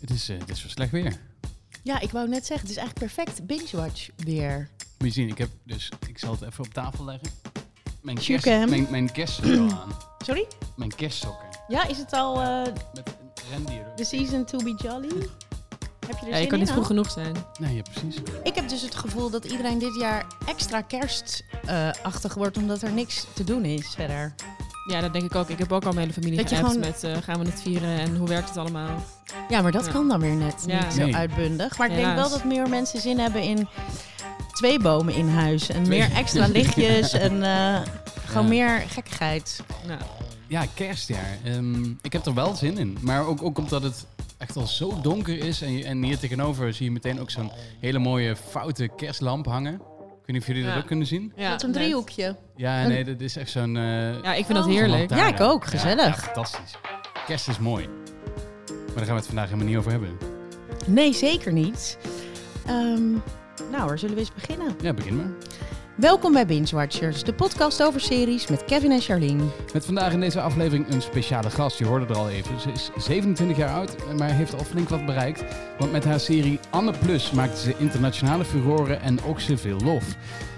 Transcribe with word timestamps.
Het 0.00 0.10
is, 0.10 0.28
eh, 0.28 0.38
het 0.38 0.48
is 0.50 0.60
zo 0.60 0.68
slecht 0.68 0.90
weer. 0.90 1.16
Ja, 1.82 2.00
ik 2.00 2.10
wou 2.10 2.28
net 2.28 2.46
zeggen, 2.46 2.66
het 2.68 2.76
is 2.76 2.82
eigenlijk 2.82 3.14
perfect 3.14 3.46
binge-watch 3.46 4.08
weer. 4.16 4.68
Moet 4.98 5.08
je 5.08 5.14
zien, 5.20 5.28
ik 5.28 5.38
heb 5.38 5.48
dus, 5.64 5.88
ik 6.08 6.18
zal 6.18 6.30
het 6.32 6.42
even 6.42 6.64
op 6.64 6.74
tafel 6.74 7.04
leggen. 7.04 7.28
Mijn, 8.00 8.18
kerst, 8.18 8.44
mijn, 8.46 8.86
mijn 8.90 9.12
kerstsokken 9.12 9.70
aan. 9.72 9.96
Sorry? 10.26 10.46
Mijn 10.76 10.94
kerstsokken. 10.94 11.46
Ja, 11.68 11.86
is 11.88 11.98
het 11.98 12.12
al 12.12 12.40
eh, 12.40 12.72
Met 12.94 13.08
een 13.08 13.50
rendier. 13.50 13.84
the 13.96 14.04
season 14.04 14.44
to 14.44 14.58
be 14.58 14.74
jolly? 14.82 15.08
Heb 16.06 16.18
je 16.18 16.26
er 16.26 16.28
Ja, 16.28 16.32
zin 16.32 16.40
je 16.42 16.46
kan 16.46 16.58
in 16.58 16.64
niet 16.64 16.72
vroeg 16.72 16.86
genoeg 16.86 17.10
zijn. 17.10 17.36
Nee, 17.60 17.74
ja, 17.74 17.82
precies. 17.82 18.16
Ik 18.42 18.54
heb 18.54 18.68
dus 18.68 18.82
het 18.82 18.94
gevoel 18.94 19.30
dat 19.30 19.44
iedereen 19.44 19.78
dit 19.78 19.96
jaar 20.00 20.26
extra 20.46 20.80
kerstachtig 20.80 22.34
wordt, 22.34 22.56
omdat 22.56 22.82
er 22.82 22.92
niks 22.92 23.26
te 23.34 23.44
doen 23.44 23.64
is 23.64 23.86
verder. 23.86 24.34
Ja, 24.86 25.00
dat 25.00 25.12
denk 25.12 25.24
ik 25.24 25.34
ook. 25.34 25.48
Ik 25.48 25.58
heb 25.58 25.72
ook 25.72 25.84
al 25.84 25.92
mijn 25.92 26.00
hele 26.08 26.12
familie 26.12 26.36
Dat 26.38 26.50
je 26.50 26.56
geappt 26.56 26.72
gewoon- 26.72 26.86
met 26.88 27.04
eh, 27.04 27.16
gaan 27.22 27.38
we 27.38 27.44
het 27.50 27.62
vieren 27.62 27.98
en 27.98 28.16
hoe 28.16 28.28
werkt 28.28 28.48
het 28.48 28.58
allemaal. 28.58 29.02
Ja, 29.48 29.62
maar 29.62 29.72
dat 29.72 29.86
Ja. 29.86 29.92
kan 29.92 30.08
dan 30.08 30.20
weer 30.20 30.34
net 30.34 30.64
Ja. 30.66 30.84
niet 30.84 30.92
zo 30.92 31.04
Nee. 31.04 31.16
uitbundig. 31.16 31.78
Maar 31.78 31.90
ik 31.90 31.96
denk 31.96 32.14
wel 32.14 32.30
dat 32.30 32.44
meer 32.44 32.68
mensen 32.68 33.00
zin 33.00 33.18
hebben 33.18 33.42
in 33.42 33.68
twee 34.52 34.78
bomen 34.78 35.14
in 35.14 35.28
huis. 35.28 35.68
En 35.68 35.82
Twee. 35.82 35.98
meer 35.98 36.12
extra 36.16 36.46
lichtjes 36.58 37.12
en 37.12 37.42
eh, 37.42 37.80
gewoon 38.26 38.42
Ja. 38.42 38.48
meer 38.48 38.84
gekkigheid. 38.88 39.62
Nou, 39.86 40.00
Ja, 40.48 40.64
kerstjaar. 40.74 41.36
Ehm, 41.44 41.84
ik 42.02 42.12
heb 42.12 42.26
er 42.26 42.34
wel 42.34 42.54
zin 42.54 42.78
in. 42.78 42.98
Maar 43.00 43.26
ook, 43.26 43.42
ook 43.42 43.58
omdat 43.58 43.82
het 43.82 44.06
echt 44.38 44.56
al 44.56 44.66
zo 44.66 45.00
donker 45.00 45.38
is. 45.38 45.62
En, 45.62 45.84
en 45.84 46.02
hier 46.02 46.18
tegenover 46.18 46.72
zie 46.74 46.84
je 46.84 46.90
meteen 46.90 47.20
ook 47.20 47.30
zo'n 47.30 47.50
hele 47.80 47.98
mooie 47.98 48.36
foute 48.50 48.88
kerstlamp 48.96 49.46
hangen. 49.46 49.80
Ik 50.22 50.28
weet 50.28 50.36
niet 50.36 50.40
of 50.40 50.46
jullie 50.46 50.64
dat 50.64 50.82
ook 50.82 50.86
kunnen 50.86 51.06
zien. 51.06 51.32
ja, 51.36 51.50
Tot 51.52 51.62
een 51.62 51.70
net. 51.70 51.78
driehoekje. 51.82 52.36
Ja, 52.56 52.82
Een- 52.82 52.88
nee, 52.88 53.04
dat 53.04 53.20
is 53.20 53.36
echt 53.36 53.50
zo'n... 53.50 53.76
eh, 53.76 54.22
Ja, 54.22 54.34
ik 54.34 54.44
vind 54.44 54.58
dat 54.58 54.66
heerlijk. 54.66 55.10
Ja, 55.14 55.26
ik 55.28 55.40
ook. 55.40 55.64
Gezellig. 55.64 56.04
Ja, 56.06 56.14
fantastisch. 56.14 56.74
Kerst 57.26 57.48
is 57.48 57.58
mooi. 57.58 57.88
Maar 58.66 58.94
daar 58.94 59.04
gaan 59.04 59.06
we 59.06 59.12
het 59.20 59.26
vandaag 59.26 59.44
helemaal 59.44 59.66
niet 59.66 59.76
over 59.76 59.90
hebben. 59.90 60.18
Nee, 60.86 61.12
zeker 61.12 61.52
niet. 61.52 61.98
Ehm, 62.66 63.10
nou, 63.70 63.86
waar 63.86 63.98
zullen 63.98 64.14
we 64.14 64.20
eens 64.20 64.34
beginnen? 64.34 64.76
Ja, 64.82 64.92
begin 64.92 65.16
maar. 65.16 65.30
Welkom 65.96 66.32
bij 66.32 66.46
Binge 66.46 66.68
Watchers, 66.74 67.24
de 67.24 67.34
podcast 67.34 67.82
over 67.82 68.00
series 68.00 68.46
met 68.48 68.64
Kevin 68.64 68.90
en 68.90 69.00
Charlene. 69.00 69.42
Met 69.72 69.84
vandaag 69.84 70.12
in 70.12 70.20
deze 70.20 70.40
aflevering 70.40 70.88
een 70.88 71.02
speciale 71.02 71.50
gast. 71.50 71.78
Je 71.78 71.84
hoorde 71.86 72.06
er 72.06 72.16
al 72.16 72.28
even. 72.28 72.60
Ze 72.60 72.70
is 72.70 72.90
27 72.96 73.56
jaar 73.56 73.74
oud, 73.74 73.96
maar 74.18 74.30
heeft 74.30 74.54
al 74.54 74.64
flink 74.64 74.88
wat 74.88 75.06
bereikt. 75.06 75.44
Want 75.78 75.92
met 75.92 76.04
haar 76.04 76.20
serie 76.20 76.58
Anne 76.70 76.92
Plus 77.04 77.30
maakte 77.30 77.60
ze 77.60 77.74
internationale 77.78 78.44
furoren 78.44 79.00
en 79.00 79.22
ook 79.24 79.40
ze 79.40 79.56
veel 79.56 79.80
lof. 79.84 80.04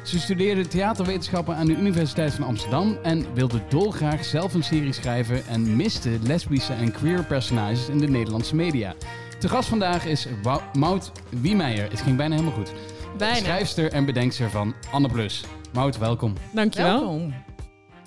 Ze 0.03 0.19
studeerde 0.21 0.67
theaterwetenschappen 0.69 1.57
aan 1.57 1.67
de 1.67 1.77
Universiteit 1.77 2.33
van 2.33 2.45
Amsterdam 2.45 2.99
en 3.03 3.27
wilde 3.35 3.61
dolgraag 3.69 4.25
zelf 4.25 4.55
een 4.55 4.65
serie 4.65 4.93
schrijven 4.93 5.47
en 5.47 5.77
miste 5.77 6.11
lesbische 6.23 6.73
en 6.73 6.93
queer 6.93 7.25
personages 7.25 7.89
in 7.89 7.99
de 7.99 8.09
Nederlandse 8.09 8.55
media. 8.55 8.95
Te 9.39 9.49
gast 9.49 9.69
vandaag 9.69 10.07
is 10.07 10.27
Wou- 10.43 10.61
Maud 10.73 11.13
Wiemeijer. 11.29 11.91
Het 11.91 12.01
ging 12.01 12.17
bijna 12.17 12.35
helemaal 12.35 12.57
goed. 12.59 12.73
Bijna. 13.19 13.37
Schrijfster 13.37 13.93
en 13.93 14.05
bedenkster 14.05 14.51
van 14.51 14.75
Anne 14.91 15.09
Plus. 15.09 15.45
Maud, 15.73 15.99
welkom. 15.99 16.35
Dankjewel. 16.53 17.01
Welkom. 17.01 17.35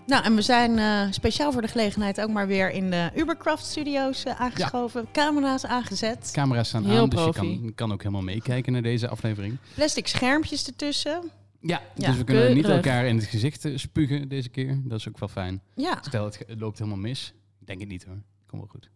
Nou, 0.05 0.23
en 0.23 0.35
we 0.35 0.41
zijn 0.41 0.77
eh, 0.77 1.11
speciaal 1.11 1.51
voor 1.51 1.61
de 1.61 1.67
gelegenheid 1.67 2.21
ook 2.21 2.29
maar 2.29 2.47
weer 2.47 2.71
in 2.71 2.89
de 2.89 3.11
Ubercraft 3.15 3.65
Studios 3.65 4.23
eh, 4.23 4.41
aangeschoven. 4.41 5.07
Camera's 5.11 5.65
aangezet. 5.65 6.29
Camera's 6.33 6.67
staan 6.67 6.85
Heel 6.85 7.01
aan, 7.01 7.09
dus 7.09 7.25
je 7.25 7.31
kan, 7.31 7.71
kan 7.75 7.91
ook 7.91 8.01
helemaal 8.01 8.21
meekijken 8.21 8.73
naar 8.73 8.81
deze 8.81 9.07
aflevering. 9.07 9.57
Plastic 9.75 10.07
schermpjes 10.07 10.67
ertussen. 10.67 11.31
Ja, 11.59 11.81
Ja, 11.95 12.07
dus 12.07 12.17
we 12.17 12.23
kunnen 12.23 12.53
niet 12.53 12.65
elkaar 12.65 13.05
in 13.05 13.15
het 13.17 13.25
gezicht 13.25 13.65
eh, 13.65 13.77
spugen 13.77 14.27
deze 14.27 14.49
keer. 14.49 14.81
Dat 14.83 14.99
is 14.99 15.07
ook 15.07 15.19
wel 15.19 15.29
fijn. 15.29 15.61
Ja. 15.75 15.97
Stel, 16.01 16.25
het, 16.25 16.43
het 16.47 16.59
loopt 16.59 16.77
helemaal 16.77 16.99
mis. 16.99 17.33
Ik 17.59 17.67
denk 17.67 17.79
het 17.79 17.89
niet 17.89 18.03
hoor. 18.03 18.21
Komt 18.45 18.61
wel 18.61 18.71
goed. 18.71 18.89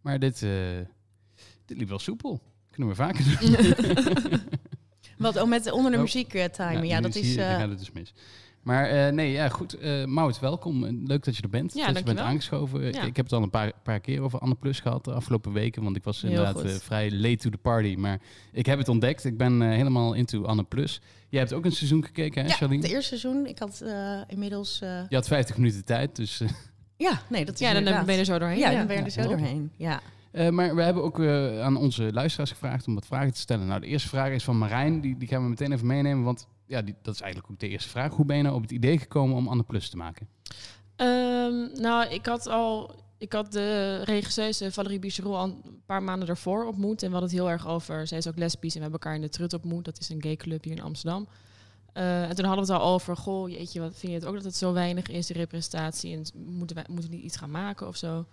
Maar 0.00 0.18
dit, 0.18 0.42
eh, 0.42 0.50
dit 1.64 1.78
liep 1.78 1.88
wel 1.88 1.98
soepel. 1.98 2.40
Kunnen 2.70 2.88
we 2.88 2.96
vaker 2.96 3.24
doen. 3.24 3.50
Wat 5.32 5.42
oh, 5.42 5.48
met 5.48 5.70
onder 5.70 5.90
de 5.90 5.96
Oh. 5.96 6.02
muziek 6.02 6.28
timen. 6.52 6.86
Ja, 6.86 7.00
dat 7.00 7.14
is. 7.14 7.34
gaat 7.36 7.68
het 7.68 7.78
dus 7.78 7.92
mis. 7.92 8.12
Maar 8.62 8.86
eh, 8.88 9.12
nee, 9.12 9.30
ja, 9.32 9.48
goed. 9.48 9.74
eh 9.78 10.04
Maud, 10.04 10.40
welkom. 10.40 10.84
En 10.84 11.02
Leuk 11.06 11.24
dat 11.24 11.36
je 11.36 11.42
er 11.42 11.48
bent. 11.48 11.74
Ja, 11.74 11.86
dat 11.86 11.98
je 11.98 12.04
bent 12.04 12.18
aangeschoven. 12.18 12.82
Ik, 12.86 12.94
Ja. 12.94 13.02
ik 13.02 13.16
heb 13.16 13.24
het 13.24 13.34
al 13.34 13.42
een 13.42 13.50
paar, 13.50 13.72
paar 13.82 14.00
keer 14.00 14.20
over 14.22 14.38
Anne 14.38 14.54
Plus 14.54 14.80
gehad 14.80 15.04
de 15.04 15.12
afgelopen 15.12 15.52
weken. 15.52 15.82
Want 15.82 15.96
ik 15.96 16.04
was 16.04 16.22
Heel 16.22 16.30
inderdaad 16.30 16.82
vrij 16.82 17.10
late 17.12 17.36
to 17.36 17.50
the 17.50 17.56
party. 17.58 17.94
Maar 17.98 18.20
ik 18.52 18.66
heb 18.66 18.78
het 18.78 18.88
ontdekt. 18.88 19.24
Ik 19.24 19.36
ben 19.36 19.60
helemaal 19.60 20.12
into 20.14 20.44
Anne 20.44 20.64
Plus. 20.64 21.00
Jij 21.28 21.40
hebt 21.40 21.52
ook 21.52 21.64
een 21.64 21.72
seizoen 21.72 22.04
gekeken, 22.04 22.42
hè, 22.42 22.48
ja, 22.48 22.54
Charlene? 22.54 22.82
het 22.82 22.90
eerste 22.90 23.18
seizoen. 23.18 23.46
Ik 23.46 23.58
had 23.58 23.80
eh, 23.80 24.20
inmiddels. 24.26 24.80
eh, 24.80 24.88
Je 25.08 25.14
had 25.14 25.26
50 25.26 25.56
minuten 25.56 25.84
tijd, 25.84 26.16
dus... 26.16 26.40
eh, 26.40 26.48
ja, 26.96 27.20
nee, 27.28 27.44
dat 27.44 27.54
is 27.54 27.60
Ja, 27.60 27.68
dan 27.68 27.76
inderdaad- 27.78 28.04
ben 28.04 28.14
je 28.14 28.20
er 28.20 28.26
zo 28.26 28.38
doorheen. 28.38 28.58
Ja, 28.58 28.70
dan 28.70 28.86
ben 28.86 28.96
je 28.96 29.00
Ja, 29.00 29.06
er 29.06 29.10
zo 29.22 29.28
doorheen. 29.28 29.70
Ja. 29.76 30.00
Eh, 30.34 30.48
maar 30.48 30.74
we 30.74 30.82
hebben 30.82 31.02
ook 31.02 31.20
eh, 31.20 31.60
aan 31.60 31.76
onze 31.76 32.12
luisteraars 32.12 32.50
gevraagd 32.50 32.86
om 32.86 32.94
wat 32.94 33.06
vragen 33.06 33.32
te 33.32 33.40
stellen. 33.40 33.66
Nou, 33.66 33.80
de 33.80 33.86
eerste 33.86 34.08
vraag 34.08 34.30
is 34.30 34.44
van 34.44 34.58
Marijn. 34.58 35.00
Die, 35.00 35.16
die 35.16 35.28
gaan 35.28 35.42
we 35.42 35.48
meteen 35.48 35.72
even 35.72 35.86
meenemen. 35.86 36.24
Want 36.24 36.46
ja, 36.66 36.82
die, 36.82 36.94
dat 37.02 37.14
is 37.14 37.20
eigenlijk 37.20 37.52
ook 37.52 37.58
de 37.58 37.68
eerste 37.68 37.88
vraag. 37.88 38.12
Hoe 38.14 38.24
ben 38.24 38.36
je 38.36 38.42
nou 38.42 38.54
op 38.54 38.62
het 38.62 38.70
idee 38.70 38.98
gekomen 38.98 39.36
om 39.36 39.48
Anne 39.48 39.62
Plus 39.62 39.90
te 39.90 39.96
maken? 39.96 40.28
Ehm, 40.96 41.80
nou, 41.80 42.08
ik 42.08 42.26
had 42.26 42.46
al... 42.46 43.02
Ik 43.18 43.32
had 43.32 43.52
de 43.52 44.00
regisseuse 44.04 44.72
Valerie 44.72 44.98
Bicherot 44.98 45.34
al 45.34 45.44
een 45.44 45.82
paar 45.86 46.02
maanden 46.02 46.26
daarvoor 46.26 46.66
ontmoet. 46.66 47.02
En 47.02 47.08
we 47.08 47.16
hadden 47.16 47.30
het 47.30 47.38
heel 47.40 47.50
erg 47.50 47.66
over... 47.66 48.06
Zij 48.06 48.18
is 48.18 48.28
ook 48.28 48.38
lesbisch 48.38 48.74
en 48.74 48.76
we 48.76 48.82
hebben 48.82 49.00
elkaar 49.00 49.14
in 49.14 49.20
de 49.20 49.28
Trut 49.28 49.52
ontmoet. 49.52 49.84
Dat 49.84 49.98
is 49.98 50.08
een 50.08 50.22
gay 50.22 50.36
club 50.36 50.64
hier 50.64 50.76
in 50.76 50.82
Amsterdam. 50.82 51.28
Eh, 51.92 52.28
en 52.28 52.36
toen 52.36 52.44
hadden 52.44 52.66
we 52.66 52.72
het 52.72 52.82
al 52.82 52.92
over... 52.92 53.16
Goh, 53.16 53.48
jeetje, 53.48 53.80
wat 53.80 53.96
vind 53.96 54.12
je 54.12 54.18
het 54.18 54.26
ook 54.26 54.34
dat 54.34 54.44
het 54.44 54.56
zo 54.56 54.72
weinig 54.72 55.08
is, 55.08 55.26
de 55.26 55.34
representatie? 55.34 56.16
En 56.16 56.24
moeten 56.46 56.76
we, 56.76 56.82
moeten 56.88 57.10
we 57.10 57.16
niet 57.16 57.24
iets 57.24 57.36
gaan 57.36 57.50
maken 57.50 57.88
of 57.88 57.96
zo? 57.96 58.26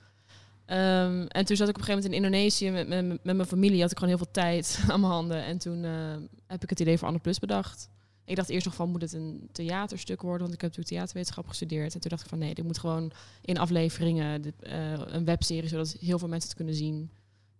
Ehm, 0.65 1.25
en 1.27 1.45
toen 1.45 1.55
zat 1.55 1.69
ik 1.69 1.75
op 1.75 1.81
een 1.81 1.87
gegeven 1.87 1.93
moment 1.93 2.05
in 2.05 2.13
Indonesië 2.13 2.71
met, 2.71 2.87
met, 2.87 3.23
met 3.23 3.35
mijn 3.35 3.47
familie. 3.47 3.81
Had 3.81 3.91
ik 3.91 3.97
gewoon 3.97 4.15
heel 4.15 4.23
veel 4.23 4.33
tijd 4.33 4.79
aan 4.91 4.99
mijn 4.99 5.13
handen. 5.13 5.43
En 5.43 5.57
toen 5.57 5.83
eh, 5.83 6.15
heb 6.47 6.63
ik 6.63 6.69
het 6.69 6.79
idee 6.79 6.97
voor 6.97 7.07
Anne 7.07 7.19
Plus 7.19 7.39
bedacht. 7.39 7.89
Ik 8.25 8.35
dacht 8.35 8.49
eerst 8.49 8.65
nog 8.65 8.75
van, 8.75 8.89
moet 8.89 9.01
het 9.01 9.13
een 9.13 9.49
theaterstuk 9.51 10.21
worden? 10.21 10.41
Want 10.41 10.53
ik 10.53 10.61
heb 10.61 10.69
natuurlijk 10.69 10.95
theaterwetenschap 10.95 11.47
gestudeerd. 11.47 11.93
En 11.93 11.99
toen 11.99 12.09
dacht 12.09 12.23
ik 12.23 12.29
van, 12.29 12.37
nee, 12.37 12.53
dit 12.53 12.65
moet 12.65 12.79
gewoon 12.79 13.11
in 13.41 13.57
afleveringen, 13.57 14.53
eh, 14.59 14.91
een 14.91 15.25
webserie, 15.25 15.69
zodat 15.69 15.91
heel 15.99 16.19
veel 16.19 16.27
mensen 16.27 16.49
het 16.49 16.57
kunnen 16.57 16.75
zien. 16.75 17.11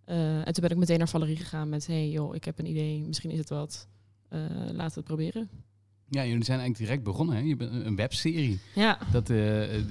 Eh, 0.06 0.48
en 0.48 0.54
toen 0.54 0.62
ben 0.62 0.72
ik 0.72 0.78
meteen 0.78 0.98
naar 0.98 1.10
Valerie 1.10 1.36
gegaan 1.36 1.70
met, 1.70 1.88
hey 1.88 2.10
joh, 2.10 2.36
ik 2.36 2.44
heb 2.44 2.60
een 2.60 2.66
idee, 2.66 3.04
misschien 3.08 3.32
is 3.32 3.38
het 3.38 3.50
wat. 3.50 3.88
Eh, 4.30 4.40
laten 4.50 4.76
we 4.76 4.84
het 4.84 5.04
proberen. 5.04 5.50
Ja, 6.14 6.26
jullie 6.26 6.44
zijn 6.44 6.60
eigenlijk 6.60 6.90
direct 6.90 7.04
begonnen. 7.04 7.36
Hè? 7.36 7.42
Je 7.42 7.56
bent 7.56 7.86
een 7.86 7.96
webserie. 7.96 8.60
Ja, 8.74 8.98
Dat, 9.12 9.30
eh, 9.30 9.38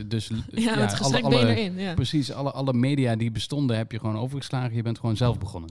dus, 0.07 0.31
ja, 0.51 0.77
met 0.77 0.95
gestrekt 0.95 1.25
alle, 1.25 1.37
ben 1.37 1.49
je 1.49 1.55
erin. 1.55 1.79
Ja. 1.79 1.95
Precies, 1.95 2.33
alle, 2.33 2.51
alle 2.51 2.73
media 2.73 3.17
die 3.17 3.31
bestonden 3.31 3.77
heb 3.77 3.93
je 3.93 3.99
gewoon 3.99 4.19
overgeslagen. 4.19 4.77
Je 4.77 4.83
bent 4.83 4.99
gewoon 4.99 5.17
zelf 5.17 5.39
begonnen. 5.39 5.71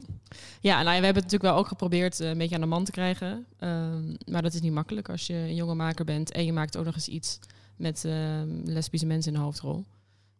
Ja, 0.61 0.73
nou 0.81 0.93
ja, 0.95 0.99
we 0.99 1.05
hebben 1.05 1.23
het 1.23 1.31
natuurlijk 1.31 1.51
wel 1.51 1.55
ook 1.55 1.67
geprobeerd 1.67 2.19
eh, 2.19 2.29
een 2.29 2.37
beetje 2.37 2.55
aan 2.55 2.61
de 2.61 2.67
man 2.67 2.83
te 2.83 2.91
krijgen. 2.91 3.45
Ehm, 3.59 4.15
maar 4.25 4.41
dat 4.41 4.53
is 4.53 4.61
niet 4.61 4.73
makkelijk 4.73 5.09
als 5.09 5.27
je 5.27 5.33
een 5.33 5.55
jonge 5.55 5.75
maker 5.75 6.05
bent 6.05 6.31
en 6.31 6.45
je 6.45 6.53
maakt 6.53 6.77
ook 6.77 6.85
nog 6.85 6.95
eens 6.95 7.07
iets 7.07 7.39
met 7.75 8.05
ehm, 8.05 8.47
lesbische 8.63 9.05
mensen 9.05 9.33
in 9.33 9.37
de 9.37 9.43
hoofdrol. 9.43 9.85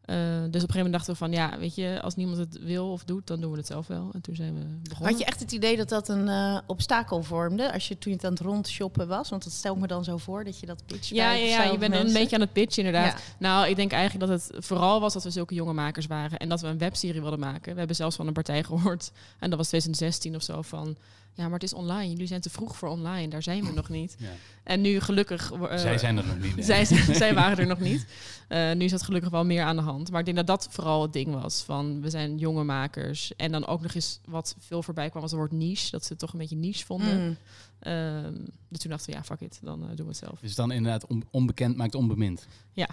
Eh, 0.10 0.16
dus 0.16 0.42
op 0.42 0.46
een 0.46 0.52
gegeven 0.52 0.76
moment 0.76 0.94
dachten 0.94 1.12
we 1.12 1.18
van, 1.18 1.32
ja, 1.32 1.60
weet 1.60 1.76
je, 1.76 2.00
als 2.02 2.16
niemand 2.16 2.38
het 2.38 2.60
wil 2.64 2.92
of 2.92 3.04
doet, 3.04 3.28
dan 3.28 3.42
doen 3.42 3.52
we 3.52 3.58
het 3.58 3.66
zelf 3.66 3.88
wel. 3.88 4.10
En 4.14 4.22
toen 4.22 4.36
zijn 4.36 4.54
we 4.54 4.66
begonnen. 4.82 5.10
Had 5.10 5.20
je 5.20 5.26
echt 5.26 5.40
het 5.40 5.52
idee 5.52 5.78
dat 5.78 5.90
dat 5.90 6.10
een 6.10 6.28
eh, 6.28 6.58
obstakel 6.66 7.24
vormde 7.24 7.74
als 7.74 7.88
je 7.88 7.98
toen 7.98 8.12
je 8.12 8.18
het 8.18 8.26
aan 8.26 8.34
het 8.34 8.42
rondshoppen 8.42 9.08
was? 9.08 9.30
Want 9.30 9.44
dat 9.44 9.54
stel 9.54 9.74
ik 9.74 9.80
me 9.80 9.88
dan 9.88 10.04
zo 10.04 10.18
voor 10.18 10.44
dat 10.44 10.60
je 10.60 10.66
dat 10.66 10.84
pitch 10.86 11.10
Ja, 11.10 11.32
ja, 11.32 11.46
ja, 11.46 11.72
je 11.72 11.78
bent 11.78 11.94
een 11.94 12.14
beetje 12.14 12.36
aan 12.36 12.42
het 12.42 12.54
pitchen 12.54 12.86
inderdaad. 12.86 13.20
Ja. 13.20 13.36
Nou, 13.40 13.68
ik 13.68 13.76
denk 13.76 13.92
eigenlijk 13.92 14.32
dat 14.32 14.42
het 14.42 14.66
vooral 14.66 15.00
was 15.00 15.14
dat 15.14 15.24
we 15.24 15.30
zulke 15.30 15.54
jonge 15.54 15.74
makers 15.74 16.08
waren 16.08 16.40
en 16.40 16.50
dat 16.50 16.62
we 16.62 16.68
een 16.68 16.78
webserie 16.78 17.22
wilden 17.22 17.40
maken. 17.40 17.72
We 17.72 17.78
hebben 17.78 17.96
zelfs 17.96 18.16
van 18.16 18.28
een 18.28 18.34
partij 18.34 18.64
gehoord, 18.64 19.12
en 19.40 19.50
dat 19.50 19.58
was 19.58 19.68
2016 19.68 20.36
of 20.36 20.44
zo, 20.44 20.62
van 20.62 20.98
ja, 21.34 21.44
maar 21.44 21.54
het 21.54 21.64
is 21.64 21.74
online. 21.74 22.10
Jullie 22.12 22.28
zijn 22.28 22.42
te 22.42 22.50
vroeg 22.50 22.78
voor 22.78 22.90
online, 22.90 23.28
daar 23.28 23.44
zijn 23.44 23.66
we 23.66 23.72
nog 23.74 23.90
niet. 23.90 24.16
Ja. 24.20 24.30
En 24.64 24.82
nu 24.82 25.00
gelukkig... 25.00 25.52
eh, 25.52 25.78
Zij 25.78 25.98
zijn 25.98 26.18
er 26.18 26.26
nog 26.26 26.40
niet. 26.40 26.56
hè? 26.56 26.62
zij, 26.64 26.86
zij 27.16 27.34
waren 27.34 27.58
er 27.58 27.68
nog 27.68 27.80
niet. 27.80 28.06
Eh, 28.50 28.72
nu 28.74 28.86
is 28.86 28.92
dat 28.92 29.02
gelukkig 29.04 29.30
wel 29.30 29.46
meer 29.46 29.64
aan 29.64 29.76
de 29.76 29.82
hand. 29.82 30.10
Maar 30.12 30.20
ik 30.20 30.26
denk 30.26 30.38
dat 30.38 30.48
dat 30.48 30.68
vooral 30.72 31.02
het 31.02 31.14
ding 31.14 31.34
was. 31.42 31.62
Van 31.64 32.02
we 32.02 32.10
zijn 32.10 32.38
jonge 32.38 32.64
makers. 32.64 33.36
En 33.36 33.52
dan 33.52 33.66
ook 33.68 33.82
nog 33.82 33.94
eens 33.94 34.20
wat 34.26 34.56
veel 34.60 34.84
voorbij 34.84 35.10
kwam 35.10 35.22
was 35.22 35.32
het 35.32 35.40
woord 35.40 35.52
niche. 35.52 35.92
Dat 35.92 36.04
ze 36.04 36.10
het 36.10 36.20
toch 36.20 36.34
een 36.34 36.40
beetje 36.40 36.56
niche 36.56 36.86
vonden. 36.86 37.26
Mm. 37.28 37.38
Ehm, 37.80 38.34
dus 38.70 38.80
toen 38.80 38.90
dachten 38.92 39.10
we, 39.12 39.16
ja, 39.18 39.24
fuck 39.24 39.40
it. 39.40 39.60
Dan 39.64 39.82
eh, 39.82 39.88
doen 39.88 39.96
we 40.06 40.12
het 40.12 40.18
zelf. 40.18 40.40
Dus 40.40 40.56
dan 40.56 40.72
inderdaad 40.72 41.08
on- 41.08 41.24
onbekend 41.32 41.76
maakt 41.78 41.96
onbemind. 41.96 42.48
Ja. 42.74 42.90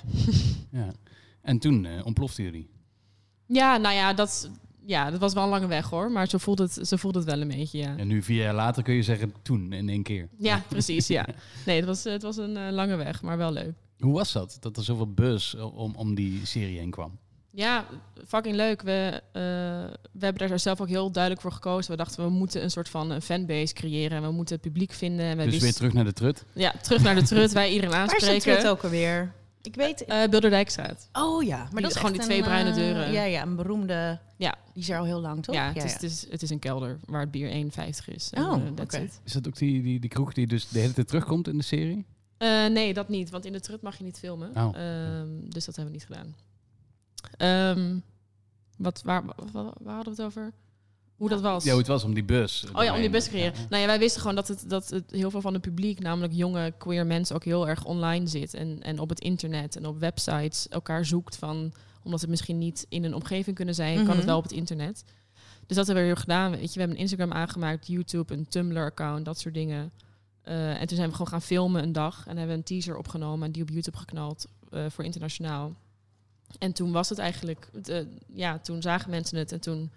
ja. 0.71 0.93
En 1.43 1.59
toen 1.59 1.85
eh, 1.85 2.07
ontploften 2.07 2.45
jullie. 2.45 2.69
Ja, 3.47 3.77
nou 3.77 3.95
ja, 3.95 4.13
dat, 4.15 4.51
ja, 4.87 5.11
dat 5.11 5.21
was 5.21 5.33
wel 5.35 5.43
een 5.43 5.49
lange 5.49 5.67
weg 5.67 5.91
hoor. 5.91 6.11
Maar 6.11 6.29
zo 6.29 6.39
voelt 6.39 6.59
het, 6.59 6.79
zo 6.83 6.97
voelt 6.97 7.15
het 7.15 7.25
wel 7.25 7.41
een 7.41 7.49
beetje, 7.49 7.79
ja. 7.79 7.97
En 7.97 8.07
nu 8.07 8.23
vier 8.23 8.43
jaar 8.43 8.55
later 8.55 8.83
kun 8.83 8.95
je 8.95 9.03
zeggen 9.03 9.35
toen 9.43 9.73
in 9.73 9.89
één 9.89 10.03
keer. 10.03 10.29
Ja, 10.39 10.63
precies, 10.69 11.07
ja. 11.07 11.27
Nee, 11.67 11.77
het 11.77 11.85
was, 11.87 12.05
het 12.05 12.23
was 12.23 12.37
een 12.37 12.57
eh, 12.57 12.73
lange 12.73 12.97
weg, 12.97 13.23
maar 13.23 13.37
wel 13.37 13.53
leuk. 13.53 13.73
Hoe 13.99 14.15
was 14.15 14.33
dat? 14.33 14.57
Dat 14.61 14.77
er 14.77 14.85
zoveel 14.85 15.13
buzz 15.13 15.55
om, 15.55 15.95
om 15.97 16.15
die 16.15 16.41
serie 16.47 16.79
heen 16.79 16.91
kwam? 16.91 17.19
Ja, 17.53 17.85
fucking 18.27 18.57
leuk. 18.57 18.83
We, 18.83 19.23
eh, 19.33 19.43
we 20.13 20.25
hebben 20.25 20.49
daar 20.49 20.59
zelf 20.59 20.81
ook 20.81 20.89
heel 20.89 21.11
duidelijk 21.11 21.43
voor 21.43 21.53
gekozen. 21.53 21.91
We 21.91 21.97
dachten, 21.97 22.25
we 22.25 22.31
moeten 22.31 22.63
een 22.63 22.71
soort 22.71 22.89
van 22.89 23.11
een 23.11 23.23
fanbase 23.23 23.75
creëren. 23.75 24.17
En 24.17 24.23
we 24.23 24.31
moeten 24.31 24.55
het 24.55 24.65
publiek 24.65 24.93
vinden. 24.93 25.27
En 25.27 25.37
we 25.37 25.45
Dus 25.45 25.59
weer 25.61 25.73
terug 25.75 25.93
naar 25.93 26.05
de 26.05 26.13
trut. 26.13 26.45
Ja, 26.55 26.73
terug 26.83 27.03
naar 27.03 27.15
de 27.15 27.23
trut. 27.23 27.53
Wij 27.63 27.69
iedereen 27.73 27.91
Waar 27.91 28.05
is 28.05 28.11
de 28.11 28.15
aanspreken. 28.31 28.59
trut 28.61 28.71
ook 28.71 28.83
alweer? 28.85 29.33
Ik 29.67 29.75
weet... 29.75 30.05
Uh, 30.09 30.25
Bilderdijkstraat. 30.31 31.09
Oh 31.13 31.43
ja, 31.43 31.57
maar 31.57 31.71
Die- 31.71 31.81
dat 31.81 31.91
is 31.91 31.97
gewoon 31.97 32.13
die 32.13 32.21
twee 32.21 32.39
een, 32.39 32.45
bruine 32.45 32.71
eh, 32.71 32.77
deuren. 32.77 33.13
Ja, 33.13 33.23
ja, 33.25 33.43
een 33.43 33.57
beroemde... 33.57 34.19
Ja. 34.37 34.55
Die 34.73 34.83
is 34.83 34.89
er 34.91 34.99
al 34.99 35.05
heel 35.05 35.21
lang, 35.21 35.43
toch? 35.43 35.55
Ja, 35.55 35.73
het, 35.73 35.85
Is, 35.85 35.93
het, 35.93 36.03
is, 36.03 36.27
het 36.31 36.43
is 36.43 36.51
een 36.51 36.59
kelder 36.59 36.99
waar 37.05 37.21
het 37.21 37.31
bier 37.31 37.51
1,50 37.51 38.15
is. 38.15 38.31
En, 38.31 38.45
Oh, 38.45 38.55
eh, 38.55 38.73
that's 38.75 38.95
oké. 38.95 39.05
it. 39.05 39.21
Is 39.25 39.33
dat 39.33 39.47
ook 39.47 39.57
die, 39.57 39.83
die, 39.83 40.01
die 40.01 40.11
kroeg 40.11 40.33
die 40.33 40.47
dus 40.47 40.69
de 40.69 40.79
hele 40.79 40.93
tijd 40.93 41.09
terugkomt 41.09 41.49
in 41.49 41.57
de 41.57 41.63
serie? 41.65 42.07
Eh, 42.39 42.67
nee, 42.67 42.95
dat 42.95 43.09
niet. 43.09 43.31
Want 43.31 43.45
in 43.45 43.53
de 43.53 43.61
trut 43.61 43.83
mag 43.83 43.99
je 43.99 44.05
niet 44.05 44.19
filmen. 44.19 44.51
Oh. 44.57 44.77
Ehm, 44.77 45.29
dus 45.49 45.65
dat 45.65 45.77
hebben 45.77 45.95
we 45.95 45.99
niet 46.01 46.07
gedaan. 46.07 46.35
Ehm, 47.37 47.99
wat, 48.79 49.03
waar, 49.05 49.25
waar, 49.53 49.65
waar 49.81 49.95
hadden 49.95 50.17
we 50.17 50.23
het 50.23 50.31
over? 50.37 50.53
Hoe 51.17 51.29
dat 51.29 51.41
was? 51.41 51.65
Ja, 51.65 51.71
hoe 51.71 51.79
het 51.79 51.89
was 51.89 52.05
om 52.05 52.15
die 52.15 52.25
bus. 52.25 52.65
Oh 52.73 52.85
ja, 52.85 52.95
om 52.95 53.01
die 53.01 53.11
bus 53.11 53.25
te 53.25 53.31
creëren. 53.31 53.53
Ja. 53.59 53.67
Nou 53.69 53.81
ja, 53.83 53.87
wij 53.89 53.99
wisten 53.99 54.21
gewoon 54.21 54.37
dat 54.37 54.49
het, 54.49 54.65
dat 54.71 54.89
het 54.91 55.11
heel 55.11 55.31
veel 55.31 55.41
van 55.41 55.53
het 55.53 55.63
publiek, 55.63 55.99
namelijk 56.01 56.33
jonge 56.33 56.75
queer 56.79 57.07
mensen, 57.07 57.35
ook 57.37 57.45
heel 57.45 57.69
erg 57.69 57.85
online 57.85 58.27
zit. 58.27 58.55
En, 58.55 58.83
en 58.83 58.99
op 58.99 59.09
het 59.09 59.21
internet 59.21 59.77
en 59.77 59.87
op 59.87 59.99
websites 59.99 60.69
elkaar 60.69 61.05
zoekt 61.07 61.37
van, 61.37 61.73
omdat 62.03 62.21
ze 62.21 62.29
misschien 62.29 62.59
niet 62.59 62.87
in 62.89 63.05
een 63.05 63.15
omgeving 63.15 63.57
kunnen 63.57 63.75
zijn, 63.75 63.97
kan 63.97 64.07
het 64.07 64.17
Mhm. 64.17 64.27
wel 64.27 64.37
op 64.37 64.43
het 64.43 64.53
internet. 64.53 65.05
Dus 65.67 65.77
dat 65.77 65.87
hebben 65.87 66.05
we 66.05 66.11
heel 66.11 66.21
gedaan. 66.21 66.51
Weet 66.51 66.61
je, 66.61 66.73
we 66.73 66.79
hebben 66.79 66.97
een 66.97 67.03
Instagram 67.03 67.33
aangemaakt, 67.33 67.87
YouTube, 67.87 68.35
een 68.35 68.49
Tumblr-account, 68.49 69.25
dat 69.25 69.39
soort 69.41 69.55
dingen. 69.55 69.93
Eh, 70.43 70.81
en 70.81 70.87
toen 70.87 70.97
zijn 70.97 71.09
we 71.09 71.15
gewoon 71.17 71.31
gaan 71.33 71.43
filmen 71.43 71.83
een 71.83 71.93
dag 71.93 72.19
en 72.27 72.37
hebben 72.37 72.47
we 72.49 72.53
een 72.55 72.63
teaser 72.63 72.97
opgenomen 72.97 73.47
en 73.47 73.53
die 73.53 73.63
op 73.63 73.69
YouTube 73.71 73.97
geknald 73.97 74.47
eh, 74.71 74.85
voor 74.89 75.05
internationaal. 75.05 75.75
En 76.59 76.73
toen 76.73 76.93
was 76.93 77.09
het 77.09 77.19
eigenlijk, 77.19 77.69
de, 77.83 78.09
ja, 78.33 78.59
toen 78.59 78.83
zagen 78.83 79.11
mensen 79.11 79.39
het 79.39 79.53
en 79.53 79.61
toen 79.61 79.91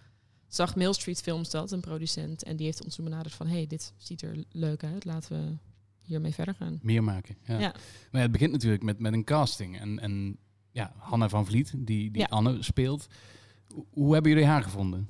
zag 0.49 0.75
Mail 0.75 0.93
Street 0.93 1.21
Films 1.21 1.49
dat, 1.49 1.71
een 1.71 1.79
producent. 1.79 2.43
En 2.43 2.55
die 2.55 2.65
heeft 2.65 2.83
ons 2.83 2.95
toen 2.95 3.05
benaderd 3.05 3.33
van, 3.33 3.47
hey, 3.47 3.67
dit 3.67 3.93
ziet 3.97 4.21
er 4.21 4.43
leuk 4.51 4.83
uit, 4.83 5.05
laten 5.05 5.37
we 5.37 5.57
hiermee 6.01 6.33
verder 6.33 6.55
gaan. 6.55 6.79
Meer 6.81 7.03
maken. 7.03 7.35
Ja. 7.43 7.59
Ja. 7.59 7.73
Maar 8.11 8.21
het 8.21 8.31
begint 8.31 8.51
natuurlijk 8.51 8.83
met, 8.83 8.99
met 8.99 9.13
een 9.13 9.23
casting. 9.23 9.79
En, 9.79 9.99
en 9.99 10.37
ja, 10.71 10.93
Hanna 10.97 11.29
van 11.29 11.45
Vliet, 11.45 11.71
die, 11.75 12.11
die 12.11 12.21
Ja. 12.21 12.27
Anne 12.29 12.63
speelt. 12.63 13.07
Hoe, 13.89 14.13
hebben 14.13 14.31
jullie 14.31 14.47
haar 14.47 14.63
gevonden? 14.63 15.07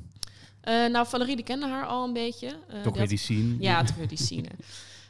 Eh, 0.61 0.85
nou, 0.85 1.07
Valerie, 1.07 1.35
die 1.35 1.45
kende 1.45 1.67
haar 1.67 1.85
al 1.85 2.07
een 2.07 2.13
beetje. 2.13 2.59
Eh, 2.67 2.81
Toch 2.81 2.97
weer 2.97 3.07
die 3.07 3.17
scene. 3.17 3.55
Ja, 3.59 3.83
toch 3.83 3.95
weer 3.95 4.07
die 4.07 4.17
scene. 4.17 4.49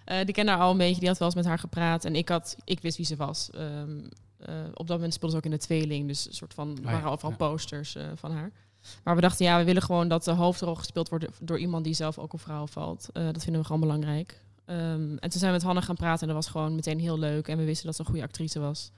Eh, 0.05 0.25
die 0.25 0.33
kende 0.33 0.51
haar 0.51 0.61
al 0.61 0.71
een 0.71 0.77
beetje, 0.77 0.99
die 0.99 1.07
had 1.07 1.17
wel 1.17 1.27
eens 1.27 1.37
met 1.37 1.45
haar 1.45 1.59
gepraat. 1.59 2.05
En 2.05 2.15
ik, 2.15 2.29
had, 2.29 2.55
ik 2.63 2.81
wist 2.81 2.97
wie 2.97 3.05
ze 3.05 3.15
was. 3.15 3.49
Ehm, 3.51 3.99
eh, 4.37 4.55
op 4.73 4.87
dat 4.87 4.95
moment 4.95 5.13
speelde 5.13 5.35
ze 5.35 5.41
ook 5.41 5.51
in 5.51 5.57
de 5.57 5.65
tweeling. 5.65 6.07
Dus 6.07 6.27
een 6.27 6.33
soort 6.33 6.53
van, 6.53 6.77
er 6.77 6.83
ja, 6.83 6.91
waren 6.91 7.11
overal 7.11 7.31
ja. 7.31 7.37
posters 7.37 7.97
van 8.15 8.31
haar. 8.31 8.51
Maar 9.03 9.15
we 9.15 9.21
dachten, 9.21 9.45
ja, 9.45 9.57
we 9.57 9.63
willen 9.63 9.81
gewoon 9.81 10.07
dat 10.07 10.23
de 10.23 10.31
hoofdrol 10.31 10.75
gespeeld 10.75 11.09
wordt 11.09 11.25
door 11.41 11.59
iemand 11.59 11.83
die 11.83 11.93
zelf 11.93 12.17
ook 12.17 12.33
op 12.33 12.41
vrouw 12.41 12.67
valt. 12.67 13.09
Eh, 13.13 13.23
dat 13.23 13.43
vinden 13.43 13.61
we 13.61 13.67
gewoon 13.67 13.81
belangrijk. 13.81 14.41
Ehm, 14.65 15.15
en 15.17 15.29
toen 15.29 15.39
zijn 15.39 15.45
we 15.45 15.57
met 15.57 15.63
Hanne 15.63 15.81
gaan 15.81 15.95
praten 15.95 16.21
en 16.27 16.33
dat 16.33 16.43
was 16.43 16.51
gewoon 16.51 16.75
meteen 16.75 16.99
heel 16.99 17.19
leuk. 17.19 17.47
En 17.47 17.57
we 17.57 17.63
wisten 17.63 17.85
dat 17.85 17.95
ze 17.95 18.01
een 18.01 18.07
goede 18.07 18.23
actrice 18.23 18.59
was. 18.59 18.91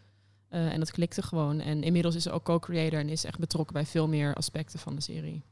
Eh, 0.50 0.74
en 0.74 0.80
dat 0.80 0.92
klikte 0.92 1.22
gewoon. 1.22 1.60
En 1.60 1.84
inmiddels 1.84 2.16
is 2.16 2.24
ze 2.24 2.32
ook 2.32 2.44
co-creator 2.44 3.00
en 3.00 3.10
is 3.10 3.26
echt 3.26 3.40
betrokken 3.40 3.74
bij 3.74 3.86
veel 3.86 4.08
meer 4.08 4.34
aspecten 4.34 4.80
van 4.80 4.96
de 4.96 5.02
serie. 5.02 5.44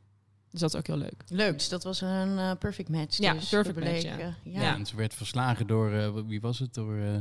Dus 0.52 0.60
dat 0.60 0.74
is 0.74 0.80
ook 0.80 0.88
heel 0.88 0.98
leuk. 0.98 1.24
Leuk, 1.28 1.54
dus 1.54 1.70
dat 1.70 1.84
was 1.84 2.02
een 2.02 2.38
eh, 2.38 2.52
perfect 2.60 2.90
match. 2.90 3.18
Ja, 3.18 3.34
dus, 3.34 3.50
perfect 3.50 3.76
dat 3.76 3.84
match, 3.84 4.04
ja. 4.04 4.18
Ja. 4.18 4.34
ja. 4.44 4.76
En 4.76 4.86
ze 4.86 4.96
werd 4.96 5.14
verslagen 5.14 5.68
door, 5.68 5.92
eh, 5.92 6.10
wie 6.28 6.42
was 6.42 6.60
het? 6.60 6.74
Door 6.74 6.98
eh 6.98 7.16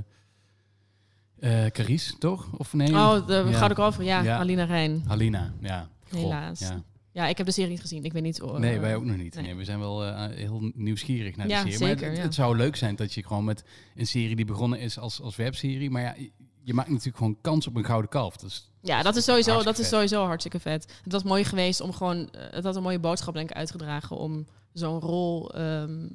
eh, 1.39 1.71
Carice, 1.71 2.19
toch? 2.19 2.47
Of 2.57 2.73
nee? 2.73 2.93
Oh, 2.93 3.27
de 3.27 3.33
Ja. 3.33 3.53
Gouden 3.53 3.77
Kalver. 3.77 4.05
Ja, 4.05 4.23
Ja. 4.23 4.39
Alina 4.39 4.65
Rijn. 4.65 5.03
Halina, 5.07 5.53
ja. 5.61 5.89
Goh, 6.11 6.21
Helaas. 6.21 6.61
Ja. 6.61 6.83
Ja, 7.13 7.27
ik 7.27 7.37
heb 7.37 7.47
de 7.47 7.53
serie 7.53 7.71
niet 7.71 7.81
gezien. 7.81 8.05
Ik 8.05 8.13
weet 8.13 8.23
niet... 8.23 8.43
oh, 8.43 8.59
Nee, 8.59 8.75
eh, 8.75 8.81
wij 8.81 8.97
ook 8.97 9.05
nog 9.05 9.17
niet. 9.17 9.35
nee. 9.35 9.45
Nee, 9.45 9.55
we 9.55 9.65
zijn 9.65 9.79
wel 9.79 10.05
eh, 10.05 10.27
heel 10.37 10.71
nieuwsgierig 10.75 11.37
naar 11.37 11.49
Ja, 11.49 11.65
de 11.65 11.71
serie. 11.71 11.95
maar 11.97 12.05
het, 12.09 12.17
ja. 12.17 12.23
het 12.23 12.35
zou 12.35 12.57
leuk 12.57 12.77
zijn 12.77 12.97
dat 12.97 13.15
je 13.15 13.23
gewoon 13.27 13.45
met 13.45 13.65
een 13.95 14.07
serie 14.07 14.37
die 14.37 14.45
begonnen 14.45 14.81
is 14.81 14.99
als, 14.99 15.21
als 15.21 15.37
webserie. 15.37 15.91
Maar 15.91 16.03
ja, 16.03 16.15
je- 16.63 16.75
maakt 16.75 16.89
natuurlijk 16.89 17.17
gewoon 17.17 17.39
kans 17.41 17.67
op 17.67 17.77
een 17.77 17.85
gouden 17.85 18.11
kalf. 18.11 18.37
Dus 18.37 18.71
Ja, 18.83 19.03
dat 19.03 19.17
is 19.17 19.25
sowieso, 19.25 19.55
dat 19.55 19.65
Hartstikke 19.65 19.83
is 19.95 19.97
sowieso 19.97 20.25
hartstikke 20.27 20.61
vet. 20.61 20.93
Het 21.03 21.13
was 21.13 21.23
mooi 21.23 21.45
geweest 21.45 21.81
om 21.81 21.93
gewoon... 21.93 22.31
eh, 22.31 22.51
Het 22.51 22.65
had 22.65 22.77
een 22.77 22.83
mooie 22.83 22.99
boodschap 22.99 23.35
denk 23.35 23.51
ik 23.51 23.57
uitgedragen 23.57 24.17
om 24.17 24.47
zo'n 24.73 25.01
rol 25.01 25.55
ehm, 25.55 26.09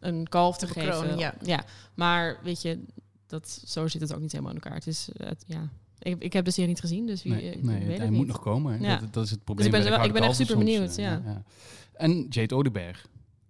een 0.00 0.28
kalf 0.28 0.58
te, 0.58 0.66
Te 0.66 0.72
geven. 0.72 1.00
bekronen, 1.00 1.34
ja. 1.42 1.64
Maar 1.94 2.38
weet 2.42 2.62
je, 2.62 2.84
dat, 3.26 3.62
zo 3.66 3.88
zit 3.88 4.00
het 4.00 4.14
ook 4.14 4.20
niet 4.20 4.32
helemaal 4.32 4.52
in 4.54 4.60
elkaar. 4.60 4.76
Het 4.78 4.86
is, 4.86 5.08
het, 5.16 5.44
ja... 5.46 5.68
Ik, 6.02 6.16
ik 6.22 6.32
heb 6.32 6.44
de 6.44 6.50
serie 6.50 6.68
niet 6.68 6.80
gezien, 6.80 7.06
dus 7.06 7.22
wie, 7.22 7.32
nee, 7.32 7.42
ik 7.50 7.62
nee, 7.62 7.86
weet 7.86 7.98
hij 7.98 8.06
moet 8.10 8.18
niet. 8.18 8.26
nog 8.26 8.40
komen. 8.40 8.80
Ja. 8.82 8.96
Dat, 8.96 9.12
dat 9.12 9.24
is 9.24 9.30
het 9.30 9.44
probleem. 9.44 9.66
ik 9.66 9.72
ben 9.72 9.84
wel- 9.90 10.04
ik 10.04 10.12
ben 10.12 10.22
echt 10.22 10.36
super 10.36 10.52
soms, 10.54 10.64
benieuwd, 10.64 10.96
eh, 10.96 11.04
ja. 11.04 11.42
En 11.92 12.26
Jade 12.28 12.54
Odeberg. 12.54 13.06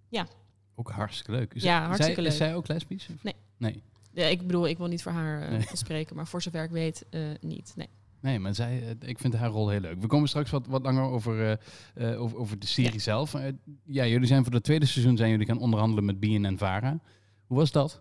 Ja. 0.09 0.27
Ook 0.75 0.91
hartstikke 0.91 1.31
leuk. 1.33 1.55
Is, 1.55 1.63
Ja, 1.63 1.81
is 1.81 1.87
hartstikke 1.87 2.21
zij, 2.23 2.31
Is 2.31 2.39
leuk. 2.39 2.49
zij 2.49 2.57
ook 2.57 2.69
lesbisch? 2.69 3.09
Of- 3.15 3.23
Nee. 3.23 3.35
Nee. 3.57 3.83
Ja, 4.13 4.25
ik 4.27 4.47
bedoel, 4.47 4.69
ik 4.69 4.79
wil 4.79 4.87
niet 4.87 5.03
voor 5.03 5.13
haar 5.13 5.43
eh, 5.43 5.51
Nee. 5.51 5.67
spreken, 5.73 6.17
maar 6.17 6.27
voor 6.27 6.43
zover 6.43 6.65
ik 6.65 6.71
weet, 6.71 7.05
eh, 7.11 7.21
niet. 7.41 7.73
Nee. 7.77 7.89
Nee, 8.21 8.39
maar 8.39 8.55
zij, 8.55 8.83
eh, 9.01 9.09
ik 9.09 9.19
vind 9.19 9.35
haar 9.37 9.51
rol 9.51 9.69
heel 9.69 9.81
leuk. 9.81 10.01
We 10.01 10.07
komen 10.07 10.29
straks 10.29 10.51
wat, 10.51 10.67
wat 10.67 10.83
langer 10.83 11.03
over, 11.03 11.59
eh, 11.95 12.11
eh, 12.13 12.21
over, 12.21 12.39
over 12.39 12.59
de 12.59 12.67
serie 12.67 13.01
zelf. 13.01 13.35
Eh, 13.35 13.53
ja, 13.85 14.07
jullie 14.07 14.27
zijn 14.27 14.45
voor 14.45 14.53
het 14.53 14.63
tweede 14.65 14.87
seizoen 14.87 15.17
zijn 15.17 15.31
jullie 15.31 15.47
gaan 15.47 15.59
onderhandelen 15.61 16.05
met 16.05 16.21
Bien 16.21 16.45
en 16.45 16.59
Vara. 16.59 16.99
Hoe 17.47 17.57
was 17.57 17.73
dat? 17.73 18.01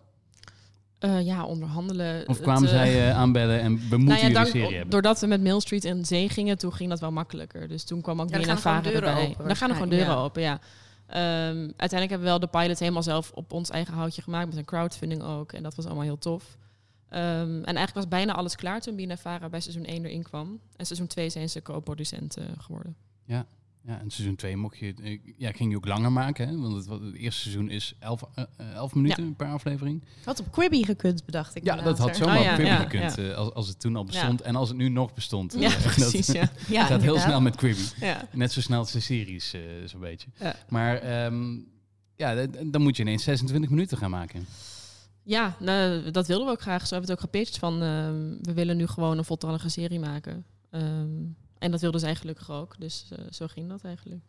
Eh, 1.00 1.24
ja, 1.26 1.44
onderhandelen. 1.44 2.28
Of 2.28 2.40
kwamen 2.40 2.62
eh, 2.62 2.68
zij 2.74 3.08
eh, 3.08 3.16
aanbellen 3.16 3.60
en 3.60 3.72
we 3.74 3.78
moeten 3.96 3.98
nou 3.98 4.10
ja, 4.10 4.16
jullie 4.20 4.34
dank- 4.34 4.46
serie 4.46 4.70
hebben? 4.72 4.90
doordat 4.90 5.20
we 5.20 5.26
met 5.26 5.42
Mail 5.42 5.60
Street 5.60 5.84
in 5.84 6.04
zee 6.04 6.28
gingen, 6.28 6.58
toen 6.58 6.72
ging 6.72 6.90
dat 6.90 7.00
wel 7.00 7.12
makkelijker. 7.12 7.68
Dus 7.68 7.84
toen 7.84 8.00
kwam 8.00 8.20
ook 8.20 8.28
Ja, 8.28 8.34
er 8.34 8.82
deuren 8.82 9.08
erbij. 9.08 9.28
open 9.28 9.46
Dan 9.46 9.56
gaan 9.56 9.68
er 9.68 9.74
gewoon 9.74 9.90
deuren 9.90 10.06
waarschijnlijk, 10.06 10.18
open, 10.20 10.42
ja. 10.42 10.60
Ehm, 11.06 11.58
uiteindelijk 11.76 12.10
hebben 12.10 12.18
we 12.20 12.24
wel 12.24 12.38
de 12.38 12.46
pilot 12.46 12.78
helemaal 12.78 13.02
zelf 13.02 13.30
op 13.34 13.52
ons 13.52 13.70
eigen 13.70 13.94
houtje 13.94 14.22
gemaakt. 14.22 14.46
Met 14.46 14.56
een 14.56 14.64
crowdfunding 14.64 15.22
ook. 15.22 15.52
En 15.52 15.62
dat 15.62 15.74
was 15.74 15.84
allemaal 15.86 16.04
heel 16.04 16.18
tof. 16.18 16.58
Ehm, 17.08 17.22
en 17.40 17.64
eigenlijk 17.64 17.94
was 17.94 18.08
bijna 18.08 18.34
alles 18.34 18.56
klaar 18.56 18.80
toen 18.80 18.96
Bien 18.96 19.10
en 19.10 19.18
Vara 19.18 19.48
bij 19.48 19.60
seizoen 19.60 19.84
1 19.84 20.04
erin 20.04 20.22
kwam. 20.22 20.60
En 20.76 20.86
seizoen 20.86 21.06
2 21.06 21.30
zijn 21.30 21.48
ze 21.50 21.62
co-producent 21.62 22.36
eh, 22.36 22.44
geworden. 22.58 22.96
Ja, 23.24 23.46
en 23.84 24.10
seizoen 24.10 24.36
2 24.36 24.56
mocht 24.56 24.78
je, 24.78 24.94
eh, 25.02 25.18
ja, 25.36 25.52
ging 25.52 25.70
je 25.70 25.76
ook 25.76 25.86
langer 25.86 26.12
maken. 26.12 26.48
Hè? 26.48 26.56
Want 26.58 26.74
het, 26.76 27.00
het 27.02 27.14
eerste 27.14 27.40
seizoen 27.40 27.70
is 27.70 27.94
11 27.98 28.22
eh, 28.34 28.44
eh, 28.56 28.74
11 28.74 28.94
minuten 28.94 29.36
per 29.36 29.46
aflevering. 29.46 30.04
Had 30.24 30.40
op 30.40 30.52
Quibi 30.52 30.84
gekund, 30.84 31.24
bedacht 31.24 31.54
ik. 31.56 31.64
Ja, 31.64 31.76
dat 31.82 31.98
had 31.98 32.16
zomaar 32.16 32.34
Oh, 32.34 32.40
op 32.40 32.46
ja, 32.46 32.54
Quibi 32.54 32.68
ja, 32.68 32.76
gekund. 32.78 33.18
eh, 33.18 33.34
als, 33.36 33.52
als 33.54 33.68
het 33.68 33.80
toen 33.80 33.96
al 33.96 34.04
bestond 34.04 34.40
en 34.40 34.56
als 34.56 34.68
het 34.68 34.78
nu 34.78 34.88
nog 34.88 35.14
bestond. 35.14 35.54
Ja, 35.58 35.70
Eh, 35.76 35.82
precies, 35.82 36.26
Dat 36.26 36.36
ja. 36.36 36.50
Ja, 36.76 36.84
gaat 36.86 37.02
heel 37.02 37.18
snel 37.18 37.40
met 37.40 37.56
Quibi. 37.56 37.82
ja. 38.00 38.28
Net 38.32 38.52
zo 38.52 38.60
snel 38.60 38.78
als 38.78 38.92
de 38.92 39.00
series, 39.00 39.52
eh 39.54 39.60
zo'n 39.84 40.00
beetje. 40.00 40.28
Ja. 40.40 40.54
Maar 40.68 40.96
ehm, 40.98 41.58
ja, 42.16 42.46
dan 42.46 42.82
moet 42.82 42.96
je 42.96 43.02
ineens 43.02 43.22
26 43.24 43.70
minuten 43.70 43.98
gaan 43.98 44.10
maken. 44.10 44.46
Ja, 45.22 45.56
nou, 45.58 46.10
dat 46.10 46.26
wilden 46.26 46.46
we 46.46 46.52
ook 46.52 46.60
graag. 46.60 46.86
Zo 46.86 46.94
hebben 46.94 47.06
we 47.08 47.12
het 47.12 47.22
ook 47.24 47.30
gepitcht 47.32 47.58
van 47.58 47.82
ehm, 47.82 48.34
we 48.42 48.52
willen 48.54 48.76
nu 48.76 48.86
gewoon 48.86 49.18
een 49.18 49.24
voltallige 49.24 49.68
serie 49.68 49.98
maken. 50.00 50.44
Ehm, 50.70 51.08
en 51.60 51.70
dat 51.70 51.80
wilden 51.80 52.00
zij 52.00 52.14
gelukkig 52.14 52.50
ook. 52.50 52.74
Dus 52.78 53.06
eh, 53.12 53.24
zo 53.30 53.46
ging 53.46 53.68
dat 53.68 53.84
eigenlijk. 53.84 54.20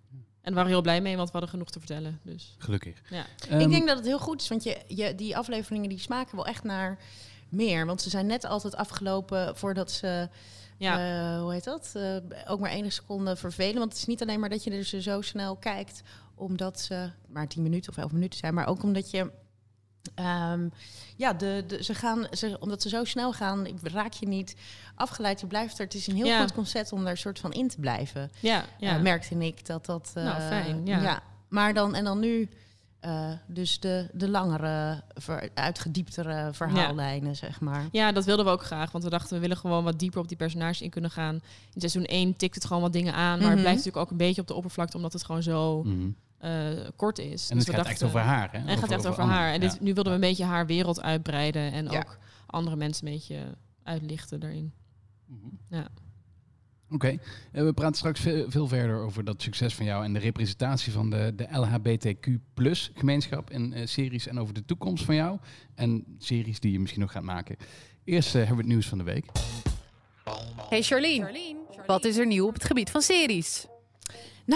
En 0.41 0.49
we 0.49 0.53
waren 0.53 0.69
heel 0.71 0.81
blij 0.81 1.01
mee, 1.01 1.15
want 1.15 1.25
we 1.27 1.31
hadden 1.31 1.49
genoeg 1.49 1.69
te 1.71 1.79
vertellen. 1.79 2.19
Dus 2.23 2.55
Gelukkig. 2.57 3.01
ja. 3.09 3.25
Ehm, 3.49 3.59
ik 3.59 3.69
denk 3.69 3.87
dat 3.87 3.97
het 3.97 4.05
heel 4.05 4.19
goed 4.19 4.41
is, 4.41 4.47
want 4.47 4.63
je, 4.63 4.77
je, 4.87 5.15
die 5.15 5.37
afleveringen 5.37 5.89
die 5.89 5.99
smaken 5.99 6.35
wel 6.35 6.45
echt 6.45 6.63
naar 6.63 6.99
meer. 7.49 7.85
Want 7.85 8.01
ze 8.01 8.09
zijn 8.09 8.25
net 8.25 8.45
altijd 8.45 8.75
afgelopen 8.75 9.57
voordat 9.57 9.91
ze, 9.91 10.29
Ja. 10.77 11.33
eh, 11.35 11.41
hoe 11.41 11.51
heet 11.51 11.63
dat, 11.63 11.91
Eh, 11.95 12.15
ook 12.47 12.59
maar 12.59 12.69
enige 12.71 12.91
seconde 12.93 13.35
vervelen. 13.35 13.77
Want 13.79 13.91
het 13.91 14.01
is 14.01 14.07
niet 14.07 14.21
alleen 14.21 14.39
maar 14.39 14.49
dat 14.49 14.63
je 14.63 14.71
er 14.71 14.83
ze 14.83 15.01
zo 15.01 15.21
snel 15.21 15.55
kijkt, 15.55 16.01
omdat 16.35 16.79
ze 16.79 17.09
maar 17.27 17.47
10 17.47 17.63
minuten 17.63 17.91
of 17.91 17.97
11 17.97 18.11
minuten 18.11 18.39
zijn, 18.39 18.53
maar 18.53 18.67
ook 18.67 18.83
omdat 18.83 19.11
je... 19.11 19.31
ehm, 20.15 20.67
ja, 21.17 21.33
de, 21.33 21.63
de, 21.67 21.83
ze 21.83 21.93
gaan, 21.95 22.27
ze, 22.31 22.57
omdat 22.59 22.81
ze 22.81 22.89
zo 22.89 23.03
snel 23.03 23.33
gaan, 23.33 23.67
raak 23.83 24.13
je 24.13 24.27
niet 24.27 24.55
afgeleid. 24.95 25.39
Je 25.39 25.47
blijft 25.47 25.79
er. 25.79 25.85
Het 25.85 25.93
is 25.93 26.07
een 26.07 26.15
heel 26.15 26.25
Ja. 26.25 26.41
goed 26.41 26.53
concept 26.53 26.91
om 26.91 27.03
daar 27.03 27.17
soort 27.17 27.39
van 27.39 27.51
in 27.51 27.67
te 27.67 27.79
blijven. 27.79 28.31
ja, 28.39 28.65
ja. 28.79 28.91
Ja. 28.95 28.97
merkte 28.97 29.35
ik 29.35 29.65
dat 29.65 29.85
dat. 29.85 30.11
eh, 30.13 30.23
Nou, 30.23 30.41
fijn, 30.41 30.85
ja. 30.85 31.23
Maar 31.49 31.73
dan 31.73 31.95
en 31.95 32.03
dan 32.03 32.19
nu. 32.19 32.49
eh, 32.99 33.31
dus 33.47 33.79
de, 33.79 34.09
de 34.13 34.29
langere, 34.29 35.03
ver, 35.13 35.49
uitgedieptere 35.53 36.49
verhaallijnen, 36.53 37.35
zeg 37.35 37.59
maar. 37.59 37.87
Ja, 37.91 38.11
dat 38.11 38.25
wilden 38.25 38.45
we 38.45 38.51
ook 38.51 38.63
graag. 38.63 38.91
Want 38.91 39.03
we 39.03 39.09
dachten, 39.09 39.33
we 39.35 39.39
willen 39.41 39.57
gewoon 39.57 39.83
wat 39.83 39.99
dieper 39.99 40.19
op 40.19 40.27
die 40.27 40.37
personages 40.37 40.81
in 40.81 40.89
kunnen 40.89 41.11
gaan. 41.11 41.35
In 41.73 41.79
seizoen 41.79 42.03
1 42.05 42.35
tikt 42.35 42.55
het 42.55 42.65
gewoon 42.65 42.81
wat 42.81 42.93
dingen 42.93 43.13
aan. 43.13 43.29
Maar 43.29 43.37
Mhm. 43.37 43.49
het 43.49 43.59
blijft 43.59 43.77
natuurlijk 43.77 44.05
ook 44.05 44.11
een 44.11 44.17
beetje 44.17 44.41
op 44.41 44.47
de 44.47 44.53
oppervlakte, 44.53 44.97
omdat 44.97 45.13
het 45.13 45.23
gewoon 45.23 45.43
zo 45.43 45.83
mhm. 45.83 46.09
Eh, 46.41 46.87
kort 46.95 47.19
is. 47.19 47.49
En 47.49 47.57
Dus 47.57 47.67
het 47.67 47.75
gaat 47.75 47.85
echt 47.85 48.03
over 48.03 48.19
haar. 48.19 48.51
Hè? 48.51 48.57
En 48.57 48.67
het 48.67 48.79
gaat 48.79 48.91
echt 48.91 49.07
over 49.07 49.23
haar. 49.23 49.47
En 49.53 49.61
Ja. 49.61 49.67
dit, 49.69 49.79
nu 49.79 49.93
wilden 49.93 50.13
we 50.13 50.19
een 50.23 50.29
beetje 50.29 50.43
haar 50.45 50.65
wereld 50.65 51.01
uitbreiden. 51.01 51.71
En 51.71 51.85
Ja. 51.89 51.97
ook 51.99 52.17
andere 52.45 52.75
mensen 52.75 53.07
een 53.07 53.13
beetje 53.13 53.55
uitlichten 53.83 54.39
daarin. 54.39 54.73
Mhm. 55.25 55.47
Ja. 55.69 55.87
Oké, 56.93 57.07
Eh, 57.51 57.63
we 57.63 57.73
praten 57.73 57.95
straks 57.95 58.19
veel, 58.19 58.51
veel 58.51 58.67
verder 58.67 58.99
over 58.99 59.23
dat 59.23 59.41
succes 59.41 59.75
van 59.75 59.85
jou 59.85 60.03
en 60.03 60.13
de 60.13 60.19
representatie 60.19 60.91
van 60.91 61.09
de, 61.09 61.33
de 61.35 61.47
LHBTQ 61.51 62.27
gemeenschap 62.93 63.49
in 63.49 63.73
eh, 63.73 63.85
series 63.87 64.27
en 64.27 64.39
over 64.39 64.53
de 64.53 64.65
toekomst 64.65 65.03
van 65.05 65.15
jou 65.15 65.37
en 65.75 66.05
series 66.17 66.59
die 66.59 66.71
je 66.71 66.79
misschien 66.79 67.01
nog 67.01 67.11
gaat 67.11 67.23
maken. 67.23 67.55
Eerst 68.03 68.33
hebben 68.33 68.51
we 68.55 68.61
het 68.61 68.67
nieuws 68.71 68.87
van 68.87 68.97
de 68.97 69.03
week. 69.03 69.25
Hey 70.69 70.81
Charlene, 70.81 71.55
wat 71.85 72.05
is 72.05 72.17
er 72.17 72.25
nieuw 72.27 72.47
op 72.47 72.53
het 72.53 72.63
gebied 72.65 72.89
van 72.89 73.01
series? 73.01 73.65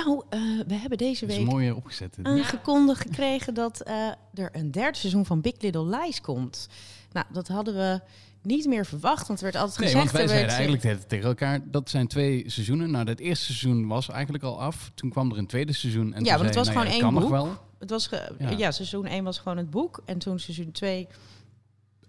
Nou, 0.04 0.22
eh, 0.30 0.40
we 0.68 0.74
hebben 0.74 0.98
deze 0.98 1.26
week 1.26 1.46
mooi 1.46 1.68
eh, 1.68 1.76
opgezet. 1.76 2.18
aangekondigd 2.24 3.02
gekregen 3.02 3.54
dat 3.54 3.82
eh, 3.82 4.08
er 4.34 4.50
een 4.52 4.72
derde 4.72 4.98
seizoen 4.98 5.26
van 5.26 5.42
Big 5.42 5.54
Little 5.62 5.86
Lies 6.00 6.22
komt. 6.22 6.68
Nou, 7.12 7.26
dat 7.32 7.48
hadden 7.48 7.76
we 7.76 8.02
niet 8.42 8.66
meer 8.66 8.86
verwacht. 8.86 9.28
Want 9.28 9.40
er 9.40 9.46
werd 9.46 9.56
altijd 9.56 9.80
Nee, 9.80 9.88
gezegd... 9.90 10.12
want 10.12 10.18
wij 10.18 10.28
zeiden 10.28 10.48
werd- 10.58 10.60
eigenlijk 10.70 11.08
tegen 11.08 11.26
elkaar, 11.28 11.60
dat 11.72 11.90
zijn 11.90 12.08
twee 12.08 12.44
seizoenen. 12.50 12.92
Nou, 12.92 13.06
dat 13.06 13.20
eerste 13.20 13.46
seizoen 13.46 13.88
was 13.88 14.10
eigenlijk 14.10 14.44
al 14.44 14.62
af. 14.62 14.92
Toen 14.96 15.10
kwam 15.10 15.32
er 15.32 15.38
een 15.38 15.48
tweede 15.48 15.74
seizoen. 15.74 16.14
En 16.14 16.24
Ja, 16.24 16.30
toen 16.36 16.44
want 16.44 16.46
het 16.46 16.56
was 16.56 16.68
nou 16.68 16.78
gewoon 16.80 16.86
ja, 16.86 16.92
één 16.94 17.02
kan 17.02 17.14
nog 17.14 17.22
boek. 17.24 17.32
wel. 17.32 17.58
Het 17.80 17.90
was 17.90 18.10
Ja. 18.40 18.50
ja. 18.50 18.72
seizoen 18.72 19.06
1 19.06 19.24
was 19.24 19.38
gewoon 19.38 19.58
het 19.58 19.70
boek. 19.70 20.02
En 20.06 20.18
toen 20.18 20.40
seizoen 20.40 20.72
2 20.72 21.08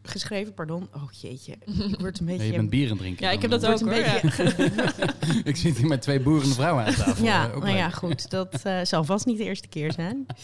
geschreven, 0.09 0.55
pardon. 0.55 0.89
Oh 0.95 1.11
jeetje, 1.21 1.53
ik 1.93 2.01
word 2.01 2.19
een 2.19 2.25
Nee, 2.27 2.37
beetje... 2.37 2.53
je 2.53 2.59
bent 2.59 2.71
bier 2.71 2.85
aan 2.85 2.91
het 2.91 2.99
drinken. 2.99 3.27
Ja, 3.27 3.33
ik 3.33 3.41
heb 3.43 3.51
dat 3.51 3.67
ook 3.67 3.81
een 3.81 3.89
hoor. 3.89 4.23
beetje- 4.23 4.65
ja. 4.99 5.15
ik 5.51 5.57
zit 5.57 5.77
hier 5.77 5.87
met 5.87 6.03
twee 6.03 6.21
boerende 6.21 6.55
vrouwen 6.55 6.85
aan 6.85 6.95
tafel. 6.95 7.25
Ja, 7.25 7.41
eh, 7.49 7.55
ook 7.57 7.63
nou 7.63 7.67
leuk. 7.67 7.77
ja, 7.81 7.91
goed. 7.91 8.31
Dat 8.31 8.63
eh, 8.63 8.81
zal 8.83 9.05
vast 9.05 9.27
niet 9.27 9.39
de 9.39 9.45
eerste 9.45 9.69
keer 9.69 9.93
zijn. 9.93 10.27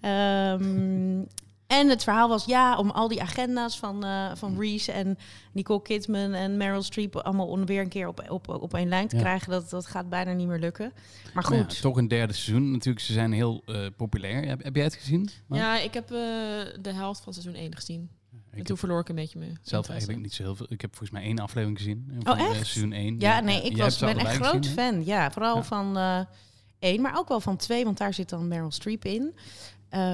Ehm, 0.00 1.22
en 1.66 1.88
het 1.88 2.02
verhaal 2.02 2.28
was 2.28 2.44
ja, 2.44 2.76
om 2.78 2.90
al 2.90 3.08
die 3.08 3.22
agenda's 3.22 3.78
van, 3.78 4.04
eh, 4.04 4.30
van 4.34 4.58
Reese 4.60 4.92
en 4.92 5.18
Nicole 5.52 5.82
Kidman 5.82 6.32
en 6.32 6.56
Meryl 6.56 6.82
Streep 6.82 7.16
allemaal 7.16 7.46
om 7.46 7.66
weer 7.66 7.80
een 7.80 7.88
keer 7.88 8.08
op, 8.08 8.24
op, 8.30 8.48
op 8.48 8.74
één 8.74 8.88
lijn 8.88 9.08
te 9.08 9.16
Ja. 9.16 9.22
krijgen. 9.22 9.50
Dat, 9.50 9.70
dat 9.70 9.86
gaat 9.86 10.08
bijna 10.08 10.32
niet 10.32 10.46
meer 10.48 10.58
lukken. 10.58 10.92
Maar 11.34 11.44
Maar 11.48 11.58
ja, 11.58 11.62
goed. 11.64 11.80
toch 11.80 11.96
een 11.96 12.08
derde 12.08 12.32
seizoen. 12.32 12.70
Natuurlijk, 12.70 13.04
ze 13.04 13.12
zijn 13.12 13.32
heel 13.32 13.62
eh, 13.66 13.86
populair. 13.96 14.44
Heb, 14.48 14.62
heb 14.62 14.74
jij 14.74 14.84
het 14.84 14.94
gezien? 14.94 15.30
Ja, 15.48 15.78
ik 15.80 15.94
heb 15.94 16.04
eh, 16.10 16.18
de 16.80 16.92
helft 16.92 17.20
van 17.22 17.32
seizoen 17.32 17.54
1 17.54 17.74
gezien. 17.76 18.10
Ik 18.50 18.56
en 18.56 18.58
heb 18.58 18.66
toen 18.66 18.76
verloor 18.76 19.00
ik 19.00 19.08
een 19.08 19.14
beetje 19.14 19.38
mijn 19.38 19.58
zelf 19.62 19.88
eigenlijk 19.88 20.20
niet 20.20 20.32
zo 20.34 20.42
heel 20.42 20.54
veel. 20.56 20.66
Ik 20.68 20.80
heb 20.80 20.90
volgens 20.90 21.10
mij 21.10 21.22
één 21.22 21.38
aflevering 21.38 21.78
gezien. 21.78 22.06
eh, 22.10 22.16
Van, 22.22 22.32
Oh, 22.32 22.40
eh, 22.40 22.46
echt? 22.58 22.66
seizoen 22.66 22.92
1. 22.92 23.18
ja, 23.20 23.40
nee, 23.40 23.62
ik 23.62 23.76
was, 23.76 23.98
ben 23.98 24.18
echt 24.18 24.34
groot 24.36 24.56
gezien, 24.66 24.72
fan. 24.78 25.04
Ja, 25.04 25.30
vooral 25.30 25.56
Ja. 25.56 25.62
van 25.62 25.96
eh 25.96 26.20
één, 26.78 27.00
maar 27.00 27.18
ook 27.18 27.28
wel 27.28 27.40
van 27.40 27.56
twee, 27.56 27.84
want 27.84 27.98
daar 27.98 28.14
zit 28.14 28.28
dan 28.28 28.48
Meryl 28.48 28.70
Streep 28.70 29.04
in. 29.04 29.34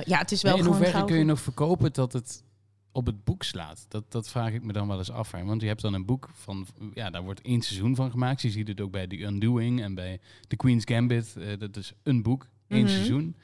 Ja, 0.04 0.18
het 0.18 0.32
is 0.32 0.42
wel 0.42 0.52
Nee, 0.52 0.60
in 0.62 0.68
hoeverre 0.68 1.04
kun 1.04 1.18
je 1.18 1.24
nog 1.24 1.40
verkopen 1.40 1.92
dat 1.92 2.12
het 2.12 2.44
op 2.92 3.06
het 3.06 3.24
boek 3.24 3.42
slaat? 3.42 3.86
Dat, 3.88 4.12
dat 4.12 4.28
vraag 4.28 4.52
ik 4.52 4.62
me 4.62 4.72
dan 4.72 4.88
wel 4.88 4.98
eens 4.98 5.10
af. 5.10 5.30
Hè. 5.32 5.44
Want 5.44 5.60
je 5.60 5.66
hebt 5.66 5.80
dan 5.82 5.94
een 5.94 6.04
boek 6.04 6.28
van, 6.32 6.66
ja, 6.94 7.10
daar 7.10 7.22
wordt 7.22 7.40
één 7.40 7.62
seizoen 7.62 7.94
van 7.96 8.10
gemaakt. 8.10 8.42
Je 8.42 8.50
ziet 8.50 8.68
het 8.68 8.80
ook 8.80 8.90
bij 8.90 9.06
The 9.06 9.22
Undoing 9.22 9.82
en 9.82 9.94
bij 9.94 10.20
The 10.48 10.56
Queen's 10.56 10.84
Gambit. 10.84 11.34
Dat 11.58 11.76
is 11.76 11.92
een 12.02 12.22
boek, 12.22 12.48
één 12.68 12.82
Mhm. 12.82 12.92
seizoen. 12.92 13.36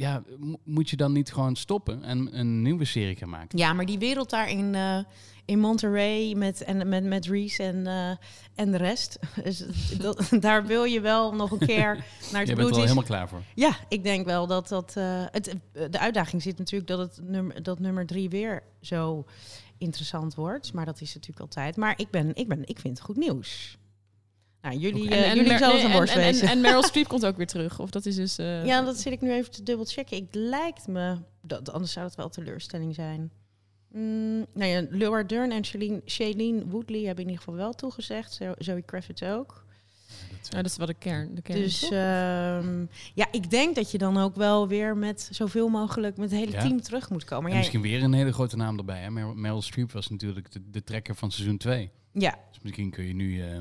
Ja, 0.00 0.22
mo- 0.38 0.60
moet 0.64 0.90
je 0.90 0.96
dan 0.96 1.12
niet 1.12 1.32
gewoon 1.32 1.56
stoppen 1.56 2.02
en 2.04 2.38
een 2.38 2.62
nieuwe 2.62 2.84
serie 2.84 3.16
gaan 3.16 3.28
maken? 3.28 3.58
Ja, 3.58 3.72
maar 3.72 3.86
die 3.86 3.98
wereld 3.98 4.30
daar 4.30 4.50
in, 4.50 4.74
eh, 4.74 4.98
in 5.44 5.58
Monterey 5.58 6.34
met, 6.34 6.62
en, 6.62 6.88
met, 6.88 7.04
met 7.04 7.26
Reese 7.26 7.62
en, 7.62 7.86
eh, 7.86 8.10
en 8.54 8.70
de 8.70 8.76
rest. 8.76 9.18
Dus 9.44 9.64
dat, 9.98 10.28
daar 10.40 10.66
wil 10.66 10.84
je 10.84 11.00
wel 11.00 11.34
nog 11.34 11.50
een 11.50 11.66
keer 11.66 11.94
naar 12.32 12.40
het 12.40 12.48
Je 12.48 12.54
bent 12.54 12.68
er 12.68 12.74
is. 12.76 12.82
helemaal 12.82 13.02
klaar 13.04 13.28
voor. 13.28 13.42
Ja, 13.54 13.76
ik 13.88 14.02
denk 14.02 14.26
wel 14.26 14.46
dat 14.46 14.68
dat... 14.68 14.96
eh, 14.96 15.24
het, 15.30 15.54
de 15.90 15.98
uitdaging 15.98 16.42
zit 16.42 16.58
natuurlijk 16.58 16.90
dat, 16.90 16.98
het 16.98 17.20
nummer, 17.28 17.62
dat 17.62 17.78
nummer 17.78 18.06
drie 18.06 18.28
weer 18.28 18.62
zo 18.80 19.24
interessant 19.78 20.34
wordt. 20.34 20.72
Maar 20.72 20.84
dat 20.84 21.00
is 21.00 21.14
natuurlijk 21.14 21.40
altijd. 21.40 21.76
Maar 21.76 21.94
ik, 21.96 22.10
ben, 22.10 22.34
ik, 22.34 22.48
ben, 22.48 22.60
ik 22.64 22.78
vind 22.78 22.96
het 22.98 23.06
goed 23.06 23.16
nieuws. 23.16 23.78
Nou, 24.62 24.76
jullie, 24.76 25.04
Oké. 25.04 25.14
eh, 25.14 25.28
jullie 25.34 25.48
Mer- 25.48 25.58
zullen 25.58 25.74
nee, 25.74 25.82
het 25.82 25.92
een 25.92 25.98
borst 25.98 26.14
en, 26.14 26.20
en, 26.20 26.26
wezen. 26.26 26.48
en 26.48 26.60
Meryl 26.62 26.82
Streep 26.82 27.08
komt 27.08 27.26
ook 27.26 27.36
weer 27.36 27.46
terug. 27.46 27.78
Of 27.78 27.90
dat 27.90 28.06
is 28.06 28.14
dus... 28.16 28.38
eh, 28.38 28.66
ja, 28.66 28.82
dat 28.82 28.98
zit 28.98 29.12
ik 29.12 29.20
nu 29.20 29.32
even 29.32 29.50
te 29.50 29.62
dubbel 29.62 29.84
checken. 29.84 30.16
Ik 30.16 30.26
lijkt 30.30 30.86
me, 30.86 31.16
dat, 31.42 31.72
anders 31.72 31.92
zou 31.92 32.06
het 32.06 32.14
wel 32.14 32.28
teleurstelling 32.28 32.94
zijn. 32.94 33.30
Mm, 33.92 34.46
nou 34.54 34.70
ja, 34.70 34.86
Laura 34.90 35.22
Dern 35.22 35.52
en 35.52 35.64
Shailene, 35.64 36.02
Shailene 36.06 36.66
Woodley 36.66 36.98
hebben 37.00 37.24
in 37.24 37.30
ieder 37.30 37.44
geval 37.44 37.54
wel 37.60 37.72
toegezegd. 37.72 38.32
Zo, 38.32 38.52
Zoe 38.58 38.82
Kravitz 38.82 39.22
ook. 39.22 39.64
ja, 40.42 40.56
dat 40.56 40.64
is 40.70 40.76
wel 40.76 40.86
de 40.86 40.94
kern. 40.94 41.34
De 41.34 41.42
kern 41.42 41.60
Dus 41.60 41.82
ehm, 41.90 42.84
ja, 43.14 43.26
ik 43.30 43.50
denk 43.50 43.74
dat 43.74 43.90
je 43.90 43.98
dan 43.98 44.16
ook 44.18 44.36
wel 44.36 44.68
weer 44.68 44.96
met 44.96 45.28
zoveel 45.30 45.68
mogelijk 45.68 46.16
met 46.16 46.30
het 46.30 46.38
hele 46.40 46.52
Ja. 46.52 46.60
team 46.60 46.80
terug 46.80 47.10
moet 47.10 47.24
komen. 47.24 47.44
En 47.44 47.50
Jij, 47.50 47.58
misschien 47.58 47.80
weer 47.82 48.02
een 48.02 48.12
hele 48.12 48.32
grote 48.32 48.56
naam 48.56 48.78
erbij. 48.78 49.00
Hè? 49.00 49.10
Meryl, 49.10 49.62
Streep 49.62 49.92
was 49.92 50.08
natuurlijk 50.08 50.52
de, 50.52 50.70
de 50.70 50.84
trekker 50.84 51.14
van 51.14 51.30
seizoen 51.30 51.56
2. 51.58 51.90
ja. 52.12 52.38
Dus 52.50 52.60
misschien 52.62 52.90
kun 52.90 53.04
je 53.04 53.14
nu... 53.14 53.42
eh, 53.42 53.58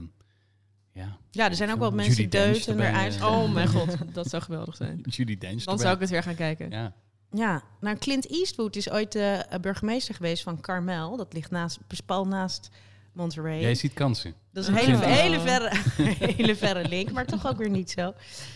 ja, 0.93 1.17
ja, 1.31 1.49
er 1.49 1.55
zijn 1.55 1.71
ook 1.71 1.79
wel 1.79 1.89
Judy 1.89 2.01
mensen 2.01 2.15
die 2.15 2.27
deut 2.27 2.67
en 2.67 2.79
eruit 2.79 3.15
eh, 3.15 3.25
oh 3.25 3.53
mijn 3.53 3.67
god, 3.77 3.97
dat 4.13 4.29
zou 4.29 4.43
geweldig 4.43 4.75
zijn. 4.75 5.01
Judy 5.09 5.37
Dench 5.37 5.63
Dan 5.63 5.79
zou 5.79 5.93
ik 5.93 5.99
het 5.99 6.09
weer 6.09 6.23
gaan 6.23 6.35
kijken. 6.35 6.69
Ja. 6.69 6.93
Ja, 7.31 7.63
nou 7.79 7.97
Clint 7.97 8.31
Eastwood 8.31 8.75
is 8.75 8.89
ooit 8.89 9.11
de 9.11 9.45
eh, 9.49 9.59
burgemeester 9.59 10.15
geweest 10.15 10.43
van 10.43 10.61
Carmel. 10.61 11.17
Dat 11.17 11.33
ligt 11.33 11.51
naast, 11.51 11.79
pal 12.05 12.25
naast 12.27 12.69
Monterey. 13.13 13.59
Jij 13.61 13.75
ziet 13.75 13.93
kansen. 13.93 14.33
Dat 14.51 14.63
is 14.63 14.69
een 14.69 14.75
hele, 14.75 14.95
Oh. 14.95 15.01
hele, 15.01 15.39
verre, 15.39 15.71
hele 16.35 16.55
verre 16.55 16.87
link, 16.87 17.11
maar 17.11 17.25
toch 17.25 17.47
ook 17.47 17.57
weer 17.57 17.69
niet 17.69 17.91
zo. 17.91 18.13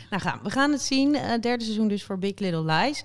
Nou, 0.09 0.21
gaan, 0.21 0.39
we 0.43 0.49
gaan 0.49 0.71
het 0.71 0.81
zien. 0.81 1.15
Eh, 1.15 1.39
derde 1.39 1.63
seizoen 1.63 1.87
dus 1.87 2.03
voor 2.03 2.19
Big 2.19 2.39
Little 2.39 2.63
Lies. 2.65 3.03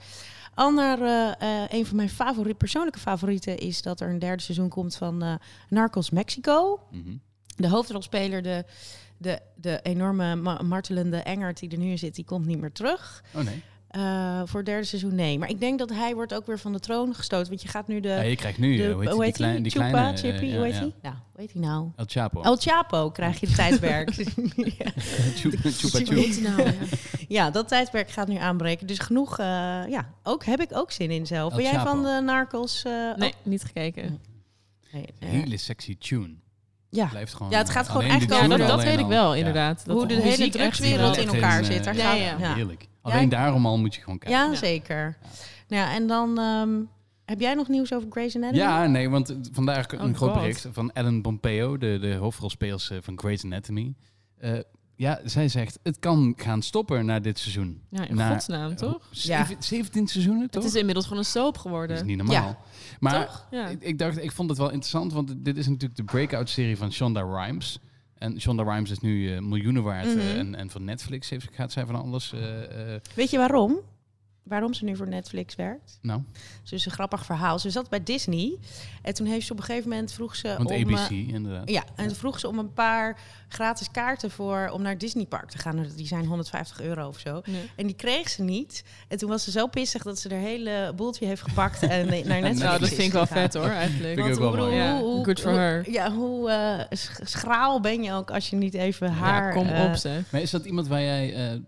Ander, 0.59 1.03
eh, 1.03 1.63
eh, 1.63 1.69
een 1.69 1.87
van 1.87 1.97
mijn 1.97 2.09
favoriet, 2.09 2.59
persoonlijke 2.59 2.99
favorieten 2.99 3.59
is 3.59 3.83
dat 3.83 4.01
er 4.01 4.11
een 4.11 4.19
derde 4.19 4.43
seizoen 4.43 4.69
komt 4.69 4.97
van 4.97 5.23
eh, 5.23 5.35
Narcos 5.69 6.11
Mexico. 6.11 6.81
Mhm. 6.91 7.17
De 7.57 7.69
hoofdrolspeler, 7.69 8.43
de, 8.43 8.65
de, 9.19 9.41
de 9.57 9.81
enorme 9.83 10.35
ma- 10.37 10.63
martelende 10.63 11.17
Engert 11.17 11.59
die 11.61 11.71
er 11.71 11.79
nu 11.79 11.91
in 11.91 11.99
zit, 11.99 12.15
die 12.15 12.25
komt 12.25 12.47
niet 12.47 12.61
meer 12.61 12.73
terug. 12.73 13.25
Oh 13.35 13.43
nee. 13.45 13.63
Eh, 13.89 14.43
voor 14.45 14.57
het 14.57 14.67
derde 14.69 14.85
seizoen 14.85 15.15
nee. 15.15 15.39
Maar 15.39 15.49
ik 15.49 15.61
denk 15.61 15.79
dat 15.79 15.91
hij 15.91 16.15
wordt 16.15 16.35
ook 16.35 16.47
weer 16.47 16.59
van 16.59 16.73
de 16.73 16.79
troon 16.81 17.15
gestoten. 17.15 17.49
Want 17.49 17.63
je 17.63 17.69
gaat 17.69 17.89
nu 17.89 18.01
de... 18.01 18.09
Ja, 18.09 18.21
je 18.21 18.37
krijgt 18.37 18.59
nu, 18.59 18.77
de 18.77 18.83
eh, 18.89 18.93
hoe 18.95 19.03
heet 19.03 19.11
die, 19.11 19.23
die, 19.25 19.33
kleine, 19.33 19.61
die 19.63 19.71
Chupa, 19.73 19.89
kleine... 19.89 20.11
eh, 20.13 20.19
Chippy, 20.19 20.45
ja, 20.45 20.57
hoe 20.57 20.65
heet 20.65 20.75
ja. 20.75 20.81
hij? 20.81 20.93
Ja, 21.03 21.11
hoe 21.33 21.41
heet 21.41 21.53
hij 21.53 21.61
nou? 21.63 21.91
El 21.97 22.05
Chapo. 22.09 22.43
El 22.43 22.57
Chapo 22.57 23.11
krijg 23.11 23.41
je 23.41 23.47
het 23.47 23.55
tijdperk. 23.65 24.11
ja. 24.55 24.91
Chupa 25.35 25.71
Chupa 25.71 25.99
Hoe 25.99 26.07
Chup. 26.07 26.09
heet 26.09 26.35
die 26.35 26.43
nou? 26.43 26.63
Ja. 26.63 26.73
Ja, 27.29 27.51
dat 27.51 27.69
tijdperk 27.69 28.11
gaat 28.11 28.29
nu 28.29 28.37
aanbreken. 28.37 28.87
Dus 28.87 28.99
genoeg, 28.99 29.39
eh, 29.39 29.45
ja, 29.89 30.13
ook, 30.23 30.45
heb 30.45 30.61
ik 30.61 30.69
ook 30.73 30.91
zin 30.93 31.11
in 31.11 31.27
zelf. 31.27 31.51
El 31.51 31.57
Ben 31.57 31.67
jij 31.67 31.75
Chapo. 31.75 31.91
van 31.91 32.03
de 32.03 32.21
Narcos? 32.25 32.83
eh, 32.83 32.93
Nee, 33.17 33.29
ook? 33.29 33.35
niet 33.43 33.63
gekeken. 33.65 34.19
Nee, 34.93 35.05
Hele 35.19 35.57
sexy 35.57 35.97
tune. 35.99 36.35
Ja. 36.91 37.07
Blijft 37.07 37.35
gewoon, 37.35 37.51
Ja, 37.53 37.59
het 37.59 37.71
gaat 37.71 37.87
eh, 37.87 37.93
gewoon 37.93 38.11
echt 38.11 38.29
Ja, 38.31 38.37
over 38.37 38.59
dat, 38.59 38.69
dat 38.69 38.83
weet 38.83 38.99
ik 38.99 39.07
wel, 39.07 39.33
Ja. 39.33 39.39
inderdaad. 39.39 39.83
Dat 39.87 39.97
Hoe 39.97 40.07
de 40.07 40.15
hele 40.15 40.49
drugswereld 40.49 41.17
in 41.17 41.29
elkaar 41.29 41.59
een, 41.59 41.65
zit. 41.65 41.79
eh, 41.79 41.85
Daar 41.85 41.97
ja, 41.97 42.03
gaat, 42.11 42.19
ja. 42.19 42.37
ja. 42.39 42.55
Heerlijk. 42.55 42.87
Alleen 43.03 43.29
daarom 43.29 43.67
al 43.67 43.79
moet 43.79 43.95
je 43.95 44.01
gewoon 44.01 44.19
kijken. 44.19 44.39
Ja, 44.51 44.55
zeker. 44.55 45.17
Nou 45.69 45.83
ja, 45.83 45.95
en 45.95 46.07
dan 46.07 46.39
ehm, 46.39 46.71
heb 47.25 47.41
jij 47.41 47.55
nog 47.55 47.69
nieuws 47.69 47.93
over 47.93 48.09
Grey's 48.11 48.37
Anatomy? 48.37 48.59
Ja, 48.63 48.87
nee, 48.87 49.11
want 49.11 49.35
vandaag 49.53 49.93
een 49.93 49.99
Oh 49.99 50.05
groot 50.05 50.17
God. 50.31 50.33
bericht 50.41 50.67
van 50.73 50.91
Ellen 50.93 51.23
Pompeo, 51.23 51.79
de, 51.79 51.99
de 52.01 52.15
hoofdrolspeelster 52.15 53.03
van 53.03 53.19
Grey's 53.19 53.45
Anatomy. 53.45 53.95
Eh, 54.39 54.53
ja, 54.99 55.21
zij 55.25 55.49
zegt, 55.49 55.79
het 55.83 55.99
kan 55.99 56.33
gaan 56.37 56.63
stoppen 56.63 57.07
na 57.07 57.21
dit 57.21 57.39
seizoen. 57.39 57.83
Ja, 57.91 58.09
in 58.09 58.15
Na- 58.15 58.31
godsnaam, 58.33 58.77
toch? 58.77 59.09
Ja. 59.11 59.45
Zeven- 59.47 59.63
17 59.63 60.07
seizoenen, 60.07 60.51
toch? 60.51 60.63
Het 60.63 60.73
is 60.73 60.79
inmiddels 60.79 61.07
gewoon 61.07 61.23
een 61.23 61.29
soap 61.29 61.45
Dat 61.45 61.55
is 61.57 61.61
geworden. 61.63 62.07
niet 62.07 62.17
normaal. 62.17 62.35
Ja. 62.35 62.59
Maar 63.01 63.27
Toch? 63.27 63.47
Ja. 63.51 63.67
ik, 63.69 63.83
ik 63.83 63.99
dacht, 63.99 64.23
ik 64.23 64.33
vond 64.33 64.49
het 64.49 64.59
wel 64.59 64.71
interessant, 64.71 65.13
want 65.13 65.35
dit 65.37 65.57
is 65.57 65.67
natuurlijk 65.67 65.97
de 65.97 66.05
breakout-serie 66.05 66.77
van 66.77 66.93
Shonda 66.93 67.21
Rhimes. 67.21 67.79
En 68.19 68.41
Shonda 68.41 68.63
Rhimes 68.63 68.91
is 68.91 68.99
nu 69.01 69.35
eh, 69.35 69.41
miljoenen 69.41 69.83
waard 69.83 70.07
eh, 70.07 70.13
Mhm. 70.15 70.21
en, 70.39 70.55
en 70.55 70.71
van 70.71 70.85
Netflix 70.85 71.29
heeft, 71.31 71.49
gaat 71.53 71.73
zij 71.73 71.87
van 71.87 71.95
alles. 71.95 72.33
eh, 72.33 72.95
eh, 72.95 73.01
Weet 73.15 73.31
je 73.31 73.37
waarom? 73.39 73.77
Waarom 74.49 74.75
ze 74.75 74.85
nu 74.85 74.97
voor 74.97 75.09
Netflix 75.09 75.55
werkt? 75.55 75.99
nou, 76.03 76.23
Ze 76.63 76.75
is 76.75 76.85
een 76.87 76.91
grappig 76.93 77.25
verhaal. 77.25 77.59
Ze 77.59 77.71
zat 77.71 77.89
bij 77.91 78.03
Disney. 78.03 78.59
En 79.03 79.15
toen 79.15 79.27
heeft 79.27 79.47
ze 79.47 79.53
op 79.53 79.59
een 79.59 79.65
gegeven 79.65 79.89
moment 79.89 80.13
vroeg 80.13 80.37
ze 80.37 80.55
want 80.57 80.71
om... 80.71 80.95
ABC 80.95 81.11
eh, 81.11 81.29
inderdaad. 81.29 81.71
ja, 81.71 81.85
en 81.97 82.15
vroeg 82.17 82.39
ze 82.41 82.49
om 82.49 82.59
een 82.59 82.73
paar 82.73 83.19
gratis 83.49 83.91
kaarten 83.91 84.31
voor 84.31 84.71
om 84.73 84.83
naar 84.83 84.99
Disney 84.99 85.25
Park 85.27 85.51
te 85.51 85.59
gaan. 85.59 85.87
Die 85.97 86.07
zijn 86.07 86.25
150 86.27 86.81
euro 86.81 87.09
of 87.09 87.19
zo. 87.19 87.41
Nee. 87.45 87.71
En 87.77 87.87
die 87.87 87.97
kreeg 87.97 88.29
ze 88.29 88.43
niet. 88.43 88.85
En 89.09 89.19
toen 89.19 89.29
was 89.29 89.45
ze 89.45 89.51
zo 89.51 89.67
pissig 89.67 90.03
dat 90.03 90.19
ze 90.19 90.29
er 90.29 90.39
hele 90.41 90.93
boeltje 90.97 91.27
heeft 91.27 91.43
gepakt 91.43 91.83
en 91.83 92.07
naar 92.07 92.23
Netflix 92.41 92.59
Nou, 92.59 92.79
dat 92.79 92.89
is 92.89 92.95
vind 92.95 93.07
ik 93.07 93.13
wel 93.13 93.27
vet 93.27 93.55
hoor, 93.55 93.65
eigenlijk. 93.69 94.19
Want 94.19 94.33
ook 94.33 94.39
wel 94.39 94.49
ik 94.49 94.55
bedoel, 94.55 94.69
mooi. 94.71 94.83
Ja, 94.83 95.01
hoe- 95.01 95.25
good 95.25 95.41
for 95.41 95.51
hoe- 95.51 95.59
her. 95.61 95.91
Ja, 95.91 96.13
hoe 96.13 96.51
eh, 96.51 96.99
sch- 96.99 97.21
schraal 97.23 97.81
ben 97.81 98.03
je 98.03 98.13
ook 98.13 98.31
als 98.31 98.51
je 98.51 98.57
niet 98.57 98.75
even 98.75 99.13
haar... 99.13 99.47
ja, 99.47 99.53
kom 99.53 99.67
eh, 99.69 99.85
op 99.85 99.95
zeg. 99.95 100.31
Maar 100.33 100.41
is 100.41 100.51
dat 100.51 100.65
iemand 100.65 100.89
waar 100.89 101.03
jij, 101.03 101.35
eh, 101.53 101.59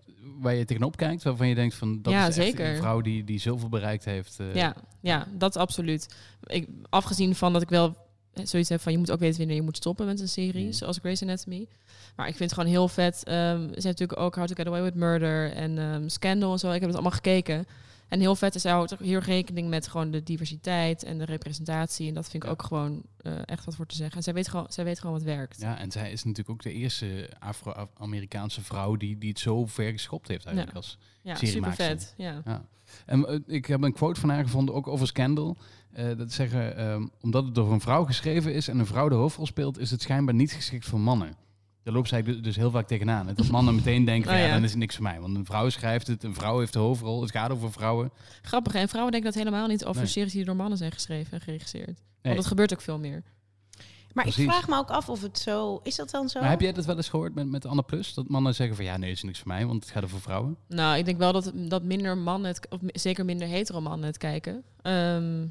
waar 0.41 0.55
je 0.55 0.65
tegenop 0.65 0.97
kijkt, 0.97 1.23
waarvan 1.23 1.49
je 1.49 1.55
denkt 1.55 1.75
van 1.75 2.03
dat 2.03 2.13
Ja, 2.13 2.27
is 2.27 2.37
echt 2.39 2.59
een 2.59 2.77
vrouw 2.77 3.01
die, 3.01 3.25
die 3.25 3.39
zoveel 3.39 3.69
bereikt 3.69 4.05
heeft? 4.05 4.37
eh, 4.41 4.55
Ja, 4.55 4.75
ja, 5.01 5.27
dat 5.37 5.57
absoluut. 5.57 6.15
Ik, 6.47 6.69
afgezien 6.89 7.35
van 7.35 7.53
dat 7.53 7.63
ik 7.63 7.69
wel 7.69 7.97
zoiets 8.45 8.69
heb 8.69 8.81
van 8.81 8.93
je 8.93 8.99
moet 8.99 9.11
ook 9.11 9.19
weten 9.21 9.39
wanneer 9.39 9.57
je 9.57 9.63
moet 9.63 9.77
stoppen 9.77 10.07
met 10.07 10.21
een 10.21 10.29
serie, 10.29 10.65
Mm. 10.65 10.73
zoals 10.73 10.99
Grey's 10.99 11.23
Anatomy. 11.23 11.67
Maar 12.17 12.29
ik 12.29 12.37
vind 12.37 12.51
het 12.51 12.59
gewoon 12.59 12.75
heel 12.75 12.89
vet. 12.89 13.25
Ehm 13.25 13.59
ze 13.61 13.71
heeft 13.73 13.85
natuurlijk 13.85 14.21
ook 14.21 14.35
How 14.35 14.47
to 14.47 14.55
Get 14.55 14.67
Away 14.67 14.83
with 14.83 14.95
Murder 14.95 15.53
en 15.53 15.79
ehm, 15.79 16.09
Scandal 16.09 16.53
en 16.53 16.59
zo. 16.59 16.67
Ik 16.67 16.73
heb 16.73 16.83
het 16.83 16.93
allemaal 16.93 17.11
gekeken. 17.13 17.67
En 18.11 18.21
heel 18.21 18.37
vet 18.37 18.55
is, 18.55 18.63
zij 18.63 18.73
houdt 18.73 18.93
ook 18.93 19.01
heel 19.01 19.19
rekening 19.21 19.69
met 19.69 19.89
gewoon 19.89 20.11
de 20.11 20.23
diversiteit 20.23 21.03
en 21.03 21.19
de 21.19 21.25
representatie. 21.25 22.09
En 22.09 22.15
dat 22.15 22.25
vind 22.31 22.43
ik 22.43 22.45
Ja. 22.45 22.51
ook 22.55 22.63
gewoon 22.63 23.03
eh, 23.17 23.33
echt 23.45 23.65
wat 23.65 23.75
voor 23.75 23.87
te 23.87 23.97
zeggen. 23.97 24.17
En 24.17 24.23
zij 24.23 24.35
weet 24.35 24.49
gewoon, 24.49 24.67
zij 24.69 24.85
weet 24.85 24.99
gewoon 25.01 25.15
wat 25.15 25.25
werkt. 25.25 25.61
Ja, 25.61 25.79
en 25.79 25.91
zij 25.91 26.11
is 26.13 26.25
natuurlijk 26.25 26.51
ook 26.51 26.63
de 26.63 26.73
eerste 26.73 27.31
Afro-Amerikaanse 27.39 28.63
vrouw 28.63 28.97
die, 28.97 29.19
die 29.19 29.29
het 29.29 29.39
zo 29.39 29.67
ver 29.67 29.91
geschopt 29.93 30.29
heeft 30.29 30.45
eigenlijk. 30.47 30.77
Als, 30.77 30.99
Ja, 31.23 31.35
Serie 31.35 31.55
super 31.55 31.73
vet. 31.73 32.15
Ja. 32.17 32.43
ja. 32.45 32.65
En 33.07 33.27
eh, 33.27 33.39
ik 33.47 33.67
heb 33.67 33.83
een 33.83 33.93
quote 33.93 34.21
van 34.21 34.29
haar 34.31 34.43
gevonden, 34.45 34.75
ook 34.75 34.87
over 34.87 35.07
Scandal. 35.07 35.57
Eh, 35.93 36.17
dat 36.17 36.33
zeggen, 36.33 36.77
ehm, 36.77 37.07
omdat 37.21 37.45
het 37.45 37.55
door 37.55 37.73
een 37.73 37.81
vrouw 37.81 38.05
geschreven 38.05 38.55
is 38.55 38.69
en 38.69 38.79
een 38.79 38.87
vrouw 38.87 39.09
de 39.09 39.15
hoofdrol 39.15 39.47
speelt, 39.47 39.79
is 39.79 39.91
het 39.91 40.03
schijnbaar 40.03 40.35
niet 40.35 40.53
geschikt 40.53 40.85
voor 40.85 41.01
mannen. 41.01 41.35
Daar 41.83 41.95
loopt 41.95 42.09
zij 42.09 42.23
du- 42.23 42.41
dus 42.41 42.57
heel 42.57 42.71
vaak 42.71 42.87
tegenaan. 42.87 43.29
En 43.29 43.35
dat 43.35 43.49
mannen 43.51 43.75
meteen 43.75 44.05
denken, 44.05 44.31
Oh, 44.31 44.37
ja, 44.37 44.45
ja. 44.45 44.53
dan 44.55 44.63
is 44.65 44.71
het 44.71 44.79
niks 44.79 44.95
voor 44.95 45.05
mij. 45.05 45.21
Want 45.21 45.37
een 45.37 45.45
vrouw 45.45 45.69
schrijft 45.69 46.07
het, 46.07 46.23
een 46.23 46.35
vrouw 46.35 46.59
heeft 46.59 46.73
de 46.73 46.79
hoofdrol, 46.79 47.21
het 47.21 47.31
gaat 47.31 47.51
over 47.51 47.73
vrouwen. 47.73 48.11
Grappig. 48.43 48.75
En 48.75 48.89
vrouwen 48.89 49.13
denken 49.13 49.31
dat 49.33 49.43
helemaal 49.43 49.67
niet 49.67 49.85
over 49.85 50.03
Nee. 50.03 50.11
series 50.11 50.33
die 50.33 50.45
door 50.45 50.57
mannen 50.57 50.79
zijn 50.79 50.93
geschreven 50.93 51.33
en 51.33 51.41
geregisseerd. 51.41 51.87
Nee. 51.87 51.97
Want 52.23 52.37
dat 52.37 52.47
gebeurt 52.47 52.73
ook 52.73 52.81
veel 52.81 52.99
meer. 52.99 53.23
Maar 54.13 54.25
Precies. 54.25 54.45
ik 54.45 54.51
vraag 54.51 54.69
me 54.69 54.77
ook 54.77 54.91
af 54.91 55.09
of 55.09 55.23
het 55.23 55.39
zo... 55.39 55.81
Is 55.83 55.97
dat 55.97 56.11
dan 56.11 56.29
zo? 56.29 56.41
Maar 56.41 56.51
heb 56.51 56.61
jij 56.61 56.73
dat 56.73 56.85
wel 56.85 56.97
eens 56.97 57.09
gehoord 57.09 57.35
met, 57.35 57.47
met 57.49 57.67
Anne 57.67 57.83
Plus? 57.83 58.15
Dat 58.15 58.29
mannen 58.29 58.55
zeggen 58.55 58.77
van 58.77 58.85
ja, 58.85 58.97
nee, 58.97 59.11
is 59.11 59.23
niks 59.23 59.39
voor 59.39 59.49
mij, 59.49 59.67
want 59.67 59.83
het 59.85 59.93
gaat 59.93 60.05
over 60.05 60.21
vrouwen. 60.21 60.57
Nou, 60.69 60.99
ik 60.99 61.05
denk 61.05 61.19
wel 61.19 61.33
dat, 61.33 61.53
dat 61.55 61.83
minder 61.83 62.19
mannen, 62.19 62.51
het, 62.51 62.67
of 62.69 62.79
zeker 62.87 63.25
minder 63.25 63.49
hetero 63.49 63.81
mannen 63.81 64.07
het 64.07 64.19
kijken. 64.19 64.63
Ehm, 64.83 65.47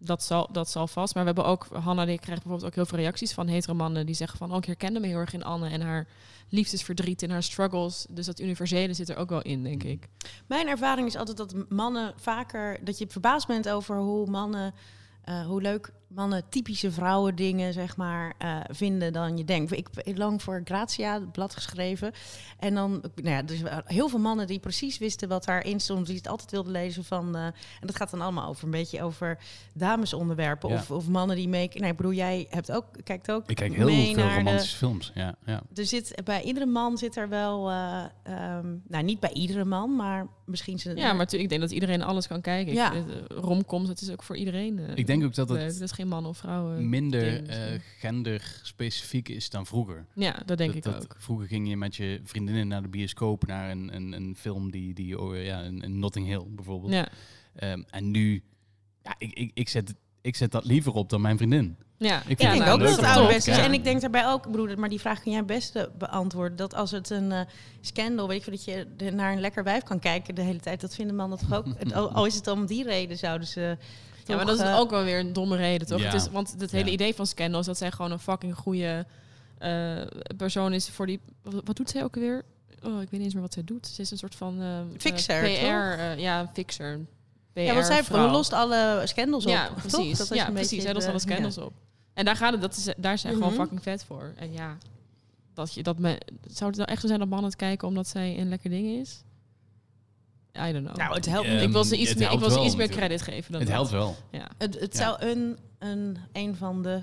dat, 0.00 0.22
zal, 0.22 0.48
dat 0.52 0.70
zal 0.70 0.86
vast. 0.86 1.14
Maar 1.14 1.24
we 1.24 1.30
hebben 1.32 1.50
ook, 1.50 1.66
Hanna 1.72 2.04
die 2.04 2.18
krijgt 2.18 2.42
bijvoorbeeld 2.42 2.70
ook 2.70 2.76
heel 2.76 2.86
veel 2.86 2.98
reacties 2.98 3.32
van 3.32 3.48
hetero 3.48 3.74
mannen 3.74 4.06
die 4.06 4.14
zeggen 4.14 4.38
van, 4.38 4.50
oh, 4.50 4.56
ik 4.56 4.64
herkende 4.64 5.00
me 5.00 5.06
heel 5.06 5.18
erg 5.18 5.32
in 5.32 5.44
Anne 5.44 5.68
en 5.68 5.80
haar 5.80 6.08
liefdesverdriet 6.48 7.22
en 7.22 7.30
haar 7.30 7.42
struggles. 7.42 8.06
Dus 8.08 8.26
dat 8.26 8.40
universele 8.40 8.94
zit 8.94 9.08
er 9.08 9.16
ook 9.16 9.28
wel 9.28 9.42
in, 9.42 9.62
denk 9.62 9.82
ik. 9.82 10.08
Mijn 10.46 10.68
ervaring 10.68 11.06
is 11.06 11.16
altijd 11.16 11.36
dat 11.36 11.54
mannen 11.68 12.12
vaker... 12.16 12.84
dat 12.84 12.98
je 12.98 13.06
verbaasd 13.08 13.46
bent 13.46 13.68
over 13.68 13.96
hoe 13.96 14.30
mannen... 14.30 14.74
eh, 15.24 15.46
hoe 15.46 15.62
leuk 15.62 15.92
mannen 16.14 16.42
typische 16.48 16.90
vrouwen 16.92 17.34
dingen 17.36 17.72
zeg 17.72 17.96
maar 17.96 18.34
eh, 18.38 18.56
vinden 18.70 19.12
dan 19.12 19.36
je 19.36 19.44
denkt. 19.44 19.72
Ik 19.72 19.88
heb 19.94 20.16
lang 20.18 20.42
voor 20.42 20.60
Grazia 20.64 21.14
het 21.14 21.32
blad 21.32 21.54
geschreven 21.54 22.12
en 22.58 22.74
dan 22.74 22.90
nou 23.14 23.28
ja, 23.36 23.42
dus 23.42 23.58
heel 23.84 24.08
veel 24.08 24.18
mannen 24.18 24.46
die 24.46 24.58
precies 24.58 24.98
wisten 24.98 25.28
wat 25.28 25.44
daarin 25.44 25.80
stond, 25.80 26.06
die 26.06 26.16
het 26.16 26.28
altijd 26.28 26.50
wilden 26.50 26.72
lezen 26.72 27.04
van 27.04 27.36
eh, 27.36 27.44
en 27.44 27.54
dat 27.80 27.96
gaat 27.96 28.10
dan 28.10 28.20
allemaal 28.20 28.48
over 28.48 28.64
een 28.64 28.70
beetje 28.70 29.02
over 29.02 29.38
damesonderwerpen 29.74 30.68
Ja. 30.68 30.74
of, 30.74 30.90
of 30.90 31.08
mannen 31.08 31.36
die 31.36 31.48
mee. 31.48 31.68
Nee, 31.74 31.90
ik 31.90 31.96
bedoel 31.96 32.12
jij 32.12 32.46
hebt 32.50 32.72
ook 32.72 32.84
kijkt 33.04 33.30
ook 33.30 33.50
Ik 33.50 33.56
kijk 33.56 33.74
heel 33.74 33.86
mee 33.86 34.14
veel 34.14 34.24
naar 34.24 34.28
de- 34.32 34.36
romantische 34.36 34.76
films. 34.76 35.10
Ja, 35.14 35.34
ja. 35.46 35.62
er 35.74 35.86
zit 35.86 36.20
bij 36.24 36.42
iedere 36.42 36.66
man 36.66 36.98
zit 36.98 37.16
er 37.16 37.28
wel, 37.28 37.70
eh, 37.70 38.04
ehm, 38.22 38.66
nou 38.88 39.04
niet 39.04 39.20
bij 39.20 39.32
iedere 39.32 39.64
man, 39.64 39.96
maar 39.96 40.26
misschien 40.44 40.78
zijn 40.78 40.96
Ja, 40.96 41.12
maar 41.12 41.34
ik 41.34 41.48
denk 41.48 41.60
dat 41.60 41.70
iedereen 41.70 42.02
alles 42.02 42.26
kan 42.26 42.40
kijken. 42.40 42.72
Ja. 42.74 42.92
Romcoms, 43.28 43.88
dat 43.88 44.00
is 44.00 44.10
ook 44.10 44.22
voor 44.22 44.36
iedereen 44.36 44.80
Ik 44.94 45.06
denk 45.06 45.24
ook 45.24 45.34
dat 45.34 45.48
het 45.48 45.78
Dat 45.78 45.92
geen 46.00 46.08
man 46.08 46.26
of 46.26 46.38
vrouw. 46.38 46.68
minder 46.80 47.48
eh 47.48 47.80
genderspecifiek 47.98 49.28
is 49.28 49.50
dan 49.50 49.66
vroeger. 49.66 50.06
ja, 50.14 50.42
dat 50.46 50.58
denk 50.58 50.68
dat, 50.68 50.76
ik 50.76 50.82
dat- 50.82 51.02
ook. 51.02 51.14
Vroeger 51.18 51.46
ging 51.46 51.68
je 51.68 51.76
met 51.76 51.96
je 51.96 52.20
vriendinnen 52.24 52.68
naar 52.68 52.82
de 52.82 52.88
bioscoop, 52.88 53.46
naar 53.46 53.70
een, 53.70 53.94
een, 53.94 54.12
een 54.12 54.36
film 54.38 54.70
die, 54.70 54.94
die 54.94 55.20
oh, 55.20 55.42
ja, 55.44 55.62
een, 55.64 55.84
een 55.84 55.98
Notting 55.98 56.26
Hill 56.26 56.44
bijvoorbeeld. 56.48 56.92
Ja. 56.92 57.08
Ehm, 57.54 57.82
en 57.90 58.10
nu, 58.10 58.42
ja, 59.02 59.14
ik, 59.18 59.32
ik, 59.32 59.50
ik, 59.54 59.68
zet, 59.68 59.94
ik 60.20 60.36
zet 60.36 60.52
dat 60.52 60.64
liever 60.64 60.92
op 60.92 61.08
dan 61.10 61.20
mijn 61.20 61.36
vriendin. 61.36 61.76
Ja, 61.96 62.16
Ik 62.22 62.28
Ik 62.28 62.38
vind 62.40 62.52
denk 62.52 62.70
ook 62.70 62.80
dat 62.80 62.96
het 62.96 63.04
ouderwets 63.04 63.48
is. 63.48 63.56
En 63.58 63.72
ik 63.72 63.84
denk 63.84 64.00
daarbij 64.00 64.26
ook, 64.26 64.50
bedoel, 64.50 64.76
maar 64.76 64.88
die 64.88 65.00
vraag 65.00 65.20
kun 65.22 65.32
jij 65.32 65.44
best 65.44 65.88
beantwoorden. 65.98 66.56
Dat 66.56 66.74
als 66.74 66.90
het 66.90 67.10
een 67.10 67.32
eh, 67.32 67.40
scandal, 67.80 68.28
weet 68.28 68.42
veel, 68.42 68.52
dat 68.52 68.64
je 68.64 69.10
naar 69.10 69.32
een 69.32 69.40
lekker 69.40 69.64
wijf 69.64 69.82
kan 69.82 69.98
kijken 69.98 70.34
de 70.34 70.42
hele 70.42 70.60
tijd. 70.60 70.80
Dat 70.80 70.94
vinden 70.94 71.16
mannen 71.16 71.38
toch 71.38 71.52
ook. 71.54 71.66
Het- 71.78 71.92
al, 71.94 72.10
al 72.12 72.26
is 72.26 72.34
het 72.34 72.46
om 72.46 72.66
die 72.66 72.84
reden, 72.84 73.18
zouden 73.18 73.46
ze. 73.48 73.76
Ja, 74.30 74.36
maar 74.36 74.46
dat 74.46 74.58
is 74.58 74.64
eh, 74.64 74.78
ook 74.78 74.90
wel 74.90 75.04
weer 75.04 75.18
een 75.18 75.32
domme 75.32 75.56
reden, 75.56 75.86
toch? 75.86 75.98
Ja. 76.00 76.04
Het 76.04 76.14
is, 76.14 76.28
want 76.30 76.54
het 76.58 76.70
hele 76.70 76.86
Ja. 76.86 76.92
idee 76.92 77.14
van 77.14 77.26
Scandal 77.26 77.60
is 77.60 77.66
dat 77.66 77.78
zij 77.78 77.90
gewoon 77.90 78.10
een 78.10 78.18
fucking 78.18 78.56
goede 78.56 79.06
eh, 79.58 80.00
persoon 80.36 80.72
is 80.72 80.88
voor 80.88 81.06
die... 81.06 81.20
Wat, 81.42 81.54
wat 81.64 81.76
doet 81.76 81.90
zij 81.90 82.04
ook 82.04 82.14
weer? 82.14 82.44
Oh, 82.82 82.92
ik 82.92 82.98
weet 82.98 83.10
niet 83.10 83.22
eens 83.22 83.32
meer 83.32 83.42
wat 83.42 83.52
zij 83.52 83.64
doet. 83.64 83.86
Ze 83.86 84.00
is 84.00 84.10
een 84.10 84.18
soort 84.18 84.34
van... 84.34 84.60
eh, 84.60 84.78
eh, 84.78 84.84
Fixer, 84.98 85.40
PR, 85.42 85.48
toch? 85.48 85.64
eh, 85.64 86.18
ja, 86.18 86.40
een 86.40 86.48
fixer. 86.52 87.00
PR 87.52 87.60
Ja, 87.60 87.74
want 87.74 87.86
zij 87.86 88.04
vrouw. 88.04 88.30
lost 88.30 88.52
alle 88.52 89.02
scandals 89.04 89.44
op. 89.46 89.50
Ja, 89.52 89.70
precies. 89.76 90.18
Dat 90.18 90.30
is 90.30 90.36
ja, 90.36 90.46
een 90.46 90.52
precies. 90.54 90.82
Zij 90.82 90.92
lost 90.94 91.08
alle 91.08 91.18
scandals 91.18 91.58
op. 91.58 91.72
En 92.14 92.24
daar 92.24 92.36
gaat 92.36 92.52
het, 92.52 92.60
dat 92.60 92.76
is, 92.76 92.88
daar 92.96 93.12
is 93.12 93.20
zij 93.20 93.32
gewoon 93.32 93.48
Mhm. 93.52 93.60
fucking 93.60 93.82
vet 93.82 94.04
voor. 94.04 94.32
En 94.36 94.52
ja, 94.52 94.76
dat 95.54 95.74
je 95.74 95.82
dat 95.82 95.98
me, 95.98 96.20
zou 96.46 96.68
het 96.70 96.78
nou 96.78 96.90
echt 96.90 97.00
zo 97.00 97.06
zijn 97.06 97.18
dat 97.18 97.28
mannen 97.28 97.48
het 97.50 97.58
kijken 97.58 97.88
omdat 97.88 98.06
zij 98.08 98.38
een 98.38 98.48
lekker 98.48 98.70
ding 98.70 98.86
is? 99.00 99.22
I 100.56 100.72
don't 100.72 100.84
know. 100.84 100.96
Nou, 100.96 101.14
het 101.14 101.26
helpt 101.26 101.48
ik 101.48 101.70
wil 101.70 101.84
ze 101.84 101.96
iets 101.96 102.14
meer, 102.14 102.32
ik 102.32 102.38
wil 102.38 102.50
ze 102.50 102.54
wel 102.56 102.64
iets 102.66 102.76
meer 102.76 102.88
credit 102.88 103.22
geven 103.22 103.52
dan 103.52 103.60
Het 103.60 103.70
dat. 103.70 103.76
helpt 103.78 103.90
wel. 103.90 104.16
Ja. 104.30 104.48
Het, 104.58 104.80
het 104.80 104.96
Ja. 104.96 104.98
zou 105.02 105.24
een, 105.30 105.58
een, 105.78 106.16
een 106.32 106.56
van 106.56 106.82
de 106.82 107.02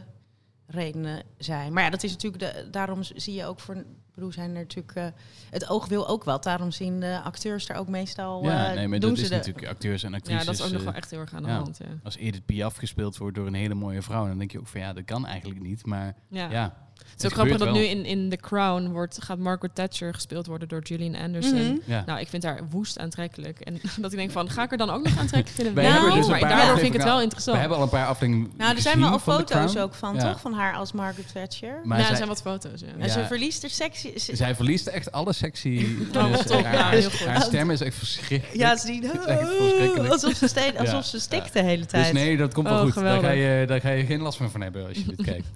redenen 0.67 1.23
zijn. 1.37 1.73
Maar 1.73 1.83
ja, 1.83 1.89
dat 1.89 2.03
is 2.03 2.11
natuurlijk 2.11 2.43
de, 2.43 2.69
daarom 2.69 3.03
zie 3.03 3.33
je 3.33 3.45
ook 3.45 3.59
voor 3.59 3.83
broer 4.11 4.33
zijn 4.33 4.49
er 4.49 4.61
natuurlijk. 4.61 4.95
eh, 4.95 5.05
het 5.49 5.69
oog 5.69 5.87
wil 5.87 6.07
ook 6.07 6.23
wat. 6.23 6.43
Daarom 6.43 6.71
zien 6.71 6.99
de 6.99 7.19
acteurs 7.23 7.69
er 7.69 7.75
ook 7.75 7.87
meestal. 7.87 8.43
Ja, 8.43 8.69
eh, 8.69 8.75
nee, 8.75 8.87
maar 8.87 8.99
doen 8.99 9.09
dat 9.09 9.17
ze 9.17 9.23
is 9.23 9.29
de, 9.29 9.35
natuurlijk 9.35 9.67
acteurs 9.67 10.03
en 10.03 10.13
actrices. 10.13 10.39
ja, 10.41 10.45
dat 10.51 10.59
is 10.59 10.65
ook 10.65 10.71
nog 10.71 10.79
eh, 10.79 10.85
wel 10.87 10.95
echt 10.95 11.11
heel 11.11 11.19
erg 11.19 11.33
aan 11.33 11.43
de 11.43 11.49
ja. 11.49 11.55
hand. 11.57 11.77
Ja. 11.77 11.85
Als 12.03 12.15
Edith 12.17 12.45
Piaf 12.45 12.75
gespeeld 12.75 13.17
wordt 13.17 13.35
door 13.35 13.47
een 13.47 13.53
hele 13.53 13.73
mooie 13.73 14.01
vrouw, 14.01 14.27
dan 14.27 14.37
denk 14.37 14.51
je 14.51 14.59
ook 14.59 14.67
van 14.67 14.81
ja, 14.81 14.93
dat 14.93 15.05
kan 15.05 15.25
eigenlijk 15.25 15.61
niet. 15.61 15.85
Maar 15.85 16.15
Ja. 16.29 16.49
ja, 16.51 16.86
Het 17.11 17.19
is 17.19 17.25
ook 17.25 17.31
grappig 17.31 17.57
dat 17.57 17.71
nu 17.73 17.81
in, 17.83 18.05
in 18.05 18.29
The 18.29 18.35
Crown 18.37 18.87
wordt, 18.89 19.17
gaat 19.23 19.37
Margaret 19.37 19.75
Thatcher 19.75 20.13
gespeeld 20.13 20.45
worden 20.47 20.67
door 20.67 20.81
Gillian 20.83 21.15
Anderson. 21.15 21.61
Mhm. 21.63 21.75
Ja. 21.85 22.03
Nou, 22.05 22.19
ik 22.19 22.27
vind 22.27 22.43
haar 22.43 22.59
woest 22.69 22.99
aantrekkelijk. 22.99 23.59
En 23.59 23.79
dat 24.01 24.11
ik 24.11 24.17
denk 24.17 24.31
van, 24.31 24.49
ga 24.49 24.63
ik 24.63 24.71
er 24.71 24.77
dan 24.77 24.89
ook 24.89 25.03
nog 25.03 25.17
aantrekkelijk 25.19 25.49
vinden? 25.49 25.75
Dus 26.15 26.27
maar 26.27 26.39
daardoor 26.39 26.73
vind 26.77 26.87
ik 26.87 26.93
het 26.93 27.03
wel 27.03 27.17
We 27.17 27.23
interessant. 27.23 27.57
hebben 27.57 27.77
al 27.77 27.83
een 27.83 27.89
paar 27.89 28.05
afleveringen 28.07 28.51
Nou, 28.57 28.75
er 28.75 28.81
zijn 28.81 28.99
wel 28.99 29.09
al 29.09 29.19
van 29.19 29.33
foto's 29.33 29.77
ook 29.77 29.93
van, 29.93 30.15
Ja. 30.15 30.31
toch? 30.31 30.41
Van 30.41 30.53
haar 30.53 30.73
als 30.75 30.91
Margaret 30.91 31.31
Thatcher. 31.33 31.79
Maar 31.83 31.97
ja, 31.97 32.03
zij, 32.03 32.11
er 32.11 32.17
zijn 32.17 32.29
wat 32.29 32.41
foto's, 32.41 32.79
ja. 32.79 32.87
En 32.97 33.09
ze 33.09 33.25
verliest 33.25 33.63
er 33.63 33.69
sexy. 33.69 34.17
ze- 34.19 34.35
zij 34.35 34.55
verliest 34.55 34.87
echt 34.87 35.11
alle 35.11 35.33
sexy... 35.33 35.85
Oh, 36.15 36.31
dus 36.31 36.45
top. 36.45 36.63
haar, 36.63 36.73
Ja, 36.73 36.81
haar- 36.81 36.93
heel 36.93 37.09
goed. 37.09 37.25
haar 37.25 37.41
stem 37.41 37.71
is 37.71 37.81
echt 37.81 37.95
verschrikkelijk. 37.95 38.55
ja, 38.57 38.75
ze 38.77 38.87
die, 38.87 39.01
verschrikkelijk. 39.09 40.11
alsof 40.11 40.33
ze, 40.35 40.47
steeds, 40.47 40.77
alsof 40.77 41.05
ze 41.05 41.19
stikt 41.19 41.53
de 41.53 41.61
hele 41.63 41.77
Dus 41.81 41.87
tijd. 41.91 42.13
nee, 42.13 42.37
dat 42.37 42.53
komt 42.53 42.67
wel 42.67 42.77
Oh, 42.85 42.91
goed. 42.91 43.03
Daar 43.03 43.19
ga, 43.21 43.29
je, 43.29 43.65
daar 43.67 43.81
ga 43.81 43.89
je 43.89 44.05
geen 44.05 44.21
last 44.21 44.39
meer 44.39 44.49
van 44.49 44.61
hebben 44.61 44.87
als 44.87 44.97
je 44.97 45.03
dit 45.05 45.25
kijkt. 45.25 45.47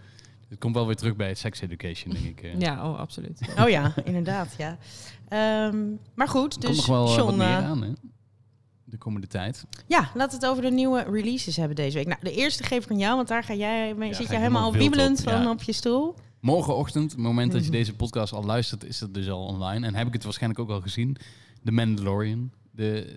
Het 0.51 0.59
komt 0.59 0.75
wel 0.75 0.85
weer 0.85 0.95
terug 0.95 1.15
bij 1.15 1.27
het 1.27 1.37
sex 1.37 1.61
education, 1.61 2.13
denk 2.13 2.25
ik. 2.25 2.41
eh. 2.43 2.59
Ja, 2.59 2.89
oh, 2.89 2.99
absoluut. 2.99 3.39
Oh 3.63 3.69
ja, 3.69 3.93
inderdaad, 4.03 4.55
ja. 4.57 4.77
Ehm, 5.27 5.77
maar 6.15 6.27
goed, 6.27 6.53
Er 6.53 6.59
dus 6.59 6.69
komt 6.69 6.77
nog 6.77 6.85
wel 6.87 7.07
eh, 7.07 7.15
John, 7.15 7.25
wat 7.25 7.35
meer 7.35 7.47
eh, 7.57 7.65
aan, 7.69 7.81
hè? 7.83 7.91
De 8.83 8.97
komende 8.97 9.27
tijd. 9.27 9.65
Ja, 9.87 9.99
laten 10.13 10.39
we 10.39 10.45
het 10.45 10.53
over 10.53 10.63
de 10.63 10.71
nieuwe 10.71 11.03
releases 11.09 11.55
hebben 11.55 11.75
deze 11.75 11.97
week. 11.97 12.07
Nou, 12.07 12.19
de 12.23 12.31
eerste 12.35 12.63
geef 12.63 12.83
ik 12.85 12.91
aan 12.91 12.97
jou, 12.97 13.15
want 13.15 13.27
daar 13.27 13.43
ga 13.43 13.53
jij 13.53 13.93
mee, 13.95 14.09
Ja, 14.09 14.15
zit 14.15 14.25
ga 14.25 14.31
je 14.31 14.37
ik 14.39 14.43
helemaal 14.45 14.73
wiebelend 14.73 15.19
op, 15.19 15.29
van 15.29 15.41
ja. 15.41 15.49
op 15.49 15.63
je 15.63 15.73
stoel. 15.73 16.15
Morgenochtend, 16.39 17.11
het 17.11 17.19
moment 17.19 17.51
dat 17.51 17.61
je 17.61 17.67
Mhm. 17.67 17.77
deze 17.77 17.95
podcast 17.95 18.33
al 18.33 18.43
luistert, 18.43 18.83
is 18.85 18.99
het 18.99 19.13
dus 19.13 19.29
al 19.29 19.45
online. 19.45 19.85
En 19.85 19.95
heb 19.95 20.07
ik 20.07 20.13
het 20.13 20.23
waarschijnlijk 20.23 20.61
ook 20.61 20.69
al 20.69 20.81
gezien. 20.81 21.17
The 21.63 21.71
Mandalorian. 21.71 22.51
De 22.71 23.15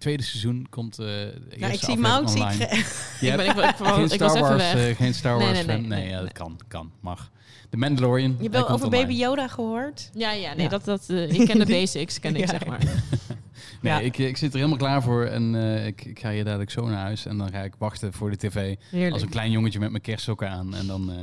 tweede 0.00 0.22
seizoen 0.22 0.66
komt 0.70 0.98
eh 0.98 1.06
de 1.06 1.40
Nou, 1.58 1.72
ik 1.72 1.80
zie 1.80 1.96
Mout, 1.96 2.30
zie 2.30 2.44
ik 2.44 2.52
ik, 2.60 3.36
ben, 3.36 3.46
ik, 3.46 3.56
ik, 3.56 3.76
geen 3.76 4.04
ik 4.04 4.10
Star 4.12 4.18
was 4.28 4.34
even 4.36 4.40
Wars, 4.48 4.72
weg. 4.72 4.88
eh, 4.90 4.96
geen 4.96 5.14
Star 5.14 5.36
Nee, 5.38 5.46
Wars 5.46 5.58
nee, 5.66 5.66
fan. 5.76 5.80
nee, 5.80 5.88
Nee, 5.88 5.98
nee, 5.98 6.08
ja, 6.08 6.14
nee. 6.14 6.24
dat 6.24 6.32
kan, 6.32 6.60
kan, 6.68 6.92
mag. 7.00 7.30
The 7.70 7.76
Mandalorian. 7.76 8.30
Je 8.30 8.42
hebt 8.42 8.54
wel 8.54 8.68
over 8.68 8.86
online. 8.86 9.02
Baby 9.06 9.18
Yoda 9.18 9.48
gehoord. 9.48 10.10
Ja, 10.14 10.32
ja, 10.32 10.54
nee, 10.54 10.62
Ja. 10.62 10.68
Dat, 10.68 10.84
dat, 10.84 11.08
eh, 11.08 11.30
ik 11.40 11.46
ken 11.46 11.58
de 11.58 11.66
basics, 11.78 12.18
ken 12.20 12.34
ik, 12.34 12.40
Ja, 12.40 12.46
zeg 12.46 12.66
maar. 12.66 12.80
Nee, 13.82 13.92
Ja. 13.92 14.00
ik, 14.00 14.18
ik 14.18 14.36
zit 14.36 14.50
er 14.52 14.56
helemaal 14.56 14.78
klaar 14.78 15.02
voor 15.02 15.24
en 15.24 15.54
eh, 15.54 15.86
ik, 15.86 16.04
ik 16.04 16.18
ga 16.20 16.30
hier 16.30 16.44
dadelijk 16.44 16.70
zo 16.70 16.86
naar 16.86 16.98
huis. 17.00 17.26
En 17.26 17.38
dan 17.38 17.50
ga 17.50 17.62
ik 17.62 17.74
wachten 17.78 18.12
voor 18.12 18.30
de 18.30 18.36
tv 18.36 18.76
Heerlijk. 18.90 19.12
als 19.12 19.22
een 19.22 19.28
klein 19.28 19.50
jongetje 19.50 19.78
met 19.78 19.90
mijn 19.90 20.02
kerstsokken 20.02 20.50
aan. 20.50 20.74
En 20.74 20.86
dan, 20.86 21.10
eh, 21.10 21.16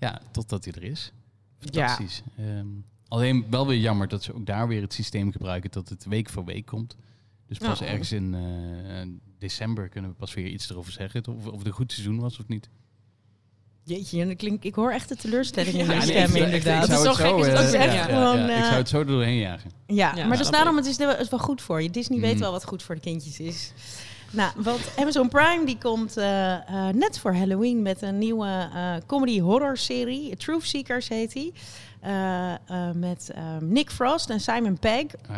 ja, 0.00 0.20
totdat 0.32 0.64
hij 0.64 0.72
er 0.74 0.82
is. 0.82 1.12
Fantastisch. 1.58 2.22
Ehm, 2.38 2.66
alleen 3.08 3.46
wel 3.50 3.66
weer 3.66 3.78
jammer 3.78 4.08
dat 4.08 4.22
ze 4.22 4.34
ook 4.34 4.46
daar 4.46 4.68
weer 4.68 4.82
het 4.82 4.92
systeem 4.92 5.32
gebruiken 5.32 5.70
dat 5.70 5.88
het 5.88 6.04
week 6.08 6.28
voor 6.28 6.44
week 6.44 6.66
komt. 6.66 6.96
Dus 7.48 7.58
pas 7.58 7.80
ergens 7.82 8.12
in 8.12 8.34
eh, 8.34 9.08
december 9.38 9.88
kunnen 9.88 10.10
we 10.10 10.16
pas 10.16 10.34
weer 10.34 10.46
iets 10.46 10.70
erover 10.70 10.92
zeggen. 10.92 11.22
Of, 11.28 11.46
of 11.46 11.58
het 11.58 11.66
een 11.66 11.72
goed 11.72 11.92
seizoen 11.92 12.20
was 12.20 12.38
of 12.38 12.48
niet. 12.48 12.68
Jeetje, 13.86 14.20
en 14.20 14.28
dat 14.28 14.36
klinkt, 14.36 14.64
ik 14.64 14.74
hoor 14.74 14.90
echt 14.90 15.08
de 15.08 15.16
teleurstelling 15.16 15.74
in 15.78 15.84
Ja, 15.84 15.92
je 15.92 15.98
nee, 15.98 16.00
stem 16.06 16.16
ik- 16.16 16.26
ik- 16.26 16.36
ik 16.36 16.42
inderdaad. 16.42 16.86
zou 16.86 16.88
Dat 16.88 16.88
is 16.90 17.06
het 17.06 17.16
zo 17.16 17.36
gek, 17.36 17.44
is 17.44 17.46
eh, 17.46 17.58
het 17.58 17.68
ook 17.68 17.74
echt 17.80 17.94
ja, 17.94 18.02
ik 18.34 18.48
eh, 18.50 18.62
zou 18.64 18.74
het 18.76 18.88
zo 18.88 19.04
doorheen 19.04 19.36
jagen. 19.38 19.70
Ja, 19.86 20.12
Ja, 20.16 20.26
maar 20.26 20.36
dat 20.36 20.46
is 20.46 20.52
daarom, 20.52 20.76
het 20.76 20.86
is, 20.86 20.96
de- 20.96 21.06
het 21.06 21.20
is 21.20 21.28
wel 21.28 21.38
goed 21.38 21.62
voor 21.62 21.82
je. 21.82 21.90
Disney 21.90 22.20
weet 22.20 22.34
Mm. 22.34 22.40
wel 22.40 22.50
wat 22.52 22.64
goed 22.64 22.82
voor 22.82 22.94
de 22.94 23.00
kindjes 23.00 23.40
is. 23.40 23.72
Nou, 24.30 24.52
wat 24.56 24.92
Amazon 24.98 25.28
Prime 25.28 25.62
die 25.66 25.78
komt 25.78 26.16
eh, 26.16 26.54
eh, 26.88 26.94
net 26.94 27.18
voor 27.18 27.34
Halloween 27.34 27.82
met 27.82 28.02
een 28.02 28.18
nieuwe 28.18 28.68
eh, 28.74 28.94
comedy 29.06 29.40
horror 29.40 29.76
serie. 29.76 30.36
Truth 30.36 30.62
Seekers 30.66 31.08
heet 31.08 31.32
die. 31.32 31.52
Eh, 32.00 32.52
eh, 32.52 32.58
met 32.94 33.30
eh, 33.34 33.56
Nick 33.60 33.90
Frost 33.90 34.30
en 34.30 34.40
Simon 34.40 34.78
Pegg. 34.78 35.06
Ah, 35.28 35.36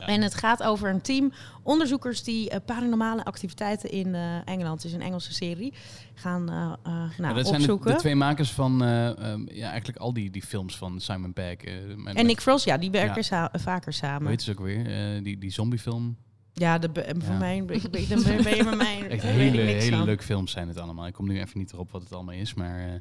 ja. 0.00 0.06
En 0.06 0.22
het 0.22 0.34
gaat 0.34 0.62
over 0.62 0.90
een 0.90 1.00
team 1.00 1.32
onderzoekers 1.62 2.22
die 2.22 2.50
eh, 2.50 2.60
paranormale 2.66 3.24
activiteiten 3.24 3.90
in 3.90 4.14
eh, 4.14 4.48
Engeland, 4.48 4.84
is 4.84 4.92
een 4.92 5.00
Engelse 5.02 5.32
serie, 5.32 5.72
gaan 6.14 6.48
eh, 6.50 7.02
nou, 7.18 7.34
dat 7.34 7.46
zijn 7.46 7.62
de, 7.62 7.78
de 7.82 7.94
twee 7.94 8.14
makers 8.14 8.50
van 8.50 8.82
eh, 8.82 9.08
ehm, 9.32 9.40
ja, 9.52 9.68
eigenlijk 9.70 9.98
al 9.98 10.12
die, 10.12 10.30
die 10.30 10.42
films 10.42 10.76
van 10.76 11.00
Simon 11.00 11.32
Pegg. 11.32 11.56
met- 11.96 12.16
en 12.16 12.26
Nick 12.26 12.40
Frost, 12.40 12.64
ja, 12.64 12.76
die 12.78 12.90
werken 12.90 13.16
Ja. 13.16 13.22
sa- 13.22 13.50
vaker 13.52 13.92
samen. 13.92 14.28
heet 14.28 14.42
ze 14.42 14.50
ook 14.50 14.60
weer? 14.60 14.84
Die, 15.22 15.38
die 15.38 15.50
zombiefilm. 15.50 16.16
Ja, 16.54 16.78
de, 16.78 16.90
voor 17.18 17.32
Ja. 17.32 17.38
mij 17.38 17.64
ben 17.64 17.76
je, 17.82 17.88
je- 17.90 18.56
je 18.56 18.64
bij 18.64 18.76
mij. 18.76 19.08
Echt 19.08 19.22
weet 19.22 19.32
hele, 19.32 19.60
hele 19.62 20.04
leuke 20.04 20.22
films 20.22 20.52
zijn 20.52 20.68
het 20.68 20.78
allemaal. 20.78 21.06
Ik 21.06 21.12
kom 21.12 21.26
nu 21.28 21.40
even 21.40 21.58
niet 21.58 21.72
erop 21.72 21.90
wat 21.90 22.02
het 22.02 22.12
allemaal 22.12 22.34
is. 22.34 22.54
Maar 22.54 23.00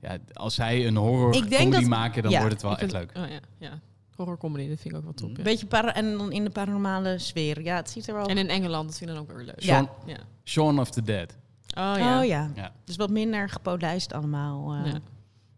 ja, 0.00 0.18
als 0.32 0.54
zij 0.54 0.86
een 0.86 0.96
horror 0.96 1.32
comedy 1.32 1.70
dat- 1.70 1.82
maken, 1.84 2.22
dan 2.22 2.32
wordt 2.32 2.52
het 2.52 2.62
wel 2.62 2.78
echt 2.78 2.92
leuk. 2.92 3.10
Oh, 3.16 3.22
ja, 3.28 3.38
ja. 3.58 3.80
Horror 4.16 4.38
comedy, 4.38 4.68
dat 4.68 4.78
vind 4.80 4.94
ik 4.94 4.98
ook 4.98 5.04
wel 5.04 5.14
top. 5.14 5.28
Mm. 5.30 5.36
ja. 5.36 5.42
Beetje 5.42 5.66
para 5.66 5.94
en 5.94 6.18
dan 6.18 6.32
in 6.32 6.44
de 6.44 6.50
paranormale 6.50 7.18
sfeer. 7.18 7.62
Ja, 7.62 7.76
het 7.76 7.90
ziet 7.90 8.08
er 8.08 8.14
wel. 8.14 8.26
En 8.26 8.38
in 8.38 8.48
Engeland, 8.48 8.88
dat 8.88 8.98
vind 8.98 9.10
ik 9.10 9.16
dan 9.16 9.24
ook 9.24 9.32
weer 9.36 9.44
leuk. 9.44 9.60
Ja. 9.60 9.74
Shaun, 9.74 9.88
Ja. 10.06 10.18
Shaun 10.44 10.78
of 10.80 10.90
the 10.90 11.02
Dead. 11.02 11.36
Oh 11.76 11.94
ja. 11.96 12.18
Oh 12.20 12.24
ja. 12.26 12.50
Ja. 12.54 12.72
Dus 12.84 12.96
wat 12.96 13.10
minder 13.10 13.48
gepolijst 13.48 14.12
allemaal 14.12 14.74
eh, 14.74 14.92
Ja. 14.92 14.98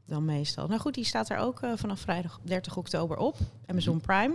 dan 0.07 0.25
meestal. 0.25 0.67
Nou 0.67 0.81
goed, 0.81 0.95
die 0.95 1.05
staat 1.05 1.29
er 1.31 1.39
ook 1.39 1.63
eh, 1.63 1.71
vanaf 1.75 2.01
vrijdag 2.01 2.41
30 2.43 2.77
oktober 2.77 3.17
op. 3.17 3.37
Amazon 3.67 4.01
Prime. 4.01 4.35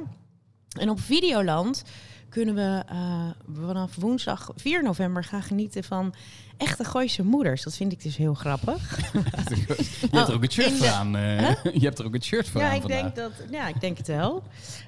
En 0.79 0.89
op 0.89 0.99
Videoland 0.99 1.83
kunnen 2.29 2.55
we 2.55 2.83
eh, 2.87 3.29
vanaf 3.53 3.95
woensdag 3.95 4.49
4 4.55 4.83
november 4.83 5.23
gaan 5.23 5.41
genieten 5.41 5.83
van 5.83 6.13
echte 6.61 6.83
Gooise 6.83 7.23
moeders. 7.23 7.63
Dat 7.63 7.75
vind 7.75 7.91
ik 7.91 8.03
dus 8.03 8.17
heel 8.17 8.33
grappig. 8.33 8.99
Je 10.11 10.17
hebt 10.17 10.27
er 10.27 10.33
ook 10.33 10.41
het 10.41 10.51
shirt 10.53 10.71
voor 10.73 10.87
aan. 10.87 11.15
eh, 11.15 11.49
Je 11.73 11.79
hebt 11.85 11.99
er 11.99 12.05
ook 12.05 12.13
het 12.13 12.23
shirt 12.23 12.49
voor 12.49 12.61
ja, 12.61 12.67
aan 12.69 12.75
ik 12.75 12.81
vandaag. 12.81 13.01
denk 13.01 13.15
dat, 13.15 13.31
ja, 13.51 13.67
ik 13.67 13.81
denk 13.81 13.97
het 13.97 14.07
wel. 14.07 14.43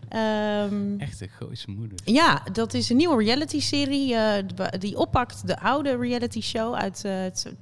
Ehm, 0.10 0.98
Echte 1.00 1.28
Gooise 1.38 1.72
moeder. 1.72 1.98
ja, 2.06 2.44
dat 2.52 2.74
is 2.74 2.90
een 2.90 2.98
nieuwe 2.98 3.24
reality-serie 3.24 4.16
eh, 4.16 4.44
die 4.80 4.98
oppakt 4.98 5.48
de 5.48 5.60
oude 5.60 5.98
reality-show 5.98 6.74
uit. 6.76 7.02
eh, 7.06 7.14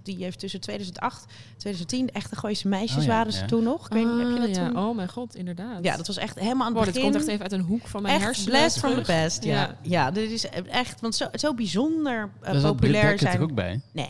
die 0.04 0.24
heeft 0.24 0.40
tussen 0.40 0.60
2008 0.62 1.24
en 1.26 1.58
2010. 1.58 2.06
De 2.06 2.12
echte 2.12 2.36
Gooise 2.36 2.68
meisjes 2.68 2.98
Oh 2.98 3.04
ja, 3.04 3.10
waren 3.10 3.34
ze 3.34 3.40
ja. 3.40 3.46
toen 3.46 3.64
nog. 3.64 3.86
Ik 3.88 3.94
weet, 3.94 4.06
niet, 4.06 4.18
heb 4.18 4.28
je 4.28 4.40
dat 4.40 4.48
Ah, 4.50 4.56
ja. 4.56 4.68
toen? 4.68 4.78
Oh 4.78 4.96
mijn 4.96 5.10
god, 5.10 5.36
inderdaad. 5.36 5.84
Ja, 5.84 5.98
dat 5.98 6.08
was 6.08 6.18
echt 6.18 6.40
helemaal 6.40 6.68
aan 6.68 6.76
het 6.76 6.86
begin. 6.86 7.02
komt 7.02 7.16
echt 7.16 7.28
even 7.28 7.42
uit 7.42 7.52
een 7.52 7.62
hoek 7.62 7.88
van 7.88 8.02
mijn 8.02 8.16
echt 8.16 8.24
hersenen. 8.24 8.52
blast 8.60 8.78
from 8.80 8.94
the 8.94 9.02
past, 9.02 9.44
ja. 9.44 9.52
Ja. 9.54 9.76
ja. 9.82 10.12
dit 10.12 10.32
is 10.32 10.50
echt, 10.70 11.02
want 11.02 11.16
zo, 11.16 11.26
zo 11.34 11.54
bijzonder 11.54 12.30
eh, 12.42 12.52
Daar 12.52 12.60
zat 12.62 12.62
Britt 12.62 12.76
populair 12.82 13.02
Dekker 13.04 13.20
zijn. 13.28 13.38
er 13.38 13.44
ook 13.44 13.54
bij. 13.54 13.82
Nee, 13.92 14.01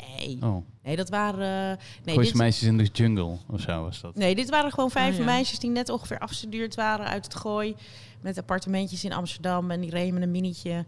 Oh, 0.42 0.66
nee, 0.84 0.96
dat 0.96 1.10
waren... 1.10 1.78
Nee, 2.04 2.14
Gooise 2.16 2.32
dit, 2.32 2.42
meisjes 2.42 2.68
in 2.68 2.78
de 2.78 2.84
jungle 2.84 3.38
of 3.48 3.62
zo 3.62 3.82
was 3.84 4.02
dat. 4.02 4.16
nee, 4.16 4.36
dit 4.36 4.50
waren 4.50 4.72
gewoon 4.72 4.92
vijf 4.92 5.12
Oh, 5.14 5.20
ja. 5.20 5.26
meisjes 5.26 5.60
die 5.60 5.70
net 5.70 5.90
ongeveer 5.90 6.20
afgestudeerd 6.20 6.76
waren 6.76 7.06
uit 7.06 7.24
het 7.26 7.36
gooi. 7.36 7.76
Met 8.22 8.38
appartementjes 8.38 9.04
in 9.04 9.14
Amsterdam 9.14 9.72
en 9.72 9.82
die 9.82 9.90
reden 9.90 10.14
met 10.14 10.24
een 10.24 10.32
minietje. 10.32 10.86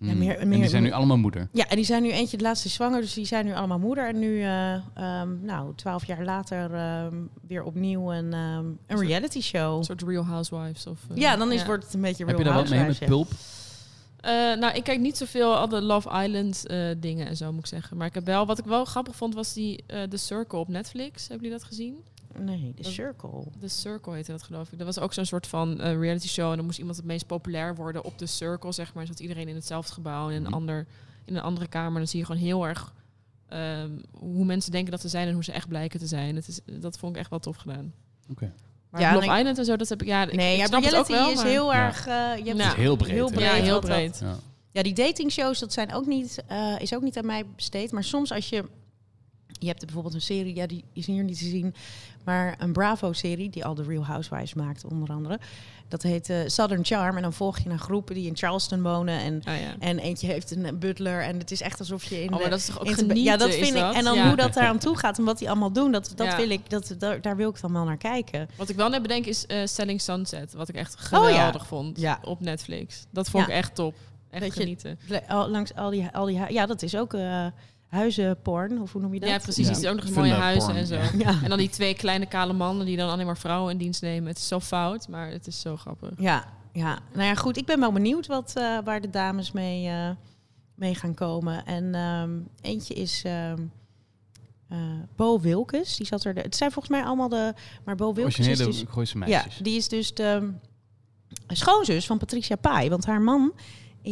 Ja, 0.00 0.08
Hmm. 0.10 0.18
meer- 0.18 0.38
en 0.38 0.48
meer- 0.48 0.58
die 0.58 0.68
zijn 0.68 0.82
nu 0.82 0.90
allemaal 0.92 1.16
moeder. 1.16 1.48
Ja, 1.52 1.66
en 1.68 1.76
die 1.76 1.84
zijn 1.84 2.02
nu 2.02 2.10
eentje 2.10 2.36
de 2.36 2.42
laatste 2.42 2.66
is 2.68 2.74
zwanger, 2.74 3.00
dus 3.00 3.14
die 3.14 3.26
zijn 3.26 3.44
nu 3.44 3.54
allemaal 3.54 3.78
moeder. 3.78 4.08
En 4.08 4.18
nu, 4.18 4.42
eh, 4.42 4.74
ehm, 4.74 5.44
nou, 5.44 5.72
twaalf 5.74 6.04
jaar 6.06 6.24
later 6.24 6.74
ehm, 6.74 7.14
weer 7.46 7.62
opnieuw 7.62 8.12
een, 8.12 8.32
ehm, 8.32 8.64
een 8.86 9.06
reality 9.06 9.40
show. 9.40 9.76
Een 9.78 9.84
soort 9.84 10.02
Real 10.02 10.24
Housewives. 10.24 10.86
Of, 10.86 10.98
eh, 11.10 11.16
Ja, 11.16 11.36
dan 11.36 11.52
is, 11.52 11.60
ja. 11.60 11.66
wordt 11.66 11.84
het 11.84 11.94
een 11.94 12.00
beetje 12.00 12.24
Heb 12.26 12.36
Real 12.36 12.38
je 12.38 12.44
daar 12.54 12.54
wat 12.62 12.70
mee 12.70 12.78
met 12.86 12.98
Housewives, 12.98 13.26
ja. 13.28 13.34
Pulp? 13.36 13.57
Eh, 14.20 14.30
nou, 14.32 14.74
ik 14.74 14.84
kijk 14.84 15.00
niet 15.00 15.16
zoveel 15.16 15.56
al 15.56 15.68
de 15.68 15.80
Love 15.82 16.22
Island 16.24 16.66
eh, 16.66 16.88
dingen 16.98 17.26
en 17.26 17.36
zo, 17.36 17.50
moet 17.52 17.60
ik 17.60 17.66
zeggen. 17.66 17.96
Maar 17.96 18.06
ik 18.06 18.14
heb 18.14 18.24
wel, 18.26 18.46
wat 18.46 18.58
ik 18.58 18.64
wel 18.64 18.84
grappig 18.84 19.16
vond, 19.16 19.34
was 19.34 19.52
die 19.52 19.82
eh 19.86 20.02
The 20.02 20.16
Circle 20.16 20.58
op 20.58 20.68
Netflix. 20.68 21.28
Hebben 21.28 21.46
jullie 21.46 21.60
dat 21.60 21.68
gezien? 21.68 21.96
Nee, 22.38 22.72
de 22.76 22.82
Dat- 22.82 22.92
Circle. 22.92 23.44
The 23.60 23.68
Circle 23.68 24.14
heette 24.14 24.30
dat, 24.32 24.42
geloof 24.42 24.72
ik. 24.72 24.78
Dat 24.78 24.86
was 24.86 24.98
ook 24.98 25.12
zo'n 25.12 25.24
soort 25.24 25.46
van 25.46 25.80
eh, 25.80 25.98
reality 25.98 26.28
show. 26.28 26.50
En 26.50 26.56
dan 26.56 26.64
moest 26.64 26.78
iemand 26.78 26.96
het 26.96 27.06
meest 27.06 27.26
populair 27.26 27.74
worden 27.74 28.04
op 28.04 28.18
The 28.18 28.26
Circle, 28.26 28.72
zeg 28.72 28.94
maar. 28.94 29.06
Zat 29.06 29.20
iedereen 29.20 29.48
in 29.48 29.54
hetzelfde 29.54 29.92
gebouw 29.92 30.28
en 30.28 30.34
in 30.34 30.36
een, 30.36 30.42
Mhm. 30.42 30.54
ander, 30.54 30.86
in 31.24 31.36
een 31.36 31.42
andere 31.42 31.66
kamer. 31.66 31.98
Dan 31.98 32.08
zie 32.08 32.18
je 32.18 32.24
gewoon 32.26 32.40
heel 32.40 32.66
erg 32.66 32.92
ehm, 33.48 33.90
hoe 34.18 34.44
mensen 34.44 34.72
denken 34.72 34.90
dat 34.90 35.00
ze 35.00 35.08
zijn 35.08 35.28
en 35.28 35.34
hoe 35.34 35.44
ze 35.44 35.52
echt 35.52 35.68
blijken 35.68 36.00
te 36.00 36.06
zijn. 36.06 36.36
Het 36.36 36.48
is, 36.48 36.60
dat 36.80 36.98
vond 36.98 37.12
ik 37.14 37.20
echt 37.20 37.30
wel 37.30 37.38
tof 37.38 37.56
gedaan. 37.56 37.92
Oké. 38.30 38.52
Maar 38.90 39.00
Ja, 39.00 39.12
Love 39.14 39.24
ik- 39.26 39.36
Island 39.38 39.58
en 39.58 39.64
zo, 39.64 39.76
dat 39.76 39.88
heb 39.88 40.02
ik... 40.02 40.08
Ja, 40.08 40.22
ik, 40.22 40.32
Nee, 40.32 40.52
ik 40.52 40.58
ja, 40.60 40.66
snap 40.66 40.84
het 40.84 40.94
ook 40.96 41.08
reality 41.08 41.12
wel, 41.24 41.30
is 41.30 41.36
maar- 41.36 41.46
heel 41.46 41.74
erg... 41.74 42.06
eh, 42.06 42.14
je 42.44 42.44
hebt 42.44 42.58
is 42.60 42.74
heel 42.74 42.96
breed. 42.96 43.10
heel 43.12 43.30
breed. 43.30 43.44
Ja, 43.46 43.52
heel 43.52 43.80
breed. 43.80 44.18
Ja. 44.22 44.36
Ja, 44.72 44.82
die 44.82 44.92
datingshows, 44.94 45.58
dat 45.58 45.72
zijn 45.72 45.94
ook 45.94 46.06
niet, 46.06 46.42
eh, 46.46 46.74
is 46.78 46.94
ook 46.94 47.02
niet 47.02 47.18
aan 47.18 47.26
mij 47.26 47.44
besteed. 47.56 47.92
Maar 47.92 48.04
soms 48.04 48.32
als 48.32 48.48
je... 48.48 48.64
Je 49.58 49.66
hebt 49.66 49.84
bijvoorbeeld 49.84 50.14
een 50.14 50.20
serie, 50.20 50.54
ja, 50.54 50.66
die 50.66 50.84
is 50.92 51.06
hier 51.06 51.24
niet 51.24 51.38
te 51.38 51.44
zien. 51.44 51.74
Maar 52.24 52.54
een 52.58 52.72
Bravo-serie, 52.72 53.50
die 53.50 53.64
al 53.64 53.74
de 53.74 53.82
Real 53.82 54.04
Housewives 54.04 54.54
maakt, 54.54 54.84
onder 54.84 55.08
andere. 55.10 55.38
Dat 55.88 56.02
heet 56.02 56.30
eh, 56.30 56.36
Southern 56.46 56.84
Charm. 56.84 57.16
En 57.16 57.22
dan 57.22 57.32
volg 57.32 57.58
je 57.58 57.68
een 57.70 57.78
groepen 57.78 58.14
die 58.14 58.26
in 58.26 58.36
Charleston 58.36 58.82
wonen. 58.82 59.18
En, 59.20 59.40
ja. 59.44 59.76
en 59.78 59.98
eentje 59.98 60.26
heeft 60.26 60.50
een 60.56 60.78
butler. 60.78 61.22
En 61.22 61.38
het 61.38 61.50
is 61.50 61.60
echt 61.60 61.78
alsof 61.78 62.04
je 62.04 62.22
in 62.22 62.32
Oh, 62.34 62.40
maar 62.40 62.50
dat 62.50 62.58
is 62.58 62.66
toch 62.66 62.80
ook 62.80 62.88
genieten, 62.88 63.22
ja, 63.22 63.36
dat 63.36 63.54
vind 63.54 63.66
ik. 63.66 63.74
dat? 63.74 63.94
En 63.94 64.04
dan 64.04 64.14
Ja. 64.14 64.26
hoe 64.26 64.36
dat 64.36 64.56
eraan 64.56 64.78
toe 64.78 64.96
gaat 64.96 65.18
en 65.18 65.24
wat 65.24 65.38
die 65.38 65.48
allemaal 65.50 65.72
doen, 65.72 65.92
dat, 65.92 66.12
dat 66.16 66.26
Ja. 66.26 66.36
wil 66.36 66.50
ik, 66.50 66.70
dat, 66.70 66.94
daar, 66.98 67.20
daar 67.20 67.36
wil 67.36 67.50
ik 67.50 67.60
dan 67.60 67.72
wel 67.72 67.84
naar 67.84 67.96
kijken. 67.96 68.48
Wat 68.56 68.68
ik 68.68 68.76
wel 68.76 68.88
net 68.88 69.02
bedenk 69.02 69.26
is 69.26 69.46
eh, 69.46 69.66
Selling 69.66 70.00
Sunset. 70.00 70.52
Wat 70.52 70.68
ik 70.68 70.74
echt 70.74 70.94
Oh, 70.94 71.02
geweldig 71.02 71.66
vond 71.66 72.00
Ja. 72.00 72.18
op 72.24 72.40
Netflix. 72.40 73.06
Dat 73.10 73.28
vond 73.30 73.44
ik 73.48 73.52
echt 73.54 73.74
top. 73.74 73.94
Echt 74.30 74.42
Dat 74.42 74.52
genieten. 74.52 74.98
Langs 75.28 75.74
al 75.74 75.90
die, 75.90 76.08
al 76.12 76.26
die, 76.26 76.40
ja, 76.48 76.66
dat 76.66 76.82
is 76.82 76.96
ook 76.96 77.14
eh 77.14 77.46
huizenporn, 77.88 78.80
of 78.82 78.92
hoe 78.92 79.00
noem 79.00 79.14
je 79.14 79.20
dat? 79.20 79.28
Ja, 79.28 79.38
precies. 79.38 79.64
Ja. 79.64 79.68
Er 79.68 79.74
zitten 79.74 79.90
ook 79.92 79.96
nog 79.98 80.06
eens 80.06 80.16
mooie 80.16 80.32
huizen 80.32 80.66
porn, 80.68 80.76
en 80.78 80.86
zo. 80.86 80.94
ja. 80.94 81.10
Ja. 81.18 81.42
En 81.42 81.48
dan 81.48 81.58
die 81.58 81.68
twee 81.70 81.94
kleine 81.94 82.26
kale 82.26 82.52
mannen 82.52 82.86
die 82.86 82.96
dan 82.96 83.10
alleen 83.10 83.26
maar 83.26 83.38
vrouwen 83.38 83.72
in 83.72 83.78
dienst 83.78 84.02
nemen. 84.02 84.28
Het 84.28 84.38
is 84.38 84.48
zo 84.48 84.60
fout, 84.60 85.08
maar 85.08 85.30
het 85.30 85.46
is 85.46 85.60
zo 85.60 85.76
grappig. 85.76 86.10
Ja, 86.18 86.44
ja. 86.72 86.98
Nou 87.12 87.24
ja, 87.24 87.34
goed. 87.34 87.56
Ik 87.56 87.66
ben 87.66 87.80
wel 87.80 87.92
benieuwd 87.92 88.26
wat, 88.26 88.52
eh, 88.56 88.78
waar 88.84 89.00
de 89.00 89.10
dames 89.10 89.52
mee, 89.52 89.88
eh, 89.88 90.10
mee 90.74 90.94
gaan 90.94 91.14
komen. 91.14 91.64
En 91.64 91.94
ehm, 91.94 92.30
eentje 92.60 92.94
is 92.94 93.22
ehm 93.24 93.62
eh, 94.68 94.78
Bo 95.16 95.40
Wilkes. 95.40 95.96
Die 95.96 96.06
zat 96.06 96.24
er. 96.24 96.34
De, 96.34 96.40
het 96.40 96.56
zijn 96.56 96.72
volgens 96.72 96.94
mij 96.94 97.04
allemaal 97.04 97.28
de. 97.28 97.54
Maar 97.84 97.94
Bo 97.96 98.14
Wilkes 98.14 98.38
is 98.38 98.46
Originele 98.46 98.70
dus. 98.70 98.84
Gooise 98.88 99.18
Ja, 99.18 99.24
meisjes. 99.26 99.56
die 99.56 99.76
is 99.76 99.88
dus 99.88 100.14
de 100.14 100.52
schoonzus 101.46 102.06
van 102.06 102.18
Patricia 102.18 102.56
Pai. 102.56 102.88
Want 102.88 103.06
haar 103.06 103.20
man 103.20 103.52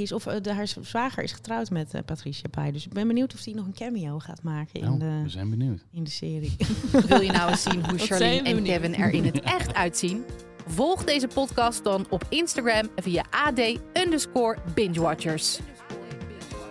is, 0.03 0.13
of 0.13 0.27
eh, 0.27 0.41
de, 0.43 0.53
haar 0.53 0.69
zwager 0.69 1.23
is 1.23 1.33
getrouwd 1.33 1.71
met 1.71 1.95
eh, 1.95 2.01
Patricia 2.05 2.49
Pai. 2.51 2.73
Dus 2.73 2.87
ik 2.87 2.93
ben 2.93 3.07
benieuwd 3.07 3.35
of 3.35 3.43
die 3.43 3.55
nog 3.55 3.67
een 3.67 3.75
cameo 3.75 4.19
gaat 4.19 4.43
maken 4.43 4.81
in, 4.81 4.89
Oh, 4.89 4.99
de, 5.01 5.21
we 5.23 5.29
zijn 5.29 5.51
benieuwd. 5.51 5.85
in 5.93 6.05
de 6.05 6.11
serie. 6.11 6.57
Wil 7.09 7.21
je 7.21 7.33
nou 7.33 7.51
eens 7.51 7.63
zien 7.63 7.89
hoe 7.91 7.99
Charlene 8.07 8.37
en 8.37 8.43
benieuwd. 8.55 8.65
Kevin 8.67 8.95
er 8.95 9.11
in 9.11 9.25
het 9.25 9.41
echt 9.41 9.75
uitzien? 9.75 10.25
Volg 10.67 11.05
deze 11.05 11.29
podcast 11.29 11.85
dan 11.85 12.07
op 12.11 12.25
Instagram 12.29 12.89
via 12.97 13.25
AD 13.31 13.61
underscore 14.05 14.59
bingewatchers. 14.75 15.59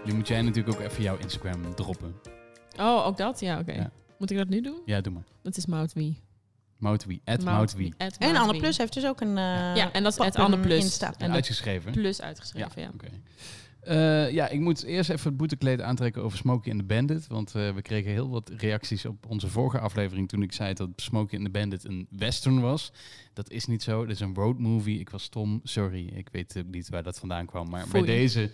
Nu 0.06 0.14
moet 0.14 0.28
jij 0.28 0.42
natuurlijk 0.42 0.76
ook 0.76 0.84
even 0.84 1.04
jouw 1.04 1.18
Instagram 1.18 1.76
droppen. 1.76 2.16
Oh, 2.80 3.06
ook 3.08 3.18
dat? 3.18 3.40
Ja, 3.40 3.60
oké. 3.60 3.72
Ja. 3.72 3.92
Moet 4.18 4.32
ik 4.32 4.38
dat 4.38 4.48
nu 4.50 4.62
doen? 4.62 4.82
Ja, 4.86 5.02
doe 5.02 5.14
maar. 5.14 5.24
Dat 5.42 5.58
is 5.58 5.66
Moutwie. 5.66 6.22
Moutwie. 6.78 7.22
At 7.26 7.44
Moutwie. 7.44 7.94
At 7.98 8.16
en 8.18 8.36
Anne. 8.36 8.58
Plus 8.58 8.78
heeft 8.78 8.94
dus 8.94 9.06
ook 9.06 9.22
een. 9.22 9.38
eh, 9.38 9.76
Ja, 9.76 9.92
en 9.92 10.04
dat 10.04 10.20
is 10.20 10.26
het 10.26 10.36
Anne 10.36 10.60
Plus. 10.60 10.84
Insta. 10.84 11.14
En 11.18 11.32
Uitgeschreven. 11.32 11.92
plus 11.92 12.22
uitgeschreven, 12.22 12.82
ja. 12.82 12.90
Oké. 12.94 13.08
Eh, 13.82 14.32
ja, 14.32 14.48
ik 14.50 14.60
moet 14.60 14.84
eerst 14.84 15.10
even 15.10 15.28
het 15.30 15.38
boetekleed 15.38 15.82
aantrekken 15.82 16.24
over 16.24 16.38
Smokey 16.38 16.72
and 16.72 16.80
the 16.82 16.86
Bandit. 16.88 17.28
Want 17.28 17.56
eh, 17.56 17.74
we 17.74 17.82
kregen 17.82 18.12
heel 18.12 18.30
wat 18.30 18.52
reacties 18.58 19.06
op 19.06 19.26
onze 19.28 19.48
vorige 19.50 19.80
aflevering 19.80 20.28
toen 20.30 20.42
ik 20.42 20.52
zei 20.54 20.74
dat 20.74 20.90
Smokey 20.96 21.38
and 21.38 21.48
the 21.48 21.52
Bandit 21.60 21.84
een 21.86 22.08
western 22.10 22.60
was. 22.62 22.92
Dat 23.34 23.50
is 23.50 23.66
niet 23.66 23.84
zo. 23.84 24.02
Dat 24.06 24.16
is 24.16 24.20
een 24.20 24.36
road 24.36 24.60
movie. 24.60 25.00
Ik 25.00 25.10
was 25.10 25.24
stom. 25.24 25.60
Sorry. 25.64 26.08
Ik 26.08 26.30
weet 26.32 26.58
ook 26.58 26.66
niet 26.72 26.90
waar 26.90 27.04
dat 27.04 27.20
vandaan 27.20 27.46
kwam. 27.46 27.70
Maar 27.70 27.88
Foei. 27.88 28.04
bij 28.06 28.16
deze, 28.16 28.50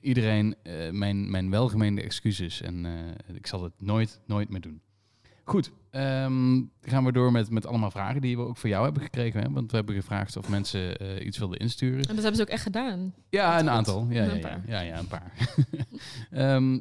iedereen, 0.00 0.54
eh, 0.62 0.90
mijn, 0.90 1.30
mijn 1.30 1.50
welgemeende 1.50 2.02
excuses. 2.02 2.60
En 2.62 2.86
eh, 2.86 3.36
ik 3.36 3.46
zal 3.46 3.62
het 3.62 3.72
nooit, 3.78 4.20
nooit 4.26 4.48
meer 4.48 4.60
doen. 4.60 4.80
Goed, 5.48 5.70
ehm, 5.90 6.62
gaan 6.82 7.04
we 7.04 7.12
door 7.12 7.32
met, 7.32 7.50
met 7.50 7.66
allemaal 7.66 7.90
vragen 7.90 8.20
die 8.20 8.36
we 8.36 8.42
ook 8.42 8.56
voor 8.56 8.68
jou 8.68 8.84
hebben 8.84 9.02
gekregen. 9.02 9.42
Hè? 9.42 9.50
Want 9.50 9.70
we 9.70 9.76
hebben 9.76 9.94
gevraagd 9.94 10.36
of 10.36 10.48
mensen 10.48 10.98
eh, 10.98 11.26
iets 11.26 11.38
wilden 11.38 11.58
insturen. 11.58 11.96
En 11.96 12.14
dat 12.14 12.16
hebben 12.16 12.36
ze 12.36 12.42
ook 12.42 12.48
echt 12.48 12.62
gedaan. 12.62 13.14
Ja, 13.28 13.54
een 13.54 13.60
goed. 13.60 13.68
aantal. 13.68 14.06
Ja, 14.10 14.24
ja, 14.24 14.38
paar. 14.38 14.62
ja, 14.66 14.80
ja, 14.80 14.98
een 14.98 15.06
paar. 15.06 15.32
Ehm, 16.30 16.78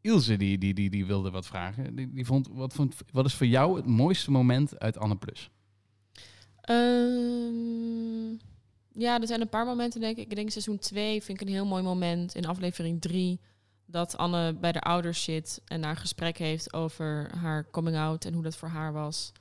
Ilse 0.00 0.36
die, 0.36 0.58
die, 0.58 0.74
die, 0.74 0.90
die 0.90 1.06
wilde 1.06 1.30
wat 1.30 1.46
vragen. 1.46 1.96
Die, 1.96 2.12
die 2.12 2.26
vond, 2.26 2.48
wat, 2.52 2.72
vond, 2.72 2.94
wat 3.12 3.26
is 3.26 3.34
voor 3.34 3.46
jou 3.46 3.76
het 3.76 3.86
mooiste 3.86 4.30
moment 4.30 4.78
uit 4.78 4.98
Anne 4.98 5.16
Plus? 5.16 5.50
Ehm, 6.60 8.30
ja, 8.92 9.20
er 9.20 9.26
zijn 9.26 9.40
een 9.40 9.48
paar 9.48 9.66
momenten, 9.66 10.00
denk 10.00 10.16
ik. 10.16 10.30
Ik 10.30 10.36
denk 10.36 10.50
seizoen 10.50 10.78
2 10.78 11.22
vind 11.22 11.40
ik 11.40 11.46
een 11.46 11.52
heel 11.52 11.66
mooi 11.66 11.82
moment. 11.82 12.34
In 12.34 12.46
aflevering 12.46 13.00
3 13.00 13.40
dat 13.90 14.16
Anne 14.16 14.54
bij 14.54 14.72
de 14.72 14.80
ouders 14.80 15.22
zit 15.22 15.60
en 15.64 15.80
daar 15.80 15.90
een 15.90 15.96
gesprek 15.96 16.38
heeft 16.38 16.72
over 16.72 17.30
haar 17.36 17.70
coming 17.70 17.96
out 17.96 18.24
en 18.24 18.32
hoe 18.32 18.42
dat 18.42 18.56
voor 18.56 18.68
haar 18.68 18.92
was. 18.92 19.32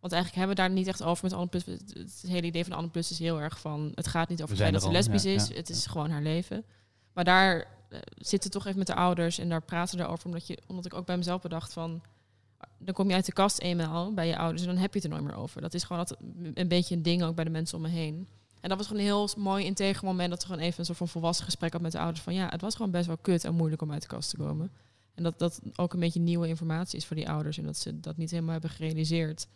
Want 0.00 0.12
eigenlijk 0.12 0.34
hebben 0.34 0.56
we 0.56 0.62
daar 0.62 0.78
niet 0.78 0.86
echt 0.86 1.02
over 1.02 1.24
met 1.24 1.32
Anne 1.32 1.46
Plus. 1.46 1.64
Het, 1.64 2.24
hele 2.26 2.46
idee 2.46 2.64
van 2.64 2.76
Anne 2.76 2.88
Plus 2.88 3.10
is 3.10 3.18
heel 3.18 3.40
erg 3.40 3.60
van... 3.60 3.92
het 3.94 4.06
gaat 4.06 4.28
niet 4.28 4.42
over 4.42 4.56
We 4.56 4.62
het 4.62 4.72
feit 4.72 4.82
zijn 4.82 4.94
dat 4.94 5.04
ze 5.04 5.10
lesbisch 5.10 5.32
ja, 5.32 5.42
is. 5.42 5.48
ja, 5.48 5.60
het 5.60 5.68
is 5.68 5.84
ja. 5.84 5.90
gewoon 5.90 6.10
haar 6.10 6.22
leven. 6.22 6.64
Maar 7.12 7.24
daar 7.24 7.66
eh, 7.88 7.98
zitten 8.14 8.50
toch 8.50 8.66
even 8.66 8.78
met 8.78 8.86
de 8.86 8.94
ouders 8.94 9.38
en 9.38 9.48
daar 9.48 9.62
praten 9.62 9.98
ze 9.98 10.04
erover. 10.04 10.26
Omdat, 10.26 10.46
je, 10.46 10.58
omdat 10.66 10.84
ik 10.84 10.94
ook 10.94 11.06
bij 11.06 11.16
mezelf 11.16 11.40
bedacht 11.42 11.72
van... 11.72 12.02
Dan 12.78 12.94
kom 12.94 13.08
je 13.08 13.14
uit 13.14 13.26
de 13.26 13.32
kast 13.32 13.58
eenmaal 13.58 14.14
bij 14.14 14.26
je 14.26 14.38
ouders 14.38 14.62
en 14.62 14.68
dan 14.68 14.76
heb 14.76 14.92
je 14.94 15.00
het 15.00 15.08
er 15.08 15.14
nooit 15.14 15.24
meer 15.24 15.42
over. 15.42 15.60
Dat 15.60 15.74
is 15.74 15.82
gewoon 15.82 15.98
altijd 15.98 16.20
een 16.54 16.68
beetje 16.68 16.94
een 16.94 17.02
ding 17.02 17.22
ook 17.22 17.34
bij 17.34 17.44
de 17.44 17.50
mensen 17.50 17.76
om 17.76 17.82
me 17.82 17.88
heen. 17.88 18.28
En 18.62 18.68
dat 18.68 18.78
was 18.78 18.86
gewoon 18.86 19.02
een 19.02 19.08
heel 19.08 19.28
mooi 19.36 19.64
integer 19.64 20.04
moment 20.04 20.30
dat 20.30 20.40
ze 20.40 20.46
gewoon 20.46 20.62
even 20.62 20.78
een 20.78 20.84
soort 20.84 20.98
van 20.98 21.08
volwassen 21.08 21.44
gesprek 21.44 21.72
had 21.72 21.82
met 21.82 21.92
de 21.92 21.98
ouders. 21.98 22.20
Van 22.20 22.34
ja, 22.34 22.48
het 22.48 22.60
was 22.60 22.74
gewoon 22.74 22.90
best 22.90 23.06
wel 23.06 23.16
kut 23.16 23.44
en 23.44 23.54
moeilijk 23.54 23.82
om 23.82 23.92
uit 23.92 24.02
de 24.02 24.08
kast 24.08 24.30
te 24.30 24.36
komen. 24.36 24.70
En 25.14 25.22
dat 25.22 25.38
dat 25.38 25.60
ook 25.76 25.92
een 25.92 26.00
beetje 26.00 26.20
nieuwe 26.20 26.48
informatie 26.48 26.98
is 26.98 27.06
voor 27.06 27.16
die 27.16 27.28
ouders 27.28 27.58
en 27.58 27.64
dat 27.64 27.76
ze 27.76 28.00
dat 28.00 28.16
niet 28.16 28.30
helemaal 28.30 28.52
hebben 28.52 28.70
gerealiseerd. 28.70 29.46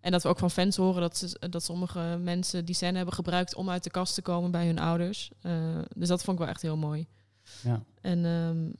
En 0.00 0.10
dat 0.10 0.22
we 0.22 0.28
ook 0.28 0.38
van 0.38 0.50
fans 0.50 0.76
horen 0.76 1.00
dat, 1.00 1.16
ze, 1.16 1.48
dat 1.50 1.64
sommige 1.64 2.18
mensen 2.22 2.64
die 2.64 2.74
scène 2.74 2.96
hebben 2.96 3.14
gebruikt 3.14 3.54
om 3.54 3.70
uit 3.70 3.84
de 3.84 3.90
kast 3.90 4.14
te 4.14 4.22
komen 4.22 4.50
bij 4.50 4.66
hun 4.66 4.78
ouders. 4.78 5.30
Eh, 5.40 5.78
dus 5.96 6.08
dat 6.08 6.22
vond 6.24 6.36
ik 6.38 6.42
wel 6.44 6.52
echt 6.52 6.62
heel 6.62 6.76
mooi. 6.76 7.06
Ja. 7.62 7.82
En 8.00 8.24
ehm, 8.24 8.70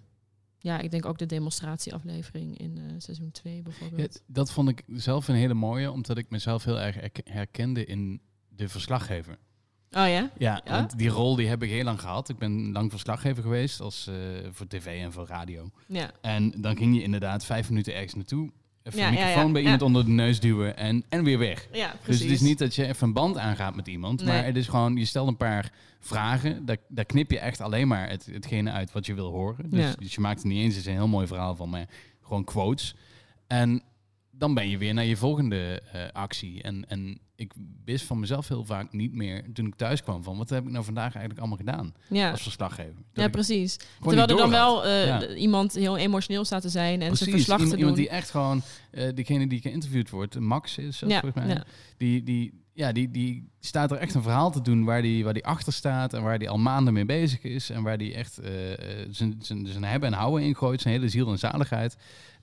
ja, 0.59 0.79
ik 0.81 0.91
denk 0.91 1.07
ook 1.07 1.19
de 1.19 1.27
demonstratieaflevering 1.27 2.59
in 2.59 2.79
eh, 2.79 2.85
seizoen 2.99 3.31
2 3.31 3.63
bijvoorbeeld. 3.63 4.15
Ja, 4.15 4.21
dat 4.27 4.53
vond 4.53 4.69
ik 4.69 4.83
zelf 4.87 5.29
een 5.29 5.35
hele 5.35 5.55
mooie, 5.55 5.91
omdat 5.91 6.19
ik 6.19 6.31
mezelf 6.31 6.65
heel 6.65 6.81
erg 6.81 6.95
herk- 6.95 7.21
herkende 7.25 7.85
in 7.85 8.21
de 8.49 8.69
verslaggever. 8.69 9.39
Oh 9.95 10.09
ja? 10.09 10.31
Ja, 10.39 10.61
Ja? 10.65 10.71
want 10.71 10.99
die 10.99 11.09
rol 11.09 11.37
die 11.37 11.49
heb 11.49 11.63
ik 11.63 11.71
heel 11.71 11.85
lang 11.85 12.01
gehad. 12.01 12.29
Ik 12.29 12.39
ben 12.39 12.73
lang 12.73 12.91
verslaggever 12.91 13.43
geweest 13.43 13.81
als, 13.81 14.07
eh, 14.07 14.15
voor 14.53 14.67
tv 14.67 15.03
en 15.03 15.13
voor 15.13 15.27
radio. 15.27 15.71
Ja. 15.87 16.11
En 16.21 16.53
dan 16.57 16.77
ging 16.77 16.95
je 16.97 17.03
inderdaad 17.03 17.45
vijf 17.45 17.69
minuten 17.69 17.95
ergens 17.95 18.15
naartoe. 18.15 18.51
even 18.83 18.99
Ja, 18.99 19.09
een 19.09 19.15
ja, 19.15 19.25
microfoon 19.25 19.53
bij 19.53 19.63
iemand 19.63 19.83
onder 19.83 20.05
de 20.05 20.11
neus 20.11 20.41
duwen 20.41 20.77
en, 20.77 21.05
en 21.09 21.25
weer 21.25 21.39
weg. 21.39 21.69
Ja, 21.73 21.91
Dus 21.91 22.01
precies. 22.03 22.23
het 22.23 22.31
is 22.33 22.41
niet 22.41 22.59
dat 22.59 22.75
je 22.75 22.87
even 22.87 23.07
een 23.07 23.13
band 23.13 23.39
aangaat 23.39 23.77
met 23.77 23.87
iemand, 23.89 24.25
Nee. 24.25 24.35
maar 24.35 24.45
het 24.45 24.57
is 24.57 24.69
gewoon, 24.69 24.97
je 24.97 25.05
stelt 25.05 25.29
een 25.29 25.37
paar 25.37 25.73
vragen, 26.01 26.65
daar, 26.67 26.77
daar 26.89 27.05
knip 27.05 27.31
je 27.31 27.39
echt 27.39 27.61
alleen 27.61 27.89
maar 27.89 28.09
het, 28.09 28.27
hetgene 28.33 28.71
uit 28.71 28.93
wat 28.93 29.07
je 29.07 29.15
wil 29.15 29.31
horen. 29.31 29.71
Dus, 29.71 29.81
Ja. 29.85 29.95
dus 29.99 30.15
je 30.15 30.21
maakt 30.21 30.41
er 30.43 30.49
niet 30.49 30.63
eens 30.63 30.77
eens 30.77 30.87
een 30.87 30.93
heel 30.93 31.09
mooi 31.09 31.27
verhaal 31.27 31.57
van, 31.57 31.71
maar 31.71 31.87
gewoon 32.23 32.45
quotes. 32.45 32.95
En 33.47 33.83
dan 34.43 34.55
ben 34.55 34.69
je 34.69 34.79
weer 34.79 34.95
naar 34.95 35.05
je 35.05 35.17
volgende 35.17 35.83
eh, 35.93 36.01
actie. 36.13 36.63
En, 36.63 36.85
en 36.89 37.19
ik 37.37 37.53
wist 37.85 38.05
van 38.05 38.21
mezelf 38.21 38.49
heel 38.49 38.65
vaak 38.65 38.93
niet 38.93 39.13
meer, 39.13 39.45
toen 39.53 39.67
ik 39.67 39.75
thuis 39.75 40.03
kwam, 40.03 40.23
van 40.23 40.37
wat 40.37 40.51
heb 40.51 40.65
ik 40.65 40.71
nou 40.71 40.85
vandaag 40.85 41.15
eigenlijk 41.15 41.39
allemaal 41.39 41.57
gedaan 41.57 41.95
Ja, 42.09 42.31
als 42.31 42.43
verslaggever. 42.43 42.95
Dat 43.13 43.25
ja 43.25 43.31
precies. 43.31 43.77
Terwijl 44.01 44.27
er 44.29 44.37
dan 44.37 44.51
wel 44.51 44.85
eh, 44.85 45.07
Ja. 45.07 45.29
iemand 45.35 45.75
heel 45.75 45.97
emotioneel 45.97 46.45
staat 46.45 46.63
te 46.63 46.69
zijn 46.69 46.93
en 46.93 46.99
zijn 47.01 47.09
Precies, 47.13 47.33
verslag 47.33 47.59
iemand, 47.59 47.73
te 47.75 47.79
iemand 47.79 47.97
doen. 47.97 48.05
die 48.05 48.15
echt 48.15 48.31
gewoon, 48.31 48.63
eh 48.91 49.09
degene 49.15 49.47
die 49.47 49.61
geïnterviewd 49.61 50.11
wordt, 50.11 50.39
Max 50.39 50.79
is 50.79 50.99
dat 50.99 51.11
ja, 51.11 51.21
volgens 51.21 51.45
mij, 51.45 51.55
ja. 51.55 51.65
die, 51.97 52.23
die, 52.23 52.61
ja, 52.73 52.93
die, 52.93 53.11
die 53.11 53.49
staat 53.61 53.91
er 53.91 53.97
echt 53.97 54.15
een 54.15 54.23
verhaal 54.23 54.51
te 54.51 54.61
doen 54.63 54.85
waar 54.85 55.03
die, 55.03 55.25
waar 55.25 55.35
die 55.35 55.47
achter 55.47 55.73
staat 55.73 56.15
en 56.15 56.23
waar 56.23 56.39
die 56.39 56.51
al 56.51 56.59
maanden 56.59 56.93
mee 56.93 57.05
bezig 57.05 57.43
is 57.43 57.71
en 57.71 57.83
waar 57.83 57.99
die 57.99 58.15
echt 58.15 58.39
eh, 58.39 58.51
zijn, 59.11 59.37
zijn, 59.39 59.67
zijn 59.67 59.85
hebben 59.85 60.09
en 60.13 60.19
houden 60.19 60.43
ingooit, 60.47 60.81
zijn 60.81 60.95
hele 60.95 61.09
ziel 61.09 61.31
en 61.31 61.39
zaligheid. 61.39 61.97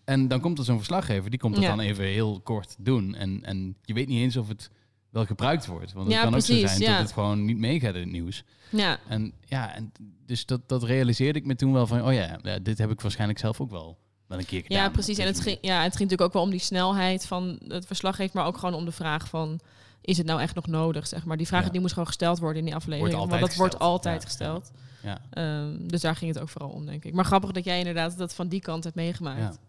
En 0.09 0.27
dan 0.27 0.39
komt 0.39 0.57
er 0.57 0.63
zo'n 0.65 0.77
verslaggever, 0.77 1.29
die 1.29 1.39
komt 1.39 1.53
dat 1.55 1.63
Ja. 1.63 1.69
dan 1.69 1.79
even 1.79 2.03
heel 2.05 2.39
kort 2.43 2.75
doen. 2.79 3.15
En, 3.15 3.39
en 3.43 3.75
je 3.81 3.93
weet 3.93 4.07
niet 4.07 4.21
eens 4.21 4.37
of 4.37 4.47
het 4.47 4.69
wel 5.09 5.25
gebruikt 5.25 5.65
wordt. 5.65 5.93
Want 5.93 6.05
het 6.05 6.15
Ja, 6.15 6.23
kan 6.23 6.35
ook 6.35 6.41
zo 6.41 6.53
zijn 6.67 6.79
ja. 6.79 6.91
dat 6.91 7.01
het 7.01 7.11
gewoon 7.11 7.45
niet 7.45 7.57
meegaat 7.57 7.93
in 7.93 7.99
het 7.99 8.09
nieuws. 8.11 8.43
ja. 8.69 8.99
En 9.07 9.33
ja, 9.45 9.73
en 9.75 9.91
dus 10.25 10.45
dat, 10.45 10.61
dat 10.69 10.83
realiseerde 10.83 11.39
ik 11.39 11.45
me 11.45 11.55
toen 11.55 11.73
wel 11.73 11.87
van, 11.87 12.05
oh 12.05 12.13
ja, 12.13 12.37
dit 12.61 12.77
heb 12.77 12.91
ik 12.91 13.01
waarschijnlijk 13.01 13.39
zelf 13.39 13.61
ook 13.61 13.69
wel, 13.69 13.97
wel 14.27 14.37
een 14.39 14.45
keer 14.45 14.61
gedaan. 14.61 14.77
Ja, 14.77 14.89
precies. 14.89 15.17
En 15.17 15.25
het 15.25 15.39
ging, 15.41 15.57
ja, 15.61 15.73
het 15.83 15.95
ging 15.95 16.09
natuurlijk 16.09 16.21
ook 16.21 16.33
wel 16.33 16.41
om 16.43 16.49
die 16.49 16.59
snelheid 16.59 17.25
van 17.25 17.59
het 17.67 17.85
verslaggever, 17.85 18.35
maar 18.35 18.45
ook 18.45 18.57
gewoon 18.57 18.75
om 18.75 18.85
de 18.85 18.91
vraag 18.91 19.27
van, 19.27 19.59
is 20.01 20.17
het 20.17 20.25
nou 20.25 20.41
echt 20.41 20.55
nog 20.55 20.67
nodig, 20.67 21.07
zeg 21.07 21.25
maar. 21.25 21.37
Die 21.37 21.47
vraag 21.47 21.63
Ja. 21.65 21.69
die 21.69 21.79
moest 21.81 21.93
gewoon 21.93 22.07
gesteld 22.07 22.39
worden 22.39 22.57
in 22.59 22.65
die 22.65 22.75
aflevering. 22.75 23.15
Wordt 23.17 23.29
want 23.31 23.41
dat 23.41 23.55
wordt 23.55 23.79
altijd 23.79 24.21
Ja, 24.21 24.27
gesteld. 24.27 24.71
Ja. 25.03 25.17
Ehm, 25.29 25.87
dus 25.87 26.01
daar 26.01 26.15
ging 26.15 26.33
het 26.33 26.41
ook 26.41 26.49
vooral 26.49 26.69
om, 26.69 26.85
denk 26.85 27.05
ik. 27.05 27.13
Maar 27.13 27.25
grappig 27.25 27.51
dat 27.51 27.63
jij 27.65 27.77
inderdaad 27.79 28.17
dat 28.17 28.33
van 28.33 28.47
die 28.47 28.61
kant 28.61 28.83
hebt 28.83 28.95
meegemaakt. 28.95 29.59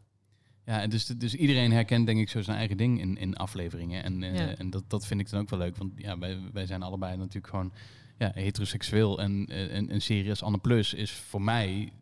Ja. 0.70 0.87
Dus, 0.87 1.06
dus 1.06 1.35
iedereen 1.35 1.72
herkent 1.72 2.06
denk 2.06 2.18
ik 2.20 2.28
zo 2.28 2.42
zijn 2.42 2.56
eigen 2.56 2.76
ding 2.76 3.00
in, 3.00 3.16
in 3.16 3.37
afleveringen. 3.37 4.02
En, 4.04 4.22
eh, 4.22 4.35
Ja. 4.38 4.54
en 4.56 4.70
dat, 4.70 4.85
dat 4.88 5.06
vind 5.06 5.20
ik 5.20 5.30
dan 5.30 5.40
ook 5.40 5.50
wel 5.50 5.59
leuk. 5.59 5.76
Want 5.76 5.92
ja, 5.96 6.18
wij, 6.18 6.38
wij 6.52 6.66
zijn 6.66 6.83
allebei 6.83 7.16
natuurlijk 7.16 7.46
gewoon 7.46 7.72
ja, 8.18 8.30
heteroseksueel. 8.35 9.20
En 9.20 9.46
eh, 9.46 9.74
een, 9.74 9.94
een 9.94 10.00
serie 10.02 10.30
als 10.30 10.42
Anne 10.42 10.59
Plus 10.59 10.94
is 10.94 11.11
voor 11.12 11.42
mij 11.42 11.92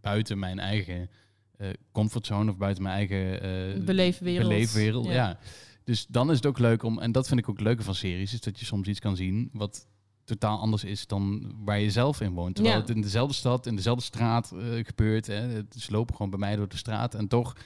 buiten 0.00 0.38
mijn 0.38 0.58
eigen 0.58 1.10
eh, 1.56 1.68
comfortzone 1.92 2.50
of 2.50 2.56
buiten 2.56 2.82
mijn 2.82 2.94
eigen 2.96 3.84
Beleefwereld. 3.84 4.48
beleefwereld, 4.48 5.04
Ja. 5.06 5.12
Ja. 5.12 5.38
Dus 5.84 6.06
dan 6.08 6.30
is 6.30 6.36
het 6.36 6.46
ook 6.46 6.58
leuk 6.58 6.82
om, 6.82 6.98
en 6.98 7.12
dat 7.12 7.28
vind 7.28 7.40
ik 7.40 7.48
ook 7.48 7.56
het 7.56 7.64
leuke 7.66 7.82
van 7.82 7.94
series, 7.94 8.32
is 8.32 8.40
dat 8.40 8.58
je 8.58 8.64
soms 8.64 8.88
iets 8.88 9.00
kan 9.00 9.16
zien 9.16 9.50
wat 9.52 9.86
totaal 10.24 10.58
anders 10.58 10.84
is 10.84 11.06
dan 11.06 11.52
waar 11.64 11.78
je 11.80 11.90
zelf 11.90 12.20
in 12.20 12.32
woont. 12.32 12.54
Terwijl 12.54 12.76
Ja. 12.76 12.80
het 12.82 12.90
in 12.96 13.00
dezelfde 13.02 13.34
stad, 13.34 13.66
in 13.66 13.76
dezelfde 13.76 14.04
straat 14.04 14.52
gebeurt. 14.82 15.26
Hè. 15.26 15.34
Het- 15.34 15.74
Ze 15.78 15.90
lopen 15.92 16.14
gewoon 16.14 16.30
bij 16.30 16.38
mij 16.40 16.56
door 16.56 16.68
de 16.68 16.76
straat 16.76 17.14
en 17.14 17.28
toch 17.28 17.56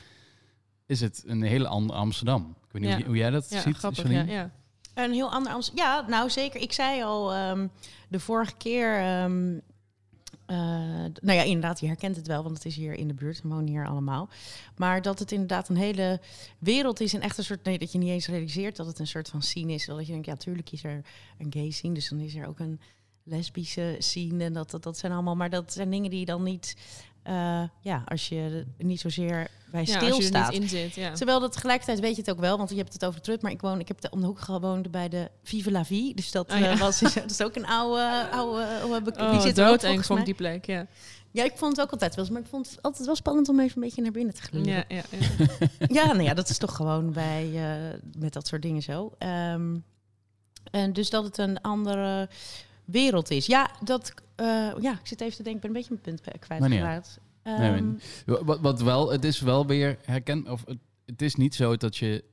is 0.88 1.00
het 1.00 1.22
een 1.26 1.42
hele 1.42 1.68
andere 1.68 1.98
Amsterdam. 1.98 2.56
Ik 2.66 2.72
weet 2.72 2.82
niet 2.82 2.94
hoe, 2.94 3.04
hoe 3.04 3.16
jij 3.16 3.30
dat 3.30 3.46
ziet, 3.50 3.76
grappig. 3.76 4.02
Ja, 4.02 4.10
Janine? 4.10 4.32
ja. 4.32 4.50
Een 4.94 5.12
heel 5.12 5.30
ander 5.30 5.52
Amsterdam. 5.52 5.84
Ja, 5.84 6.04
nou 6.08 6.30
zeker. 6.30 6.60
Ik 6.60 6.72
zei 6.72 7.02
al 7.02 7.32
ehm, 7.32 7.66
de 8.08 8.20
vorige 8.20 8.54
keer. 8.56 8.98
ehm, 8.98 9.58
eh, 10.46 10.56
nou 11.20 11.38
ja, 11.38 11.42
inderdaad, 11.42 11.80
je 11.80 11.86
herkent 11.86 12.16
het 12.16 12.26
wel, 12.26 12.42
want 12.42 12.54
het 12.56 12.64
is 12.66 12.76
hier 12.76 12.92
in 12.94 13.08
de 13.08 13.14
buurt. 13.14 13.42
We 13.42 13.48
wonen 13.48 13.66
hier 13.66 13.86
allemaal. 13.88 14.28
Maar 14.76 15.02
dat 15.02 15.18
het 15.18 15.32
inderdaad 15.32 15.68
een 15.68 15.76
hele 15.76 16.20
wereld 16.58 17.00
is. 17.00 17.14
En 17.14 17.20
echt 17.20 17.38
een 17.38 17.44
soort. 17.44 17.64
Nee, 17.64 17.78
dat 17.78 17.92
je 17.92 17.98
niet 17.98 18.08
eens 18.08 18.26
realiseert 18.26 18.76
dat 18.76 18.86
het 18.86 18.98
een 18.98 19.06
soort 19.06 19.28
van 19.28 19.42
scene 19.42 19.72
is. 19.72 19.86
Dat 19.86 20.06
je 20.06 20.12
denkt, 20.12 20.26
ja, 20.26 20.36
tuurlijk 20.36 20.70
is 20.72 20.84
er 20.84 21.02
een 21.38 21.52
gay 21.52 21.70
scene. 21.70 21.94
Dus 21.94 22.08
dan 22.08 22.20
is 22.20 22.34
er 22.34 22.46
ook 22.46 22.58
een 22.58 22.80
lesbische 23.22 23.96
scene. 23.98 24.44
En 24.44 24.52
dat, 24.52 24.70
dat, 24.70 24.82
dat 24.82 24.98
zijn 24.98 25.12
allemaal. 25.12 25.36
Maar 25.36 25.50
dat 25.50 25.72
zijn 25.72 25.90
dingen 25.90 26.10
die 26.10 26.20
je 26.20 26.26
dan 26.26 26.42
niet. 26.42 26.76
Eh, 27.28 27.62
ja, 27.80 28.02
als 28.06 28.28
je 28.28 28.64
niet 28.78 29.00
zozeer 29.00 29.48
bij 29.70 29.84
Ja, 29.84 30.00
je 30.00 30.06
stilstaat. 30.12 30.52
in 30.52 30.68
zit. 30.68 30.94
Ja. 30.94 31.12
Terwijl 31.12 31.40
dat 31.40 31.52
tegelijkertijd 31.52 32.00
weet 32.00 32.14
je 32.14 32.20
het 32.20 32.30
ook 32.30 32.40
wel, 32.40 32.56
want 32.56 32.70
je 32.70 32.76
hebt 32.76 32.92
het 32.92 33.04
over 33.04 33.16
de 33.18 33.24
trut, 33.24 33.42
maar 33.42 33.50
ik 33.50 33.60
woon, 33.60 33.80
ik 33.80 33.88
heb 33.88 34.00
de, 34.00 34.10
om 34.10 34.20
de 34.20 34.26
hoek 34.26 34.40
gewoond 34.40 34.90
bij 34.90 35.08
de 35.08 35.30
Vive 35.42 35.70
la 35.70 35.84
Vie, 35.84 36.14
dus 36.14 36.30
dat 36.30 36.52
Oh, 36.52 36.58
ja. 36.58 36.70
eh, 36.70 36.78
was, 36.78 37.00
dat 37.00 37.30
is 37.30 37.42
ook 37.42 37.56
een 37.56 37.66
oude, 37.66 38.28
oude, 38.30 38.66
oude 38.82 39.12
Oh, 39.18 39.30
die 39.30 39.40
zit 39.40 39.56
doodeng 39.56 39.80
volgens 39.80 40.06
vond 40.06 40.24
die 40.24 40.34
plek, 40.34 40.64
ja. 40.66 40.86
Ja, 41.30 41.44
ik 41.44 41.52
vond 41.56 41.76
het 41.76 41.84
ook 41.86 41.92
altijd 41.92 42.14
wel, 42.14 42.26
maar 42.32 42.40
ik 42.40 42.46
vond 42.46 42.70
het 42.70 42.82
altijd 42.82 43.06
wel 43.06 43.14
spannend 43.16 43.48
om 43.48 43.60
even 43.60 43.76
een 43.76 43.82
beetje 43.82 44.02
naar 44.02 44.10
binnen 44.12 44.34
te 44.34 44.42
gluren. 44.42 44.68
Ja, 44.68 44.84
Ja, 44.88 45.02
ja, 45.10 45.86
ja. 46.02 46.06
nou 46.06 46.22
ja, 46.22 46.34
dat 46.34 46.48
is 46.48 46.58
toch 46.58 46.76
gewoon 46.76 47.12
bij 47.12 47.50
eh, 47.54 47.98
met 48.18 48.32
dat 48.32 48.46
soort 48.46 48.62
dingen 48.62 48.82
zo. 48.82 49.14
Ehm, 49.18 49.76
en 50.70 50.92
dus 50.92 51.10
dat 51.10 51.24
het 51.24 51.38
een 51.38 51.60
andere 51.60 52.28
wereld 52.90 53.30
is. 53.30 53.46
Ja, 53.46 53.70
dat, 53.84 54.14
eh, 54.34 54.46
ja, 54.80 54.92
ik 54.92 55.06
zit 55.06 55.20
even 55.20 55.36
te 55.36 55.42
denken, 55.42 55.52
ik 55.54 55.60
ben 55.60 55.70
een 55.70 55.76
beetje 55.76 55.98
mijn 56.02 56.18
punt 56.20 56.38
kwijtgeraakt. 56.40 57.18
Nee, 57.44 57.54
Ehm, 57.56 57.92
maar 58.26 58.44
Wat, 58.44 58.60
wat 58.60 58.80
wel, 58.80 59.10
het 59.10 59.24
is 59.24 59.40
wel 59.40 59.66
weer 59.66 59.98
herken, 60.04 60.50
of 60.50 60.62
het, 60.66 60.78
het 61.06 61.22
is 61.22 61.34
niet 61.34 61.54
zo 61.54 61.76
dat 61.76 61.96
je 61.96 62.24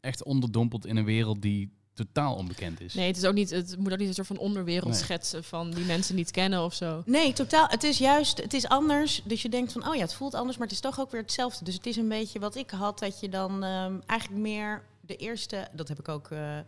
echt 0.00 0.24
onderdompelt 0.24 0.86
in 0.86 0.96
een 0.96 1.04
wereld 1.04 1.42
die 1.42 1.72
totaal 1.94 2.34
onbekend 2.34 2.80
is. 2.80 2.94
Nee, 2.94 3.06
het, 3.06 3.16
is 3.16 3.24
ook 3.24 3.34
niet, 3.34 3.50
het 3.50 3.76
moet 3.78 3.92
ook 3.92 3.98
niet 3.98 4.08
een 4.08 4.14
soort 4.14 4.26
van 4.26 4.38
onderwereld 4.38 4.90
Nee. 4.90 4.98
schetsen 4.98 5.44
van 5.44 5.70
die 5.70 5.84
mensen 5.84 6.14
niet 6.14 6.30
kennen 6.30 6.64
of 6.64 6.74
zo. 6.74 7.02
Nee, 7.06 7.32
totaal. 7.32 7.66
Het 7.68 7.82
is 7.84 7.98
juist, 7.98 8.42
het 8.42 8.54
is 8.54 8.68
anders. 8.68 9.22
Dus 9.24 9.42
je 9.42 9.48
denkt 9.48 9.72
van, 9.72 9.88
oh 9.88 9.94
ja, 9.94 10.00
het 10.00 10.14
voelt 10.14 10.34
anders, 10.34 10.56
maar 10.58 10.66
het 10.66 10.76
is 10.76 10.82
toch 10.82 11.00
ook 11.00 11.10
weer 11.10 11.20
hetzelfde. 11.20 11.64
Dus 11.64 11.74
het 11.74 11.86
is 11.86 11.96
een 11.96 12.08
beetje 12.08 12.38
wat 12.38 12.56
ik 12.56 12.70
had, 12.70 12.98
dat 12.98 13.20
je 13.20 13.28
dan 13.28 13.64
ehm, 13.64 13.98
eigenlijk 14.06 14.40
meer 14.40 14.82
de 15.00 15.16
eerste, 15.16 15.68
dat 15.72 15.88
heb 15.88 15.98
ik 15.98 16.08
ook 16.08 16.30
eh, 16.30 16.58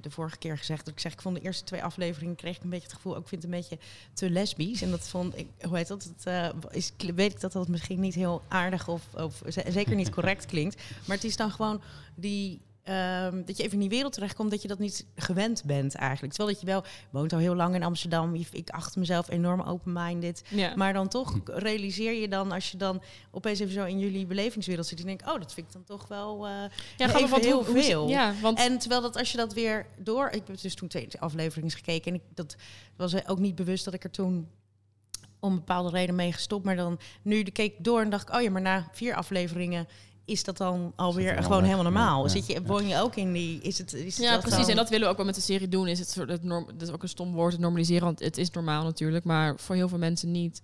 de 0.00 0.10
vorige 0.10 0.38
keer 0.38 0.58
gezegd. 0.58 0.84
Dat 0.84 0.94
ik 0.94 1.00
zeg, 1.00 1.12
ik 1.12 1.20
vond 1.20 1.36
de 1.36 1.42
eerste 1.42 1.64
twee 1.64 1.82
afleveringen 1.82 2.36
kreeg 2.36 2.56
ik 2.56 2.62
een 2.62 2.70
beetje 2.70 2.86
het 2.86 2.96
gevoel, 2.96 3.16
ook 3.16 3.22
ik 3.22 3.28
vind 3.28 3.42
het 3.42 3.52
een 3.52 3.58
beetje 3.58 3.78
te 4.12 4.30
lesbisch. 4.30 4.82
En 4.82 4.90
dat 4.90 5.08
vond 5.08 5.38
ik, 5.38 5.46
hoe 5.62 5.76
heet 5.76 5.88
dat? 5.88 6.12
Eh, 6.24 6.48
is, 6.70 6.92
weet 7.14 7.32
ik 7.32 7.40
dat 7.40 7.52
dat 7.52 7.68
misschien 7.68 8.00
niet 8.00 8.14
heel 8.14 8.42
aardig 8.48 8.88
of, 8.88 9.02
of 9.14 9.42
zeker 9.46 9.94
niet 9.94 10.10
correct 10.10 10.46
klinkt. 10.46 10.82
Maar 11.06 11.16
het 11.16 11.24
is 11.24 11.36
dan 11.36 11.50
gewoon 11.50 11.82
die. 12.14 12.60
Ehm, 12.90 13.44
dat 13.44 13.56
je 13.56 13.62
even 13.62 13.74
in 13.74 13.80
die 13.80 13.88
wereld 13.88 14.12
terechtkomt, 14.12 14.50
dat 14.50 14.62
je 14.62 14.68
dat 14.68 14.78
niet 14.78 15.06
gewend 15.16 15.62
bent 15.64 15.94
eigenlijk. 15.94 16.32
Terwijl 16.34 16.54
dat 16.56 16.66
je 16.66 16.72
wel 16.72 16.84
woont 17.10 17.32
al 17.32 17.38
heel 17.38 17.54
lang 17.54 17.74
in 17.74 17.82
Amsterdam. 17.82 18.34
Ik 18.50 18.70
acht 18.70 18.96
mezelf 18.96 19.28
enorm 19.30 19.60
open-minded. 19.60 20.42
Ja. 20.48 20.76
Maar 20.76 20.92
dan 20.92 21.08
toch 21.08 21.38
realiseer 21.44 22.12
je 22.20 22.28
dan, 22.28 22.52
als 22.52 22.70
je 22.70 22.76
dan 22.76 23.02
opeens 23.30 23.58
even 23.58 23.72
zo 23.74 23.84
in 23.84 23.98
jullie 23.98 24.26
belevingswereld 24.26 24.86
zit, 24.86 24.96
die 24.96 25.06
denk 25.06 25.20
ik, 25.20 25.28
oh, 25.28 25.40
dat 25.40 25.52
vind 25.54 25.66
ik 25.66 25.72
dan 25.72 25.84
toch 25.84 26.08
wel. 26.08 26.46
eh, 26.46 26.52
ja, 26.96 27.14
even 27.16 27.40
heel 27.40 27.64
hoe- 27.64 27.72
hoe- 27.72 27.82
veel. 27.82 28.08
Ja, 28.08 28.34
want 28.42 28.58
En 28.58 28.78
terwijl 28.78 29.00
dat 29.00 29.16
als 29.16 29.30
je 29.30 29.36
dat 29.36 29.52
weer 29.54 29.86
door, 29.98 30.26
ik 30.30 30.42
heb 30.46 30.60
dus 30.60 30.74
toen 30.74 30.88
twee 30.88 31.08
afleveringen 31.20 31.70
gekeken 31.70 32.12
en 32.12 32.14
ik 32.18 32.22
dat 32.34 32.56
was 32.96 33.26
ook 33.28 33.38
niet 33.38 33.54
bewust 33.54 33.84
dat 33.84 33.94
ik 33.94 34.04
er 34.04 34.10
toen 34.10 34.48
om 35.40 35.54
bepaalde 35.54 35.90
reden 35.90 36.14
mee 36.14 36.32
gestopt, 36.32 36.64
maar 36.64 36.76
dan 36.76 36.98
nu 37.22 37.42
de 37.42 37.50
keek 37.50 37.72
ik 37.78 37.84
door 37.84 38.00
en 38.00 38.10
dacht 38.10 38.28
ik, 38.28 38.34
oh 38.34 38.42
ja, 38.42 38.50
maar 38.50 38.60
na 38.62 38.88
vier 38.92 39.14
afleveringen 39.14 39.88
is 40.30 40.44
dat 40.44 40.56
dan 40.56 40.92
alweer 40.96 41.42
gewoon 41.42 41.62
helemaal 41.62 41.82
normaal. 41.82 42.18
Ja, 42.18 42.24
ja, 42.34 42.40
Zit 42.40 42.46
je, 42.46 42.62
woon 42.62 42.88
je 42.88 42.96
ook 43.00 43.16
in 43.16 43.32
die, 43.32 43.60
is 43.62 43.78
het, 43.78 43.92
is 43.94 44.16
Ja, 44.16 44.38
precies. 44.38 44.58
dan- 44.60 44.68
En 44.70 44.76
dat 44.76 44.88
willen 44.88 45.04
we 45.04 45.10
ook 45.10 45.16
wel 45.16 45.26
met 45.26 45.34
de 45.34 45.40
serie 45.40 45.68
doen. 45.68 45.86
Is 45.88 45.98
het 45.98 46.10
soort 46.10 46.28
het 46.28 46.44
norm, 46.44 46.66
dat 46.76 46.88
is 46.88 46.94
ook 46.94 47.02
een 47.02 47.08
stom 47.08 47.32
woord, 47.32 47.52
het 47.52 47.60
normaliseren. 47.60 48.04
Want 48.04 48.18
het 48.20 48.38
is 48.38 48.50
normaal 48.50 48.84
natuurlijk, 48.84 49.24
maar 49.24 49.54
voor 49.58 49.74
heel 49.74 49.88
veel 49.88 49.98
mensen 49.98 50.30
niet. 50.30 50.60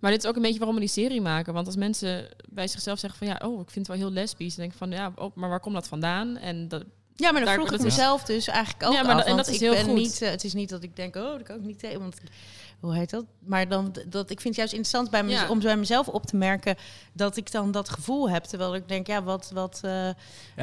Maar 0.00 0.10
dit 0.10 0.22
is 0.22 0.28
ook 0.28 0.36
een 0.36 0.42
beetje 0.42 0.58
waarom 0.58 0.74
we 0.74 0.80
die 0.82 0.90
serie 0.90 1.20
maken. 1.20 1.52
Want 1.54 1.66
als 1.66 1.76
mensen 1.76 2.26
bij 2.48 2.68
zichzelf 2.68 2.98
zeggen 2.98 3.18
van 3.18 3.28
ja, 3.28 3.40
oh, 3.48 3.60
ik 3.60 3.70
vind 3.70 3.86
het 3.86 3.96
wel 3.96 4.06
heel 4.06 4.14
lesbisch. 4.14 4.48
Dan 4.54 4.60
denk 4.60 4.72
ik 4.72 4.78
van 4.78 4.90
ja, 4.90 5.12
oh, 5.16 5.36
maar 5.36 5.48
waar 5.48 5.60
komt 5.60 5.74
dat 5.74 5.88
vandaan? 5.88 6.36
En 6.36 6.68
dat, 6.68 6.84
Ja, 7.16 7.30
maar 7.32 7.40
dan 7.44 7.54
Daar- 7.54 7.66
vroeg 7.66 7.78
ik 7.78 7.84
mezelf 7.84 8.22
dus 8.22 8.46
eigenlijk 8.46 8.84
ook 8.84 8.92
Ja, 8.92 9.02
maar 9.02 9.10
af. 9.12 9.18
dat- 9.18 9.26
en 9.26 9.36
dat 9.36 9.48
is 9.48 9.54
ik 9.54 9.60
heel 9.60 9.72
ben 9.72 9.84
goed. 9.84 9.94
Niet, 9.94 10.22
eh, 10.22 10.30
het 10.30 10.44
is 10.44 10.52
niet 10.54 10.68
dat 10.68 10.82
ik 10.82 10.96
denk, 10.96 11.16
oh, 11.16 11.22
dat 11.32 11.42
kan 11.42 11.56
ik 11.56 11.62
niet 11.62 11.78
tegen. 11.78 12.00
Want 12.00 12.16
hoe 12.80 12.94
heet 12.94 13.10
dat? 13.10 13.24
Maar 13.38 13.68
dan 13.68 13.92
dat 14.08 14.30
ik 14.30 14.40
vind 14.40 14.56
het 14.56 14.56
juist 14.56 14.72
interessant 14.72 15.10
bij 15.10 15.24
Ja. 15.24 15.48
om 15.48 15.58
bij 15.60 15.76
mezelf 15.76 16.08
op 16.08 16.26
te 16.26 16.36
merken 16.36 16.76
dat 17.12 17.36
ik 17.36 17.52
dan 17.52 17.70
dat 17.70 17.88
gevoel 17.88 18.30
heb. 18.30 18.44
Terwijl 18.44 18.74
ik 18.74 18.88
denk, 18.88 19.06
ja, 19.06 19.22
wat, 19.22 19.50
wat. 19.54 19.80
eh, 19.84 20.06
En, 20.08 20.16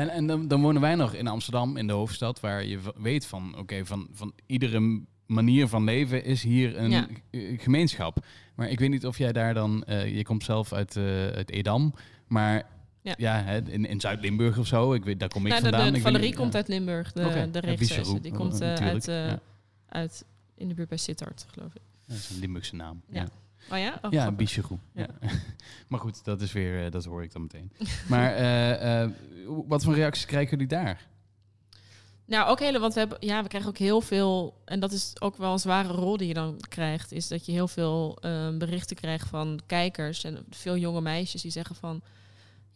en 0.09 0.27
dan, 0.27 0.47
dan 0.47 0.61
wonen 0.61 0.81
wij 0.81 0.95
nog 0.95 1.13
in 1.13 1.27
Amsterdam, 1.27 1.77
in 1.77 1.87
de 1.87 1.93
hoofdstad, 1.93 2.39
waar 2.39 2.65
je 2.65 2.79
weet 2.95 3.25
van, 3.25 3.57
oké, 3.57 3.85
van, 3.85 4.07
van 4.11 4.33
iedere 4.45 5.01
manier 5.25 5.67
van 5.67 5.83
leven 5.83 6.23
is 6.23 6.43
hier 6.43 6.77
een 6.77 6.89
Ja. 6.89 7.07
gemeenschap. 7.57 8.17
Maar 8.55 8.69
ik 8.69 8.79
weet 8.79 8.89
niet 8.89 9.05
of 9.05 9.17
jij 9.17 9.31
daar 9.31 9.53
dan, 9.53 9.83
eh, 9.83 10.15
je 10.15 10.23
komt 10.23 10.43
zelf 10.43 10.73
uit, 10.73 10.95
eh, 10.95 11.03
uit 11.27 11.49
Edam, 11.51 11.93
maar 12.27 12.65
Ja. 13.01 13.13
ja, 13.17 13.41
hè, 13.43 13.61
in, 13.69 13.85
in 13.85 13.99
Zuid-Limburg 13.99 14.57
of 14.57 14.67
zo, 14.67 14.93
ik 14.93 15.03
weet, 15.05 15.19
daar 15.19 15.29
kom 15.29 15.41
ik 15.45 15.47
Nou, 15.51 15.63
de, 15.63 15.69
vandaan. 15.69 15.91
de, 15.91 15.97
Ik 15.97 16.03
Valerie 16.03 16.35
komt 16.35 16.51
ja. 16.51 16.57
uit 16.57 16.67
Limburg, 16.67 17.11
de, 17.11 17.25
Oké, 17.25 17.49
de 17.51 18.19
Die 18.21 18.33
komt 18.33 18.61
uit, 18.61 19.07
eh, 19.07 19.33
uit 19.89 20.25
in 20.55 20.67
de 20.67 20.73
buurt 20.73 20.89
bij 20.89 20.97
Sittard, 20.97 21.45
geloof 21.51 21.75
ik. 21.75 21.81
Dat 22.07 22.17
is 22.17 22.29
een 22.29 22.39
Limburgse 22.39 22.75
naam. 22.75 23.01
Ja. 23.09 23.27
Oh 23.71 23.77
ja? 23.77 23.99
Oh, 24.01 24.11
ja. 24.11 24.31
Bicheroe. 24.31 24.77
Ja. 24.93 25.07
Ja. 25.21 25.29
maar 25.87 25.99
goed, 25.99 26.23
dat 26.23 26.41
is 26.41 26.51
weer, 26.51 26.85
eh, 26.85 26.91
dat 26.91 27.05
hoor 27.05 27.23
ik 27.23 27.31
dan 27.31 27.41
meteen. 27.41 27.71
maar 28.09 28.35
eh, 28.35 29.01
eh, 29.03 29.11
wat 29.67 29.83
voor 29.83 29.93
reacties 29.93 30.25
krijgen 30.25 30.49
jullie 30.49 30.67
daar? 30.67 31.07
Nou, 32.25 32.49
ook 32.49 32.59
hele, 32.59 32.79
want 32.79 32.93
we, 32.93 32.99
hebben, 32.99 33.17
ja, 33.21 33.41
we 33.41 33.47
krijgen 33.47 33.69
ook 33.69 33.77
heel 33.77 34.01
veel, 34.01 34.61
en 34.65 34.79
dat 34.79 34.91
is 34.91 35.13
ook 35.19 35.37
wel 35.37 35.51
een 35.51 35.59
zware 35.59 35.93
rol 35.93 36.17
die 36.17 36.27
je 36.27 36.33
dan 36.33 36.59
krijgt, 36.69 37.11
is 37.11 37.27
dat 37.27 37.45
je 37.45 37.51
heel 37.51 37.67
veel 37.67 38.17
berichten 38.57 38.95
krijgt 38.95 39.27
van 39.27 39.59
kijkers 39.65 40.23
en 40.23 40.45
veel 40.49 40.77
jonge 40.77 41.01
meisjes 41.01 41.41
die 41.41 41.51
zeggen 41.51 41.75
van, 41.75 42.01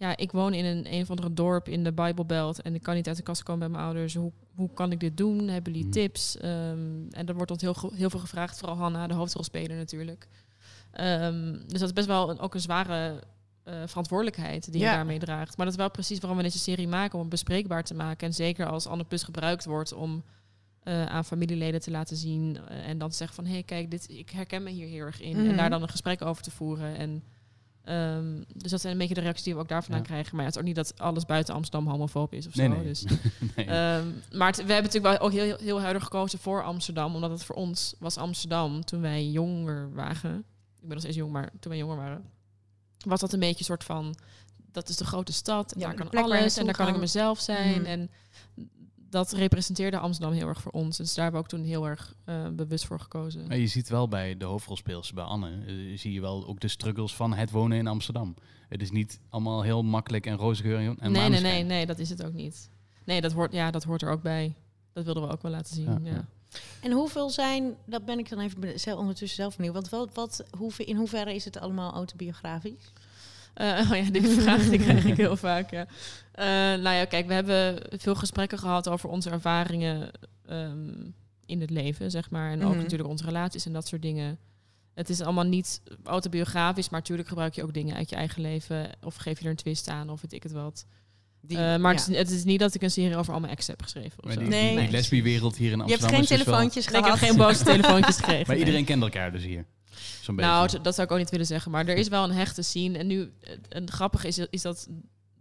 ja, 0.01 0.17
ik 0.17 0.31
woon 0.31 0.53
in 0.53 0.65
een, 0.65 0.93
een 0.93 1.01
of 1.01 1.09
andere 1.09 1.33
dorp 1.33 1.67
in 1.67 1.83
de 1.83 1.91
Bijbelbelt 1.93 2.61
en 2.61 2.75
ik 2.75 2.83
kan 2.83 2.95
niet 2.95 3.07
uit 3.07 3.17
de 3.17 3.23
kast 3.23 3.43
komen 3.43 3.59
bij 3.59 3.69
mijn 3.69 3.83
ouders. 3.83 4.13
Hoe, 4.15 4.31
hoe 4.55 4.69
kan 4.73 4.91
ik 4.91 4.99
dit 4.99 5.17
doen? 5.17 5.47
Hebben 5.47 5.71
jullie 5.71 5.87
Mhm. 5.87 5.97
tips? 5.97 6.37
Ehm, 6.37 7.07
en 7.09 7.25
er 7.27 7.35
wordt 7.35 7.51
ons 7.51 7.61
heel, 7.61 7.75
heel 7.93 8.09
veel 8.09 8.19
gevraagd, 8.19 8.57
vooral 8.59 8.77
Hanna, 8.77 9.07
de 9.07 9.13
hoofdrolspeler 9.13 9.77
natuurlijk. 9.77 10.27
Ehm, 10.91 11.51
dus 11.67 11.79
dat 11.79 11.87
is 11.87 11.93
best 11.93 12.07
wel 12.07 12.29
een, 12.29 12.39
ook 12.39 12.53
een 12.53 12.61
zware 12.61 13.23
eh, 13.63 13.73
verantwoordelijkheid 13.85 14.71
die 14.71 14.81
Ja. 14.81 14.89
je 14.89 14.95
daarmee 14.95 15.19
draagt. 15.19 15.57
Maar 15.57 15.65
dat 15.65 15.75
is 15.75 15.81
wel 15.81 15.91
precies 15.91 16.19
waarom 16.19 16.37
we 16.37 16.43
deze 16.43 16.59
serie 16.59 16.87
maken, 16.87 17.13
om 17.13 17.19
het 17.19 17.29
bespreekbaar 17.29 17.83
te 17.83 17.93
maken. 17.93 18.27
En 18.27 18.33
zeker 18.33 18.65
als 18.65 18.87
Anne 18.87 19.03
Plus 19.03 19.23
gebruikt 19.23 19.65
wordt 19.65 19.93
om 19.93 20.23
eh, 20.83 21.05
aan 21.05 21.25
familieleden 21.25 21.81
te 21.81 21.91
laten 21.91 22.17
zien. 22.17 22.57
eh, 22.69 22.87
en 22.87 22.97
dan 22.97 23.09
te 23.09 23.15
zeggen 23.15 23.35
van, 23.35 23.45
hé, 23.45 23.51
hey, 23.51 23.63
kijk, 23.63 23.91
dit, 23.91 24.09
ik 24.09 24.29
herken 24.29 24.63
me 24.63 24.69
hier 24.69 24.87
heel 24.87 25.05
erg 25.05 25.21
in. 25.21 25.37
Mhm. 25.37 25.49
En 25.49 25.57
daar 25.57 25.69
dan 25.69 25.81
een 25.81 25.89
gesprek 25.89 26.21
over 26.21 26.43
te 26.43 26.51
voeren. 26.51 26.95
En, 26.97 27.23
ehm, 27.83 28.41
dus 28.55 28.71
dat 28.71 28.81
zijn 28.81 28.93
een 28.93 28.99
beetje 28.99 29.13
de 29.13 29.21
reacties 29.21 29.43
die 29.43 29.53
we 29.53 29.59
ook 29.59 29.67
daar 29.67 29.81
vandaan 29.83 30.01
Ja. 30.01 30.07
krijgen. 30.07 30.31
Maar 30.35 30.39
ja, 30.41 30.45
het 30.45 30.55
is 30.55 30.61
ook 30.61 30.67
niet 30.67 30.75
dat 30.75 30.99
alles 30.99 31.25
buiten 31.25 31.53
Amsterdam 31.53 31.87
homofoob 31.91 32.33
is 32.33 32.47
of 32.47 32.55
Nee, 32.55 32.67
zo. 32.67 32.73
nee. 32.75 32.83
Dus, 32.83 33.03
nee. 33.55 33.65
Ehm, 33.65 34.07
maar 34.31 34.51
we 34.51 34.57
hebben 34.57 34.83
natuurlijk 34.91 35.03
wel 35.03 35.19
ook 35.19 35.31
heel, 35.31 35.57
heel 35.57 35.81
huidig 35.81 36.03
gekozen 36.03 36.39
voor 36.39 36.63
Amsterdam. 36.63 37.15
Omdat 37.15 37.31
het 37.31 37.43
voor 37.43 37.55
ons 37.55 37.93
was 37.99 38.17
Amsterdam 38.17 38.85
toen 38.85 39.01
wij 39.01 39.25
jonger 39.29 39.93
waren. 39.93 40.37
Ik 40.81 40.87
ben 40.87 40.89
nog 40.89 40.99
steeds 40.99 41.17
jong, 41.17 41.31
maar 41.31 41.49
toen 41.59 41.71
wij 41.71 41.79
jonger 41.79 41.97
waren. 41.97 42.23
Was 43.05 43.19
dat 43.19 43.33
een 43.33 43.39
beetje 43.39 43.59
een 43.59 43.65
soort 43.65 43.83
van... 43.83 44.15
Dat 44.71 44.89
is 44.89 44.97
de 44.97 45.05
grote 45.05 45.33
stad. 45.33 45.71
En 45.73 45.79
Ja, 45.79 45.85
daar 45.93 46.09
kan 46.09 46.23
alles. 46.23 46.57
En 46.57 46.65
daar 46.65 46.75
kan 46.75 46.87
ik 46.87 46.97
mezelf 46.97 47.39
zijn. 47.39 47.81
Mhm. 47.81 47.85
En 47.89 48.09
dat 49.11 49.31
representeerde 49.31 49.97
Amsterdam 49.97 50.33
heel 50.33 50.47
erg 50.47 50.61
voor 50.61 50.71
ons. 50.71 50.97
Dus 50.97 51.13
daar 51.13 51.23
hebben 51.23 51.41
we 51.41 51.47
ook 51.47 51.59
toen 51.59 51.69
heel 51.69 51.87
erg 51.87 52.15
eh, 52.25 52.47
bewust 52.49 52.85
voor 52.85 52.99
gekozen. 52.99 53.47
Maar 53.47 53.57
je 53.57 53.67
ziet 53.67 53.89
wel 53.89 54.07
bij 54.07 54.37
de 54.37 54.45
hoofdrolspeelster, 54.45 55.15
bij 55.15 55.23
Anne, 55.23 55.49
eh, 55.65 55.97
zie 55.97 56.13
je 56.13 56.21
wel 56.21 56.47
ook 56.47 56.59
de 56.59 56.67
struggles 56.67 57.15
van 57.15 57.33
het 57.33 57.51
wonen 57.51 57.77
in 57.77 57.87
Amsterdam. 57.87 58.35
Het 58.69 58.81
is 58.81 58.91
niet 58.91 59.19
allemaal 59.29 59.61
heel 59.61 59.83
makkelijk 59.83 60.25
en 60.25 60.35
roze 60.35 60.61
geur 60.61 60.77
en 60.77 61.11
nee, 61.11 61.29
nee, 61.29 61.41
nee, 61.41 61.63
nee, 61.63 61.85
dat 61.85 61.99
is 61.99 62.09
het 62.09 62.23
ook 62.23 62.33
niet. 62.33 62.69
Nee, 63.05 63.21
dat 63.21 63.31
hoort, 63.31 63.53
ja, 63.53 63.71
dat 63.71 63.83
hoort 63.83 64.01
er 64.01 64.11
ook 64.11 64.21
bij. 64.21 64.55
Dat 64.93 65.05
wilden 65.05 65.23
we 65.23 65.31
ook 65.31 65.41
wel 65.41 65.51
laten 65.51 65.75
zien. 65.75 65.85
Ja, 65.85 65.99
Ja, 66.03 66.11
ja. 66.11 66.25
En 66.81 66.91
hoeveel 66.91 67.29
zijn, 67.29 67.75
dat 67.85 68.05
ben 68.05 68.19
ik 68.19 68.29
dan 68.29 68.39
even 68.39 68.79
zelf, 68.79 68.99
ondertussen 68.99 69.37
zelf 69.37 69.55
benieuwd. 69.55 69.73
Want 69.73 69.89
wat, 69.89 70.13
wat, 70.13 70.43
hoeveel, 70.57 70.85
in 70.85 70.95
hoeverre 70.95 71.35
is 71.35 71.45
het 71.45 71.59
allemaal 71.59 71.93
autobiografisch? 71.93 72.91
Eh, 73.53 73.79
oh 73.91 73.97
ja, 73.97 74.11
die 74.11 74.27
vraag 74.27 74.69
die 74.69 74.79
krijg 74.79 75.05
ik 75.05 75.17
heel 75.17 75.37
vaak. 75.37 75.71
Ja. 75.71 75.85
Eh, 76.31 76.45
nou 76.81 76.95
ja, 76.95 77.05
kijk, 77.05 77.27
we 77.27 77.33
hebben 77.33 77.79
veel 77.99 78.15
gesprekken 78.15 78.59
gehad 78.59 78.89
over 78.89 79.09
onze 79.09 79.29
ervaringen 79.29 80.11
ehm, 80.45 80.89
in 81.45 81.61
het 81.61 81.69
leven, 81.69 82.11
zeg 82.11 82.29
maar. 82.29 82.51
En 82.51 82.63
ook 82.63 82.71
Mhm. 82.73 82.81
natuurlijk 82.81 83.09
onze 83.09 83.25
relaties 83.25 83.65
en 83.65 83.73
dat 83.73 83.87
soort 83.87 84.01
dingen. 84.01 84.37
Het 84.93 85.09
is 85.09 85.21
allemaal 85.21 85.43
niet 85.43 85.81
autobiografisch, 86.03 86.89
maar 86.89 86.99
natuurlijk 86.99 87.27
gebruik 87.27 87.53
je 87.55 87.63
ook 87.63 87.73
dingen 87.73 87.95
uit 87.95 88.09
je 88.09 88.15
eigen 88.15 88.41
leven. 88.41 88.89
Of 89.03 89.15
geef 89.15 89.37
je 89.39 89.43
er 89.45 89.49
een 89.51 89.55
twist 89.57 89.87
aan, 89.89 90.09
of 90.09 90.21
weet 90.21 90.33
ik 90.33 90.43
het 90.43 90.51
wat. 90.51 90.85
Die- 91.41 91.57
Eh, 91.57 91.63
maar 91.63 91.93
ja. 91.93 91.99
het, 91.99 92.09
is, 92.09 92.17
het 92.17 92.29
is 92.29 92.43
niet 92.43 92.59
dat 92.59 92.73
ik 92.75 92.81
een 92.81 92.91
serie 92.91 93.17
over 93.17 93.33
al 93.33 93.39
mijn 93.39 93.51
ex 93.51 93.67
heb 93.67 93.81
geschreven. 93.81 94.17
Of 94.19 94.23
Maar 94.23 94.33
zo. 94.33 94.39
die, 94.39 94.49
Nee. 94.49 94.59
die, 94.59 94.75
hier 95.57 95.71
in 95.71 95.77
Je 95.77 95.77
hebt 95.77 95.81
Amsterdam 95.81 96.09
geen 96.09 96.19
is 96.21 96.27
dus 96.27 96.37
wel- 96.37 96.45
telefoontjes 96.45 96.87
Nee, 96.87 96.97
ik 96.99 97.03
gehad. 97.05 97.19
heb 97.19 97.29
geen 97.29 97.37
boze 97.37 97.63
telefoontjes 97.63 98.15
gekregen. 98.21 98.47
Maar 98.47 98.55
nee. 98.55 98.65
iedereen 98.65 98.85
kent 98.85 99.01
elkaar 99.03 99.31
dus 99.31 99.43
hier. 99.43 99.65
Nou, 100.35 100.81
dat 100.81 100.95
zou 100.95 101.07
ik 101.07 101.13
ook 101.13 101.19
niet 101.19 101.29
willen 101.29 101.45
zeggen. 101.45 101.71
Maar 101.71 101.87
er 101.87 101.95
is 101.95 102.07
wel 102.07 102.23
een 102.23 102.31
hechte 102.31 102.61
scene. 102.61 102.97
En 102.97 103.07
nu, 103.07 103.31
eh, 103.41 103.53
het 103.69 103.89
grappige 103.89 104.27
is, 104.27 104.37
is 104.37 104.61
dat 104.61 104.87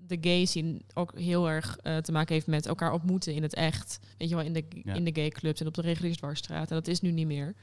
de 0.07 0.19
gay 0.21 0.45
scene 0.45 0.81
ook 0.95 1.19
heel 1.19 1.49
erg 1.51 1.77
eh, 1.83 1.97
te 1.97 2.13
maken 2.13 2.35
heeft 2.35 2.47
met 2.47 2.67
elkaar 2.67 2.93
ontmoeten 2.93 3.35
in 3.35 3.43
het 3.43 3.55
echt. 3.55 3.99
Weet 4.19 4.29
je 4.29 4.35
wel, 4.35 4.45
in 4.45 4.53
de, 4.53 4.65
Ja. 4.85 4.95
in 4.95 5.05
de 5.05 5.15
gay 5.15 5.29
clubs 5.29 5.61
en 5.61 5.67
op 5.67 5.75
de 5.75 5.83
reguliere 5.83 6.17
dwarsstraat. 6.19 6.69
En 6.71 6.77
dat 6.77 6.89
is 6.89 7.01
nu 7.01 7.11
niet 7.11 7.27
meer. 7.27 7.55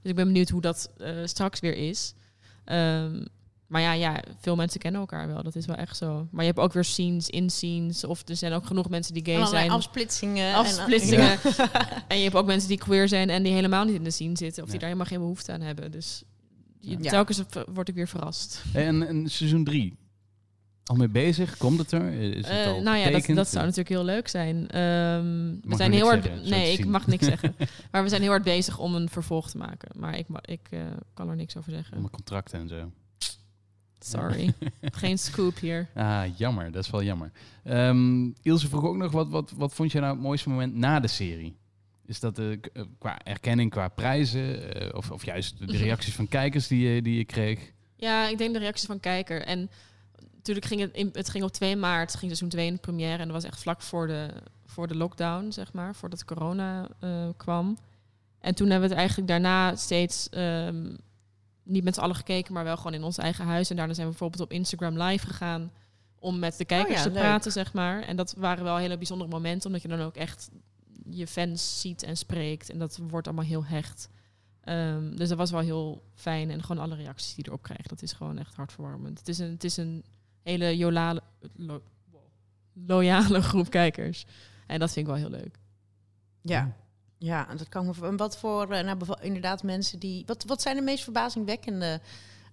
Dus 0.00 0.10
ik 0.10 0.14
ben 0.16 0.26
benieuwd 0.26 0.48
hoe 0.48 0.60
dat 0.60 0.90
eh, 0.96 1.08
straks 1.24 1.60
weer 1.60 1.76
is. 1.76 2.14
Ehm, 2.64 3.24
maar 3.66 3.80
ja, 3.80 3.92
ja, 3.92 4.22
veel 4.40 4.56
mensen 4.56 4.80
kennen 4.80 5.00
elkaar 5.00 5.26
wel. 5.26 5.42
Dat 5.42 5.56
is 5.56 5.66
wel 5.66 5.76
echt 5.76 5.96
zo. 5.96 6.28
Maar 6.30 6.44
je 6.44 6.50
hebt 6.50 6.62
ook 6.62 6.72
weer 6.72 6.84
scenes 6.84 7.30
in 7.30 7.50
scenes. 7.50 8.04
Of 8.04 8.28
er 8.28 8.36
zijn 8.36 8.52
ook 8.52 8.66
genoeg 8.66 8.88
mensen 8.88 9.14
die 9.14 9.24
gay 9.24 9.34
Allerlei 9.34 9.58
zijn. 9.64 9.70
afsplitsingen. 9.76 10.48
en- 10.48 10.54
Afsplitsingen. 10.54 11.38
En 12.08 12.16
je 12.16 12.22
hebt 12.22 12.34
ook 12.36 12.46
mensen 12.46 12.68
die 12.68 12.78
queer 12.78 13.08
zijn 13.08 13.30
en 13.30 13.42
die 13.42 13.52
helemaal 13.52 13.84
niet 13.84 13.94
in 13.94 14.04
de 14.04 14.10
scene 14.10 14.36
zitten. 14.36 14.62
Of 14.62 14.68
die 14.70 14.78
daar 14.78 14.88
helemaal 14.88 15.10
geen 15.10 15.18
behoefte 15.20 15.52
aan 15.52 15.60
hebben. 15.60 15.90
Dus 15.90 16.22
Ja. 16.86 17.10
telkens 17.10 17.42
word 17.74 17.88
ik 17.88 17.94
weer 17.94 18.08
verrast. 18.08 18.62
En, 18.72 19.06
en 19.08 19.28
seizoen 19.28 19.64
3. 19.64 19.96
Al 20.84 20.96
mee 20.96 21.08
bezig? 21.08 21.56
Komt 21.56 21.78
het 21.78 21.92
er? 21.92 22.12
Is 22.12 22.36
het 22.36 22.46
Eh, 22.46 22.66
al 22.66 22.82
nou 22.82 22.96
ja, 22.96 23.10
dat, 23.10 23.26
dat 23.26 23.48
zou 23.48 23.62
natuurlijk 23.64 23.88
heel 23.88 24.04
leuk 24.04 24.28
zijn. 24.28 24.68
Ehm, 24.68 25.54
we 25.70 25.76
zijn 25.76 25.92
heel 25.92 26.06
hard. 26.06 26.24
zeggen, 26.24 26.48
nee, 26.50 26.72
ik 26.72 26.76
zien. 26.76 26.90
mag 26.90 27.06
niks 27.06 27.24
zeggen. 27.24 27.54
Maar 27.90 28.02
we 28.02 28.08
zijn 28.08 28.20
heel 28.20 28.30
hard 28.30 28.42
bezig 28.44 28.78
om 28.78 28.94
een 28.94 29.08
vervolg 29.08 29.50
te 29.50 29.58
maken. 29.58 29.88
Maar 29.96 30.18
ik, 30.18 30.26
ik 30.42 30.60
eh, 30.70 30.80
kan 31.14 31.28
er 31.28 31.36
niks 31.36 31.56
over 31.56 31.70
zeggen. 31.72 31.92
Allemaal 31.92 32.10
contracten 32.10 32.60
en 32.60 32.68
zo. 32.68 32.90
Sorry. 33.98 34.54
Geen 34.80 35.18
scoop 35.18 35.58
hier. 35.58 35.88
Ah, 35.94 36.22
jammer. 36.36 36.72
Dat 36.72 36.84
is 36.84 36.90
wel 36.90 37.02
jammer. 37.02 37.30
Ehm, 37.62 38.30
Ilse 38.42 38.68
vroeg 38.68 38.84
ook 38.84 38.96
nog, 38.96 39.12
wat, 39.12 39.28
wat, 39.28 39.52
wat 39.56 39.74
vond 39.74 39.92
jij 39.92 40.00
nou 40.00 40.14
het 40.14 40.22
mooiste 40.22 40.48
moment 40.48 40.74
na 40.74 41.00
de 41.00 41.08
serie? 41.08 41.56
Is 42.06 42.20
dat 42.20 42.38
eh, 42.38 42.52
eh, 42.52 42.58
qua 42.98 43.18
erkenning, 43.24 43.70
qua 43.70 43.88
prijzen? 43.88 44.74
eh, 44.74 44.96
of, 44.96 45.10
of 45.10 45.24
juist 45.24 45.58
de 45.58 45.76
reacties 45.86 46.14
van 46.14 46.28
kijkers 46.28 46.66
die 46.66 46.88
je, 46.88 47.02
die 47.02 47.16
je 47.16 47.24
kreeg? 47.24 47.72
Ja, 47.96 48.28
ik 48.28 48.38
denk 48.38 48.52
de 48.52 48.58
reacties 48.58 48.86
van 48.86 49.00
kijker. 49.00 49.42
En 49.42 49.70
natuurlijk 50.34 50.66
ging 50.66 50.80
het, 50.80 50.92
in, 50.92 51.10
het 51.12 51.28
ging 51.28 51.44
op 51.44 51.52
2 51.52 51.76
maart, 51.76 52.10
ging 52.10 52.22
seizoen 52.22 52.48
2 52.48 52.66
in 52.66 52.72
de 52.72 52.80
première. 52.80 53.18
En 53.18 53.24
dat 53.24 53.42
was 53.42 53.44
echt 53.44 53.60
vlak 53.60 53.82
voor 53.82 54.06
de, 54.06 54.28
voor 54.66 54.88
de 54.88 54.96
lockdown, 54.96 55.50
zeg 55.50 55.72
maar. 55.72 55.94
Voordat 55.94 56.24
corona 56.24 56.88
eh, 57.00 57.28
kwam. 57.36 57.78
En 58.38 58.54
toen 58.54 58.70
hebben 58.70 58.88
we 58.88 58.94
het 58.94 58.98
eigenlijk 58.98 59.28
daarna 59.28 59.76
steeds... 59.76 60.28
ehm, 60.28 60.94
niet 61.62 61.84
met 61.84 61.94
z'n 61.94 62.00
allen 62.00 62.16
gekeken, 62.16 62.54
maar 62.54 62.64
wel 62.64 62.76
gewoon 62.76 62.94
in 62.94 63.02
ons 63.02 63.18
eigen 63.18 63.44
huis. 63.44 63.70
En 63.70 63.76
daarna 63.76 63.94
zijn 63.94 64.06
we 64.06 64.12
bijvoorbeeld 64.12 64.42
op 64.42 64.52
Instagram 64.52 65.02
live 65.02 65.26
gegaan... 65.26 65.72
om 66.18 66.38
met 66.38 66.56
de 66.56 66.64
kijkers 66.64 66.96
ja, 66.96 67.02
te 67.02 67.10
leuk. 67.10 67.18
praten, 67.18 67.52
zeg 67.52 67.72
maar. 67.72 68.02
En 68.02 68.16
dat 68.16 68.34
waren 68.36 68.64
wel 68.64 68.76
hele 68.76 68.96
bijzondere 68.96 69.30
momenten... 69.30 69.66
omdat 69.66 69.82
je 69.82 69.88
dan 69.88 70.00
ook 70.00 70.16
echt 70.16 70.50
je 71.08 71.26
fans 71.26 71.80
ziet 71.80 72.02
en 72.02 72.16
spreekt. 72.16 72.70
En 72.70 72.78
dat 72.78 72.98
wordt 73.08 73.26
allemaal 73.26 73.44
heel 73.44 73.64
hecht. 73.64 74.08
Ehm, 74.60 75.16
dus 75.16 75.28
dat 75.28 75.38
was 75.38 75.50
wel 75.50 75.60
heel 75.60 76.02
fijn. 76.14 76.50
En 76.50 76.62
gewoon 76.62 76.82
alle 76.82 76.94
reacties 76.94 77.34
die 77.34 77.44
je 77.44 77.50
erop 77.50 77.62
krijgt, 77.62 77.88
dat 77.88 78.02
is 78.02 78.12
gewoon 78.12 78.38
echt 78.38 78.54
hartverwarmend. 78.54 79.18
Het 79.18 79.28
is 79.28 79.38
een, 79.38 79.50
het 79.50 79.64
is 79.64 79.76
een 79.76 80.04
hele 80.42 80.76
jolale, 80.76 81.22
lo- 81.56 81.82
loyale 82.72 83.42
groep 83.50 83.70
kijkers. 83.70 84.24
En 84.66 84.78
dat 84.78 84.92
vind 84.92 85.06
ik 85.08 85.12
wel 85.12 85.22
heel 85.22 85.38
leuk. 85.40 85.58
Ja. 86.40 86.76
Ja, 87.18 87.48
en 87.48 87.56
dat 87.56 87.68
kan 87.68 87.86
me 87.86 88.16
wat 88.16 88.38
voor, 88.38 88.70
eh, 88.70 88.84
nou, 88.84 89.16
inderdaad, 89.20 89.62
mensen 89.62 89.98
die. 89.98 90.22
Wat, 90.26 90.44
wat 90.46 90.62
zijn 90.62 90.76
de 90.76 90.82
meest 90.82 91.04
verbazingwekkende? 91.04 92.00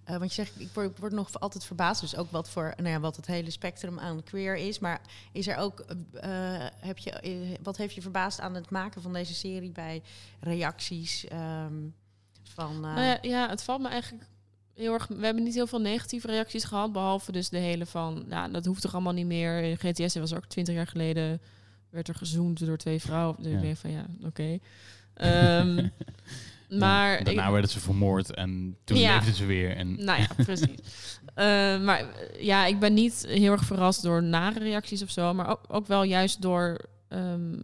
Eh, 0.04 0.16
want 0.16 0.34
je 0.34 0.44
zegt, 0.44 0.60
ik 0.60 0.68
word, 0.98 1.12
nog 1.12 1.40
altijd 1.40 1.64
verbaasd. 1.64 2.00
Dus 2.00 2.16
ook 2.16 2.30
wat 2.30 2.50
voor, 2.50 2.72
nou 2.76 2.88
ja, 2.88 3.00
wat 3.00 3.16
het 3.16 3.26
hele 3.26 3.50
spectrum 3.50 3.98
aan 3.98 4.22
queer 4.22 4.56
is. 4.56 4.78
Maar 4.78 5.00
is 5.32 5.48
er 5.48 5.56
ook, 5.56 5.80
eh, 6.12 6.66
heb 6.76 6.98
je, 6.98 7.10
eh, 7.10 7.30
wat 7.62 7.76
heeft 7.76 7.94
je 7.94 8.02
verbaasd 8.02 8.40
aan 8.40 8.54
het 8.54 8.70
maken 8.70 9.02
van 9.02 9.12
deze 9.12 9.34
serie 9.34 9.70
bij 9.72 10.02
reacties 10.40 11.24
ehm, 11.26 11.74
van. 12.42 12.74
eh, 12.74 12.80
Nou 12.80 13.00
ja, 13.00 13.18
ja, 13.22 13.48
het 13.48 13.62
valt 13.62 13.80
me 13.82 13.88
eigenlijk 13.88 14.26
heel 14.74 14.92
erg... 14.92 15.06
We 15.06 15.24
hebben 15.24 15.42
niet 15.42 15.54
heel 15.54 15.66
veel 15.66 15.80
negatieve 15.80 16.26
reacties 16.26 16.64
gehad. 16.64 16.92
Behalve 16.92 17.32
dus 17.32 17.48
de 17.48 17.58
hele 17.58 17.86
van... 17.86 18.24
Ja, 18.28 18.48
dat 18.48 18.64
hoeft 18.64 18.82
toch 18.82 18.92
allemaal 18.92 19.12
niet 19.12 19.26
meer. 19.26 19.62
In 19.62 19.76
GTS 19.76 20.14
was 20.14 20.34
ook 20.34 20.46
twintig 20.46 20.74
jaar 20.74 20.86
geleden... 20.86 21.40
werd 21.90 22.08
er 22.08 22.14
gezoend 22.14 22.66
door 22.66 22.76
twee 22.76 23.00
vrouwen. 23.00 23.36
Dus 23.42 23.50
Ja. 23.50 23.56
ik 23.56 23.62
denk 23.62 23.76
van 23.76 23.90
ja, 23.90 24.06
oké. 24.24 24.58
Ehm, 25.14 25.76
maar... 26.78 27.18
Ja, 27.18 27.24
daarna 27.24 27.44
ik- 27.46 27.52
werden 27.52 27.70
ze 27.70 27.80
vermoord 27.80 28.34
en 28.34 28.76
toen 28.84 28.96
Ja. 28.98 29.14
leefden 29.14 29.34
ze 29.34 29.46
weer. 29.46 29.76
En, 29.76 30.04
Nou 30.04 30.20
ja, 30.20 30.28
precies. 30.44 30.78
Eh, 31.34 31.44
maar 31.80 31.98
eh, 31.98 32.42
ja, 32.44 32.66
ik 32.66 32.78
ben 32.78 32.94
niet 32.94 33.24
heel 33.28 33.52
erg 33.52 33.64
verrast 33.64 34.02
door 34.02 34.22
nare 34.22 34.58
reacties 34.58 35.02
of 35.02 35.10
zo. 35.10 35.34
Maar 35.34 35.48
ook, 35.48 35.60
ook 35.68 35.86
wel 35.86 36.02
juist 36.02 36.42
door... 36.42 36.78
ehm, 37.08 37.58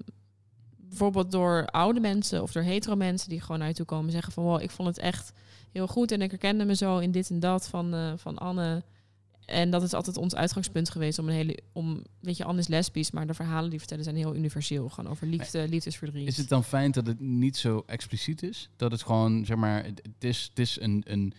bijvoorbeeld 0.77 1.31
door 1.33 1.67
oude 1.67 2.01
mensen 2.01 2.43
of 2.43 2.53
door 2.53 2.63
hetero 2.63 2.97
mensen 2.97 3.29
die 3.29 3.41
gewoon 3.41 3.59
naar 3.59 3.69
je 3.69 3.75
toe 3.75 3.87
komen 3.87 4.07
en 4.07 4.13
zeggen 4.13 4.33
van... 4.33 4.45
Wow, 4.45 4.63
ik 4.63 4.71
vond 4.71 4.89
het 4.89 4.99
echt 4.99 5.33
heel 5.73 5.87
goed 5.87 6.13
en 6.13 6.23
ik 6.23 6.31
herkende 6.31 6.65
me 6.65 6.75
zo 6.75 6.99
in 6.99 7.11
dit 7.11 7.31
en 7.31 7.41
dat 7.41 7.69
van, 7.69 7.95
eh, 7.95 8.13
van 8.17 8.39
Anne. 8.39 8.83
En 9.49 9.71
dat 9.71 9.83
is 9.83 9.93
altijd 9.93 10.17
ons 10.17 10.35
uitgangspunt 10.35 10.91
geweest 10.91 11.19
om 11.19 11.29
een 11.29 11.35
hele... 11.35 11.59
Om, 11.73 12.03
weet 12.21 12.37
je, 12.37 12.45
Anne 12.45 12.61
is 12.61 12.69
lesbisch, 12.69 13.11
maar 13.11 13.27
de 13.27 13.35
verhalen 13.35 13.71
die 13.71 13.79
vertellen 13.79 14.05
zijn 14.05 14.17
heel 14.17 14.35
universeel. 14.35 14.89
Gewoon 14.89 15.11
over 15.11 15.27
liefde, 15.27 15.69
liefdesverdriet. 15.69 16.29
Is 16.29 16.37
het 16.37 16.49
dan 16.49 16.65
fijn 16.65 16.91
dat 16.91 17.07
het 17.07 17.21
niet 17.21 17.57
zo 17.57 17.83
expliciet 17.87 18.43
is? 18.43 18.69
Dat 18.77 18.91
het 18.91 19.03
gewoon, 19.03 19.45
zeg 19.45 19.57
maar, 19.57 19.85
het, 19.85 20.03
is, 20.19 20.47
het 20.49 20.59
is 20.59 20.81
een, 20.81 21.03
een, 21.07 21.33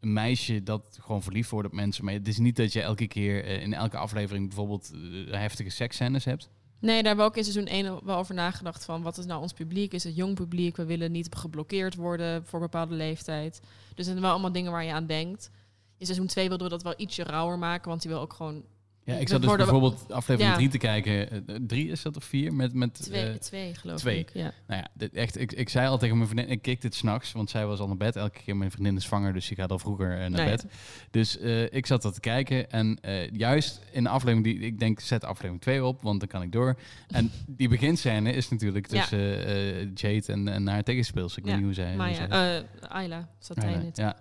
een 0.00 0.12
meisje 0.12 0.62
dat 0.62 0.98
gewoon 1.00 1.22
verliefd 1.22 1.50
wordt 1.50 1.68
op 1.68 1.74
mensen. 1.74 2.04
Maar 2.04 2.14
het 2.14 2.28
is 2.28 2.38
niet 2.38 2.56
dat 2.56 2.72
je 2.72 2.82
elke 2.82 3.06
keer 3.06 3.44
eh, 3.44 3.62
in 3.62 3.74
elke 3.74 3.96
aflevering 3.96 4.46
bijvoorbeeld 4.46 4.90
eh, 4.92 5.32
heftige 5.32 5.70
seksscènes 5.70 6.24
hebt. 6.24 6.48
Nee, 6.80 6.96
daar 6.96 7.06
hebben 7.06 7.24
we 7.24 7.30
ook 7.30 7.36
in 7.36 7.44
seizoen 7.44 7.66
1 7.66 8.04
wel 8.04 8.16
over 8.16 8.34
nagedacht 8.34 8.84
van 8.84 9.02
wat 9.02 9.18
is 9.18 9.26
nou 9.26 9.42
ons 9.42 9.52
publiek? 9.52 9.92
Is 9.92 10.04
het 10.04 10.16
jong 10.16 10.34
publiek? 10.34 10.76
We 10.76 10.84
willen 10.84 11.12
niet 11.12 11.34
geblokkeerd 11.34 11.94
worden 11.94 12.44
voor 12.44 12.58
een 12.58 12.64
bepaalde 12.70 12.94
leeftijd. 12.94 13.60
Dus 13.88 13.96
er 13.96 14.04
zijn 14.04 14.20
wel 14.20 14.30
allemaal 14.30 14.52
dingen 14.52 14.72
waar 14.72 14.84
je 14.84 14.92
aan 14.92 15.06
denkt. 15.06 15.50
In 15.98 16.06
seizoen 16.06 16.26
2 16.26 16.48
wilden 16.48 16.66
we 16.66 16.72
dat 16.72 16.82
wel 16.82 16.94
ietsje 16.96 17.22
rauwer 17.22 17.58
maken, 17.58 17.88
want 17.88 18.02
die 18.02 18.10
wil 18.10 18.20
ook 18.20 18.32
gewoon 18.32 18.64
Ja, 19.04 19.14
ik 19.14 19.28
zat 19.28 19.42
dus 19.42 19.56
bijvoorbeeld 19.56 20.12
aflevering 20.12 20.50
Ja. 20.52 20.56
3 20.56 20.68
te 20.68 20.78
kijken. 20.78 21.30
Eh, 21.30 21.56
drie 21.66 21.90
is 21.90 22.02
dat 22.02 22.16
of 22.16 22.24
vier? 22.24 22.54
Met, 22.54 22.72
met, 22.74 22.94
Twee, 22.94 23.28
eh, 23.28 23.34
twee 23.34 23.74
geloof 23.74 23.98
twee. 23.98 24.18
ik. 24.18 24.30
Ja. 24.34 24.52
nou 24.66 24.80
ja, 24.80 24.88
dit, 24.94 25.14
echt, 25.14 25.40
ik, 25.40 25.52
ik 25.52 25.68
zei 25.68 25.88
al 25.88 25.98
tegen 25.98 26.16
mijn 26.16 26.28
vriendin, 26.28 26.50
ik 26.52 26.62
keek 26.62 26.80
dit 26.80 26.94
s'nachts, 26.94 27.32
want 27.32 27.50
zij 27.50 27.66
was 27.66 27.78
al 27.80 27.86
naar 27.86 27.96
bed. 27.96 28.16
Elke 28.16 28.40
keer 28.44 28.56
mijn 28.56 28.70
vriendin 28.70 28.96
is 28.96 29.04
zwanger, 29.04 29.32
dus 29.32 29.46
die 29.48 29.56
gaat 29.56 29.70
al 29.70 29.78
vroeger 29.78 30.12
eh, 30.12 30.18
naar 30.18 30.30
Nou 30.30 30.50
bed. 30.50 30.66
Dus 31.10 31.38
eh, 31.38 31.72
ik 31.72 31.86
zat 31.86 32.02
dat 32.02 32.14
te 32.14 32.20
kijken 32.20 32.70
en 32.70 32.98
eh, 33.00 33.30
juist 33.30 33.80
in 33.92 34.02
de 34.02 34.08
aflevering 34.08 34.44
die, 34.44 34.58
ik 34.66 34.78
denk, 34.78 35.00
zet 35.00 35.24
aflevering 35.24 35.60
2 35.60 35.84
op, 35.84 36.02
want 36.02 36.20
dan 36.20 36.28
kan 36.28 36.42
ik 36.42 36.52
door. 36.52 36.78
En 37.08 37.30
die 37.46 37.68
beginscène 37.68 38.32
is 38.32 38.48
natuurlijk 38.48 38.86
tussen 38.86 39.46
eh, 39.46 39.80
Jade 39.94 40.32
en, 40.32 40.48
en 40.48 40.66
haar 40.68 40.82
tegenspeels. 40.84 41.36
Ik 41.36 41.44
weet 41.44 41.54
niet 41.54 41.64
hoe 41.64 41.74
zij... 41.74 41.96
ja, 41.96 42.58
eh 42.58 42.90
Ayla 42.90 43.28
zat 43.38 43.56
hij 43.56 43.72
in 43.72 43.80
het. 43.80 43.96
ja. 43.96 44.16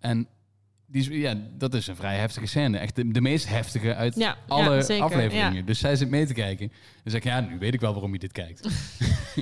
En 0.00 0.28
die 0.94 1.02
is, 1.02 1.20
ja, 1.20 1.34
dat 1.58 1.74
is 1.74 1.86
een 1.86 1.96
vrij 1.96 2.16
heftige 2.16 2.46
scène. 2.46 2.78
Echt 2.78 2.96
de, 2.96 3.08
de 3.08 3.20
meest 3.20 3.48
heftige 3.48 3.94
uit 3.94 4.14
Ja, 4.14 4.36
alle 4.48 4.84
ja, 4.94 4.98
afleveringen. 5.04 5.66
Dus 5.66 5.78
zij 5.78 5.96
zit 5.96 6.08
mee 6.08 6.26
te 6.26 6.32
kijken. 6.34 6.68
Dan 6.68 6.78
zeg 7.12 7.14
ik, 7.14 7.24
ja, 7.24 7.40
nu 7.40 7.58
weet 7.58 7.74
ik 7.74 7.80
wel 7.80 7.92
waarom 7.92 8.12
je 8.12 8.18
dit 8.18 8.32
kijkt. 8.32 8.68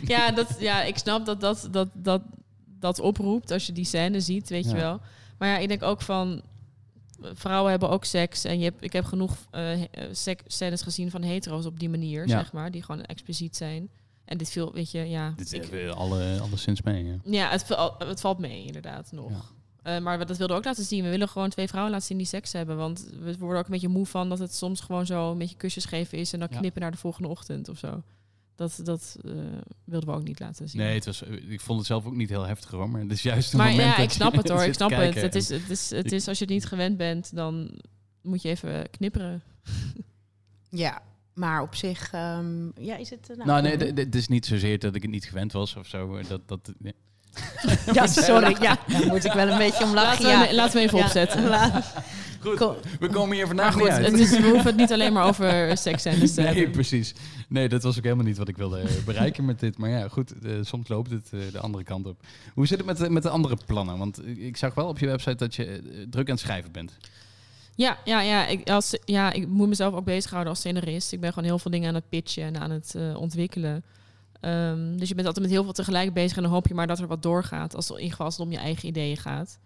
Ja, 0.04 0.30
dat, 0.30 0.56
ja, 0.58 0.82
ik 0.82 0.98
snap 0.98 1.26
dat 1.26 1.40
dat, 1.40 1.68
dat, 1.70 1.88
dat 1.94 2.22
dat 2.78 3.00
oproept 3.00 3.50
als 3.50 3.66
je 3.66 3.72
die 3.72 3.84
scène 3.84 4.20
ziet, 4.20 4.48
weet 4.48 4.64
je 4.70 4.74
wel. 4.74 5.00
Maar 5.38 5.48
ja, 5.48 5.58
ik 5.58 5.68
denk 5.68 5.82
ook 5.82 6.02
van... 6.02 6.42
Vrouwen 7.34 7.70
hebben 7.70 7.90
ook 7.90 8.04
seks. 8.04 8.44
En 8.44 8.58
je 8.58 8.64
hebt, 8.64 8.84
ik 8.84 8.92
heb 8.92 9.04
genoeg 9.04 9.36
eh 9.50 9.72
eh, 9.82 9.88
sek- 10.12 10.42
scènes 10.46 10.82
gezien 10.82 11.10
van 11.10 11.22
hetero's 11.22 11.64
op 11.66 11.78
die 11.80 11.88
manier, 11.88 12.28
zeg 12.28 12.52
maar. 12.52 12.70
Die 12.70 12.82
gewoon 12.82 13.02
expliciet 13.02 13.56
zijn. 13.56 13.88
En 14.24 14.38
dit 14.38 14.50
viel, 14.50 14.72
weet 14.72 14.90
je, 14.90 14.98
ja... 15.08 15.32
dit 15.36 15.52
ik- 15.52 15.88
alle, 15.94 16.38
alleszins 16.40 16.82
mee. 16.82 17.04
Ja. 17.04 17.16
ja, 17.24 17.50
het, 17.50 17.68
het 17.98 18.20
valt 18.20 18.38
mee, 18.38 18.64
inderdaad, 18.64 19.12
nog. 19.12 19.54
Eh, 19.82 19.98
maar 19.98 20.18
we- 20.18 20.24
dat 20.24 20.36
wilden 20.36 20.56
we 20.56 20.62
ook 20.62 20.68
laten 20.68 20.84
zien. 20.84 21.04
We 21.04 21.10
willen 21.10 21.28
gewoon 21.28 21.48
twee 21.50 21.68
vrouwen 21.68 21.92
laten 21.92 22.06
zien 22.06 22.16
die 22.18 22.26
seks 22.26 22.52
hebben. 22.52 22.76
Want 22.76 23.08
we 23.20 23.36
worden 23.38 23.58
ook 23.58 23.64
een 23.64 23.70
beetje 23.70 23.88
moe 23.88 24.06
van 24.06 24.28
dat 24.28 24.38
het 24.38 24.54
soms 24.54 24.80
gewoon 24.80 25.06
zo 25.06 25.30
een 25.30 25.38
beetje 25.38 25.56
kusjes 25.56 25.84
geven 25.84 26.18
is... 26.18 26.32
en 26.32 26.38
dan 26.38 26.48
Ja. 26.50 26.58
knippen 26.58 26.80
naar 26.82 26.90
de 26.90 26.96
volgende 26.96 27.28
ochtend 27.28 27.68
of 27.68 27.78
zo. 27.78 28.02
Dat, 28.54 28.80
dat 28.84 29.16
eh, 29.24 29.32
wilden 29.84 30.08
we 30.08 30.14
ook 30.14 30.22
niet 30.24 30.40
laten 30.40 30.68
zien. 30.68 30.80
Nee, 30.80 30.94
het 30.94 31.04
was, 31.06 31.22
ik 31.48 31.60
vond 31.60 31.78
het 31.78 31.86
zelf 31.86 32.06
ook 32.06 32.14
niet 32.14 32.28
heel 32.28 32.46
heftig 32.46 32.70
hoor. 32.70 32.90
Maar 32.90 33.00
het 33.00 33.10
is 33.12 33.22
juist 33.22 33.52
een 33.52 33.58
Maar 33.58 33.70
moment 33.70 33.88
ja, 33.88 33.96
dat 33.96 34.04
ik 34.04 34.10
snap 34.10 34.32
het 34.32 34.48
hoor. 34.52 34.62
Ik 34.64 34.74
snap 34.74 34.90
het. 34.90 35.14
Het 35.14 35.34
is, 35.34 35.48
het, 35.48 35.70
is, 35.70 35.90
het 35.90 36.12
is 36.12 36.28
als 36.28 36.38
je 36.38 36.44
het 36.44 36.52
niet 36.52 36.66
gewend 36.66 36.96
bent, 36.96 37.34
dan 37.34 37.80
moet 38.22 38.42
je 38.42 38.48
even 38.48 38.90
knipperen. 38.90 39.42
Ja, 40.68 41.02
maar 41.34 41.62
op 41.62 41.74
zich, 41.74 42.12
ehm, 42.12 42.64
ja, 42.84 42.96
is 42.96 43.10
het... 43.10 43.30
eh, 43.30 43.44
Nou 43.46 43.62
nee, 43.62 43.76
het 43.92 44.14
is 44.14 44.28
niet 44.28 44.46
zozeer 44.46 44.78
dat 44.78 44.94
ik 44.94 45.02
het 45.02 45.10
niet 45.10 45.24
gewend 45.24 45.52
was 45.52 45.76
of 45.76 45.86
zo. 45.86 46.22
Dat, 46.28 46.48
dat, 46.48 46.72
nee. 46.78 46.94
Ja, 47.92 48.06
sorry, 48.06 48.56
ja, 48.60 48.78
daar 48.88 49.06
moet 49.06 49.24
ik 49.24 49.32
wel 49.32 49.48
een 49.48 49.58
beetje 49.58 49.84
om 49.84 49.94
lachen. 49.94 50.24
Laten 50.24 50.40
we, 50.40 50.46
ja. 50.48 50.54
laten 50.54 50.74
we 50.76 50.80
even 50.80 50.98
Ja, 50.98 51.04
opzetten. 51.04 51.42
Goed, 52.40 52.56
Kom. 52.58 52.74
we 53.00 53.08
komen 53.08 53.36
hier 53.36 53.46
vandaag 53.46 53.72
goed, 53.72 53.82
niet 53.82 53.90
uit. 53.92 54.04
het 54.06 54.18
is, 54.18 54.30
we 54.30 54.42
hoeven 54.42 54.64
het 54.66 54.76
niet 54.76 54.92
alleen 54.92 55.12
maar 55.12 55.24
over 55.26 55.76
seks 55.76 56.04
en 56.04 56.18
dus, 56.20 56.34
Nee, 56.34 56.70
precies. 56.70 57.14
Nee, 57.48 57.68
dat 57.68 57.82
was 57.82 57.96
ook 57.98 58.02
helemaal 58.04 58.24
niet 58.24 58.36
wat 58.38 58.48
ik 58.48 58.56
wilde 58.56 58.78
eh, 58.78 58.90
bereiken 59.04 59.44
met 59.44 59.60
dit. 59.60 59.78
Maar 59.78 59.90
ja, 59.90 60.08
goed, 60.08 60.32
eh, 60.44 60.50
soms 60.62 60.88
loopt 60.88 61.10
het 61.10 61.28
eh, 61.32 61.38
de 61.52 61.58
andere 61.58 61.84
kant 61.84 62.06
op. 62.06 62.16
Hoe 62.54 62.66
zit 62.66 62.78
het 62.78 62.86
met, 62.86 62.96
de- 62.96 63.10
met 63.10 63.22
de 63.22 63.28
andere 63.28 63.56
plannen? 63.66 63.98
Want 63.98 64.26
ik 64.26 64.56
zag 64.56 64.74
wel 64.74 64.86
op 64.86 64.98
je 64.98 65.06
website 65.06 65.34
dat 65.36 65.54
je 65.54 65.82
druk 66.10 66.26
aan 66.28 66.34
het 66.34 66.44
schrijven 66.44 66.72
bent. 66.72 66.96
Ja, 67.74 67.98
ja, 68.04 68.20
ja, 68.20 68.46
ik, 68.46 68.70
als, 68.70 68.96
ja, 69.04 69.32
ik 69.32 69.48
moet 69.48 69.68
mezelf 69.68 69.94
ook 69.94 70.04
bezighouden 70.04 70.50
als 70.50 70.58
scenarist. 70.60 71.12
Ik 71.12 71.20
ben 71.20 71.28
gewoon 71.32 71.48
heel 71.48 71.58
veel 71.58 71.70
dingen 71.70 71.88
aan 71.88 71.94
het 71.94 72.08
pitchen 72.08 72.42
en 72.44 72.58
aan 72.60 72.70
het 72.70 72.94
eh, 72.94 73.16
ontwikkelen. 73.20 73.84
Ehm, 74.42 74.96
dus 74.96 75.08
je 75.08 75.14
bent 75.14 75.26
altijd 75.26 75.44
met 75.44 75.54
heel 75.54 75.64
veel 75.64 75.72
tegelijk 75.72 76.12
bezig 76.12 76.36
en 76.36 76.42
dan 76.42 76.52
hoop 76.52 76.66
je 76.68 76.74
maar 76.74 76.86
dat 76.86 76.98
er 76.98 77.06
wat 77.06 77.22
doorgaat. 77.22 77.74
Als, 77.74 77.90
in 77.90 77.98
ieder 78.00 78.24
het 78.24 78.40
om 78.40 78.50
je 78.50 78.58
eigen 78.58 78.88
ideeën 78.88 79.16
gaat. 79.16 79.58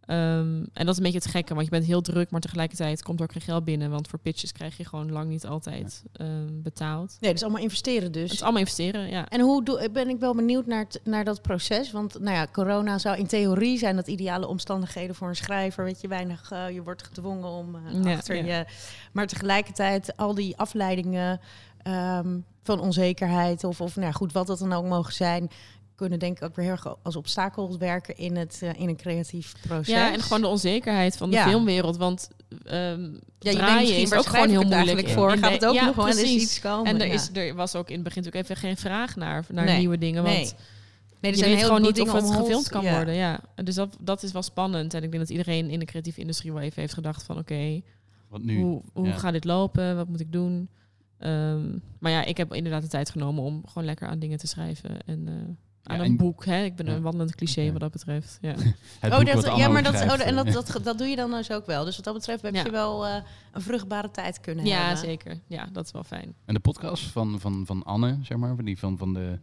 Ehm, 0.00 0.64
en 0.72 0.86
dat 0.86 0.88
is 0.88 0.96
een 0.96 1.02
beetje 1.02 1.18
het 1.18 1.26
gekke, 1.30 1.52
want 1.54 1.64
je 1.64 1.70
bent 1.72 1.84
heel 1.84 2.00
druk, 2.00 2.30
maar 2.30 2.40
tegelijkertijd 2.40 3.02
komt 3.02 3.18
er 3.18 3.24
ook 3.24 3.32
geen 3.32 3.40
geld 3.42 3.64
binnen. 3.64 3.90
Want 3.90 4.08
voor 4.08 4.18
pitches 4.18 4.52
krijg 4.52 4.76
je 4.76 4.84
gewoon 4.84 5.12
lang 5.12 5.28
niet 5.28 5.46
altijd 5.46 6.02
ehm, 6.12 6.62
betaald. 6.62 7.08
Nee, 7.20 7.30
dat 7.30 7.34
is 7.34 7.42
allemaal 7.42 7.62
investeren 7.62 8.02
Het 8.02 8.12
dus. 8.12 8.32
is 8.32 8.42
allemaal 8.42 8.60
investeren, 8.60 9.08
ja. 9.08 9.28
En 9.28 9.40
hoe 9.40 9.64
doe, 9.64 9.88
ben 9.92 10.08
ik 10.08 10.18
wel 10.18 10.34
benieuwd 10.34 10.66
naar, 10.66 10.78
het- 10.84 11.00
naar 11.04 11.24
dat 11.24 11.42
proces? 11.42 11.90
Want 11.92 12.18
nou 12.20 12.36
ja, 12.36 12.46
corona 12.52 12.98
zou 12.98 13.18
in 13.18 13.26
theorie 13.26 13.78
zijn 13.78 13.96
dat 13.96 14.06
ideale 14.08 14.46
omstandigheden 14.46 15.14
voor 15.14 15.28
een 15.28 15.36
schrijver. 15.36 15.84
Weet 15.84 16.00
je, 16.00 16.08
weinig, 16.08 16.50
eh, 16.50 16.70
je 16.70 16.82
wordt 16.82 17.02
gedwongen 17.02 17.48
om 17.48 17.76
Ja, 18.04 18.12
achter 18.12 18.36
ja. 18.44 18.56
je. 18.58 18.64
Maar 19.12 19.26
tegelijkertijd 19.26 20.16
al 20.16 20.34
die 20.34 20.56
afleidingen 20.56 21.40
ehm, 21.82 22.38
van 22.62 22.80
onzekerheid 22.80 23.64
of, 23.64 23.80
of 23.80 23.94
nou 23.96 24.06
ja, 24.06 24.12
goed, 24.12 24.32
wat 24.32 24.46
dat 24.46 24.58
dan 24.58 24.72
ook 24.72 24.84
mogen 24.86 25.12
zijn, 25.12 25.50
kunnen 25.94 26.18
denk 26.18 26.36
ik 26.36 26.42
ook 26.44 26.56
weer 26.56 26.64
heel 26.64 26.74
erg 26.74 26.94
als 27.02 27.16
obstakels 27.16 27.76
werken 27.76 28.16
in, 28.16 28.36
het, 28.36 28.58
eh, 28.62 28.70
in 28.80 28.88
een 28.88 28.96
creatief 28.96 29.54
proces. 29.66 29.94
Ja, 29.94 30.12
en 30.12 30.20
gewoon 30.20 30.40
de 30.40 30.46
onzekerheid 30.46 31.16
van 31.16 31.30
de 31.30 31.36
Ja. 31.36 31.48
filmwereld. 31.48 31.96
Want 31.96 32.28
ehm 32.64 33.02
ja, 33.02 33.50
je 33.50 33.56
denkt 33.56 33.58
draaien 33.58 33.80
misschien, 33.80 34.02
is 34.02 34.12
ook 34.14 34.26
gewoon 34.26 34.48
heel 34.48 34.62
moeilijk. 34.62 35.08
in- 35.08 35.14
voor. 35.14 35.30
Gaat 35.30 35.52
het 35.52 35.66
ook 35.66 35.74
ja, 35.74 35.84
nog 35.84 35.94
wel 35.96 36.06
er 36.08 36.14
komen? 36.60 36.86
En 36.86 37.00
er, 37.00 37.06
ja. 37.06 37.12
is, 37.12 37.30
er 37.32 37.54
was 37.54 37.74
ook 37.74 37.88
in 37.88 37.94
het 37.94 38.02
begin 38.04 38.22
natuurlijk 38.22 38.50
even 38.50 38.62
geen 38.68 38.76
vraag 38.76 39.16
naar, 39.16 39.44
naar 39.52 39.64
Nee. 39.64 39.78
nieuwe 39.78 39.98
dingen. 39.98 40.22
Want 40.22 40.34
Nee. 40.36 40.52
Nee, 41.20 41.30
er 41.32 41.36
je 41.36 41.36
zijn 41.36 41.48
weet 41.50 41.58
heel 41.58 41.66
gewoon 41.66 41.80
niet 41.82 41.90
of 41.90 41.96
dingen 41.96 42.12
het 42.22 42.40
gefilmd 42.40 42.68
kan 42.68 42.82
Ja. 42.84 42.94
worden. 42.94 43.14
Ja. 43.14 43.40
Dus 43.64 43.74
dat, 43.74 43.96
dat 44.00 44.22
is 44.22 44.32
wel 44.32 44.42
spannend. 44.42 44.94
En 44.94 45.02
ik 45.02 45.10
denk 45.10 45.22
dat 45.22 45.32
iedereen 45.32 45.70
in 45.70 45.78
de 45.78 45.84
creatieve 45.84 46.20
industrie 46.20 46.52
wel 46.52 46.62
even 46.62 46.80
heeft 46.80 46.94
gedacht 46.94 47.22
van... 47.22 47.38
oké, 47.38 47.80
Wat 48.28 48.42
nu? 48.42 48.60
hoe, 48.60 48.82
hoe 48.92 49.06
Ja. 49.06 49.16
gaat 49.16 49.32
dit 49.32 49.44
lopen? 49.44 49.96
Wat 49.96 50.08
moet 50.08 50.20
ik 50.20 50.32
doen? 50.32 50.68
Ehm, 51.20 51.78
maar 51.98 52.12
ja, 52.12 52.24
ik 52.24 52.36
heb 52.36 52.54
inderdaad 52.54 52.82
de 52.82 52.88
tijd 52.88 53.10
genomen 53.10 53.42
om 53.42 53.62
gewoon 53.66 53.84
lekker 53.84 54.08
aan 54.08 54.18
dingen 54.18 54.38
te 54.38 54.46
schrijven. 54.46 55.00
En 55.06 55.28
eh, 55.28 55.34
aan 55.82 55.96
Ja, 55.96 56.04
een 56.04 56.10
en- 56.10 56.16
boek. 56.16 56.44
Hè? 56.44 56.62
Ik 56.64 56.76
ben 56.76 56.86
Ja. 56.86 56.92
een 56.92 57.02
wandelend 57.02 57.34
cliché 57.34 57.70
wat 57.72 57.80
dat 57.80 57.90
betreft. 57.90 58.38
Ja. 58.40 58.54
Oh, 59.04 59.16
boek 59.18 59.26
dat, 59.26 59.56
ja, 59.56 59.68
maar 59.68 59.82
dat, 59.82 59.94
oh, 59.94 60.26
en 60.26 60.34
dat, 60.34 60.52
dat, 60.52 60.80
dat 60.82 60.98
doe 60.98 61.06
je 61.06 61.16
dan 61.16 61.30
dus 61.30 61.50
ook 61.50 61.66
wel. 61.66 61.84
Dus 61.84 61.96
wat 61.96 62.04
dat 62.04 62.14
betreft 62.14 62.42
heb 62.42 62.54
Ja. 62.54 62.62
je 62.64 62.70
wel 62.70 63.06
eh, 63.06 63.14
een 63.52 63.60
vruchtbare 63.62 64.10
tijd 64.10 64.40
kunnen 64.40 64.64
ja, 64.64 64.78
hebben. 64.78 64.98
zeker. 64.98 65.40
Ja, 65.46 65.68
dat 65.72 65.84
is 65.84 65.92
wel 65.92 66.04
fijn. 66.04 66.34
En 66.44 66.54
de 66.54 66.60
podcast 66.60 67.02
van, 67.04 67.40
van, 67.40 67.66
van 67.66 67.82
Anne, 67.82 68.18
zeg 68.22 68.38
maar, 68.38 68.56
van 68.56 68.64
die 68.64 68.78
van, 68.78 68.98
van, 68.98 69.14
de, 69.14 69.38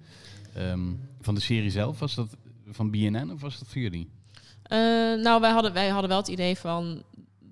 ehm, 0.53 0.81
van 1.21 1.35
de 1.35 1.41
serie 1.41 1.69
zelf, 1.71 1.99
was 1.99 2.15
dat 2.15 2.35
van 2.69 2.91
BNN 2.91 3.31
of 3.31 3.41
was 3.41 3.59
dat 3.59 3.67
voor 3.67 3.81
jullie? 3.81 4.09
Eh, 4.63 4.77
nou, 5.23 5.41
wij 5.41 5.51
hadden, 5.51 5.73
wij 5.73 5.87
hadden 5.89 6.09
wel 6.09 6.19
het 6.19 6.27
idee 6.27 6.57
van... 6.57 7.03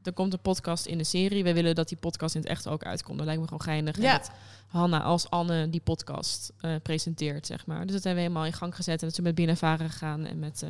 Er 0.05 0.13
komt 0.13 0.33
een 0.33 0.39
podcast 0.41 0.85
in 0.85 0.97
de 0.97 1.03
serie. 1.03 1.43
Wij 1.43 1.53
willen 1.53 1.75
dat 1.75 1.87
die 1.89 1.97
podcast 1.97 2.35
in 2.35 2.41
het 2.41 2.49
echt 2.49 2.67
ook 2.67 2.83
uitkomt. 2.83 3.17
Dat 3.17 3.25
lijkt 3.25 3.41
me 3.41 3.47
gewoon 3.47 3.61
geinig. 3.63 3.95
En 3.95 4.01
Ja. 4.01 4.17
dat 4.17 4.31
Hanna 4.67 5.01
als 5.01 5.29
Anne 5.29 5.69
die 5.69 5.81
podcast 5.81 6.53
eh, 6.59 6.75
presenteert, 6.83 7.45
zeg 7.45 7.65
maar. 7.65 7.85
Dus 7.85 7.91
dat 7.95 8.03
hebben 8.03 8.13
we 8.15 8.27
helemaal 8.29 8.45
in 8.45 8.53
gang 8.53 8.75
gezet. 8.75 8.99
En 9.01 9.07
dat 9.07 9.15
ze 9.15 9.21
met 9.21 9.35
Binnenvaren 9.35 9.89
gegaan. 9.89 10.25
En 10.25 10.39
met 10.39 10.63
eh 10.63 10.69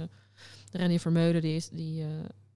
René 0.71 0.99
Vermeulen, 0.99 1.41
die, 1.41 1.55
is, 1.55 1.69
die 1.69 2.01
eh, 2.03 2.07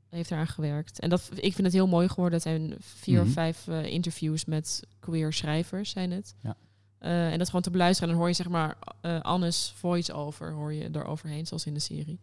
heeft 0.09 0.31
eraan 0.31 0.47
gewerkt. 0.47 0.99
En 0.99 1.09
dat, 1.09 1.29
ik 1.33 1.53
vind 1.53 1.63
het 1.67 1.73
heel 1.73 1.87
mooi 1.87 2.07
geworden. 2.09 2.33
Het 2.33 2.43
zijn 2.47 2.75
vier 2.79 3.19
Mhm. 3.19 3.27
of 3.27 3.33
vijf 3.33 3.67
eh, 3.67 3.83
interviews 3.85 4.45
met 4.45 4.83
queer 4.99 5.33
schrijvers, 5.33 5.89
zijn 5.89 6.11
het. 6.11 6.35
Ja. 6.41 6.55
Eh, 6.97 7.31
en 7.31 7.37
dat 7.37 7.47
gewoon 7.47 7.61
te 7.61 7.69
beluisteren. 7.71 8.09
En 8.09 8.15
dan 8.15 8.19
hoor 8.23 8.29
je 8.35 8.43
zeg 8.43 8.49
maar 8.51 8.77
eh, 9.01 9.19
Anne's 9.21 9.73
voice-over, 9.75 10.51
hoor 10.51 10.73
je 10.73 10.89
eroverheen, 10.91 11.45
zoals 11.47 11.65
in 11.65 11.73
de 11.73 11.79
serie. 11.79 12.19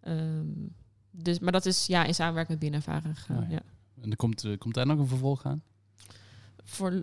Ehm, 0.00 0.46
dus, 1.10 1.38
maar 1.38 1.52
dat 1.52 1.66
is 1.66 1.86
ja 1.86 2.04
in 2.04 2.14
samenwerking 2.14 2.60
met 2.60 2.70
Binnenvaren 2.70 3.16
gegaan. 3.16 3.36
Oh 3.42 3.50
ja. 3.50 3.54
ja. 3.54 3.62
En 4.02 4.10
er 4.10 4.16
komt, 4.16 4.44
eh, 4.44 4.58
komt 4.58 4.74
daar 4.74 4.86
nog 4.86 4.98
een 4.98 5.06
vervolg 5.06 5.44
aan? 5.44 5.62
Voor, 6.64 7.02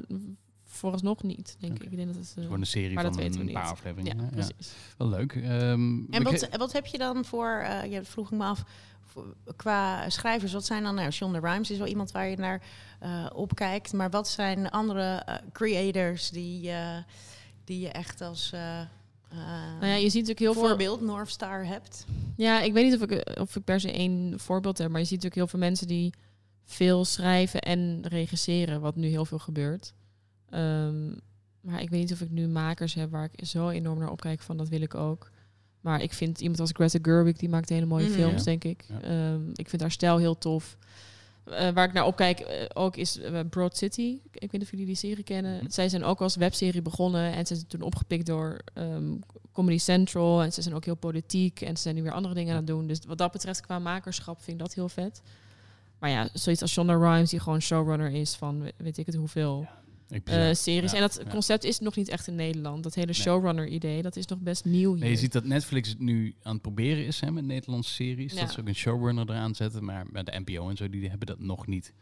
vooralsnog 0.66 1.24
niet, 1.24 1.56
denk 1.60 1.84
ik. 1.84 1.92
Ik 1.92 1.96
denk 1.96 2.08
dat 2.08 2.16
het, 2.18 2.34
eh, 2.38 2.44
Gewoon 2.44 2.60
een 2.60 2.66
serie 2.66 2.94
maar 2.96 3.14
van 3.14 3.20
een 3.24 3.52
paar 3.52 3.64
afleveringen. 3.64 4.18
ja, 4.18 4.24
Ja, 4.24 4.30
ja. 4.38 4.46
precies. 4.48 4.74
Wel 4.98 5.10
leuk. 5.10 5.36
Ehm, 5.36 6.00
En 6.10 6.24
wat, 6.24 6.48
kre- 6.48 6.58
wat 6.58 6.72
heb 6.72 6.86
je 6.86 6.98
dan 6.98 7.26
voor, 7.26 7.60
eh 7.64 7.92
ja, 7.92 7.98
dat 7.98 8.08
vroeg 8.08 8.32
ik 8.32 8.38
me 8.38 8.44
af, 8.44 8.64
voor- 9.06 9.36
qua 9.56 10.10
schrijvers, 10.10 10.54
wat 10.54 10.66
zijn 10.66 10.84
dan, 10.84 10.96
nou, 10.96 11.12
Shonda 11.12 11.40
Rhimes 11.40 11.72
is 11.72 11.78
wel 11.78 11.88
iemand 11.88 12.12
waar 12.12 12.28
je 12.28 12.38
naar 12.38 12.62
eh, 13.00 13.26
opkijkt, 13.34 13.94
maar 13.94 14.10
wat 14.10 14.28
zijn 14.28 14.70
andere 14.70 15.02
eh, 15.26 15.36
creators 15.54 16.30
die, 16.30 16.70
eh, 16.72 16.98
die 17.64 17.80
je 17.80 17.90
echt 17.90 18.22
als 18.22 18.52
eh, 18.54 18.80
eh, 18.82 18.88
Nou 19.80 19.86
ja, 19.86 19.94
je 19.96 20.10
ziet 20.10 20.28
natuurlijk 20.28 20.40
heel 20.40 20.54
veel. 20.54 20.68
voorbeeld, 20.68 21.02
North 21.02 21.30
Star 21.30 21.66
hebt? 21.66 22.06
Ja, 22.36 22.62
ik 22.62 22.74
weet 22.74 22.86
niet 22.86 22.96
of 22.96 23.02
ik, 23.02 23.12
eh, 23.12 23.42
of 23.42 23.56
ik 23.56 23.64
per 23.64 23.80
se 23.80 23.92
één 23.92 24.40
voorbeeld 24.40 24.78
heb, 24.78 24.90
maar 24.90 25.00
je 25.00 25.06
ziet 25.06 25.22
natuurlijk 25.24 25.42
heel 25.42 25.60
veel 25.60 25.68
mensen 25.70 25.88
die 25.88 26.14
veel 26.72 27.06
schrijven 27.06 27.60
en 27.62 28.00
regisseren, 28.08 28.82
wat 28.82 28.96
nu 28.96 29.08
heel 29.08 29.26
veel 29.26 29.40
gebeurt. 29.40 29.94
Ehm, 30.50 31.08
maar 31.62 31.82
ik 31.82 31.90
weet 31.90 32.00
niet 32.00 32.12
of 32.12 32.22
ik 32.22 32.30
nu 32.30 32.48
makers 32.48 32.94
heb 32.94 33.12
waar 33.12 33.30
ik 33.32 33.46
zo 33.48 33.70
enorm 33.70 34.00
naar 34.00 34.12
opkijk 34.12 34.42
van 34.42 34.58
dat 34.58 34.70
wil 34.70 34.82
ik 34.82 34.96
ook. 34.96 35.32
Maar 35.82 36.02
ik 36.02 36.14
vind 36.14 36.42
iemand 36.42 36.60
als 36.60 36.72
Greta 36.74 37.00
Gerwig, 37.02 37.38
die 37.38 37.50
maakt 37.50 37.70
hele 37.70 37.86
mooie 37.86 38.06
Mhm. 38.08 38.14
films, 38.14 38.38
Ja. 38.38 38.44
denk 38.44 38.64
ik. 38.64 38.86
Ja. 38.88 39.02
Ehm, 39.02 39.42
ik 39.54 39.70
vind 39.70 39.82
haar 39.82 39.92
stijl 39.92 40.18
heel 40.18 40.38
tof. 40.38 40.78
Eh, 41.44 41.70
waar 41.70 41.88
ik 41.88 41.94
naar 41.94 42.06
opkijk 42.06 42.40
eh, 42.40 42.66
ook 42.74 42.96
is 42.96 43.18
eh, 43.20 43.40
Broad 43.50 43.78
City. 43.78 44.20
Ik 44.32 44.42
weet 44.42 44.52
niet 44.52 44.62
of 44.62 44.72
jullie 44.72 44.86
die 44.86 44.96
serie 44.96 45.24
kennen. 45.24 45.56
Mhm. 45.64 45.70
Zij 45.72 45.90
zijn 45.90 46.04
ook 46.04 46.22
als 46.22 46.36
webserie 46.36 46.82
begonnen 46.82 47.34
en 47.34 47.46
ze 47.46 47.56
zijn 47.56 47.68
toen 47.68 47.82
opgepikt 47.82 48.26
door 48.26 48.60
ehm, 48.74 49.16
Comedy 49.52 49.78
Central. 49.78 50.42
En 50.44 50.54
ze 50.54 50.62
zijn 50.62 50.76
ook 50.76 50.86
heel 50.86 50.96
politiek 50.96 51.62
en 51.62 51.76
ze 51.76 51.82
zijn 51.82 51.96
nu 51.96 52.04
weer 52.04 52.12
andere 52.12 52.34
dingen 52.34 52.52
aan 52.52 52.58
het 52.58 52.68
doen. 52.68 52.88
Dus 52.88 53.00
wat 53.08 53.18
dat 53.18 53.32
betreft 53.32 53.62
qua 53.62 53.80
makerschap 53.80 54.42
vind 54.42 54.58
ik 54.60 54.64
dat 54.66 54.74
heel 54.74 54.90
vet. 54.90 55.22
Maar 56.00 56.10
ja, 56.10 56.30
zoiets 56.34 56.62
als 56.62 56.72
Shonda 56.72 56.94
Rhimes, 56.94 57.30
die 57.30 57.40
gewoon 57.40 57.62
showrunner 57.62 58.12
is 58.12 58.36
van 58.36 58.62
we- 58.62 58.74
weet 58.78 58.98
ik 58.98 59.06
het 59.06 59.16
hoeveel 59.16 59.68
Ik 60.10 60.28
eh, 60.30 60.54
series. 60.54 60.92
Ja, 60.92 60.98
en 60.98 61.04
dat 61.04 61.20
ja. 61.24 61.30
concept 61.32 61.64
is 61.64 61.80
nog 61.80 61.96
niet 61.96 62.08
echt 62.10 62.28
in 62.28 62.36
Nederland. 62.36 62.84
Dat 62.84 62.96
hele 62.96 63.14
showrunner-idee, 63.14 64.02
dat 64.02 64.16
is 64.16 64.26
nog 64.26 64.40
best 64.40 64.66
nieuw 64.66 64.92
hier. 64.92 65.02
Nee, 65.02 65.10
je 65.12 65.18
ziet 65.18 65.32
dat 65.32 65.44
Netflix 65.46 65.90
het 65.90 66.00
nu 66.00 66.36
aan 66.44 66.54
het 66.54 66.62
proberen 66.62 67.06
is 67.06 67.20
hè, 67.20 67.32
met 67.32 67.46
Nederlandse 67.46 67.94
series. 67.94 68.34
Ja. 68.34 68.40
Dat 68.42 68.52
ze 68.52 68.60
ook 68.60 68.68
een 68.68 68.76
showrunner 68.76 69.30
eraan 69.30 69.56
zetten. 69.56 69.86
Maar 69.86 70.06
met 70.12 70.26
de 70.26 70.42
NPO 70.46 70.70
en 70.70 70.78
zo, 70.78 70.90
die 70.90 71.10
hebben 71.10 71.28
dat 71.28 71.40
nog 71.40 71.68
niet. 71.68 71.94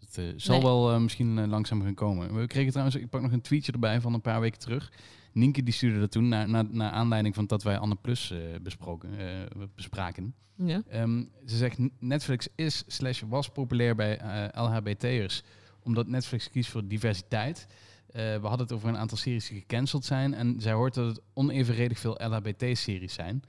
Het 0.00 0.18
eh, 0.18 0.24
zal 0.36 0.54
Nee. 0.54 0.64
wel 0.64 0.92
eh, 0.92 1.00
misschien 1.00 1.48
langzaam 1.48 1.82
gaan 1.82 1.94
komen. 1.94 2.34
We 2.40 2.46
kregen 2.46 2.70
trouwens, 2.70 2.96
ik 2.96 3.08
pak 3.08 3.22
nog 3.22 3.32
een 3.32 3.40
tweetje 3.40 3.72
erbij 3.72 4.00
van 4.00 4.14
een 4.14 4.20
paar 4.20 4.40
weken 4.40 4.58
terug. 4.60 4.92
Nienke 5.32 5.62
die 5.62 5.74
stuurde 5.74 5.98
dat 6.00 6.10
toen 6.10 6.28
naar, 6.28 6.48
naar, 6.48 6.64
naar 6.70 6.90
aanleiding 6.90 7.34
van 7.34 7.46
dat 7.46 7.62
wij 7.62 7.78
Anne 7.78 7.96
Plus 8.00 8.30
eh, 8.30 8.38
besproken, 8.62 9.18
eh, 9.18 9.26
bespraken. 9.74 10.34
Ja. 10.56 10.82
Ehm, 10.88 11.24
ze 11.46 11.56
zegt 11.56 11.78
Netflix 11.98 12.48
is 12.54 12.84
slash 12.86 13.22
was 13.28 13.48
populair 13.48 13.94
bij 13.94 14.18
eh, 14.18 14.62
LHBT'ers 14.64 15.42
omdat 15.84 16.06
Netflix 16.06 16.50
kiest 16.50 16.70
voor 16.70 16.86
diversiteit. 16.86 17.66
We 18.12 18.38
hadden 18.42 18.60
het 18.66 18.72
over 18.72 18.88
een 18.88 18.96
aantal 18.96 19.16
series 19.18 19.48
die 19.48 19.58
gecanceld 19.60 20.04
zijn 20.04 20.34
en 20.34 20.60
zij 20.60 20.72
hoort 20.72 20.94
dat 20.94 21.06
het 21.06 21.20
onevenredig 21.34 21.98
veel 21.98 22.18
LHBT-series 22.24 23.12
zijn. 23.14 23.42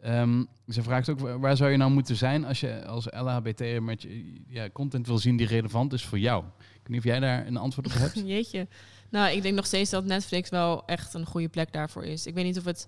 Ehm, 0.00 0.44
ze 0.68 0.82
vraagt 0.82 1.08
ook 1.08 1.18
wa- 1.20 1.38
waar 1.38 1.56
zou 1.56 1.70
je 1.70 1.76
nou 1.76 1.90
moeten 1.90 2.16
zijn 2.16 2.44
als 2.44 2.60
je 2.60 2.86
als 2.86 3.06
LHBT'er 3.10 3.82
met 3.82 4.02
je 4.02 4.40
ja, 4.48 4.70
content 4.72 5.06
wil 5.06 5.18
zien 5.18 5.36
die 5.36 5.46
relevant 5.46 5.92
is 5.92 6.04
voor 6.04 6.18
jou. 6.18 6.44
Ik 6.44 6.52
weet 6.76 6.88
niet 6.88 6.98
of 6.98 7.04
jij 7.04 7.20
daar 7.20 7.46
een 7.46 7.56
antwoord 7.56 7.86
op 7.86 7.92
hebt. 7.92 8.22
Jeetje. 8.26 8.66
Nou, 9.10 9.36
ik 9.36 9.42
denk 9.42 9.54
nog 9.54 9.66
steeds 9.66 9.90
dat 9.90 10.04
Netflix 10.04 10.48
wel 10.48 10.86
echt 10.86 11.14
een 11.14 11.26
goede 11.26 11.48
plek 11.48 11.72
daarvoor 11.72 12.04
is. 12.04 12.26
Ik 12.26 12.34
weet 12.34 12.44
niet 12.44 12.58
of 12.58 12.64
het... 12.64 12.86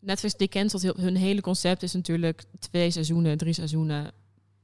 Netflix 0.00 0.34
die 0.36 0.48
cancelt 0.48 0.82
heel, 0.82 0.94
hun 0.96 1.16
hele 1.16 1.40
concept 1.40 1.82
is 1.82 1.92
natuurlijk 1.92 2.44
twee 2.58 2.90
seizoenen, 2.90 3.38
drie 3.38 3.52
seizoenen 3.52 4.12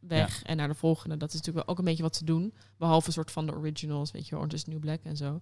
weg 0.01 0.43
en 0.43 0.57
naar 0.57 0.68
de 0.68 0.75
volgende. 0.75 1.16
Dat 1.16 1.29
is 1.29 1.35
natuurlijk 1.35 1.66
wel 1.66 1.75
ook 1.75 1.79
een 1.79 1.85
beetje 1.89 2.03
wat 2.03 2.18
te 2.18 2.25
doen. 2.25 2.53
Behalve 2.77 3.07
een 3.07 3.12
soort 3.12 3.31
van 3.31 3.47
de 3.47 3.55
originals, 3.55 4.11
weet 4.11 4.29
je, 4.29 4.37
Orange 4.37 4.55
is 4.55 4.64
New 4.64 4.79
Black 4.79 5.01
en 5.03 5.16
zo. 5.16 5.41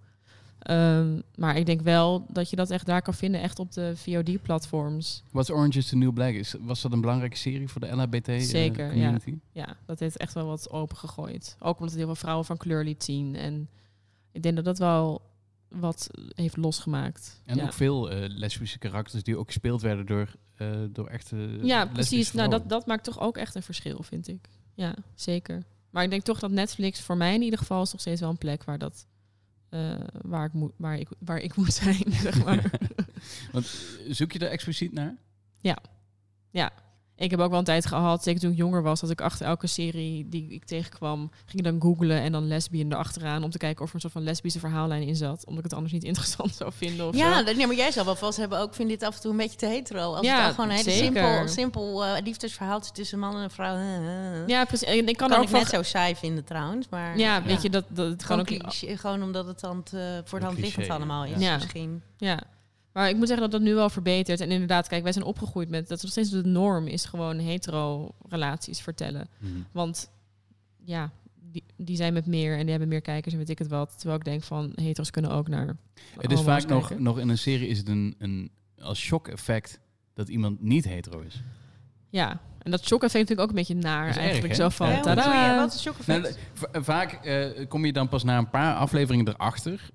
Ehm, 0.61 1.21
maar 1.35 1.57
ik 1.57 1.67
denk 1.67 1.81
wel 1.81 2.27
dat 2.29 2.51
je 2.51 2.57
dat 2.57 2.71
echt 2.71 2.87
daar 2.87 3.03
kan 3.03 3.15
vinden, 3.15 3.41
echt 3.41 3.59
op 3.59 3.73
de 3.73 3.93
VOD-platforms. 3.97 5.23
Wat 5.31 5.51
Orange 5.51 5.79
is 5.79 5.89
the 5.89 5.97
New 5.97 6.13
Black? 6.13 6.35
Is, 6.35 6.55
was 6.61 6.81
dat 6.81 6.93
een 6.93 7.01
belangrijke 7.01 7.37
serie 7.37 7.69
voor 7.69 7.81
de 7.81 7.87
Zeker, 7.87 7.97
ja. 7.97 8.03
LHBT-community? 8.03 9.35
Ja, 9.53 9.77
dat 9.87 10.01
heeft 10.01 10.17
echt 10.17 10.35
wel 10.35 10.47
wat 10.47 10.71
opengegooid. 10.71 11.57
Ook 11.59 11.75
omdat 11.75 11.89
het 11.89 11.97
heel 11.99 12.07
veel 12.07 12.15
vrouwen 12.15 12.45
van 12.47 12.57
kleur 12.57 12.85
liet 12.85 13.05
zien. 13.05 13.37
En 13.37 13.69
ik 14.33 14.43
denk 14.43 14.57
dat 14.57 14.65
dat 14.65 14.79
wel 14.79 15.31
wat 15.69 16.11
heeft 16.35 16.57
losgemaakt. 16.57 17.43
En 17.45 17.57
ja. 17.57 17.63
ook 17.63 17.73
veel 17.73 18.11
eh, 18.11 18.25
lesbische 18.29 18.79
karakters 18.79 19.23
die 19.23 19.37
ook 19.37 19.47
gespeeld 19.47 19.83
werden 19.83 20.07
door, 20.07 20.35
eh, 20.57 20.71
door 20.91 21.07
echte 21.07 21.59
Ja, 21.63 21.87
precies. 21.87 22.33
Nou, 22.33 22.51
dat, 22.51 22.69
dat 22.69 22.87
maakt 22.87 23.05
toch 23.05 23.21
ook 23.21 23.37
echt 23.37 23.55
een 23.55 23.63
verschil, 23.63 24.03
vind 24.03 24.29
ik. 24.29 24.49
Ja, 24.75 24.95
zeker. 25.15 25.63
Maar 25.91 26.05
ik 26.05 26.11
denk 26.11 26.23
toch 26.23 26.39
dat 26.39 26.51
Netflix 26.51 27.01
voor 27.01 27.17
mij 27.17 27.35
in 27.35 27.43
ieder 27.43 27.59
geval 27.59 27.83
is 27.83 27.93
nog 27.93 28.01
steeds 28.01 28.21
wel 28.21 28.31
een 28.31 28.39
plek 28.39 28.65
waar 28.65 28.79
dat 28.79 29.07
eh, 29.69 29.95
waar, 30.23 30.45
ik 30.45 30.53
moet, 30.53 30.73
waar, 30.77 30.99
ik, 30.99 31.09
waar 31.19 31.39
ik 31.39 31.57
moet 31.61 31.73
zijn, 31.73 32.05
zeg 32.09 32.45
maar. 32.45 32.71
Want 33.53 33.67
zoek 34.09 34.33
je 34.33 34.39
er 34.39 34.51
expliciet 34.51 34.93
naar? 34.93 35.17
Ik 37.21 37.31
heb 37.31 37.41
ook 37.41 37.51
wel 37.51 37.59
een 37.59 37.65
tijd 37.65 37.87
gehad, 37.87 38.23
zeker 38.23 38.41
toen 38.41 38.51
ik 38.51 38.57
jonger 38.57 38.83
was, 38.83 39.01
dat 39.01 39.11
ik 39.11 39.21
achter 39.21 39.47
elke 39.47 39.67
serie 39.67 40.29
die 40.29 40.49
ik 40.51 40.65
tegenkwam, 40.65 41.31
ging 41.47 41.59
ik 41.59 41.65
dan 41.65 41.81
googlen 41.81 42.21
en 42.21 42.33
dan 42.33 42.49
lesbian 42.49 42.93
erachteraan 42.93 43.43
om 43.43 43.51
te 43.51 43.59
kijken 43.59 43.83
of 43.83 43.89
er 43.89 43.95
een 43.95 44.01
soort 44.01 44.13
van 44.13 44.23
lesbische 44.23 44.59
verhaallijn 44.59 45.03
in 45.03 45.17
zat. 45.17 45.45
Omdat 45.47 45.59
ik 45.59 45.65
het 45.65 45.73
anders 45.75 45.93
niet 45.93 46.05
interessant 46.11 46.55
zou 46.55 46.73
vinden 46.73 47.09
of 47.09 47.17
Ja, 47.17 47.39
zo. 47.39 47.45
dat, 47.45 47.57
nee, 47.57 47.67
maar 47.67 47.77
jij 47.77 47.91
zal 47.91 48.05
wel 48.05 48.17
vast 48.17 48.39
hebben 48.39 48.59
ook, 48.59 48.69
ik 48.69 48.75
vind 48.75 48.89
dit 48.89 49.03
af 49.03 49.15
en 49.15 49.21
toe 49.21 49.31
een 49.31 49.37
beetje 49.37 49.57
te 49.59 49.67
hetero. 49.67 50.15
Als 50.15 50.27
Ja, 50.27 50.37
het 50.37 50.47
al 50.47 50.51
gewoon 50.55 50.71
een 50.71 50.77
hele 50.77 50.91
simpel, 50.91 51.49
simpel 51.49 52.05
eh, 52.05 52.23
liefdesverhaaltje 52.25 52.93
tussen 52.93 53.19
man 53.19 53.37
en 53.41 53.51
vrouw. 53.51 53.75
eh, 53.75 54.41
eh. 54.41 54.47
Ja, 54.47 54.65
precies. 54.65 54.89
En 54.89 55.09
ik 55.09 55.17
kan, 55.17 55.29
kan 55.29 55.31
er 55.31 55.37
ook 55.37 55.43
ik 55.43 55.49
van... 55.51 55.59
net 55.61 55.69
zo 55.69 55.83
saai 55.83 56.17
vinden 56.17 56.45
trouwens, 56.45 56.87
maar... 56.91 57.19
Ja, 57.19 57.43
weet 57.43 57.63
je, 57.63 57.71
dat, 57.71 57.85
dat 57.89 58.09
het 58.11 58.25
Gewoon, 58.25 58.47
gewoon 58.47 58.63
ook... 58.63 58.69
cliché, 58.71 58.97
gewoon 58.97 59.23
omdat 59.23 59.47
het 59.47 59.61
dan 59.61 59.83
te, 59.83 60.23
voor 60.25 60.39
de 60.39 60.45
hand 60.45 60.59
liggend 60.59 60.89
allemaal 60.89 61.25
is, 61.25 61.41
ja. 61.41 61.55
misschien. 61.55 62.03
Ja, 62.17 62.39
maar 62.93 63.09
ik 63.09 63.17
moet 63.17 63.27
zeggen 63.27 63.51
dat 63.51 63.61
dat 63.61 63.69
nu 63.69 63.75
wel 63.75 63.91
verbetert. 63.91 64.41
En 64.41 64.51
inderdaad, 64.51 64.89
kijk, 64.89 65.03
wij 65.03 65.13
zijn 65.13 65.25
opgegroeid 65.25 65.69
met 65.69 65.89
dat 65.89 66.03
nog 66.03 66.11
steeds 66.11 66.31
de 66.31 66.45
norm 66.45 66.87
is 66.87 67.05
gewoon 67.05 67.39
hetero 67.39 68.15
relaties 68.29 68.81
vertellen. 68.81 69.29
Mhm. 69.39 69.53
Want 69.73 70.11
ja, 70.85 71.11
die, 71.35 71.65
die 71.77 71.97
zijn 71.97 72.13
met 72.13 72.27
meer 72.27 72.53
en 72.53 72.61
die 72.61 72.71
hebben 72.71 72.89
meer 72.89 73.01
kijkers 73.01 73.33
en 73.33 73.39
weet 73.39 73.51
ik 73.51 73.59
het 73.59 73.69
wat. 73.69 73.95
Terwijl 73.97 74.19
ik 74.19 74.25
denk 74.25 74.43
van 74.43 74.73
hetero's 74.75 75.11
kunnen 75.11 75.31
ook 75.31 75.49
naar. 75.49 75.77
Het 76.21 76.33
is 76.33 76.43
vaak 76.43 76.67
nog, 76.67 76.99
nog 76.99 77.19
in 77.19 77.29
een 77.29 77.39
serie 77.39 77.69
is 77.69 77.79
het 77.79 77.89
een, 77.89 78.15
een 78.19 78.51
als 78.79 78.99
shock-effect 78.99 79.81
dat 80.15 80.29
iemand 80.29 80.63
niet 80.63 80.85
hetero 80.85 81.21
is. 81.21 81.43
Ja, 82.09 82.41
en 82.63 82.71
dat 82.71 82.85
shock 82.85 83.03
effect 83.03 83.29
natuurlijk 83.29 83.41
ook 83.41 83.49
een 83.49 83.55
beetje 83.55 83.75
naar 83.75 84.07
Dat 84.07 84.17
is 84.17 84.21
eigenlijk. 84.23 84.49
erg, 84.53 84.63
zo 84.63 84.69
van 84.69 84.89
Ja, 84.89 85.01
tadaa. 85.01 85.57
wat 85.57 85.75
is 85.75 85.81
shock 85.81 85.99
effect? 85.99 86.39
Nou, 86.73 86.85
vaak 86.85 87.13
eh, 87.13 87.69
kom 87.69 87.85
je 87.85 87.93
dan 87.93 88.09
pas 88.09 88.25
na 88.25 88.39
een 88.39 88.51
paar 88.51 88.75
afleveringen 88.75 89.29
erachter 89.29 89.91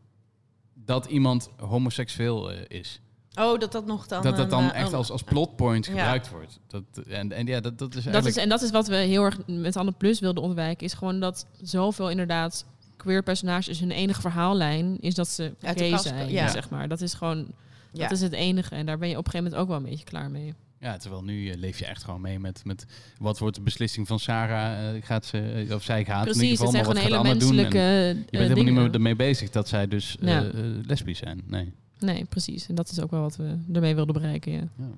dat 0.86 1.06
iemand 1.06 1.50
homoseksueel 1.58 2.52
eh, 2.52 2.58
is. 2.80 3.00
Oh, 3.40 3.60
dat 3.60 3.72
dat 3.72 3.86
nog 3.86 4.08
dan... 4.08 4.22
dat 4.24 4.38
dat 4.38 4.50
dan 4.50 4.64
eh, 4.72 4.80
echt 4.80 4.92
een- 4.92 4.98
als, 4.98 5.12
als 5.12 5.24
plotpoint 5.24 5.86
Ja. 5.86 5.92
gebruikt 5.92 6.30
wordt. 6.30 6.60
Dat, 6.68 6.84
en, 7.08 7.32
en 7.32 7.46
ja, 7.46 7.60
dat, 7.60 7.78
dat 7.78 7.96
is 7.96 8.04
Dat 8.04 8.26
is, 8.26 8.38
en 8.38 8.50
dat 8.50 8.62
is 8.62 8.72
wat 8.72 8.88
we 8.88 8.96
heel 8.96 9.24
erg 9.24 9.38
met 9.48 9.76
Anne 9.78 9.92
Plus 9.92 10.20
wilden 10.20 10.44
ontwijken. 10.44 10.86
Is 10.86 10.94
gewoon 10.94 11.20
dat 11.20 11.46
zoveel 11.62 12.10
inderdaad 12.10 12.66
queer 12.98 13.24
personages 13.24 13.80
hun 13.80 13.92
enige 13.92 14.22
verhaallijn 14.22 14.98
is 15.00 15.16
dat 15.16 15.28
ze 15.28 15.54
Uit 15.62 15.78
de 15.78 15.84
gay 15.84 15.92
kast- 15.92 16.04
zijn, 16.04 16.30
ja. 16.32 16.48
zeg 16.50 16.70
maar. 16.70 16.88
Dat 16.88 17.02
is 17.02 17.14
gewoon, 17.14 17.48
Ja. 17.92 18.02
dat 18.02 18.12
is 18.12 18.22
het 18.22 18.34
enige. 18.34 18.76
En 18.76 18.86
daar 18.86 18.98
ben 18.98 19.10
je 19.10 19.18
op 19.18 19.26
een 19.26 19.32
gegeven 19.32 19.52
moment 19.52 19.62
ook 19.62 19.68
wel 19.68 19.78
een 19.86 19.90
beetje 19.92 20.06
klaar 20.12 20.32
mee. 20.32 20.54
Ja, 20.86 20.98
terwijl 20.98 21.24
nu 21.24 21.50
eh, 21.50 21.58
leef 21.58 21.80
je 21.80 21.86
echt 21.86 22.04
gewoon 22.04 22.22
mee 22.22 22.40
met, 22.40 22.62
met 22.66 22.86
wat 23.18 23.40
wordt 23.40 23.56
de 23.56 23.62
beslissing 23.62 24.08
van 24.08 24.20
Sarah. 24.20 24.96
eh, 24.96 25.04
gaat 25.04 25.26
ze, 25.26 25.38
eh, 25.38 25.76
of 25.76 25.84
zij 25.84 26.06
gaat 26.06 26.18
in 26.18 26.32
Precies, 26.32 26.42
ieder 26.42 26.66
het 26.66 26.76
geval, 26.76 26.94
maar 26.94 26.94
wat 26.94 27.12
gaat 27.12 27.26
Anne 27.26 27.38
doen? 27.38 27.58
En 27.58 28.18
je 28.18 28.26
bent 28.32 28.32
helemaal 28.32 28.64
niet 28.64 28.74
meer 28.74 28.94
ermee 28.94 29.16
bezig 29.16 29.50
dat 29.50 29.68
zij 29.68 29.88
dus 29.88 30.18
Ja. 30.22 30.52
lesbisch 30.86 31.18
zijn. 31.18 31.42
Nee. 31.48 31.74
Nee, 32.00 32.26
precies. 32.26 32.68
En 32.68 32.76
dat 32.76 32.90
is 32.90 33.00
ook 33.02 33.12
wel 33.12 33.22
wat 33.22 33.36
we 33.36 33.58
ermee 33.74 33.96
wilden 33.96 34.14
bereiken, 34.14 34.52
ja. 34.52 34.68
Ja. 34.78 34.90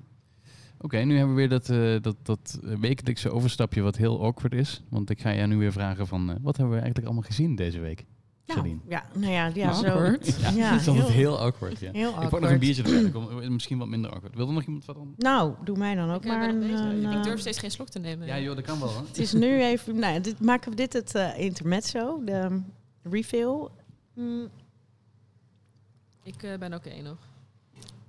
Oké, 0.80 0.98
nu 0.98 1.16
hebben 1.16 1.34
we 1.34 1.40
weer 1.40 1.48
dat, 1.48 1.66
dat, 2.02 2.16
dat 2.22 2.58
wekelijkse 2.80 3.30
overstapje 3.30 3.80
wat 3.80 3.96
heel 3.96 4.22
awkward 4.24 4.54
is. 4.54 4.82
Want 4.88 5.10
ik 5.10 5.20
ga 5.20 5.34
jij 5.34 5.46
nu 5.46 5.56
weer 5.56 5.72
vragen 5.72 6.06
van, 6.06 6.26
wat 6.26 6.56
hebben 6.56 6.74
we 6.74 6.80
eigenlijk 6.80 7.06
allemaal 7.06 7.28
gezien 7.28 7.54
deze 7.54 7.80
week? 7.80 8.04
Nou, 8.54 8.80
ja, 8.88 9.04
nou 9.14 9.32
ja, 9.32 9.50
ja 9.54 9.72
zo. 9.72 9.86
Ja, 9.86 10.18
Ja, 10.54 10.70
het 10.72 10.80
is 10.80 10.88
altijd 10.88 11.06
heel- 11.06 11.08
heel 11.08 11.38
awkward. 11.38 11.78
Ja. 11.78 11.92
Heel 11.92 12.22
Ik 12.22 12.28
pak 12.28 12.40
nog 12.40 12.50
een 12.50 12.58
biertje 12.58 12.82
erbij, 12.82 13.10
dan 13.12 13.40
het 13.42 13.50
misschien 13.50 13.78
wat 13.78 13.88
minder 13.88 14.10
awkward. 14.10 14.34
Wil 14.34 14.46
er 14.48 14.52
nog 14.52 14.64
iemand 14.64 14.84
wat 14.84 14.96
aan? 14.96 15.14
Nou, 15.16 15.54
doe 15.64 15.76
mij 15.76 15.94
dan 15.94 16.10
ook 16.10 16.24
Ik, 16.24 16.30
eh, 16.30 16.36
maar 16.38 16.48
een... 16.48 16.62
een, 16.62 17.02
ik 17.10 17.16
eh, 17.16 17.22
durf 17.22 17.40
steeds 17.40 17.58
geen 17.58 17.70
slok 17.70 17.88
te 17.88 17.98
nemen. 17.98 18.26
Ja 18.26 18.38
joh, 18.38 18.54
dat 18.56 18.64
kan 18.64 18.78
wel. 18.80 18.88
Hè? 18.96 19.00
Het 19.06 19.18
is 19.18 19.32
nu 19.32 19.62
even... 19.62 19.98
Nou, 19.98 20.20
dit, 20.20 20.40
maken 20.40 20.70
we 20.70 20.76
dit 20.76 20.92
het 20.92 21.14
eh, 21.14 21.38
intermezzo, 21.38 22.24
de 22.24 22.60
refill. 23.02 23.68
Mm, 24.14 24.48
Ik 26.22 26.42
eh, 26.42 26.58
ben 26.58 26.74
oké 26.74 27.02
nog. 27.02 27.16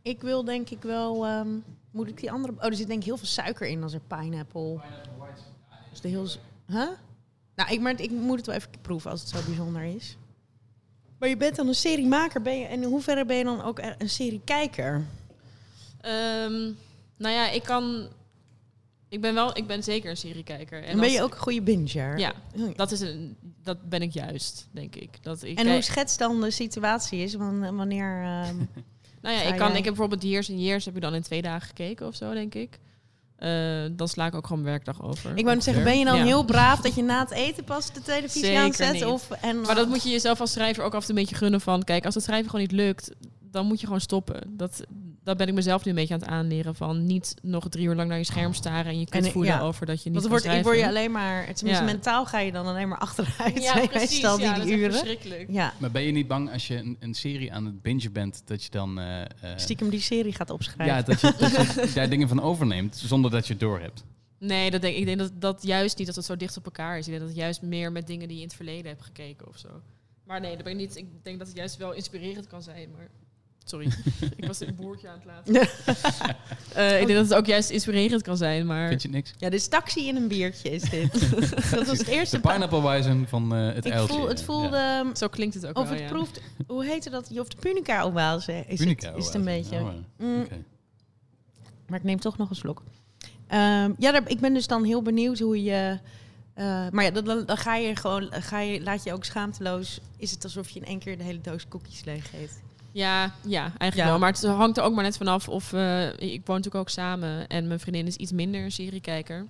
ik 0.01 0.21
wil 0.21 0.43
denk 0.43 0.69
ik 0.69 0.81
wel... 0.81 1.25
ehm, 1.25 1.47
moet 1.91 2.07
ik 2.07 2.17
die 2.19 2.31
andere... 2.31 2.53
Oh, 2.57 2.65
er 2.65 2.75
zit 2.75 2.87
denk 2.87 2.99
ik 2.99 3.05
heel 3.05 3.17
veel 3.17 3.27
suiker 3.27 3.67
in 3.67 3.83
als 3.83 3.93
er 3.93 4.01
pineapple. 4.07 4.79
Is 5.93 6.01
de 6.01 6.07
heel... 6.07 6.27
Huh? 6.67 6.87
Nou, 7.55 7.71
ik, 7.71 7.81
maar 7.81 8.01
ik 8.01 8.11
moet 8.11 8.37
het 8.37 8.45
wel 8.45 8.55
even 8.55 8.69
proeven 8.81 9.11
als 9.11 9.19
het 9.19 9.29
zo 9.29 9.37
bijzonder 9.45 9.81
is. 9.83 10.17
Maar 11.19 11.29
je 11.29 11.37
bent 11.37 11.55
dan 11.55 11.67
een 11.67 11.75
seriemaker. 11.75 12.41
Ben 12.41 12.59
je, 12.59 12.65
en 12.65 12.81
in 12.83 12.89
hoeverre 12.89 13.25
ben 13.25 13.35
je 13.37 13.43
dan 13.43 13.63
ook 13.63 13.79
een 13.97 14.09
seriekijker? 14.09 15.05
Ehm, 16.01 16.53
nou 17.17 17.33
ja, 17.35 17.49
ik 17.49 17.63
kan... 17.63 18.07
Ik 19.09 19.21
ben 19.21 19.33
wel... 19.33 19.57
Ik 19.57 19.67
ben 19.67 19.83
zeker 19.83 20.09
een 20.09 20.17
seriekijker. 20.17 20.83
En 20.83 20.95
ben 20.95 21.03
als- 21.03 21.13
je 21.13 21.21
ook 21.21 21.31
een 21.33 21.39
goede 21.39 21.61
binger? 21.61 22.19
Ja, 22.19 22.33
dat, 22.75 22.91
is 22.91 22.99
een, 22.99 23.37
dat 23.63 23.89
ben 23.89 24.01
ik 24.01 24.11
juist, 24.13 24.67
denk 24.71 24.95
ik. 24.95 25.23
Dat 25.23 25.43
ik 25.43 25.49
En 25.49 25.55
kijk- 25.55 25.67
hoe 25.69 25.81
schetst 25.81 26.19
dan 26.19 26.41
de 26.41 26.51
situatie 26.51 27.19
is? 27.19 27.33
wan- 27.35 27.75
Wanneer... 27.75 28.23
ehm, 28.23 28.55
Nou 29.21 29.35
ja, 29.35 29.41
ik, 29.41 29.57
kan, 29.57 29.69
ik 29.69 29.75
heb 29.75 29.83
bijvoorbeeld 29.83 30.23
Years 30.23 30.49
and 30.49 30.59
Years 30.59 30.85
heb 30.85 30.95
ik 30.95 31.01
dan 31.01 31.15
in 31.15 31.21
twee 31.21 31.41
dagen 31.41 31.67
gekeken 31.67 32.07
of 32.07 32.15
zo, 32.15 32.33
denk 32.33 32.55
ik. 32.55 32.79
Eh, 33.39 33.49
dan 33.91 34.07
sla 34.07 34.25
ik 34.25 34.35
ook 34.35 34.47
gewoon 34.47 34.61
mijn 34.63 34.73
werkdag 34.73 35.03
over. 35.03 35.31
ik 35.35 35.43
wou 35.43 35.55
net 35.55 35.63
zeggen, 35.63 35.83
ben 35.83 35.99
je 35.99 36.05
dan 36.05 36.17
Ja. 36.17 36.23
heel 36.23 36.43
braaf 36.43 36.79
dat 36.81 36.95
je 36.95 37.03
na 37.03 37.19
het 37.19 37.31
eten 37.31 37.63
pas 37.63 37.93
de 37.93 38.01
televisie 38.01 38.45
Zeker 38.45 38.61
aanzet? 38.61 38.93
niet. 38.93 39.05
Of, 39.05 39.29
en, 39.31 39.61
Maar 39.61 39.75
dat 39.75 39.87
moet 39.87 40.03
je 40.03 40.09
jezelf 40.09 40.39
als 40.39 40.51
schrijver 40.51 40.83
ook 40.83 40.93
af 40.93 41.01
en 41.01 41.07
toe 41.07 41.15
een 41.15 41.21
beetje 41.21 41.35
gunnen 41.37 41.61
van... 41.61 41.83
Kijk, 41.83 42.05
als 42.05 42.15
het 42.15 42.23
schrijven 42.23 42.49
gewoon 42.49 42.65
niet 42.65 42.75
lukt, 42.75 43.11
dan 43.51 43.65
moet 43.65 43.79
je 43.79 43.85
gewoon 43.85 44.01
stoppen. 44.01 44.41
Dat, 44.47 44.83
dat 45.23 45.37
ben 45.37 45.47
ik 45.47 45.53
mezelf 45.53 45.83
nu 45.85 45.89
een 45.91 45.97
beetje 45.97 46.13
aan 46.13 46.19
het 46.19 46.29
aanleren 46.29 46.75
van... 46.75 47.05
niet 47.05 47.35
nog 47.41 47.69
drie 47.69 47.85
uur 47.87 47.95
lang 47.95 48.09
naar 48.09 48.17
je 48.17 48.23
scherm 48.23 48.53
staren 48.53 48.91
en 48.91 48.99
je 48.99 49.05
kunt 49.09 49.25
En, 49.25 49.31
voelen 49.31 49.51
ja. 49.51 49.61
over 49.61 49.85
dat 49.85 50.03
je 50.03 50.09
niet 50.09 50.19
Want 50.19 50.21
kan 50.21 50.29
word, 50.31 50.43
ik 50.43 50.49
schrijven. 50.49 50.71
word 50.71 50.77
je 50.83 50.87
alleen 50.87 51.11
maar... 51.11 51.53
Tenminste, 51.53 51.83
Ja. 51.85 51.91
mentaal 51.91 52.25
ga 52.25 52.39
je 52.39 52.51
dan 52.51 52.65
alleen 52.65 52.87
maar 52.87 52.97
achteruit. 52.97 53.63
ja, 53.63 53.73
precies. 53.87 54.09
Meestal 54.09 54.37
die, 54.37 54.45
ja, 54.45 54.53
die 54.59 54.89
dat 54.89 55.03
uren. 55.05 55.53
Ja, 55.53 55.73
Maar 55.77 55.91
ben 55.91 56.01
je 56.03 56.11
niet 56.11 56.27
bang 56.27 56.51
als 56.51 56.67
je 56.67 56.75
een, 56.77 56.97
een 56.99 57.13
serie 57.13 57.53
aan 57.53 57.65
het 57.65 57.81
bingen 57.81 58.11
bent, 58.11 58.41
dat 58.45 58.63
je 58.63 58.69
dan... 58.69 58.99
eh, 58.99 59.21
eh, 59.21 59.27
stiekem 59.55 59.89
die 59.89 60.01
serie 60.01 60.33
gaat 60.33 60.49
opschrijven. 60.49 60.95
ja, 60.95 61.01
dat 61.01 61.21
je, 61.21 61.33
dat 61.37 61.51
je 61.87 61.91
daar 61.99 62.09
dingen 62.09 62.27
van 62.27 62.41
overneemt, 62.41 62.97
zonder 62.97 63.31
dat 63.31 63.47
je 63.47 63.53
het 63.53 63.61
door 63.61 63.79
hebt. 63.79 64.03
Nee, 64.39 64.71
dat 64.71 64.81
denk, 64.81 64.95
ik 64.95 65.05
denk 65.05 65.17
dat 65.19 65.31
dat 65.35 65.63
juist 65.63 65.97
niet 65.97 66.07
dat 66.07 66.15
het 66.15 66.25
zo 66.25 66.35
dicht 66.35 66.57
op 66.57 66.65
elkaar 66.65 66.97
is. 66.97 67.05
Ik 67.05 67.09
denk 67.11 67.19
dat 67.19 67.29
het 67.29 67.37
juist 67.37 67.61
meer 67.61 67.91
met 67.91 68.07
dingen 68.07 68.27
die 68.27 68.35
je 68.35 68.41
in 68.41 68.47
het 68.47 68.55
verleden 68.57 68.87
hebt 68.91 69.01
gekeken 69.03 69.47
of 69.47 69.57
zo. 69.57 69.67
Maar 70.23 70.39
nee, 70.41 70.55
dat 70.55 70.63
ben 70.63 70.73
ik 70.73 70.79
niet. 70.79 70.95
Ik 70.95 71.05
denk 71.23 71.37
dat 71.39 71.47
het 71.47 71.57
juist 71.57 71.77
wel 71.77 71.93
inspirerend 71.93 72.47
kan 72.47 72.61
zijn. 72.61 72.89
Maar 72.91 73.07
sorry, 73.69 73.87
ik 74.37 74.45
was 74.45 74.59
een 74.59 74.75
boertje 74.75 75.07
aan 75.07 75.19
het 75.23 75.25
laten. 75.25 75.67
Eh, 76.73 77.01
ik 77.01 77.07
denk 77.07 77.19
dat 77.19 77.29
het 77.29 77.37
ook 77.37 77.45
juist 77.45 77.69
inspirerend 77.69 78.21
kan 78.21 78.37
zijn. 78.37 78.65
Maar 78.65 78.87
Vind 78.87 79.01
je 79.01 79.09
niks? 79.09 79.33
Ja, 79.37 79.49
dit 79.49 79.59
is 79.59 79.67
taxi 79.67 80.07
in 80.07 80.15
een 80.15 80.27
biertje 80.27 80.69
is 80.69 80.81
dit. 80.81 81.11
dat 81.75 81.87
was 81.87 81.97
het 81.97 82.07
eerste... 82.07 82.35
De 82.41 82.47
pineapple 82.47 82.81
wijzen 82.81 83.27
van 83.27 83.55
eh, 83.55 83.73
het 83.73 83.85
ik 83.85 83.91
uiltje. 83.93 84.15
voel, 84.15 84.27
het 84.27 84.39
Ja. 84.39 84.45
voelde... 84.45 85.11
zo 85.13 85.27
klinkt 85.27 85.55
het 85.55 85.65
ook 85.65 85.77
Of 85.77 85.83
wel. 85.83 85.91
het 85.93 86.01
ja. 86.01 86.07
proeft... 86.07 86.41
Hoe 86.67 86.85
heette 86.85 87.09
dat? 87.09 87.31
Of 87.39 87.47
de 87.47 87.57
punica 87.59 88.03
oase 88.03 88.63
is, 88.67 88.79
Punica 88.79 89.07
het, 89.07 89.17
is 89.17 89.25
het 89.25 89.33
een 89.33 89.43
beetje. 89.43 89.79
Oh. 89.79 89.89
Mm, 90.17 90.41
Oké. 90.41 90.63
Maar 91.87 91.99
ik 91.99 92.05
neem 92.05 92.19
toch 92.19 92.37
nog 92.37 92.49
een 92.49 92.55
slok. 92.55 92.83
Ehm, 93.47 93.91
ja, 93.97 94.11
daar, 94.11 94.21
ik 94.29 94.39
ben 94.39 94.53
dus 94.53 94.67
dan 94.67 94.83
heel 94.83 95.01
benieuwd 95.01 95.39
hoe 95.39 95.63
je... 95.63 95.99
Eh, 96.53 96.65
maar 96.91 97.03
ja, 97.03 97.11
dan, 97.11 97.25
dan, 97.25 97.45
dan 97.45 97.57
ga 97.57 97.75
je 97.75 97.95
gewoon, 97.95 98.27
ga 98.31 98.59
je, 98.59 98.81
laat 98.81 99.03
je 99.03 99.13
ook 99.13 99.25
schaamteloos. 99.25 99.99
Is 100.17 100.31
het 100.31 100.43
alsof 100.43 100.69
je 100.69 100.79
in 100.79 100.85
één 100.85 100.99
keer 100.99 101.17
de 101.17 101.23
hele 101.23 101.41
doos 101.41 101.67
cookies 101.67 102.03
leeg 102.03 102.33
eet? 102.33 102.61
Ja, 102.91 103.33
ja, 103.45 103.61
eigenlijk 103.61 103.95
Ja. 103.95 104.05
wel. 104.05 104.19
Maar 104.19 104.31
het 104.31 104.43
hangt 104.43 104.77
er 104.77 104.83
ook 104.83 104.93
maar 104.93 105.03
net 105.03 105.17
vanaf 105.17 105.47
of... 105.49 105.73
eh, 105.73 106.07
ik 106.07 106.41
woon 106.45 106.55
natuurlijk 106.55 106.75
ook 106.75 106.89
samen 106.89 107.47
en 107.47 107.67
mijn 107.67 107.79
vriendin 107.79 108.07
is 108.07 108.15
iets 108.15 108.31
minder 108.31 108.63
een 108.63 108.71
seriekijker. 108.71 109.45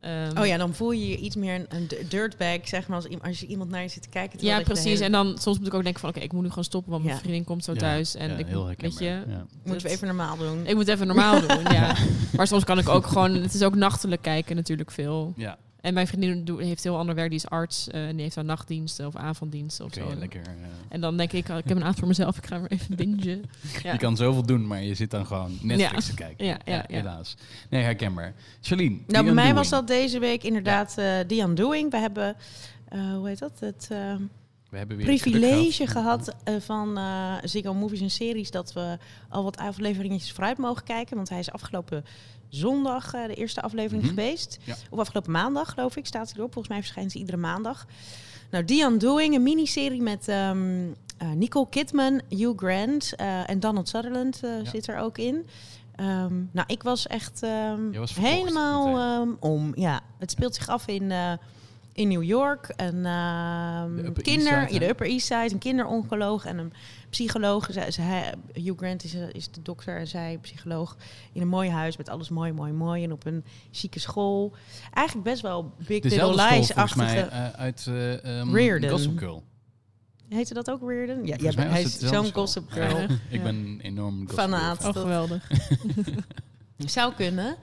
Ehm, 0.00 0.38
Oh 0.38 0.46
ja, 0.46 0.56
dan 0.56 0.74
voel 0.74 0.90
je 0.90 1.08
je 1.08 1.16
iets 1.16 1.36
meer 1.36 1.54
een, 1.54 1.66
een 1.68 1.88
dirtbag, 2.08 2.58
zeg 2.64 2.88
maar, 2.88 2.96
als, 2.96 3.08
als 3.22 3.40
je 3.40 3.46
iemand 3.46 3.70
naar 3.70 3.82
je 3.82 3.88
zit 3.88 4.02
te 4.02 4.08
kijken. 4.08 4.38
Ja, 4.44 4.60
precies. 4.60 4.84
hele- 4.84 5.04
En 5.04 5.12
dan 5.12 5.38
soms 5.38 5.58
moet 5.58 5.66
ik 5.66 5.74
ook 5.74 5.82
denken 5.82 6.00
van... 6.00 6.08
Oké, 6.10 6.20
ik 6.20 6.32
moet 6.32 6.42
nu 6.42 6.48
gewoon 6.48 6.64
stoppen, 6.64 6.92
want 6.92 7.04
mijn 7.04 7.18
vriendin 7.18 7.44
komt 7.44 7.64
zo 7.64 7.72
Ja, 7.72 7.78
thuis. 7.78 8.14
En 8.14 8.30
ja, 8.30 8.36
ik, 8.36 8.46
heel 8.46 8.66
weet 8.76 8.98
je, 8.98 9.04
Ja. 9.04 9.46
Moeten 9.64 9.86
we 9.86 9.92
even 9.92 10.06
normaal 10.06 10.36
doen. 10.36 10.66
ik 10.66 10.74
moet 10.74 10.88
even 10.88 11.06
normaal 11.06 11.40
doen, 11.40 11.62
ja. 11.72 11.96
Maar 12.36 12.46
soms 12.46 12.64
kan 12.64 12.78
ik 12.78 12.88
ook 12.88 13.06
gewoon... 13.06 13.30
Het 13.34 13.54
is 13.54 13.62
ook 13.62 13.74
nachtelijk 13.74 14.22
kijken 14.22 14.56
natuurlijk 14.56 14.90
veel. 14.90 15.32
Ja, 15.36 15.58
En 15.84 15.94
mijn 15.94 16.06
vriendin 16.06 16.58
heeft 16.58 16.82
heel 16.84 16.96
ander 16.98 17.14
werk. 17.14 17.28
Die 17.28 17.38
is 17.38 17.48
arts 17.48 17.88
eh, 17.88 18.06
en 18.06 18.12
die 18.12 18.22
heeft 18.22 18.34
dan 18.34 18.46
nachtdiensten 18.46 19.06
of 19.06 19.16
avonddiensten 19.16 19.84
of 19.84 19.92
zo. 19.94 20.08
je 20.08 20.16
lekker... 20.16 20.40
eh, 20.40 20.48
En 20.88 21.00
dan 21.00 21.16
denk 21.16 21.32
ik, 21.32 21.48
oh, 21.48 21.56
ik 21.56 21.64
heb 21.64 21.76
een 21.76 21.82
avond 21.82 21.98
voor 21.98 22.08
mezelf. 22.08 22.36
Ik 22.36 22.46
ga 22.46 22.60
weer 22.60 22.70
even 22.70 22.96
bingen. 22.96 23.42
Ja. 23.82 23.92
Je 23.92 23.98
kan 23.98 24.16
zoveel 24.16 24.42
doen, 24.46 24.66
maar 24.66 24.82
je 24.82 24.94
zit 24.94 25.10
dan 25.10 25.26
gewoon 25.26 25.58
Netflix 25.62 26.06
Ja. 26.06 26.10
te 26.12 26.14
kijken. 26.14 26.46
Ja, 26.52 26.58
ja, 26.64 26.74
ja. 26.74 26.96
helaas. 26.96 27.36
Nee, 27.70 27.82
herkenbaar. 27.82 28.34
Charlene, 28.60 28.98
Nou, 29.06 29.24
bij 29.24 29.34
mij 29.34 29.54
was 29.54 29.68
dat 29.68 29.86
deze 29.86 30.18
week 30.18 30.42
inderdaad 30.42 30.98
eh 30.98 31.20
The 31.20 31.36
Undoing. 31.38 31.90
We 31.90 31.96
hebben, 31.98 32.36
eh, 32.88 33.12
hoe 33.14 33.28
heet 33.28 33.38
dat? 33.38 33.60
Het 33.60 33.88
eh, 33.90 34.14
We 34.74 34.80
hebben 34.80 34.96
weer 34.96 35.06
privilege 35.06 35.86
gehad 35.86 36.34
eh, 36.44 36.54
van 36.60 36.96
eh 36.98 37.34
Ziggo 37.42 37.74
Movies 37.74 38.00
en 38.00 38.10
Series... 38.10 38.50
dat 38.50 38.72
we 38.72 38.98
al 39.28 39.42
wat 39.44 39.56
afleveringetjes 39.56 40.32
vooruit 40.32 40.58
mogen 40.58 40.84
kijken. 40.84 41.16
Want 41.16 41.28
hij 41.28 41.38
is 41.38 41.50
afgelopen 41.52 42.04
zondag 42.48 43.14
eh, 43.14 43.26
de 43.26 43.34
eerste 43.34 43.60
aflevering 43.62 44.02
Mhm. 44.02 44.14
geweest. 44.14 44.58
Ja. 44.64 44.74
Of 44.90 44.98
afgelopen 44.98 45.32
maandag, 45.32 45.70
geloof 45.70 45.96
ik, 45.96 46.06
staat 46.06 46.26
hij 46.28 46.36
erop. 46.36 46.52
Volgens 46.52 46.72
mij 46.74 46.82
verschijnt 46.82 47.12
ze 47.12 47.18
iedere 47.18 47.36
maandag. 47.36 47.86
Nou, 48.50 48.64
The 48.64 48.74
Undoing, 48.90 49.34
een 49.34 49.42
miniserie 49.42 50.02
met 50.02 50.28
ehm, 50.28 50.86
eh, 51.18 51.30
Nicole 51.30 51.68
Kidman, 51.68 52.20
Hugh 52.28 52.56
Grant 52.58 53.14
en 53.46 53.60
Donald 53.60 53.88
Sutherland 53.88 54.40
Ja. 54.42 54.64
zit 54.70 54.86
er 54.86 54.98
ook 54.98 55.18
in. 55.18 55.46
Ehm, 55.96 56.34
nou, 56.52 56.66
ik 56.66 56.82
was 56.82 57.06
echt 57.06 57.42
ehm, 57.42 57.90
was 57.92 58.14
helemaal 58.14 59.26
om. 59.40 59.72
Ja, 59.74 60.00
het 60.18 60.30
speelt 60.30 60.54
zich 60.54 60.68
af 60.68 60.86
in, 60.86 61.12
in 61.94 62.08
New 62.08 62.22
York. 62.22 62.72
Een 62.76 63.06
ehm, 63.06 63.96
De 63.96 64.04
Upper 64.04 64.22
kinder, 64.22 64.52
East 64.52 64.68
Side, 64.68 64.78
de? 64.78 64.88
Upper 64.88 65.06
East 65.06 65.26
Side, 65.26 65.48
een 65.52 65.58
kinderoncoloog 65.58 66.44
en 66.44 66.58
een 66.58 66.72
psycholoog. 67.10 67.68
Zij, 67.70 67.90
zij, 67.90 68.34
Hugh 68.52 68.78
Grant 68.78 69.04
is, 69.04 69.14
eh, 69.14 69.22
is 69.32 69.50
de 69.50 69.62
dokter 69.62 69.98
en 69.98 70.06
zij 70.06 70.38
psycholoog 70.40 70.96
in 71.32 71.40
een 71.40 71.48
mooi 71.48 71.70
huis 71.70 71.96
met 71.96 72.08
alles 72.08 72.28
mooi, 72.28 72.52
mooi, 72.52 72.72
mooi 72.72 73.04
en 73.04 73.12
op 73.12 73.26
een 73.26 73.44
chique 73.70 74.00
school. 74.00 74.52
Eigenlijk 74.92 75.26
best 75.28 75.42
wel 75.42 75.72
Big 75.86 76.00
Dezelfde 76.00 76.42
Little 76.42 76.42
school 76.42 76.58
Lies-achtige. 76.58 77.08
volgens 77.08 77.30
mij 77.30 77.50
eh, 77.52 77.60
uit 77.60 77.86
eh 78.24 78.38
um, 78.40 78.54
Reardon. 78.54 78.90
Gossip 78.90 79.18
Girl. 79.18 79.42
Heette 80.28 80.54
dat 80.54 80.70
ook 80.70 80.90
Reardon? 80.90 81.26
Ja, 81.26 81.36
hij 81.56 81.82
is 81.82 81.98
zo'n 81.98 82.32
gossip 82.32 82.70
girl. 82.70 82.98
Ja, 83.08 83.08
ik 83.28 83.42
ben 83.42 83.78
enorm 83.82 84.20
Gossip 84.20 84.38
Fanaat. 84.38 84.84
Oh, 84.84 84.92
geweldig. 84.92 85.50
Zou 86.76 87.14
kunnen. 87.14 87.56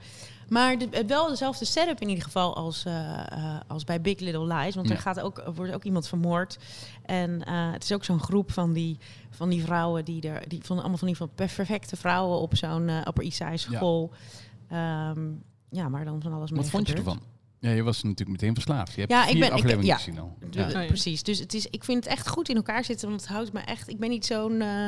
Maar 0.52 0.78
de, 0.78 0.88
eh, 0.88 1.06
wel 1.06 1.28
dezelfde 1.28 1.64
setup 1.64 2.00
in 2.00 2.08
ieder 2.08 2.24
geval 2.24 2.56
als, 2.56 2.84
eh, 2.84 3.18
eh, 3.32 3.60
als 3.66 3.84
bij 3.84 4.00
Big 4.00 4.18
Little 4.20 4.54
Lies. 4.54 4.74
Want 4.74 4.88
Ja. 4.88 4.94
er, 4.94 5.00
gaat 5.00 5.20
ook, 5.20 5.38
er 5.38 5.54
wordt 5.54 5.72
ook 5.74 5.84
iemand 5.84 6.08
vermoord. 6.08 6.58
En 7.02 7.44
eh, 7.44 7.72
het 7.72 7.82
is 7.84 7.92
ook 7.92 8.04
zo'n 8.04 8.20
groep 8.20 8.52
van 8.52 8.72
die, 8.72 8.98
van 9.30 9.48
die 9.48 9.62
vrouwen, 9.64 10.04
die 10.04 10.28
er, 10.28 10.48
die 10.48 10.60
van 10.64 10.78
allemaal 10.78 10.98
van 10.98 11.06
die 11.08 11.16
van 11.16 11.30
perfecte 11.34 11.96
vrouwen 11.96 12.38
op 12.38 12.56
zo'n 12.56 12.88
eh 12.88 12.96
Upper 13.06 13.24
East 13.24 13.36
Side 13.36 13.56
school. 13.56 14.10
Ja. 14.70 15.14
ja, 15.70 15.88
maar 15.88 16.04
dan 16.04 16.22
van 16.22 16.32
alles 16.32 16.50
mee 16.50 16.60
Wat 16.60 16.70
vond 16.70 16.88
je 16.88 16.94
ervan? 16.94 17.20
Ja, 17.58 17.70
je 17.70 17.82
was 17.82 18.02
natuurlijk 18.02 18.30
meteen 18.30 18.54
verslaafd. 18.54 18.92
Je 18.94 19.00
hebt 19.00 19.12
Ja, 19.12 19.22
ik 19.24 19.28
vier 19.30 19.38
ben- 19.38 19.48
ik- 19.48 19.52
afleveringen 19.54 19.86
ja. 19.86 19.96
gezien 19.96 20.18
al. 20.18 20.36
Ja. 20.50 20.64
Oh 20.66 20.70
ja. 20.70 20.86
Precies. 20.86 21.22
Dus 21.22 21.38
het 21.38 21.54
is, 21.54 21.66
ik 21.66 21.84
vind 21.84 22.04
het 22.04 22.12
echt 22.12 22.28
goed 22.28 22.48
in 22.48 22.56
elkaar 22.56 22.84
zitten. 22.84 23.08
Want 23.08 23.20
het 23.20 23.30
houdt 23.30 23.52
me 23.52 23.60
echt. 23.60 23.88
Ik 23.88 23.98
ben 23.98 24.08
niet 24.10 24.26
zo'n 24.26 24.60
eh, 24.60 24.86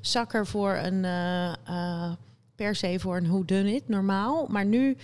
zakker 0.00 0.46
voor 0.46 0.74
een. 0.74 1.04
eh, 1.04 1.52
eh, 1.66 2.12
per 2.62 2.74
se 2.76 2.96
voor 3.00 3.16
een 3.16 3.26
who 3.28 3.44
done 3.44 3.74
it 3.74 3.88
normaal. 3.88 4.46
Maar 4.50 4.64
nu. 4.66 4.96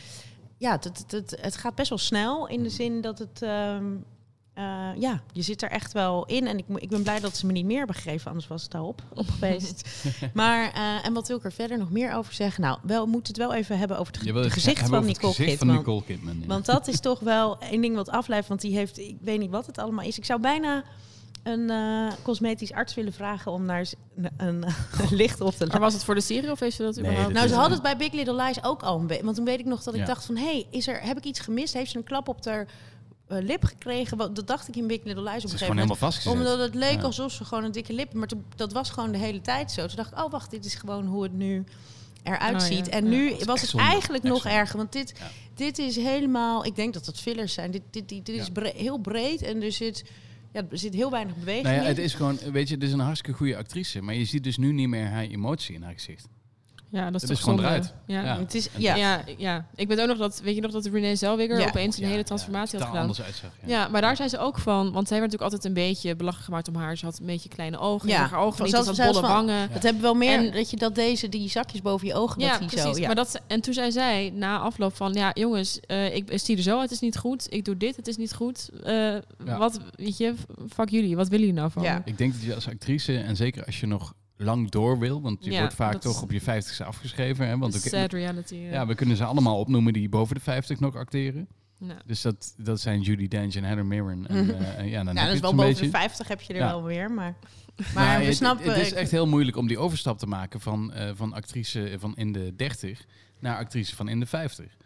Ja, 0.59 0.71
het, 0.73 0.85
het, 0.85 1.05
het, 1.11 1.39
het 1.41 1.57
gaat 1.57 1.75
best 1.75 1.89
wel 1.89 1.99
snel. 1.99 2.47
In 2.49 2.63
de 2.63 2.69
zin 2.71 3.01
dat 3.01 3.19
het. 3.19 3.43
ehm, 3.43 3.85
eh, 4.55 4.89
ja, 4.99 5.23
je 5.33 5.43
zit 5.43 5.63
er 5.63 5.71
echt 5.71 5.93
wel 5.93 6.27
in. 6.27 6.47
En 6.47 6.59
ik, 6.59 6.65
ik 6.75 6.89
ben 6.89 7.03
blij 7.03 7.21
dat 7.21 7.37
ze 7.37 7.47
me 7.47 7.53
niet 7.53 7.65
meer 7.65 7.79
hebben 7.79 7.97
gegeven. 7.97 8.27
Anders 8.29 8.49
was 8.49 8.63
het 8.63 8.75
al 8.75 8.87
op, 8.87 9.03
op 9.15 9.29
geweest. 9.29 9.89
maar, 10.35 10.73
eh, 10.73 11.07
en 11.07 11.13
wat 11.13 11.29
wil 11.29 11.37
ik 11.37 11.45
er 11.45 11.53
verder 11.53 11.79
nog 11.79 11.91
meer 11.91 12.13
over 12.15 12.33
zeggen? 12.33 12.63
Nou, 12.63 12.79
wel, 12.83 13.05
we 13.05 13.11
moeten 13.11 13.33
het 13.35 13.43
wel 13.43 13.55
even 13.55 13.79
hebben 13.79 13.99
over 13.99 14.13
het, 14.13 14.23
ge- 14.23 14.39
het 14.39 14.53
gezicht 14.53 14.89
van 14.89 14.93
het 14.99 15.07
Nicole 15.07 15.33
gezicht 15.35 15.51
Kidman. 15.59 15.69
van 15.69 15.77
Nicole 15.85 16.05
Kidman. 16.05 16.41
ja. 16.41 16.47
Want 16.47 16.65
dat 16.67 16.89
is 16.89 17.01
toch 17.01 17.21
wel 17.21 17.59
één 17.59 17.81
ding 17.81 17.95
wat 17.95 18.09
afleidt. 18.11 18.49
Want 18.49 18.61
die 18.61 18.77
heeft, 18.77 18.99
ik 18.99 19.17
weet 19.21 19.39
niet 19.39 19.51
wat 19.51 19.67
het 19.67 19.79
allemaal 19.79 20.05
is. 20.05 20.19
Ik 20.19 20.25
zou 20.25 20.41
bijna 20.41 20.85
een 21.49 21.71
eh, 21.71 22.13
cosmetisch 22.23 22.73
arts 22.73 22.95
willen 22.95 23.13
vragen 23.13 23.53
om 23.53 23.65
naar 23.65 23.87
een, 24.17 24.31
een, 24.37 24.65
licht 25.11 25.41
op 25.41 25.51
te 25.53 25.57
Maar 25.59 25.67
laten. 25.67 25.81
was 25.81 25.93
het 25.93 26.05
voor 26.05 26.15
de 26.15 26.21
serie 26.21 26.51
of 26.51 26.61
heeft 26.61 26.77
ze 26.77 26.83
dat 26.83 26.95
Nee, 26.95 27.05
überhaupt? 27.05 27.27
dat 27.35 27.35
Nou, 27.35 27.45
is- 27.47 27.53
ze 27.53 27.59
hadden 27.59 27.79
het 27.79 27.83
bij 27.83 27.97
Big 27.97 28.13
Little 28.13 28.43
Lies 28.45 28.65
ook 28.65 28.83
al 28.83 28.99
een 28.99 29.07
beetje. 29.07 29.25
Want 29.25 29.37
toen 29.37 29.45
weet 29.45 29.59
ik 29.59 29.65
nog 29.65 29.83
dat 29.83 29.95
ik 29.95 30.01
Ja. 30.01 30.07
dacht 30.07 30.25
van... 30.25 30.37
hé, 30.37 30.45
hey, 30.45 30.67
is 30.71 30.87
er, 30.89 31.01
heb 31.03 31.17
ik 31.17 31.25
iets 31.25 31.41
gemist? 31.41 31.73
Heeft 31.75 31.91
ze 31.91 31.97
een 31.97 32.05
klap 32.05 32.29
op 32.29 32.45
haar 32.45 32.67
eh, 33.29 33.39
lip 33.43 33.65
gekregen? 33.65 34.17
Wat, 34.17 34.37
dat 34.37 34.47
dacht 34.47 34.69
ik 34.69 34.77
in 34.77 34.87
Big 34.87 35.05
Little 35.05 35.23
Lies 35.23 35.35
op 35.35 35.41
Ze 35.41 35.47
een 35.47 35.53
is 35.55 35.61
gegeven 35.61 35.67
gewoon 35.67 35.77
moment. 35.89 35.99
helemaal 36.01 36.11
vastgezet. 36.11 36.33
Omdat 36.59 36.59
het 36.59 36.75
leek 36.75 36.99
Ja. 37.01 37.07
alsof 37.07 37.33
ze 37.33 37.45
gewoon 37.45 37.65
een 37.65 37.73
dikke 37.73 37.93
lip... 37.93 38.13
Maar 38.13 38.27
toen- 38.29 38.45
dat 38.57 38.73
was 38.73 38.91
gewoon 38.91 39.13
de 39.13 39.19
hele 39.19 39.41
tijd 39.41 39.73
zo. 39.73 39.87
Toen 39.87 39.97
dacht 39.97 40.13
ik, 40.13 40.19
oh 40.19 40.31
wacht, 40.31 40.51
dit 40.51 40.65
is 40.65 40.75
gewoon 40.75 41.07
hoe 41.07 41.23
het 41.23 41.33
nu 41.33 41.65
eruit 42.23 42.55
Oh, 42.55 42.61
ja. 42.61 42.67
ziet. 42.67 42.89
En 42.89 43.05
Ja. 43.05 43.11
nu 43.11 43.31
Dat 43.31 43.41
is 43.41 43.47
was 43.47 43.61
het 43.61 43.71
zonde. 43.71 43.87
eigenlijk 43.87 44.25
Echt 44.25 44.33
nog 44.33 44.43
zonde. 44.43 44.57
erger. 44.59 44.77
Want 44.77 44.93
dit, 44.93 45.15
Ja. 45.19 45.27
dit 45.55 45.79
is 45.79 45.97
helemaal... 45.97 46.65
Ik 46.65 46.77
denk 46.77 46.95
dat 46.95 47.07
het 47.07 47.21
fillers 47.21 47.53
zijn. 47.55 47.71
Dit, 47.71 47.83
dit, 47.91 48.09
dit, 48.09 48.27
dit 48.27 48.37
is 48.41 48.51
bre- 48.51 48.73
heel 48.77 48.99
breed 48.99 49.43
en 49.43 49.63
er 49.63 49.73
zit, 49.73 50.05
ja, 50.63 50.67
er 50.71 50.79
zit 50.79 50.95
heel 50.95 51.11
weinig 51.11 51.37
beweging 51.37 51.65
Nou 51.65 51.77
ja, 51.77 51.83
in. 51.83 51.89
het 51.89 51.99
is 51.99 52.15
gewoon, 52.15 52.39
weet 52.53 52.69
je, 52.69 52.75
het 52.75 52.83
is 52.83 52.93
een 52.93 52.99
hartstikke 52.99 53.39
goede 53.39 53.57
actrice. 53.57 54.03
Maar 54.03 54.15
je 54.15 54.25
ziet 54.25 54.45
dus 54.45 54.57
nu 54.57 54.73
niet 54.73 54.89
meer 54.89 55.07
haar 55.07 55.25
emotie 55.25 55.75
in 55.75 55.83
haar 55.83 55.93
gezicht. 55.93 56.29
Ja, 56.91 57.05
dat 57.11 57.15
is 57.15 57.21
Het 57.21 57.31
toch 57.31 57.39
is 57.39 57.45
gewoon 57.45 57.59
eruit. 57.59 57.93
Ja. 58.07 58.23
Ja. 58.25 58.39
Het 58.39 58.55
is, 58.55 58.69
Ja. 58.77 58.95
ja. 58.95 59.21
Ja, 59.37 59.67
ik 59.75 59.89
weet 59.89 60.01
ook 60.01 60.07
nog 60.07 60.19
dat, 60.19 60.41
weet 60.45 60.55
je 60.55 60.61
nog 60.61 60.71
dat 60.71 60.87
Renee 60.87 61.17
Zellweger 61.17 61.59
Ja. 61.61 61.67
opeens 61.67 61.95
een 61.97 62.01
Ja, 62.03 62.07
hele 62.09 62.19
ja, 62.21 62.25
transformatie 62.25 62.79
had 62.79 62.87
gedaan. 62.89 63.03
anders 63.03 63.23
uitzag. 63.23 63.51
Ja. 63.65 63.69
Ja, 63.69 63.89
maar 63.89 64.01
daar 64.01 64.17
zijn 64.17 64.29
ze 64.29 64.39
ook 64.39 64.59
van, 64.59 64.93
want 64.93 65.09
zij 65.09 65.19
werd 65.21 65.33
natuurlijk 65.33 65.43
altijd 65.53 65.65
een 65.65 65.73
beetje 65.85 66.17
belachelijk 66.17 66.47
gemaakt 66.47 66.69
om 66.69 66.75
haar. 66.75 66.97
Ze 66.97 67.05
had 67.05 67.19
een 67.19 67.27
beetje 67.27 67.49
kleine 67.49 67.79
ogen, 67.79 68.09
Ja. 68.09 68.27
haar 68.29 68.41
ogen 68.41 68.57
Van- 68.57 68.67
niet, 68.67 68.75
ze 68.75 69.03
had 69.03 69.13
bolle 69.13 69.27
wangen. 69.27 69.69
Dat 69.73 69.83
hebben 69.83 70.03
we 70.03 70.09
wel 70.09 70.15
meer, 70.17 70.39
En- 70.39 70.53
dat 70.53 70.71
je 70.71 70.77
dat 70.77 70.95
deze, 70.95 71.29
die 71.29 71.49
zakjes 71.49 71.83
boven 71.83 72.07
je 72.07 72.15
ogen, 72.15 72.41
Ja, 72.41 72.51
dat 72.51 72.59
die 72.59 72.69
precies. 72.69 72.95
zo... 72.95 73.01
Ja. 73.01 73.07
Maar 73.07 73.17
dat, 73.17 73.41
en 73.47 73.61
toen 73.61 73.75
zei 73.75 73.93
zij 73.93 74.31
na 74.35 74.59
afloop 74.59 74.97
van, 74.97 75.13
ja 75.13 75.31
jongens, 75.35 75.81
eh, 75.81 76.15
ik 76.17 76.31
zie 76.35 76.57
er 76.57 76.63
zo 76.63 76.73
uit, 76.73 76.83
het 76.83 76.91
is 76.91 77.01
niet 77.01 77.17
goed. 77.19 77.47
Ik 77.51 77.65
doe 77.65 77.77
dit, 77.77 77.97
het 77.97 78.09
is 78.09 78.17
niet 78.17 78.35
goed. 78.35 78.69
Eh, 78.85 79.15
Wat, 79.59 79.81
weet 79.95 80.17
je, 80.17 80.35
fuck 80.69 80.89
jullie, 80.89 81.17
wat 81.17 81.29
willen 81.29 81.47
jullie 81.47 81.61
nou 81.61 81.73
van 81.73 81.83
Ja. 81.83 82.03
Ik 82.05 82.19
denk 82.19 82.33
dat 82.33 82.43
je 82.43 82.55
als 82.55 82.69
actrice, 82.69 83.19
en 83.19 83.37
zeker 83.37 83.65
als 83.65 83.81
je 83.81 83.87
nog 83.87 84.13
lang 84.39 84.71
door 84.71 84.99
wil, 84.99 85.21
want 85.23 85.45
je 85.45 85.51
Ja, 85.51 85.59
wordt 85.59 85.75
vaak 85.75 86.01
toch 86.01 86.23
op 86.23 86.31
je 86.31 86.41
vijftigste 86.41 86.85
afgeschreven. 86.85 87.47
Hè, 87.47 87.59
want 87.59 87.75
sad 87.75 88.13
reality. 88.13 88.55
eh. 88.55 88.71
ja, 88.71 88.87
we 88.87 88.95
kunnen 88.95 89.17
ze 89.17 89.25
allemaal 89.25 89.59
opnoemen 89.59 89.93
die 89.93 90.09
boven 90.09 90.35
de 90.35 90.41
50 90.41 90.81
nog 90.81 90.97
acteren. 90.97 91.49
Nou, 91.79 92.01
Dus 92.07 92.21
dat, 92.23 92.55
dat 92.57 92.81
zijn 92.81 93.01
Judy 93.01 93.29
Dench 93.29 93.55
en 93.55 93.65
Heather 93.65 93.87
Mirren. 93.87 94.27
En, 94.27 94.59
eh, 94.79 94.91
ja, 94.91 95.05
dan 95.05 95.15
Nou, 95.15 95.29
het 95.29 95.41
wel 95.41 95.51
boven 95.55 95.69
beetje. 95.69 95.85
de 95.85 95.91
50 95.91 96.29
heb 96.29 96.41
je 96.41 96.53
er 96.53 96.59
Ja. 96.59 96.67
wel 96.67 96.83
weer, 96.85 97.11
maar... 97.19 97.35
Maar 97.95 98.19
we 98.19 98.25
het, 98.25 98.37
snappen... 98.37 98.73
het 98.73 98.87
is 98.87 98.93
echt 98.93 99.11
heel 99.11 99.27
moeilijk 99.27 99.57
om 99.57 99.67
die 99.67 99.79
overstap 99.79 100.19
te 100.19 100.27
maken 100.27 100.61
van, 100.61 100.93
eh, 100.93 101.11
van 101.15 101.33
actrice 101.33 101.97
van 101.99 102.17
in 102.17 102.33
de 102.33 102.53
30 102.57 103.05
naar 103.41 103.57
actrice 103.57 103.97
van 103.97 104.09
in 104.09 104.21
de 104.21 104.27
50. 104.27 104.77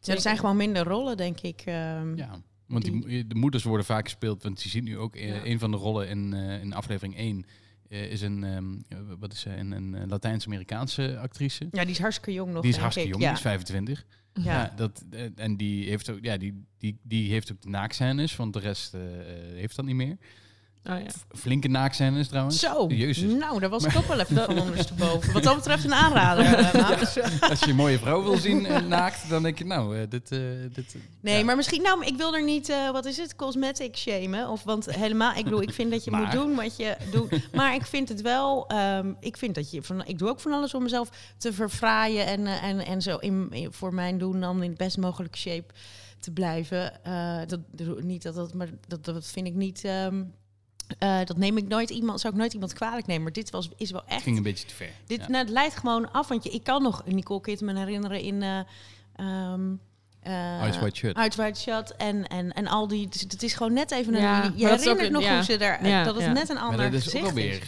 Ja, 0.00 0.14
er 0.14 0.20
zijn 0.20 0.38
gewoon 0.38 0.56
minder 0.56 0.84
rollen, 0.84 1.16
denk 1.16 1.40
ik. 1.40 1.62
ehm. 1.64 2.16
Ja, 2.16 2.40
want 2.66 2.84
die, 2.84 3.26
de 3.26 3.34
moeders 3.34 3.62
worden 3.64 3.86
vaak 3.86 4.04
gespeeld. 4.04 4.42
Want 4.42 4.62
je 4.62 4.68
ziet 4.68 4.82
nu 4.84 4.98
ook 4.98 5.16
eh, 5.16 5.28
Ja. 5.28 5.44
een 5.44 5.58
van 5.58 5.70
de 5.70 5.76
rollen 5.76 6.08
in, 6.08 6.34
eh, 6.34 6.60
in 6.60 6.72
aflevering 6.74 7.16
1 7.16 7.44
eh, 7.44 7.50
is 7.92 8.20
een, 8.22 8.44
ehm, 8.44 8.74
eh, 8.88 8.98
wat 9.18 9.32
is 9.32 9.40
ze, 9.40 9.50
een, 9.56 9.70
een 9.72 9.94
eh, 9.94 10.08
Latijns-Amerikaanse 10.08 11.18
actrice. 11.18 11.68
Ja, 11.70 11.82
die 11.82 11.90
is 11.90 11.98
hartstikke 11.98 12.32
jong 12.32 12.52
nog, 12.52 12.62
die 12.62 12.70
is 12.70 12.76
hartstikke 12.76 13.08
ik. 13.08 13.14
jong, 13.14 13.24
Ja. 13.26 13.30
die 13.30 13.38
is 13.38 13.44
25. 13.50 14.04
Ja. 14.34 14.42
Ja. 14.42 14.72
dat, 14.76 15.04
eh, 15.10 15.24
en 15.36 15.56
die 15.56 15.88
heeft 15.88 16.10
ook, 16.10 16.18
ja, 16.22 16.36
die, 16.36 16.64
die, 16.78 16.98
die 17.02 17.30
heeft 17.30 17.52
ook 17.52 17.60
de 17.62 17.68
naakscènes, 17.68 18.36
want 18.36 18.52
de 18.52 18.58
rest 18.58 18.94
eh, 18.94 19.00
eh, 19.20 19.54
heeft 19.54 19.76
dat 19.76 19.84
niet 19.84 19.94
meer. 19.94 20.16
Oh 20.84 20.98
ja. 20.98 21.06
Flinke 21.38 21.68
naakscènes 21.68 22.28
trouwens. 22.28 22.58
Zo, 22.60 22.86
Jezus. 22.88 23.32
nou, 23.32 23.60
daar 23.60 23.70
was 23.70 23.84
ik 23.84 23.96
ook 23.96 24.06
wel 24.06 24.20
even 24.20 24.44
van 24.44 24.60
ondersteboven. 24.66 25.32
Wat 25.32 25.42
dat 25.42 25.56
betreft 25.56 25.84
een 25.84 25.94
aanrader. 25.94 26.44
eh. 26.44 27.40
Als 27.50 27.60
je 27.60 27.70
een 27.70 27.76
mooie 27.76 27.98
vrouw 27.98 28.22
wil 28.22 28.36
zien 28.36 28.66
eh, 28.66 28.80
naakt, 28.86 29.28
dan 29.28 29.42
denk 29.42 29.58
je, 29.58 29.64
nou, 29.64 29.96
eh, 29.98 30.02
dit... 30.08 30.28
dit 30.74 30.96
Nee, 31.20 31.38
ja. 31.38 31.44
maar 31.44 31.56
misschien, 31.56 31.82
nou, 31.82 32.04
ik 32.04 32.16
wil 32.16 32.34
er 32.34 32.44
niet, 32.44 32.72
wat 32.92 33.04
is 33.04 33.16
het, 33.16 33.36
cosmetic 33.36 33.96
shamen. 33.96 34.48
Of, 34.48 34.62
want 34.64 34.94
helemaal, 34.94 35.34
ik 35.36 35.44
bedoel, 35.44 35.62
ik 35.62 35.72
vind 35.72 35.90
dat 35.90 36.04
je 36.04 36.10
Maar. 36.10 36.20
moet 36.20 36.32
doen 36.32 36.54
wat 36.54 36.76
je 36.76 36.96
doet. 37.10 37.52
Maar 37.52 37.74
ik 37.74 37.86
vind 37.86 38.08
het 38.08 38.20
wel, 38.20 38.66
ehm, 38.68 39.12
ik 39.20 39.36
vind 39.36 39.54
dat 39.54 39.70
je, 39.70 39.82
van, 39.82 40.06
ik 40.06 40.18
doe 40.18 40.28
ook 40.28 40.40
van 40.40 40.52
alles 40.52 40.74
om 40.74 40.82
mezelf 40.82 41.08
te 41.38 41.52
verfraaien. 41.52 42.26
En, 42.26 42.46
en, 42.46 42.86
en 42.86 43.02
zo 43.02 43.16
in, 43.16 43.46
in- 43.50 43.72
voor 43.72 43.94
mijn 43.94 44.18
doen 44.18 44.40
dan 44.40 44.62
in 44.62 44.68
het 44.68 44.78
best 44.78 44.96
mogelijke 44.98 45.38
shape 45.38 45.72
te 46.20 46.30
blijven. 46.30 46.92
Dat, 47.46 47.60
dat- 47.72 48.02
niet 48.02 48.22
dat 48.22 48.34
dat, 48.34 48.54
maar 48.54 48.68
dat, 48.88 49.04
dat 49.04 49.26
vind 49.26 49.46
ik 49.46 49.54
niet... 49.54 49.84
ehm, 49.84 50.22
eh, 50.98 51.24
dat 51.24 51.36
neem 51.36 51.56
ik 51.56 51.68
nooit 51.68 51.90
iemand, 51.90 52.20
zou 52.20 52.32
ik 52.32 52.38
nooit 52.38 52.52
iemand 52.52 52.72
kwalijk 52.72 53.06
nemen. 53.06 53.22
Maar 53.22 53.32
dit 53.32 53.50
was, 53.50 53.68
is 53.76 53.90
wel 53.90 54.02
echt. 54.06 54.22
ging 54.22 54.36
een 54.36 54.42
beetje 54.42 54.66
te 54.66 54.74
ver. 54.74 54.90
Dit 55.06 55.20
Ja. 55.20 55.28
nou, 55.28 55.44
het 55.44 55.52
leidt 55.52 55.76
gewoon 55.76 56.12
af. 56.12 56.28
Want 56.28 56.44
je, 56.44 56.50
ik 56.50 56.64
kan 56.64 56.82
nog 56.82 57.02
Nicole 57.06 57.40
Kidman 57.40 57.76
herinneren 57.76 58.20
in. 58.20 58.42
eh, 58.42 58.58
ehm, 59.16 59.74
eh, 60.22 60.90
Shut. 60.92 61.16
Eyes 61.16 61.36
Wide 61.36 61.58
Shut 61.58 61.96
en, 61.96 62.26
en, 62.26 62.52
en 62.52 62.66
al 62.66 62.88
die... 62.88 63.08
Dus 63.08 63.20
het 63.20 63.42
is 63.42 63.54
gewoon 63.54 63.72
net 63.72 63.90
even 63.90 64.14
een... 64.14 64.20
Ja, 64.20 64.42
je 64.42 64.62
maar 64.62 64.70
dat 64.70 64.80
is 64.80 64.88
ook 64.88 64.96
herinnert 64.96 65.10
nog 65.12 65.22
ja. 65.22 65.34
hoe 65.34 65.44
ze 65.44 65.56
er... 65.56 65.86
Ja, 65.86 66.04
dat 66.04 66.14
het 66.14 66.24
ja. 66.24 66.32
net 66.32 66.48
een 66.48 66.54
Maar 66.54 66.64
ander 66.64 66.90
dat 66.90 66.92
is 66.92 67.06
ook 67.06 67.12
gezicht 67.12 67.28
alweer... 67.28 67.50
is. 67.50 67.58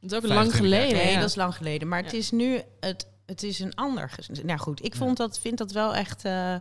Het 0.00 0.10
is 0.10 0.16
ook 0.16 0.26
25 0.26 0.30
lang 0.30 0.54
geleden. 0.54 0.96
jaar. 0.96 1.04
Nee, 1.04 1.14
ja. 1.14 1.20
dat 1.20 1.28
is 1.28 1.34
lang 1.34 1.56
geleden. 1.56 1.88
Maar 1.88 2.02
het 2.02 2.12
is 2.12 2.30
nu... 2.30 2.60
Het, 2.80 3.06
het 3.26 3.42
is 3.42 3.58
een 3.58 3.74
ander 3.74 4.10
gezicht. 4.10 4.44
Nou 4.44 4.58
goed, 4.58 4.84
ik 4.84 4.94
vond 4.94 5.16
dat, 5.16 5.38
vind 5.38 5.58
dat 5.58 5.72
wel 5.72 5.94
echt... 5.94 6.24
eh, 6.24 6.54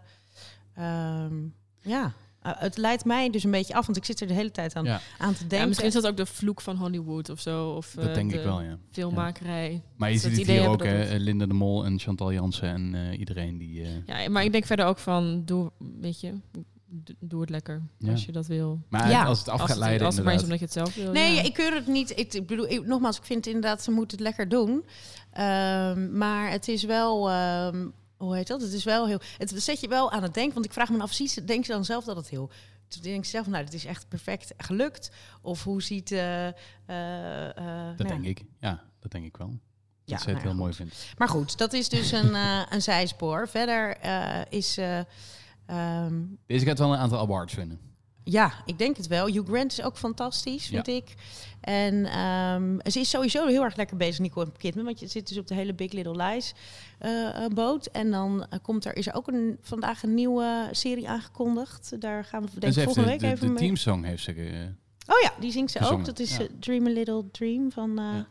ehm, 0.75 1.35
ja... 1.81 2.13
Eh, 2.41 2.51
het 2.55 2.77
leidt 2.77 3.05
mij 3.05 3.29
dus 3.29 3.43
een 3.43 3.51
beetje 3.51 3.73
af, 3.73 3.85
want 3.85 3.97
ik 3.97 4.05
zit 4.05 4.21
er 4.21 4.27
de 4.27 4.33
hele 4.33 4.51
tijd 4.51 4.75
aan, 4.75 4.83
Ja. 4.85 5.01
aan 5.17 5.33
te 5.33 5.39
denken. 5.39 5.57
Ja, 5.57 5.65
misschien 5.65 5.87
is 5.87 5.93
dat 5.93 6.07
ook 6.07 6.17
de 6.17 6.25
vloek 6.25 6.61
van 6.61 6.75
Hollywood 6.75 7.29
of 7.29 7.39
zo. 7.39 7.69
Of, 7.69 7.91
Dat 7.95 8.05
eh, 8.07 8.13
denk 8.13 8.31
de 8.31 8.37
ik 8.37 8.43
wel, 8.43 8.61
ja. 8.61 8.77
Filmmakerij. 8.91 9.81
Maar 9.97 10.11
je 10.11 10.17
ziet 10.17 10.37
het 10.37 10.47
hier 10.47 10.67
ook, 10.69 10.83
hè, 10.83 11.15
Linda 11.17 11.45
de 11.45 11.53
Mol 11.53 11.85
en 11.85 11.99
Chantal 11.99 12.33
Jansen 12.33 12.69
en 12.69 12.95
eh, 13.11 13.19
iedereen 13.19 13.57
die... 13.57 13.81
eh, 13.83 13.89
Ja, 14.23 14.29
maar 14.29 14.43
ik 14.43 14.51
denk 14.51 14.65
verder 14.65 14.85
ook 14.85 14.97
van, 14.97 15.41
doe, 15.45 15.71
weet 15.99 16.19
je, 16.21 16.33
doe 17.19 17.41
het 17.41 17.49
lekker 17.49 17.81
Ja. 17.97 18.11
als 18.11 18.25
je 18.25 18.31
dat 18.31 18.47
wil. 18.47 18.79
Maar 18.89 19.09
Ja. 19.09 19.23
als 19.25 19.39
het 19.39 19.47
af 19.47 19.53
als 19.53 19.61
gaat 19.61 19.69
het, 19.69 19.79
leiden, 19.79 20.05
als 20.05 20.15
het 20.15 20.25
maar 20.25 20.33
is 20.33 20.43
omdat 20.43 20.59
je 20.59 20.65
het 20.65 20.73
zelf 20.73 20.95
wil. 20.95 21.11
Nee, 21.11 21.33
ja. 21.35 21.41
ik 21.41 21.53
keur 21.53 21.73
het 21.73 21.87
niet. 21.87 22.09
Ik, 22.19 22.33
ik 22.33 22.47
bedoel, 22.47 22.69
ik- 22.69 22.85
nogmaals, 22.85 23.17
ik 23.17 23.23
vind 23.23 23.45
inderdaad, 23.47 23.83
ze 23.83 23.91
moeten 23.91 24.17
het 24.17 24.25
lekker 24.25 24.49
doen. 24.49 24.85
Ehm, 25.31 26.17
maar 26.17 26.51
het 26.51 26.67
is 26.67 26.83
wel, 26.83 27.29
ehm, 27.29 27.87
hoe 28.21 28.35
heet 28.35 28.47
dat? 28.47 28.61
Het 28.61 28.73
is 28.73 28.83
wel 28.83 29.07
heel, 29.07 29.19
het 29.37 29.53
zet 29.63 29.79
je 29.79 29.87
wel 29.87 30.11
aan 30.11 30.23
het 30.23 30.33
denken. 30.33 30.53
Want 30.53 30.65
ik 30.65 30.73
vraag 30.73 30.89
me 30.89 31.01
af, 31.01 31.13
ziet 31.13 31.31
ze, 31.31 31.43
denkt 31.45 31.65
ze 31.65 31.71
dan 31.71 31.85
zelf 31.85 32.03
dat 32.03 32.15
het 32.15 32.29
heel, 32.29 32.49
toen 32.87 33.01
denk 33.01 33.17
ik 33.17 33.25
zelf, 33.25 33.47
nou, 33.47 33.63
het 33.63 33.73
is 33.73 33.85
echt 33.85 34.07
perfect 34.07 34.53
gelukt. 34.57 35.11
Of 35.41 35.63
hoe 35.63 35.81
ziet, 35.81 36.11
eh, 36.11 36.47
Dat 36.85 38.07
nou 38.07 38.07
denk 38.07 38.25
ik. 38.25 38.43
Ja, 38.59 38.83
dat 38.99 39.11
denk 39.11 39.25
ik 39.25 39.37
wel. 39.37 39.49
Ja, 40.03 40.17
dat 40.17 40.21
zij 40.21 40.33
het 40.33 40.43
nou 40.43 40.47
heel 40.47 40.51
ja, 40.51 40.57
mooi 40.57 40.73
vindt. 40.73 41.13
Maar 41.17 41.29
goed, 41.29 41.57
dat 41.57 41.73
is 41.73 41.89
dus 41.89 42.11
een, 42.11 42.35
een 42.69 42.81
zijspoor. 42.81 43.47
Verder 43.47 43.97
is, 44.49 44.77
ehm, 44.77 46.23
Deze 46.45 46.65
gaat 46.65 46.79
wel 46.79 46.93
een 46.93 46.99
aantal 46.99 47.19
awards 47.19 47.53
winnen. 47.53 47.90
Ja, 48.31 48.53
ik 48.65 48.77
denk 48.77 48.97
het 48.97 49.07
wel. 49.07 49.25
Hugh 49.27 49.47
Grant 49.47 49.71
is 49.71 49.81
ook 49.81 49.97
fantastisch, 49.97 50.67
vind 50.67 50.85
Ja. 50.87 50.93
ik. 50.93 51.13
En 51.61 52.05
ehm, 52.05 52.91
ze 52.91 52.99
is 52.99 53.09
sowieso 53.09 53.47
heel 53.47 53.63
erg 53.63 53.75
lekker 53.75 53.97
bezig, 53.97 54.19
Nicole 54.19 54.51
Kidman. 54.57 54.85
Want 54.85 54.99
je 54.99 55.07
zit 55.07 55.27
dus 55.27 55.37
op 55.37 55.47
de 55.47 55.53
hele 55.55 55.73
Big 55.73 55.91
Little 55.91 56.23
Lies 56.23 56.53
eh, 56.99 57.43
eh, 57.45 57.51
boot. 57.51 57.85
En 57.85 58.11
dan 58.11 58.45
eh, 58.49 58.59
komt 58.61 58.85
er, 58.85 58.95
is 58.97 59.07
er 59.07 59.13
ook 59.15 59.27
een, 59.27 59.57
vandaag 59.61 60.03
een 60.03 60.13
nieuwe 60.13 60.67
serie 60.71 61.09
aangekondigd. 61.09 62.01
Daar 62.01 62.23
gaan 62.25 62.41
we 62.41 62.47
En 62.53 62.59
denk 62.59 62.73
ik 62.73 62.79
heeft 62.79 62.85
volgende 62.85 63.09
de, 63.09 63.11
week 63.11 63.19
de, 63.19 63.27
even 63.35 63.45
de 63.45 63.53
mee. 63.53 63.61
teamsong 63.63 64.05
heeft 64.05 64.23
ze... 64.23 64.31
Oh 65.07 65.19
ja, 65.21 65.33
die 65.39 65.51
zingt 65.51 65.71
ze 65.71 65.77
gezongen, 65.77 65.99
ook. 65.99 66.05
Dat 66.05 66.19
is 66.19 66.37
ja. 66.37 66.45
Dream 66.59 66.85
a 66.87 66.89
Little 66.89 67.23
Dream 67.31 67.71
van... 67.71 67.99
eh, 67.99 68.05
Ja. 68.05 68.27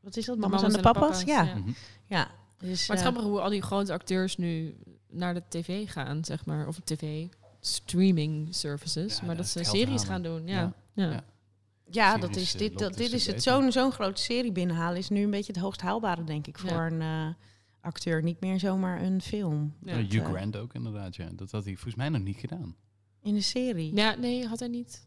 Wat 0.00 0.16
is 0.16 0.24
dat? 0.24 0.34
De 0.34 0.40
Mama's 0.40 0.62
en 0.62 0.72
de 0.72 0.80
papa's? 0.80 1.22
Ja. 1.22 1.42
ja. 1.42 1.54
mhm. 1.54 1.70
ja. 2.06 2.28
Dus, 2.58 2.86
Maar 2.88 2.96
het 2.96 3.06
grappig 3.06 3.24
hoe 3.24 3.40
al 3.40 3.50
die 3.50 3.62
grote 3.62 3.92
acteurs 3.92 4.36
nu 4.36 4.76
naar 5.10 5.34
de 5.34 5.42
tv 5.48 5.90
gaan, 5.90 6.24
zeg 6.24 6.44
maar. 6.46 6.66
Of 6.66 6.78
tv, 6.84 7.26
streaming 7.66 8.54
services. 8.54 9.18
Ja, 9.18 9.26
maar 9.26 9.36
dat 9.36 9.52
dat 9.54 9.64
ze 9.66 9.70
series 9.70 10.04
gaan 10.04 10.22
doen. 10.22 10.46
Ja. 10.46 10.72
Ja. 10.94 11.24
Ja. 11.90 12.16
Dat 12.18 12.36
is, 12.36 12.52
eh, 12.54 12.58
dit, 12.58 12.78
dat, 12.78 12.88
dus 12.96 12.96
dit 13.10 13.12
is 13.12 13.26
het. 13.26 13.42
Zo'n 13.42 13.72
zo'n 13.72 13.92
grote 13.92 14.22
serie 14.22 14.52
binnenhalen 14.52 14.98
is 14.98 15.08
nu 15.08 15.22
een 15.22 15.30
beetje 15.30 15.52
het 15.52 15.62
hoogst 15.62 15.80
haalbare, 15.80 16.24
denk 16.24 16.46
ik, 16.46 16.58
voor 16.58 16.70
Ja. 16.70 16.86
een 16.86 17.00
eh, 17.00 17.34
acteur. 17.80 18.22
Niet 18.22 18.40
meer 18.40 18.58
zomaar 18.60 19.02
een 19.02 19.20
film. 19.20 19.74
Ja. 19.82 19.96
Hugh 19.96 20.16
eh, 20.16 20.24
Grant 20.24 20.56
ook 20.56 20.74
inderdaad, 20.74 21.16
ja. 21.16 21.28
Dat 21.32 21.50
had 21.50 21.64
hij 21.64 21.72
volgens 21.72 21.94
mij 21.94 22.08
nog 22.08 22.22
niet 22.22 22.36
gedaan. 22.36 22.76
In 23.22 23.34
de 23.34 23.40
serie. 23.40 23.94
Ja, 23.94 24.14
nee, 24.14 24.46
had 24.46 24.58
hij 24.58 24.68
niet. 24.68 25.05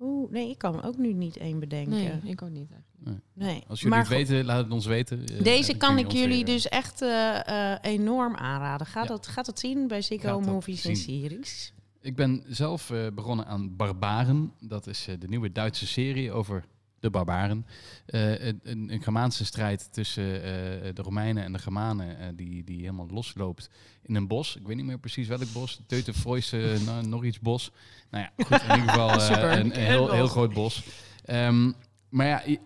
Oeh, 0.00 0.30
nee, 0.30 0.50
ik 0.50 0.58
kan 0.58 0.82
ook 0.82 0.96
nu 0.96 1.12
niet 1.12 1.36
één 1.36 1.58
bedenken. 1.58 1.90
Nee, 1.92 2.08
Nee. 2.22 2.32
ik 2.32 2.42
ook 2.42 2.50
niet 2.50 2.68
eigenlijk. 2.70 3.64
Als 3.68 3.80
jullie 3.80 3.94
Maar 3.96 4.04
het 4.08 4.14
weten, 4.16 4.44
laat 4.44 4.62
het 4.64 4.72
ons 4.72 4.86
weten. 4.86 5.24
Eh, 5.26 5.42
Deze 5.42 5.76
kan 5.76 5.98
ik 5.98 6.10
jullie 6.12 6.44
weer, 6.44 6.54
dus 6.54 6.68
echt 6.68 7.02
eh, 7.02 7.72
eh, 7.72 7.78
enorm 7.82 8.36
aanraden. 8.36 8.86
Ga, 8.86 9.00
Ja. 9.00 9.06
dat, 9.06 9.26
gaat 9.26 9.46
dat 9.46 9.58
zien 9.58 9.88
bij 9.88 10.02
Ziggo 10.02 10.28
Gaat 10.38 10.46
Movies 10.46 10.84
en. 10.84 10.96
Series. 10.96 11.72
Ik 12.00 12.16
ben 12.16 12.42
zelf 12.48 12.90
eh, 12.90 13.06
begonnen 13.14 13.46
aan 13.46 13.76
Barbaren. 13.76 14.52
Dat 14.60 14.86
is 14.86 15.06
eh, 15.08 15.14
de 15.18 15.28
nieuwe 15.28 15.52
Duitse 15.52 15.86
serie 15.86 16.32
over 16.32 16.64
de 17.00 17.10
barbaren. 17.10 17.66
Eh, 18.06 18.44
een, 18.44 18.60
een, 18.62 19.02
Germaanse 19.02 19.44
strijd 19.44 19.92
tussen 19.92 20.34
eh, 20.34 20.94
de 20.94 21.02
Romeinen 21.02 21.44
en 21.44 21.52
de 21.52 21.58
Germanen, 21.58 22.18
eh, 22.18 22.26
die, 22.34 22.64
die 22.64 22.80
helemaal 22.80 23.08
losloopt 23.10 23.70
in 24.02 24.14
een 24.14 24.26
bos. 24.26 24.56
Ik 24.56 24.66
weet 24.66 24.76
niet 24.76 24.84
meer 24.84 24.98
precies 24.98 25.28
welk 25.28 25.52
bos. 25.52 25.80
Teutenfroyse, 25.86 26.74
uh, 26.74 27.00
nog 27.00 27.24
iets 27.24 27.40
bos. 27.40 27.72
Nou 28.10 28.24
ja, 28.24 28.44
goed, 28.44 28.62
in 28.62 28.74
ieder 28.74 28.88
geval 28.88 29.20
Super. 29.30 29.52
een, 29.52 29.64
een 29.64 29.84
heel, 29.84 30.10
heel 30.10 30.28
groot 30.28 30.52
bos. 30.52 30.84
Ehm, 31.24 31.72
maar 32.08 32.26
ja, 32.26 32.42
hij, 32.44 32.60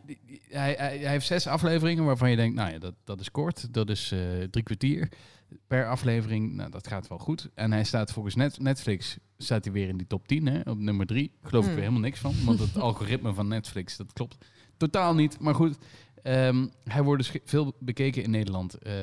hij, 0.49 0.75
hij 0.77 1.11
heeft 1.11 1.27
zes 1.27 1.47
afleveringen 1.47 2.05
waarvan 2.05 2.31
je 2.31 2.37
denkt, 2.37 2.57
nou 2.57 2.73
ja, 2.73 2.79
dat, 2.79 2.95
dat 3.05 3.21
is 3.21 3.31
kort. 3.31 3.75
Dat 3.75 3.91
is 3.91 4.15
drie 4.51 4.65
kwartier 4.65 5.09
per 5.67 5.89
aflevering. 5.89 6.53
Nou, 6.53 6.71
dat 6.71 6.87
gaat 6.87 7.09
wel 7.09 7.19
goed. 7.19 7.51
En 7.55 7.73
hij 7.73 7.85
staat 7.85 8.13
volgens 8.13 8.35
Net- 8.35 8.59
Netflix 8.59 9.19
staat 9.39 9.65
hij 9.65 9.73
weer 9.73 9.89
in 9.89 9.97
die 9.97 10.07
top 10.07 10.29
10, 10.29 10.47
hè, 10.47 10.71
op 10.71 10.79
nummer 10.79 11.07
3. 11.07 11.33
Geloof 11.43 11.53
ik 11.53 11.71
Hmm. 11.71 11.75
weer 11.75 11.79
helemaal 11.89 12.01
niks 12.09 12.19
van, 12.19 12.35
want 12.45 12.59
het 12.59 12.77
algoritme 12.89 13.35
van 13.35 13.49
Netflix, 13.49 13.97
dat 13.97 14.13
klopt 14.13 14.37
totaal 14.77 15.15
niet. 15.15 15.41
Maar 15.41 15.55
goed, 15.55 15.77
ehm, 16.23 16.67
hij 16.85 17.03
wordt 17.03 17.23
dus 17.31 17.41
veel 17.45 17.77
bekeken 17.81 18.23
in 18.23 18.31
Nederland. 18.31 18.75
Eh, 18.75 18.95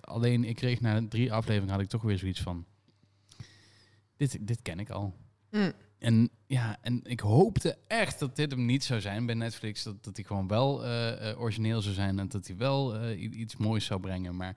alleen 0.00 0.44
ik 0.44 0.56
kreeg 0.56 0.80
na 0.80 1.08
drie 1.08 1.32
afleveringen 1.32 1.72
had 1.74 1.82
ik 1.82 1.88
toch 1.88 2.02
weer 2.02 2.18
zoiets 2.18 2.40
van, 2.40 2.64
dit, 4.16 4.38
dit 4.46 4.62
ken 4.62 4.78
ik 4.78 4.90
al. 4.90 5.14
Mm. 5.50 5.72
En 5.98 6.30
ja, 6.46 6.76
en 6.80 7.00
ik 7.04 7.20
hoopte 7.20 7.78
echt 7.86 8.18
dat 8.18 8.36
dit 8.36 8.50
hem 8.50 8.64
niet 8.64 8.84
zou 8.84 9.00
zijn 9.00 9.26
bij 9.26 9.34
Netflix. 9.34 9.82
Dat, 9.82 10.04
dat 10.04 10.16
hij 10.16 10.24
gewoon 10.24 10.48
wel 10.48 10.84
eh, 10.84 11.30
eh, 11.30 11.40
origineel 11.40 11.82
zou 11.82 11.94
zijn 11.94 12.18
en 12.18 12.28
dat 12.28 12.46
hij 12.46 12.56
wel 12.56 13.10
iets 13.14 13.56
moois 13.56 13.84
zou 13.84 14.00
brengen. 14.00 14.36
Maar 14.36 14.56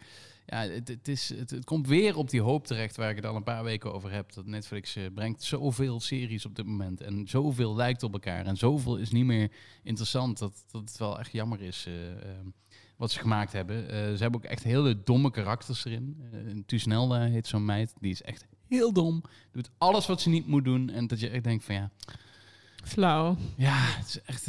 ja, 0.50 0.62
het, 0.62 0.88
het, 0.88 1.08
is, 1.08 1.30
het, 1.30 1.50
het 1.50 1.66
komt 1.66 1.88
weer 1.88 2.18
op 2.18 2.30
die 2.30 2.42
hoop 2.42 2.68
terecht 2.68 2.96
waar 2.96 3.10
ik 3.10 3.16
het 3.16 3.26
al 3.26 3.36
een 3.36 3.44
paar 3.44 3.64
weken 3.64 3.94
over 3.94 4.12
heb. 4.12 4.34
Dat 4.34 4.46
Netflix 4.46 4.96
eh, 4.96 5.04
brengt 5.14 5.44
zoveel 5.44 6.00
series 6.00 6.46
op 6.46 6.56
dit 6.56 6.66
moment. 6.66 7.02
En 7.02 7.28
zoveel 7.28 7.76
lijkt 7.76 8.04
op 8.04 8.14
elkaar. 8.14 8.46
En 8.46 8.58
zoveel 8.58 8.98
is 8.98 9.12
niet 9.12 9.26
meer 9.26 9.52
interessant. 9.84 10.38
Dat, 10.38 10.66
dat 10.72 10.82
het 10.82 10.98
wel 10.98 11.20
echt 11.20 11.32
jammer 11.32 11.62
is 11.62 11.86
eh, 11.88 12.12
ehm, 12.12 12.46
wat 12.98 13.12
ze 13.12 13.20
gemaakt 13.20 13.52
hebben. 13.52 13.90
Eh, 13.90 13.98
ze 13.98 14.22
hebben 14.22 14.40
ook 14.40 14.46
echt 14.46 14.64
hele 14.64 15.04
domme 15.04 15.32
karakters 15.32 15.86
erin. 15.86 16.30
Uh, 16.34 16.64
Tuznelda 16.66 17.20
heet 17.22 17.48
zo'n 17.48 17.66
meid. 17.66 17.94
Die 18.00 18.12
is 18.12 18.22
echt 18.22 18.46
heel 18.68 18.94
dom. 18.94 19.24
Doet 19.52 19.70
alles 19.78 20.06
wat 20.06 20.22
ze 20.22 20.30
niet 20.30 20.48
moet 20.48 20.66
doen. 20.66 20.90
En 20.90 21.08
dat 21.08 21.20
je 21.20 21.30
echt 21.30 21.44
denkt 21.44 21.64
van 21.64 21.76
ja... 21.76 21.92
Flauw. 22.84 23.38
Ja, 23.58 23.76
het 23.76 24.08
is 24.08 24.22
echt, 24.22 24.46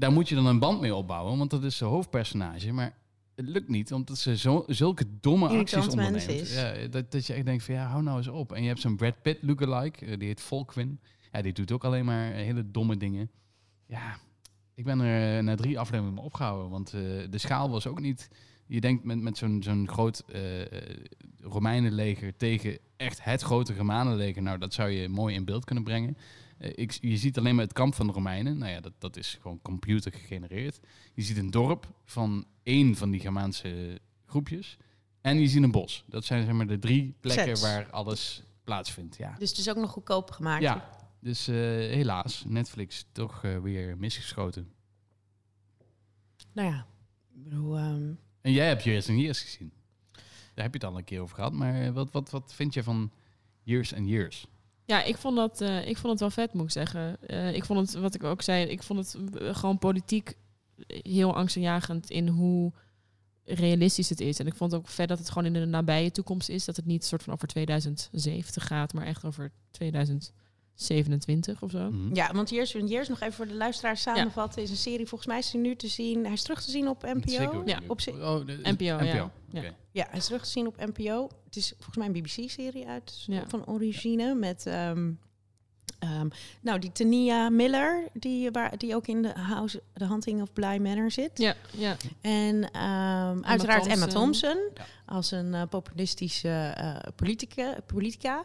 daar 0.00 0.12
moet 0.12 0.28
je 0.28 0.34
dan 0.34 0.46
een 0.46 0.58
band 0.58 0.80
mee 0.80 0.94
opbouwen, 0.94 1.38
want 1.38 1.50
dat 1.50 1.64
is 1.64 1.76
zijn 1.76 1.90
hoofdpersonage. 1.90 2.72
Maar 2.72 2.94
het 3.36 3.48
lukt 3.48 3.68
niet, 3.68 3.92
omdat 3.92 4.18
ze 4.18 4.36
zo, 4.36 4.64
zulke 4.66 5.04
domme 5.20 5.48
Irritant 5.50 5.74
acties 5.84 5.92
onderneemt. 6.00 6.40
is. 6.40 6.54
Ja, 6.54 6.86
dat, 6.90 7.10
dat 7.10 7.26
je 7.26 7.32
echt 7.32 7.44
denkt 7.44 7.64
van 7.64 7.74
ja, 7.74 7.86
hou 7.86 8.02
nou 8.02 8.16
eens 8.16 8.28
op. 8.28 8.52
En 8.52 8.62
je 8.62 8.68
hebt 8.68 8.80
zo'n 8.80 8.96
Brad 8.96 9.22
Pitt 9.22 9.42
lookalike, 9.42 10.06
eh, 10.06 10.18
die 10.18 10.28
heet 10.28 10.40
Volkwin. 10.40 11.00
Ja, 11.32 11.42
die 11.42 11.52
doet 11.52 11.72
ook 11.72 11.84
alleen 11.84 12.04
maar 12.04 12.32
hele 12.32 12.70
domme 12.70 12.96
dingen. 12.96 13.30
Ja, 13.86 14.16
ik 14.74 14.84
ben 14.84 15.00
er 15.00 15.38
eh, 15.38 15.44
na 15.44 15.54
drie 15.54 15.78
afleveringen 15.78 16.22
opgehouden, 16.22 16.70
want 16.70 16.92
eh, 16.92 17.00
de 17.30 17.38
schaal 17.38 17.70
was 17.70 17.86
ook 17.86 18.00
niet... 18.00 18.28
Je 18.68 18.80
denkt 18.80 19.04
met, 19.04 19.20
met 19.20 19.36
zo'n 19.38 19.62
zo'n 19.62 19.88
groot 19.88 20.22
eh, 20.32 20.62
eh, 20.62 20.96
Romeinenleger 21.40 22.36
tegen 22.36 22.78
echt 22.96 23.24
het 23.24 23.42
grote 23.42 23.74
Germanenleger. 23.74 24.42
Nou, 24.42 24.58
dat 24.58 24.74
zou 24.74 24.90
je 24.90 25.08
mooi 25.08 25.34
in 25.34 25.44
beeld 25.44 25.64
kunnen 25.64 25.84
brengen. 25.84 26.16
Eh, 26.58 26.70
ik, 26.74 26.92
je 27.00 27.16
ziet 27.16 27.38
alleen 27.38 27.54
maar 27.54 27.64
het 27.64 27.72
kamp 27.72 27.94
van 27.94 28.06
de 28.06 28.12
Romeinen. 28.12 28.58
Nou 28.58 28.72
ja, 28.72 28.80
dat, 28.80 28.92
dat 28.98 29.16
is 29.16 29.38
gewoon 29.40 29.62
computer 29.62 30.12
gegenereerd. 30.12 30.80
Je 31.14 31.22
ziet 31.22 31.36
een 31.36 31.50
dorp 31.50 31.92
van 32.04 32.46
één 32.62 32.96
van 32.96 33.10
die 33.10 33.20
Germaanse 33.20 34.00
groepjes. 34.26 34.76
En 35.20 35.40
je 35.40 35.48
ziet 35.48 35.62
een 35.62 35.70
bos. 35.70 36.04
Dat 36.08 36.24
zijn 36.24 36.44
zeg 36.44 36.54
maar 36.54 36.66
de 36.66 36.78
drie 36.78 37.14
plekken 37.20 37.44
Sets. 37.46 37.60
waar 37.60 37.90
alles 37.90 38.42
plaatsvindt. 38.64 39.16
Ja, 39.16 39.34
Dus 39.38 39.48
het 39.50 39.58
is 39.58 39.68
ook 39.70 39.76
nog 39.76 39.90
goedkoop 39.90 40.30
gemaakt. 40.30 40.62
ja. 40.62 40.90
dus 41.20 41.48
eh, 41.48 41.54
helaas, 41.56 42.44
Netflix 42.46 43.06
toch 43.12 43.44
eh, 43.44 43.58
weer 43.58 43.96
misgeschoten. 43.98 44.72
Nou 46.52 46.68
ja, 46.68 46.86
bedoel, 47.32 47.76
ehm, 47.78 48.10
En 48.40 48.52
jij 48.52 48.66
hebt 48.68 48.82
Years 48.84 49.08
and 49.08 49.18
Years 49.18 49.40
gezien. 49.40 49.72
Daar 50.54 50.64
heb 50.64 50.74
je 50.74 50.80
het 50.80 50.84
al 50.84 50.98
een 50.98 51.04
keer 51.04 51.20
over 51.20 51.34
gehad. 51.34 51.52
Maar 51.52 51.92
wat, 51.92 52.12
wat, 52.12 52.30
wat 52.30 52.54
vind 52.54 52.74
je 52.74 52.82
van 52.82 53.10
Years 53.62 53.94
and 53.94 54.08
Years? 54.08 54.46
Ja, 54.86 55.02
ik 55.02 55.16
vond, 55.16 55.36
dat, 55.36 55.60
eh, 55.60 55.88
ik 55.88 55.96
vond 55.96 56.12
het 56.12 56.20
wel 56.20 56.30
vet, 56.30 56.52
moet 56.52 56.64
ik 56.64 56.70
zeggen. 56.70 57.16
Eh, 57.26 57.54
ik 57.54 57.64
vond 57.64 57.78
het, 57.78 58.00
wat 58.00 58.14
ik 58.14 58.24
ook 58.24 58.42
zei, 58.42 58.66
ik 58.66 58.82
vond 58.82 58.98
het 58.98 59.40
eh, 59.40 59.54
gewoon 59.54 59.78
politiek 59.78 60.36
heel 60.86 61.34
angstaanjagend 61.34 62.10
in 62.10 62.28
hoe 62.28 62.72
realistisch 63.44 64.08
het 64.08 64.20
is. 64.20 64.38
En 64.38 64.46
ik 64.46 64.54
vond 64.54 64.72
het 64.72 64.80
ook 64.80 64.88
vet 64.88 65.08
dat 65.08 65.18
het 65.18 65.28
gewoon 65.28 65.46
in 65.46 65.52
de 65.52 65.64
nabije 65.64 66.10
toekomst 66.10 66.48
is. 66.48 66.64
Dat 66.64 66.76
het 66.76 66.86
niet 66.86 67.04
soort 67.04 67.22
van 67.22 67.32
over 67.32 67.48
2070 67.48 68.66
gaat, 68.66 68.92
maar 68.92 69.06
echt 69.06 69.24
over 69.24 69.52
2027 70.76 71.62
of 71.62 71.70
zo. 71.70 71.90
Mhm. 71.90 72.14
ja, 72.14 72.32
want 72.32 72.50
Years 72.50 72.76
and 72.76 72.88
Years, 72.88 73.08
nog 73.08 73.20
even 73.20 73.34
voor 73.34 73.46
de 73.46 73.54
luisteraars 73.54 74.02
samenvatten, 74.02 74.62
is 74.62 74.70
een 74.70 74.76
serie, 74.76 75.06
volgens 75.06 75.30
mij 75.30 75.38
is 75.38 75.50
die 75.50 75.60
nu 75.60 75.76
te 75.76 75.88
zien, 75.88 76.24
hij 76.24 76.32
is 76.32 76.42
terug 76.42 76.62
te 76.64 76.70
zien 76.70 76.88
op 76.88 77.02
NPO. 77.02 77.62
Ja. 77.64 77.80
Op 77.86 78.00
oh, 78.08 78.46
de- 78.46 78.58
NPO, 78.62 78.84
ja. 78.84 79.02
NPO. 79.02 79.30
Ja. 79.50 79.58
Oké. 79.60 79.74
Ja, 79.90 80.06
hij 80.10 80.18
is 80.18 80.24
terug 80.24 80.42
te 80.42 80.50
zien 80.50 80.66
op 80.66 80.76
NPO. 80.76 81.28
Het 81.44 81.56
is 81.56 81.72
volgens 81.76 81.96
mij 81.96 82.06
een 82.06 82.12
BBC-serie 82.12 82.86
uit 82.86 83.24
Ja. 83.26 83.44
van 83.48 83.66
origine 83.66 84.34
met 84.34 84.66
ehm, 84.66 85.10
Ehm, 85.98 86.28
nou, 86.60 86.78
die 86.78 86.92
Tania 86.92 87.48
Miller, 87.48 88.08
die, 88.12 88.50
waar, 88.50 88.78
die 88.78 88.94
ook 88.94 89.06
in 89.06 89.22
de 89.22 89.32
House, 89.38 89.82
The 89.94 90.04
Hunting 90.04 90.42
of 90.42 90.52
Bly 90.52 90.78
Manor 90.78 91.10
zit. 91.10 91.38
Ja, 91.38 91.54
ja. 91.70 91.96
En 92.20 92.70
ehm, 92.70 93.42
uiteraard 93.42 93.86
Emma 93.86 94.06
Thompson. 94.06 94.58
Ja. 94.74 94.86
als 95.06 95.30
een 95.30 95.54
eh, 95.54 95.62
populistische 95.68 96.72
eh, 96.76 97.12
politica. 97.14 97.76
politica. 97.86 98.44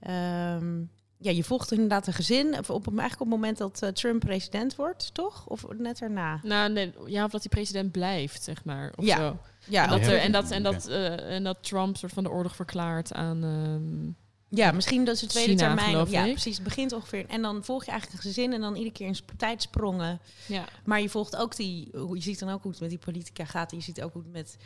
Ehm, 0.00 0.82
ja, 1.18 1.30
je 1.30 1.44
volgt 1.44 1.72
inderdaad 1.72 2.06
een 2.06 2.12
gezin. 2.12 2.58
Of 2.58 2.70
op, 2.70 2.86
eigenlijk 2.86 3.12
op 3.12 3.18
het 3.18 3.28
moment 3.28 3.58
dat 3.58 3.82
eh, 3.82 3.88
Trump 3.88 4.20
president 4.20 4.76
wordt, 4.76 5.14
toch? 5.14 5.46
Of 5.46 5.64
net 5.76 5.98
daarna? 5.98 6.40
Nou, 6.42 6.72
nee, 6.72 6.92
ja, 7.06 7.24
of 7.24 7.30
dat 7.30 7.40
hij 7.40 7.50
president 7.50 7.92
blijft, 7.92 8.42
zeg 8.42 8.64
maar. 8.64 8.92
Of 8.96 9.04
Ja. 9.04 9.16
zo. 9.16 9.36
Ja, 9.68 9.84
en, 9.84 9.90
dat 9.90 10.00
er, 10.00 10.18
en, 10.18 10.32
dat, 10.32 10.50
en, 10.50 10.62
dat, 10.62 10.86
eh, 10.86 11.34
en 11.34 11.44
dat 11.44 11.56
Trump 11.60 11.96
soort 11.96 12.12
van 12.12 12.22
de 12.22 12.30
oorlog 12.30 12.54
verklaart 12.56 13.12
aan... 13.12 13.44
ehm, 13.44 14.12
Ja, 14.60 14.72
misschien 14.72 15.04
dat 15.04 15.14
is 15.14 15.20
de 15.20 15.26
tweede 15.26 15.50
China, 15.52 15.74
termijn. 15.76 16.10
Ja, 16.10 16.24
ik. 16.24 16.32
precies. 16.32 16.54
Het 16.54 16.64
begint 16.64 16.92
ongeveer. 16.92 17.26
En 17.28 17.42
dan 17.42 17.64
volg 17.64 17.84
je 17.84 17.90
eigenlijk 17.90 18.22
een 18.22 18.28
gezin 18.28 18.52
en 18.52 18.60
dan 18.60 18.74
iedere 18.74 18.92
keer 18.94 19.06
in 19.06 19.16
tijdsprongen. 19.36 20.20
ja. 20.46 20.64
Maar 20.84 21.00
je 21.00 21.08
volgt 21.08 21.36
ook 21.36 21.56
die. 21.56 21.88
hoe- 21.96 22.16
Je 22.16 22.22
ziet 22.22 22.38
dan 22.38 22.48
ook 22.48 22.62
hoe 22.62 22.70
het 22.70 22.80
met 22.80 22.90
die 22.90 22.98
politica 22.98 23.44
gaat. 23.44 23.70
En 23.72 23.76
je 23.78 23.82
ziet 23.84 24.02
ook 24.02 24.12
hoe 24.12 24.22
het 24.22 24.32
met. 24.32 24.56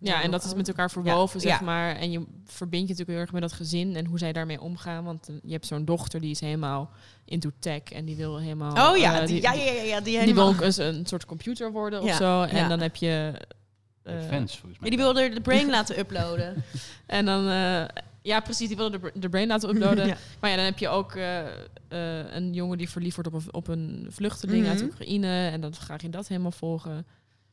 Ja, 0.00 0.22
en 0.22 0.30
dat 0.30 0.44
is 0.44 0.54
met 0.54 0.68
elkaar 0.68 0.90
verwoven, 0.90 1.40
Ja, 1.40 1.48
zeg 1.48 1.58
ja. 1.58 1.64
maar. 1.64 1.96
En 1.96 2.10
je 2.10 2.18
verbindt 2.44 2.88
je 2.88 2.92
natuurlijk 2.94 3.08
heel 3.10 3.18
erg 3.18 3.32
met 3.32 3.42
dat 3.42 3.52
gezin 3.52 3.96
en 3.96 4.06
hoe 4.06 4.18
zij 4.18 4.32
daarmee 4.32 4.60
omgaan. 4.60 5.04
Want 5.04 5.28
eh, 5.28 5.34
je 5.42 5.52
hebt 5.52 5.66
zo'n 5.66 5.84
dochter 5.84 6.20
die 6.20 6.30
is 6.30 6.40
helemaal 6.40 6.90
into 7.24 7.50
tech 7.58 7.82
en 7.82 8.04
die 8.04 8.16
wil 8.16 8.38
helemaal... 8.38 8.90
Oh 8.92 8.96
ja, 8.96 9.20
eh, 9.20 9.26
die, 9.26 9.42
ja, 9.42 9.52
ja, 9.52 9.72
ja, 9.72 9.82
ja, 9.82 10.00
die 10.00 10.24
Die 10.24 10.34
wil 10.34 10.46
ook 10.46 10.60
eens 10.60 10.76
een 10.76 11.06
soort 11.06 11.24
computer 11.24 11.72
worden 11.72 12.02
of 12.02 12.14
zo. 12.14 12.42
En 12.42 12.56
ja. 12.56 12.68
dan 12.68 12.80
heb 12.80 12.96
je... 12.96 13.32
eh, 14.02 14.14
Fans, 14.28 14.52
volgens 14.52 14.62
Ja, 14.72 14.78
mij. 14.80 14.90
die 14.90 14.98
wilde 14.98 15.28
de 15.28 15.40
brain 15.40 15.70
laten 15.70 15.98
uploaden. 15.98 16.64
en 17.06 17.24
dan... 17.24 17.48
eh, 17.48 17.84
ja, 18.22 18.40
precies, 18.40 18.68
die 18.68 18.76
wilde 18.76 18.98
de, 19.00 19.12
de 19.14 19.28
brain 19.28 19.48
laten 19.48 19.68
uploaden. 19.68 20.06
Ja. 20.12 20.16
Maar 20.40 20.50
ja, 20.50 20.56
dan 20.56 20.64
heb 20.64 20.78
je 20.78 20.88
ook 20.88 21.14
eh, 21.14 21.38
eh, 21.88 22.32
een 22.34 22.52
jongen 22.52 22.78
die 22.78 22.90
verliefd 22.90 23.14
wordt 23.16 23.34
op 23.34 23.42
een, 23.42 23.54
op 23.54 23.68
een 23.68 24.06
vluchteling 24.10 24.66
uit 24.66 24.76
Mhm. 24.78 24.84
Oekraïne. 24.86 25.48
En 25.48 25.60
dan 25.60 25.74
ga 25.74 25.94
je 26.00 26.08
dat 26.08 26.28
helemaal 26.28 26.50
volgen. 26.50 27.06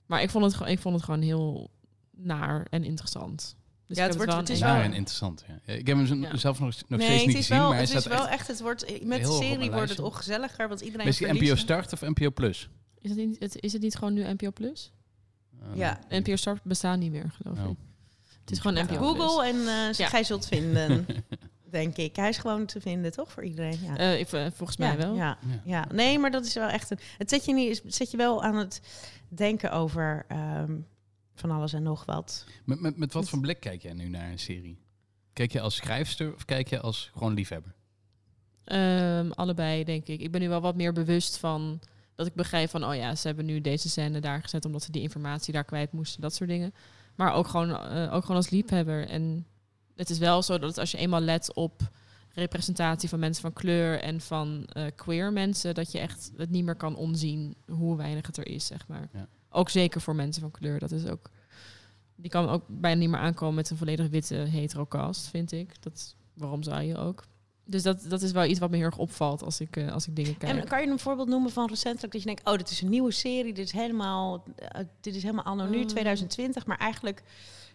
Maar 0.05 0.21
ik 0.21 0.29
vond 0.29 0.43
het, 0.45 0.53
gewoon- 0.53 0.71
ik 0.71 0.79
vond 0.79 0.95
het 0.95 1.03
gewoon 1.03 1.21
heel 1.21 1.69
naar 2.17 2.67
en 2.69 2.83
interessant. 2.83 3.55
Dus 3.87 3.97
Ja, 3.97 4.03
het 4.03 4.15
wordt- 4.15 4.29
wel 4.31 4.39
het 4.39 4.49
een 4.49 4.55
is 4.55 4.61
wel- 4.61 4.75
en 4.75 4.93
interessant. 4.93 5.43
Ja. 5.47 5.73
Ik 5.73 5.87
heb 5.87 5.97
hem 5.97 6.21
Ja. 6.21 6.37
zelf 6.37 6.59
nog, 6.59 6.73
nog 6.87 6.99
nee, 6.99 7.07
steeds 7.07 7.25
niet 7.25 7.35
is 7.35 7.41
gezien, 7.41 7.57
wel, 7.57 7.67
maar 7.67 7.75
hij 7.77 7.85
het 7.85 7.93
is 7.95 8.01
staat 8.01 8.17
wel 8.17 8.27
echt... 8.27 8.47
Het 8.47 8.61
wordt 8.61 9.03
met 9.05 9.23
de 9.23 9.31
serie 9.31 9.71
wordt 9.71 9.89
het 9.89 9.99
ongezelliger, 9.99 10.67
want 10.67 10.81
iedereen. 10.81 11.07
Is 11.07 11.17
die 11.17 11.33
NPO 11.33 11.55
Start 11.55 11.93
of 11.93 12.01
NPO 12.01 12.31
Plus? 12.31 12.69
Is 13.01 13.09
het, 13.09 13.19
niet, 13.19 13.39
het, 13.39 13.59
is 13.61 13.73
het 13.73 13.81
niet 13.81 13.95
gewoon 13.95 14.13
nu 14.13 14.23
NPO 14.33 14.51
Plus? 14.51 14.91
Uh, 15.61 15.75
Ja. 15.77 15.99
NPO 16.09 16.35
Start 16.35 16.63
bestaat 16.63 16.97
niet 16.99 17.11
meer, 17.11 17.31
geloof 17.41 17.57
Oh. 17.59 17.69
ik. 17.69 17.77
Het 18.41 18.51
is 18.51 18.59
gewoon 18.59 18.83
NPO 18.85 18.95
Google 18.97 19.51
Plus. 19.51 19.61
en 19.61 19.67
eh 19.67 19.93
Ja. 19.93 20.07
gij 20.07 20.23
zult 20.23 20.47
vinden, 20.47 21.05
denk 21.69 21.97
ik. 21.97 22.15
Hij 22.15 22.29
is 22.29 22.37
gewoon 22.37 22.65
te 22.65 22.81
vinden, 22.81 23.11
toch 23.11 23.31
voor 23.31 23.43
iedereen? 23.43 23.79
Ja. 23.83 23.97
Eh, 23.97 24.19
ik, 24.19 24.31
eh, 24.31 24.45
volgens 24.53 24.77
mij 24.77 24.91
ja, 24.91 24.97
wel. 24.97 25.15
Ja, 25.15 25.37
Ja. 25.47 25.61
ja, 25.65 25.85
nee, 25.93 26.19
maar 26.19 26.31
dat 26.31 26.45
is 26.45 26.53
wel 26.53 26.67
echt 26.67 26.91
een. 26.91 26.99
Het 27.17 27.29
zet 27.29 27.45
je, 27.45 27.53
niet, 27.53 27.81
het 27.83 27.95
zet 27.95 28.11
je 28.11 28.17
wel 28.17 28.43
aan 28.43 28.55
het 28.55 28.81
denken 29.27 29.71
over 29.71 30.25
ehm, 30.27 30.73
van 31.35 31.51
alles 31.51 31.73
en 31.73 31.83
nog 31.83 32.05
wat. 32.05 32.45
Met, 32.63 32.79
met, 32.79 32.97
met 32.97 33.13
wat 33.13 33.29
voor 33.29 33.39
blik 33.39 33.59
kijk 33.59 33.81
jij 33.81 33.93
nu 33.93 34.07
naar 34.07 34.29
een 34.29 34.39
serie? 34.39 34.79
Kijk 35.33 35.51
je 35.51 35.61
als 35.61 35.75
schrijfster 35.75 36.33
of 36.33 36.45
kijk 36.45 36.67
je 36.67 36.79
als 36.79 37.09
gewoon 37.13 37.33
liefhebber? 37.33 37.73
Ehm, 38.63 39.31
allebei, 39.31 39.83
denk 39.83 40.07
ik. 40.07 40.21
Ik 40.21 40.31
ben 40.31 40.41
nu 40.41 40.49
wel 40.49 40.61
wat 40.61 40.75
meer 40.75 40.93
bewust 40.93 41.37
van 41.37 41.79
dat 42.15 42.27
ik 42.27 42.33
begrijp 42.33 42.69
van, 42.69 42.85
oh 42.85 42.95
ja, 42.95 43.15
ze 43.15 43.27
hebben 43.27 43.45
nu 43.45 43.61
deze 43.61 43.89
scène 43.89 44.19
daar 44.19 44.41
gezet 44.41 44.65
omdat 44.65 44.83
ze 44.83 44.91
die 44.91 45.01
informatie 45.01 45.53
daar 45.53 45.63
kwijt 45.63 45.91
moesten, 45.91 46.21
dat 46.21 46.33
soort 46.33 46.49
dingen. 46.49 46.73
Maar 47.15 47.33
ook 47.33 47.47
gewoon, 47.47 47.69
eh, 47.69 48.13
ook 48.13 48.21
gewoon 48.21 48.37
als 48.37 48.49
liefhebber. 48.49 49.07
En 49.07 49.45
het 49.95 50.09
is 50.09 50.17
wel 50.17 50.41
zo 50.41 50.59
dat 50.59 50.77
als 50.77 50.91
je 50.91 50.97
eenmaal 50.97 51.19
let 51.19 51.53
op 51.53 51.89
representatie 52.33 53.09
van 53.09 53.19
mensen 53.19 53.41
van 53.41 53.53
kleur 53.53 54.01
en 54.01 54.21
van 54.21 54.65
eh, 54.65 54.85
queer 54.95 55.33
mensen, 55.33 55.75
dat 55.75 55.91
je 55.91 55.99
echt 55.99 56.31
het 56.37 56.49
niet 56.49 56.65
meer 56.65 56.75
kan 56.75 56.95
onzien 56.95 57.55
hoe 57.67 57.97
weinig 57.97 58.25
het 58.25 58.37
er 58.37 58.47
is, 58.47 58.65
zeg 58.65 58.87
maar. 58.87 59.09
Ja. 59.13 59.27
Ook 59.55 59.69
zeker 59.69 60.01
voor 60.01 60.15
mensen 60.15 60.41
van 60.41 60.51
kleur. 60.51 60.79
Dat 60.79 60.91
is 60.91 61.05
ook, 61.05 61.29
die 62.15 62.31
kan 62.31 62.49
ook 62.49 62.63
bijna 62.67 62.99
niet 62.99 63.09
meer 63.09 63.19
aankomen 63.19 63.55
met 63.55 63.69
een 63.69 63.77
volledig 63.77 64.09
witte 64.09 64.35
heterocast, 64.35 65.27
vind 65.27 65.51
ik. 65.51 65.81
Dat, 65.81 66.15
waarom 66.33 66.63
zou 66.63 66.81
je 66.81 66.97
ook? 66.97 67.23
Dus 67.65 67.83
dat, 67.83 68.05
dat 68.07 68.21
is 68.21 68.31
wel 68.31 68.45
iets 68.45 68.59
wat 68.59 68.69
me 68.69 68.75
heel 68.75 68.85
erg 68.85 68.97
opvalt 68.97 69.43
als 69.43 69.59
ik, 69.59 69.77
eh, 69.77 69.91
als 69.91 70.07
ik 70.07 70.15
dingen 70.15 70.37
kijk. 70.37 70.57
En 70.57 70.67
kan 70.67 70.81
je 70.81 70.87
een 70.87 70.99
voorbeeld 70.99 71.27
noemen 71.27 71.51
van 71.51 71.67
recentelijk 71.69 72.13
dat 72.13 72.21
je 72.21 72.27
denkt, 72.27 72.47
oh, 72.47 72.57
dit 72.57 72.69
is 72.69 72.81
een 72.81 72.89
nieuwe 72.89 73.11
serie, 73.11 73.53
dit 73.53 73.65
is 73.65 73.71
helemaal, 73.71 74.43
eh, 74.55 74.81
dit 75.01 75.15
is 75.15 75.21
helemaal 75.21 75.43
anno 75.43 75.65
nu, 75.65 75.77
Mm. 75.77 75.87
2020, 75.87 76.65
maar 76.65 76.77
eigenlijk 76.77 77.23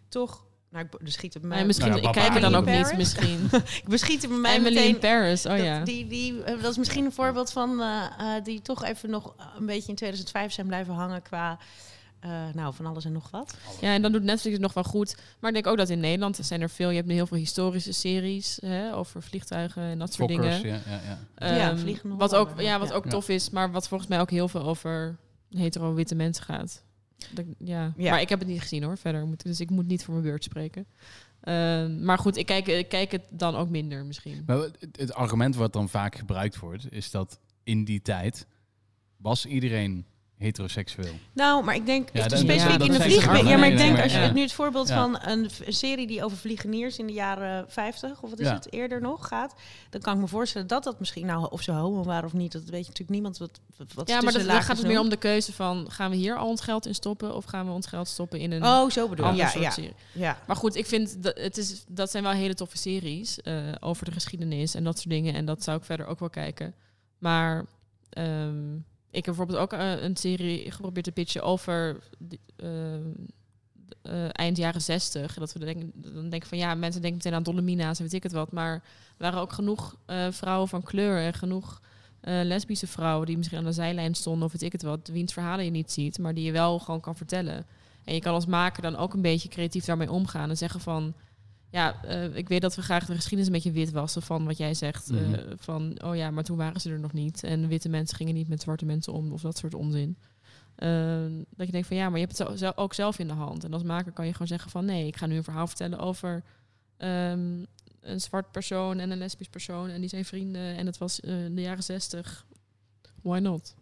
toch, 0.08 0.44
nou, 0.70 0.84
ik 0.84 1.00
er 1.06 1.12
schiet 1.12 1.34
het 1.34 1.42
mij. 1.42 1.56
Maar 1.56 1.66
misschien, 1.66 1.88
Nou 1.90 2.00
ja, 2.02 2.08
ik 2.08 2.14
kijk 2.14 2.34
er 2.34 2.40
dan 2.40 2.54
ook 2.54 2.66
niet, 2.66 2.96
misschien. 2.96 3.48
ik 3.82 3.88
beschiet 3.88 4.20
het 4.22 4.30
bij 4.30 4.40
mij 4.40 4.54
Emily 4.56 4.74
meteen. 4.74 4.88
in 4.94 4.98
Paris, 4.98 5.46
oh 5.46 5.52
dat, 5.56 5.64
ja. 5.64 5.84
die, 5.84 6.06
die, 6.06 6.42
eh, 6.42 6.62
dat 6.62 6.70
is 6.70 6.78
misschien 6.78 7.04
een 7.04 7.12
voorbeeld 7.12 7.52
van 7.52 7.80
eh, 7.80 8.04
eh, 8.36 8.44
die 8.44 8.62
toch 8.62 8.84
even 8.84 9.10
nog 9.10 9.34
een 9.58 9.66
beetje 9.66 9.88
in 9.88 9.94
2005 9.94 10.52
zijn 10.52 10.66
blijven 10.66 10.94
hangen 10.94 11.22
qua, 11.22 11.58
eh, 12.20 12.30
nou, 12.54 12.74
van 12.74 12.86
alles 12.86 13.04
en 13.04 13.12
nog 13.12 13.30
wat. 13.30 13.56
Ja, 13.80 13.94
en 13.94 14.02
dan 14.02 14.12
doet 14.12 14.22
Netflix 14.22 14.52
het 14.52 14.62
nog 14.64 14.72
wel 14.74 14.84
goed. 14.84 15.16
Maar 15.38 15.50
ik 15.50 15.54
denk 15.56 15.66
ook 15.66 15.76
dat 15.76 15.88
in 15.88 16.00
Nederland 16.00 16.38
er 16.38 16.44
zijn 16.44 16.60
er 16.60 16.70
veel. 16.70 16.88
Je 16.90 16.96
hebt 16.96 17.08
nu 17.08 17.14
heel 17.14 17.26
veel 17.26 17.36
historische 17.36 17.92
series 17.92 18.58
hè, 18.64 18.94
over 18.94 19.22
vliegtuigen 19.22 19.82
en 19.82 19.98
dat 19.98 20.12
soort 20.12 20.30
Fokkers, 20.30 20.62
dingen. 20.62 20.82
ja, 20.86 20.92
ja, 20.92 21.00
ja. 21.38 21.54
Ja, 21.56 21.70
Ehm, 21.70 21.96
wat 22.02 22.34
ook, 22.34 22.60
ja, 22.60 22.78
wat 22.78 22.92
ook 22.92 23.04
Ja. 23.04 23.10
tof 23.10 23.28
is, 23.28 23.50
maar 23.50 23.70
wat 23.72 23.88
volgens 23.88 24.08
mij 24.10 24.20
ook 24.20 24.30
heel 24.30 24.48
veel 24.48 24.62
over 24.62 25.16
hetero-witte 25.50 26.14
mensen 26.14 26.44
gaat. 26.44 26.82
Dat, 27.32 27.44
ja. 27.58 27.92
Ja. 27.96 28.10
maar 28.10 28.20
ik 28.20 28.28
heb 28.28 28.38
het 28.38 28.48
niet 28.48 28.60
gezien 28.60 28.82
hoor, 28.82 28.98
verder. 28.98 29.26
Moet, 29.26 29.42
dus 29.42 29.60
ik 29.60 29.70
moet 29.70 29.86
niet 29.86 30.04
voor 30.04 30.14
mijn 30.14 30.26
beurt 30.26 30.44
spreken. 30.44 30.86
Ehm, 31.40 32.04
maar 32.04 32.18
goed, 32.18 32.36
ik 32.36 32.46
kijk, 32.46 32.66
ik 32.66 32.88
kijk 32.88 33.12
het 33.12 33.22
dan 33.30 33.56
ook 33.56 33.68
minder 33.68 34.04
misschien. 34.04 34.42
Maar 34.46 34.56
het, 34.58 34.88
het 34.92 35.14
argument 35.14 35.56
wat 35.56 35.72
dan 35.72 35.88
vaak 35.88 36.16
gebruikt 36.16 36.58
wordt, 36.58 36.92
is 36.92 37.10
dat 37.10 37.40
in 37.64 37.84
die 37.84 38.02
tijd 38.02 38.46
was 39.16 39.46
iedereen 39.46 40.06
heteroseksueel. 40.40 41.12
Nou, 41.32 41.64
maar 41.64 41.74
ik 41.74 41.86
denk 41.86 42.08
Ja, 42.12 42.28
specifiek 42.28 42.82
in 42.82 42.92
de 42.92 43.10
ze 43.10 43.20
Ja, 43.48 43.56
maar 43.56 43.68
ik 43.68 43.76
denk 43.76 44.00
als 44.02 44.12
je 44.12 44.18
het 44.18 44.34
nu 44.34 44.40
het 44.40 44.52
voorbeeld 44.52 44.88
Ja. 44.88 44.94
van 44.94 45.18
een, 45.30 45.50
serie 45.66 46.06
die 46.06 46.24
over 46.24 46.36
vliegeniers 46.36 46.98
in 46.98 47.06
de 47.06 47.12
jaren 47.12 47.64
50 47.68 48.22
of 48.22 48.30
wat 48.30 48.38
is 48.38 48.46
Ja. 48.46 48.54
het 48.54 48.72
eerder 48.72 49.00
nog 49.00 49.28
gaat, 49.28 49.54
dan 49.90 50.00
kan 50.00 50.14
ik 50.14 50.20
me 50.20 50.26
voorstellen 50.26 50.66
dat 50.66 50.84
dat 50.84 50.98
misschien 50.98 51.26
nou 51.26 51.50
of 51.50 51.62
ze 51.62 51.72
homo 51.72 52.02
waren 52.04 52.24
of 52.24 52.32
niet, 52.32 52.52
dat 52.52 52.62
weet 52.62 52.70
je 52.82 52.88
natuurlijk 52.88 53.10
niemand 53.10 53.38
wat 53.38 53.60
Ja, 54.08 54.20
maar 54.20 54.32
dat, 54.32 54.44
daar 54.46 54.62
gaat 54.62 54.76
het 54.78 54.86
meer 54.86 55.00
om 55.00 55.08
de 55.08 55.16
keuze 55.16 55.52
van... 55.52 55.90
gaan 55.90 56.10
we 56.10 56.16
hier 56.16 56.36
al 56.36 56.48
ons 56.48 56.60
geld 56.60 56.86
in 56.86 56.94
stoppen... 56.94 57.34
of 57.36 57.44
gaan 57.44 57.66
we 57.66 57.72
ons 57.72 57.86
geld 57.86 58.08
stoppen 58.08 58.38
in 58.38 58.52
een 58.52 58.64
Oh, 58.64 58.90
zo 58.90 59.08
bedoel 59.08 59.32
Ja, 59.32 59.48
soort 59.48 59.64
ja, 59.64 59.70
serie? 59.70 59.94
ja. 60.12 60.38
Maar 60.46 60.56
goed, 60.56 60.76
ik 60.76 60.86
vind 60.86 61.22
dat 61.22 61.38
het 61.38 61.56
is, 61.56 61.84
dat 61.88 62.10
zijn 62.10 62.22
wel 62.22 62.32
hele 62.32 62.54
toffe 62.54 62.78
series 62.78 63.40
eh, 63.40 63.54
over 63.80 64.04
de 64.04 64.10
geschiedenis 64.12 64.74
en 64.74 64.84
dat 64.84 64.96
soort 64.98 65.10
dingen. 65.10 65.34
En 65.34 65.44
dat 65.44 65.62
zou 65.64 65.78
ik 65.78 65.84
verder 65.84 66.06
ook 66.06 66.18
wel 66.18 66.30
kijken. 66.30 66.74
Maar 67.18 67.64
ehm, 68.10 68.76
ik 69.10 69.24
heb 69.24 69.24
bijvoorbeeld 69.24 69.58
ook 69.58 69.72
eh, 69.72 70.02
een 70.02 70.16
serie 70.16 70.70
geprobeerd 70.70 71.04
te 71.04 71.12
pitchen 71.12 71.42
over 71.42 72.02
eh, 72.56 74.28
eind 74.32 74.56
jaren 74.56 74.80
zestig. 74.80 75.34
Dat 75.34 75.52
we 75.52 75.58
denken, 75.58 75.92
dan 75.94 76.28
denken 76.28 76.48
van 76.48 76.58
ja, 76.58 76.74
mensen 76.74 77.02
denken 77.02 77.18
meteen 77.18 77.38
aan 77.38 77.42
Dolomina's 77.42 77.98
en 77.98 78.04
weet 78.04 78.14
ik 78.14 78.22
het 78.22 78.32
wat. 78.32 78.52
Maar 78.52 78.72
er 78.72 78.82
waren 79.16 79.40
ook 79.40 79.52
genoeg 79.52 79.96
vrouwen 80.30 80.68
van 80.68 80.82
kleur 80.82 81.22
en 81.22 81.34
genoeg 81.34 81.80
lesbische 82.20 82.86
vrouwen 82.86 83.26
die 83.26 83.36
misschien 83.36 83.58
aan 83.58 83.64
de 83.64 83.72
zijlijn 83.72 84.14
stonden 84.14 84.46
of 84.46 84.52
weet 84.52 84.62
ik 84.62 84.72
het 84.72 84.82
wat. 84.82 85.08
Wiens 85.08 85.32
verhalen 85.32 85.64
je 85.64 85.70
niet 85.70 85.92
ziet, 85.92 86.18
maar 86.18 86.34
die 86.34 86.44
je 86.44 86.52
wel 86.52 86.78
gewoon 86.78 87.00
kan 87.00 87.16
vertellen. 87.16 87.66
En 88.04 88.14
je 88.14 88.20
kan 88.20 88.34
als 88.34 88.46
maker 88.46 88.82
dan 88.82 88.96
ook 88.96 89.14
een 89.14 89.22
beetje 89.22 89.48
creatief 89.48 89.84
daarmee 89.84 90.10
omgaan 90.10 90.50
en 90.50 90.56
zeggen 90.56 90.80
van... 90.80 91.14
Ja, 91.70 92.02
eh, 92.04 92.36
ik 92.36 92.48
weet 92.48 92.60
dat 92.60 92.74
we 92.74 92.82
graag 92.82 93.06
de 93.06 93.14
geschiedenis 93.14 93.46
een 93.46 93.52
beetje 93.52 93.72
wit 93.72 93.90
wassen 93.90 94.22
van 94.22 94.44
wat 94.46 94.56
jij 94.56 94.74
zegt. 94.74 95.10
eh, 95.10 95.20
Mhm. 95.20 95.56
van, 95.56 96.02
oh 96.04 96.16
ja, 96.16 96.30
maar 96.30 96.44
toen 96.44 96.56
waren 96.56 96.80
ze 96.80 96.90
er 96.90 97.00
nog 97.00 97.12
niet. 97.12 97.42
En 97.44 97.68
witte 97.68 97.88
mensen 97.88 98.16
gingen 98.16 98.34
niet 98.34 98.48
met 98.48 98.60
zwarte 98.62 98.84
mensen 98.84 99.12
om 99.12 99.32
of 99.32 99.40
dat 99.40 99.56
soort 99.58 99.74
onzin. 99.74 100.18
Ehm, 100.76 101.32
dat 101.56 101.66
je 101.66 101.72
denkt 101.72 101.86
van 101.86 101.96
ja, 101.96 102.08
maar 102.08 102.18
je 102.20 102.26
hebt 102.26 102.38
het 102.38 102.58
zo- 102.58 102.72
ook 102.74 102.94
zelf 102.94 103.18
in 103.18 103.26
de 103.28 103.32
hand. 103.34 103.64
En 103.64 103.72
als 103.72 103.82
maker 103.82 104.12
kan 104.12 104.26
je 104.26 104.32
gewoon 104.32 104.46
zeggen 104.48 104.70
van 104.70 104.84
nee, 104.84 105.06
ik 105.06 105.16
ga 105.16 105.26
nu 105.26 105.36
een 105.36 105.44
verhaal 105.44 105.66
vertellen 105.66 105.98
over 105.98 106.42
ehm, 106.96 107.64
een 108.00 108.20
zwart 108.20 108.50
persoon 108.52 108.98
en 108.98 109.10
een 109.10 109.18
lesbisch 109.18 109.48
persoon. 109.48 109.88
En 109.88 110.00
die 110.00 110.08
zijn 110.08 110.24
vrienden 110.24 110.76
en 110.76 110.86
het 110.86 110.98
was 110.98 111.20
eh, 111.20 111.44
in 111.44 111.54
de 111.54 111.60
jaren 111.62 111.82
zestig. 111.84 112.46
Why 113.22 113.38
not? 113.38 113.74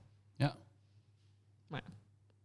ja. 1.70 1.82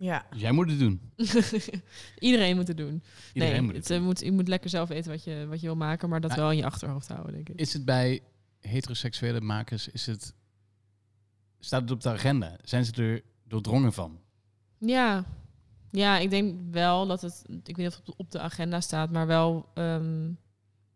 Dus 0.03 0.41
jij 0.41 0.51
moet 0.51 0.69
het 0.69 0.79
doen. 0.79 1.01
Iedereen 2.19 2.55
moet 2.55 2.67
het 2.67 2.77
doen. 2.77 3.03
Iedereen 3.33 3.53
nee, 3.53 3.61
moet 3.61 3.75
het 3.75 3.83
het, 3.83 3.89
eh, 3.91 3.97
doen. 3.97 4.05
moet, 4.05 4.19
je 4.19 4.31
moet 4.31 4.47
lekker 4.47 4.69
zelf 4.69 4.89
weten 4.89 5.11
wat 5.11 5.23
je, 5.23 5.45
wat 5.49 5.59
je 5.59 5.65
wil 5.65 5.75
maken, 5.75 6.09
maar 6.09 6.21
dat 6.21 6.31
Ja. 6.31 6.37
wel 6.37 6.51
in 6.51 6.57
je 6.57 6.65
achterhoofd 6.65 7.07
houden, 7.07 7.33
denk 7.33 7.49
ik. 7.49 7.59
Is 7.59 7.73
het 7.73 7.85
bij 7.85 8.21
heteroseksuele 8.59 9.41
makers, 9.41 9.87
is 9.87 10.05
het, 10.05 10.33
staat 11.59 11.81
het 11.81 11.91
op 11.91 12.01
de 12.01 12.09
agenda? 12.09 12.57
Zijn 12.63 12.85
ze 12.85 12.91
er 12.93 13.21
doordrongen 13.47 13.93
van? 13.93 14.19
Ja. 14.77 15.25
ja, 15.91 16.17
ik 16.17 16.29
denk 16.29 16.59
wel 16.71 17.07
dat 17.07 17.21
het, 17.21 17.43
ik 17.47 17.75
weet 17.75 17.77
niet 17.77 17.87
of 17.87 17.95
het 17.95 18.15
op 18.15 18.31
de 18.31 18.39
agenda 18.39 18.81
staat, 18.81 19.11
maar 19.11 19.27
wel 19.27 19.69
ehm, 19.73 20.31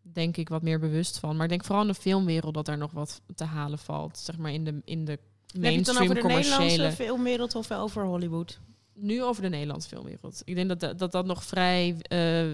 denk 0.01 0.37
ik 0.37 0.49
wat 0.49 0.61
meer 0.61 0.79
bewust 0.79 1.19
van. 1.19 1.35
Maar 1.35 1.43
ik 1.43 1.49
denk 1.49 1.63
vooral 1.65 1.81
in 1.81 1.91
de 1.91 1.99
filmwereld 1.99 2.53
dat 2.53 2.67
er 2.67 2.77
nog 2.77 2.91
wat 2.91 3.21
te 3.35 3.43
halen 3.43 3.79
valt, 3.79 4.17
zeg 4.17 4.37
maar 4.37 4.51
in 4.51 4.63
de, 4.63 4.81
in 4.85 5.05
de 5.05 5.11
Heb 5.11 5.19
je 5.47 5.59
het 5.71 5.85
dan 5.85 5.95
mainstream 5.95 6.01
over 6.01 6.15
de 6.15 6.21
commerciële. 6.21 6.59
Nederlandse 6.59 7.03
filmwereld 7.03 7.55
of 7.55 7.71
over 7.71 8.05
Hollywood? 8.05 8.59
Nu 8.99 9.23
over 9.23 9.41
de 9.41 9.49
Nederlandse 9.49 9.87
filmwereld. 9.89 10.41
Ik 10.45 10.55
denk 10.55 10.67
dat 10.67 10.79
dat, 10.79 10.99
dat, 10.99 11.11
dat 11.11 11.25
nog 11.25 11.43
vrij 11.43 11.95
eh, 12.01 12.45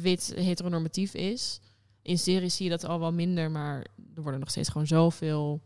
wit 0.00 0.32
heteronormatief 0.36 1.14
is. 1.14 1.60
In 2.02 2.18
series 2.18 2.56
zie 2.56 2.64
je 2.64 2.70
dat 2.70 2.84
al 2.84 3.00
wel 3.00 3.12
minder, 3.12 3.50
maar 3.50 3.86
er 4.14 4.22
worden 4.22 4.40
nog 4.40 4.50
steeds 4.50 4.68
gewoon 4.68 4.86
zoveel 4.86 5.60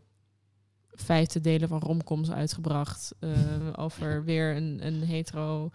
vijfde 0.93 1.41
delen 1.41 1.67
van 1.67 1.79
romcoms 1.79 2.31
uitgebracht. 2.31 3.11
eh, 3.19 3.29
over 3.75 4.23
weer 4.23 4.55
een, 4.55 4.79
een 4.81 5.01
hetero 5.03 5.69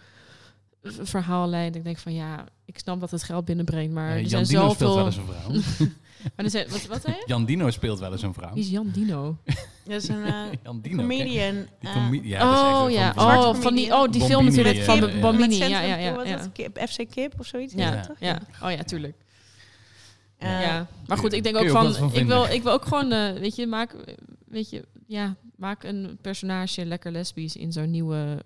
verhaallijn. 0.82 1.74
Ik 1.74 1.84
denk 1.84 1.98
van 1.98 2.14
ja, 2.14 2.46
ik 2.64 2.78
snap 2.78 3.00
dat 3.00 3.10
het 3.10 3.22
geld 3.22 3.44
binnenbrengt, 3.44 3.94
maar 3.94 4.08
Ja, 4.08 4.14
er 4.14 4.20
Jan 4.20 4.46
zijn 4.46 4.60
Dino 4.60 4.72
speelt 4.72 4.94
wel 4.94 5.10
zoveel... 5.12 5.54
eens 5.54 5.56
een 5.56 5.62
vrouw. 5.76 5.88
Maar 6.36 6.44
wat, 6.68 6.86
wat 6.86 7.00
zei 7.02 7.14
je? 7.14 7.22
Jan 7.26 7.44
Dino 7.44 7.70
speelt 7.70 7.98
wel 7.98 8.12
eens 8.12 8.22
een 8.22 8.34
vrouw. 8.34 8.52
Wie 8.54 8.62
is 8.62 8.70
Jan 8.70 8.90
Dino? 8.90 9.36
Dat 9.84 10.02
is 10.02 10.08
een 10.08 10.24
eh, 10.24 10.34
Jan 10.64 10.80
Dino. 10.80 10.96
comedian. 10.96 11.54
Die 11.54 11.88
eh, 11.90 11.92
comi- 11.92 12.28
ja, 12.28 12.38
dat 12.38 12.52
is 12.54 12.60
echt 12.62 12.72
oh 12.74 12.84
een 12.84 12.92
ja, 12.92 13.12
van- 13.14 13.36
oh, 13.38 13.54
van 13.54 13.74
die, 13.74 13.92
oh, 13.92 14.00
die 14.00 14.10
Bombini, 14.10 14.26
film 14.28 14.44
natuurlijk 14.44 14.76
eh, 14.76 14.84
van 14.84 14.96
ja, 14.96 15.06
B- 15.06 15.10
ja. 15.10 15.20
Bombini. 15.20 15.58
met 15.58 15.68
Ja, 15.68 15.80
ja, 15.80 15.96
ja. 15.96 16.22
ja. 16.24 16.86
FC 16.86 17.10
Kip 17.10 17.34
of 17.40 17.46
zoiets? 17.46 17.72
Ja, 17.76 18.00
toch? 18.00 18.16
Oh 18.62 18.70
ja, 18.70 18.82
tuurlijk. 18.82 19.16
Eh, 20.38 20.60
ja, 20.62 20.86
maar 21.06 21.18
goed, 21.18 21.32
ik 21.32 21.42
denk 21.42 21.56
ook 21.56 21.68
van, 21.68 22.12
ik 22.12 22.26
wil, 22.26 22.44
ik 22.44 22.62
wil 22.62 22.72
ook 22.72 22.84
gewoon, 22.84 23.12
eh, 23.12 23.32
weet 23.32 23.56
je, 23.56 23.66
maak, 23.66 23.94
weet 24.46 24.70
je, 24.70 24.84
ja, 25.06 25.36
maak 25.56 25.82
een 25.84 26.18
personage 26.20 26.84
lekker 26.86 27.12
lesbisch 27.12 27.56
in 27.56 27.72
zo'n 27.72 27.90
nieuwe 27.90 28.42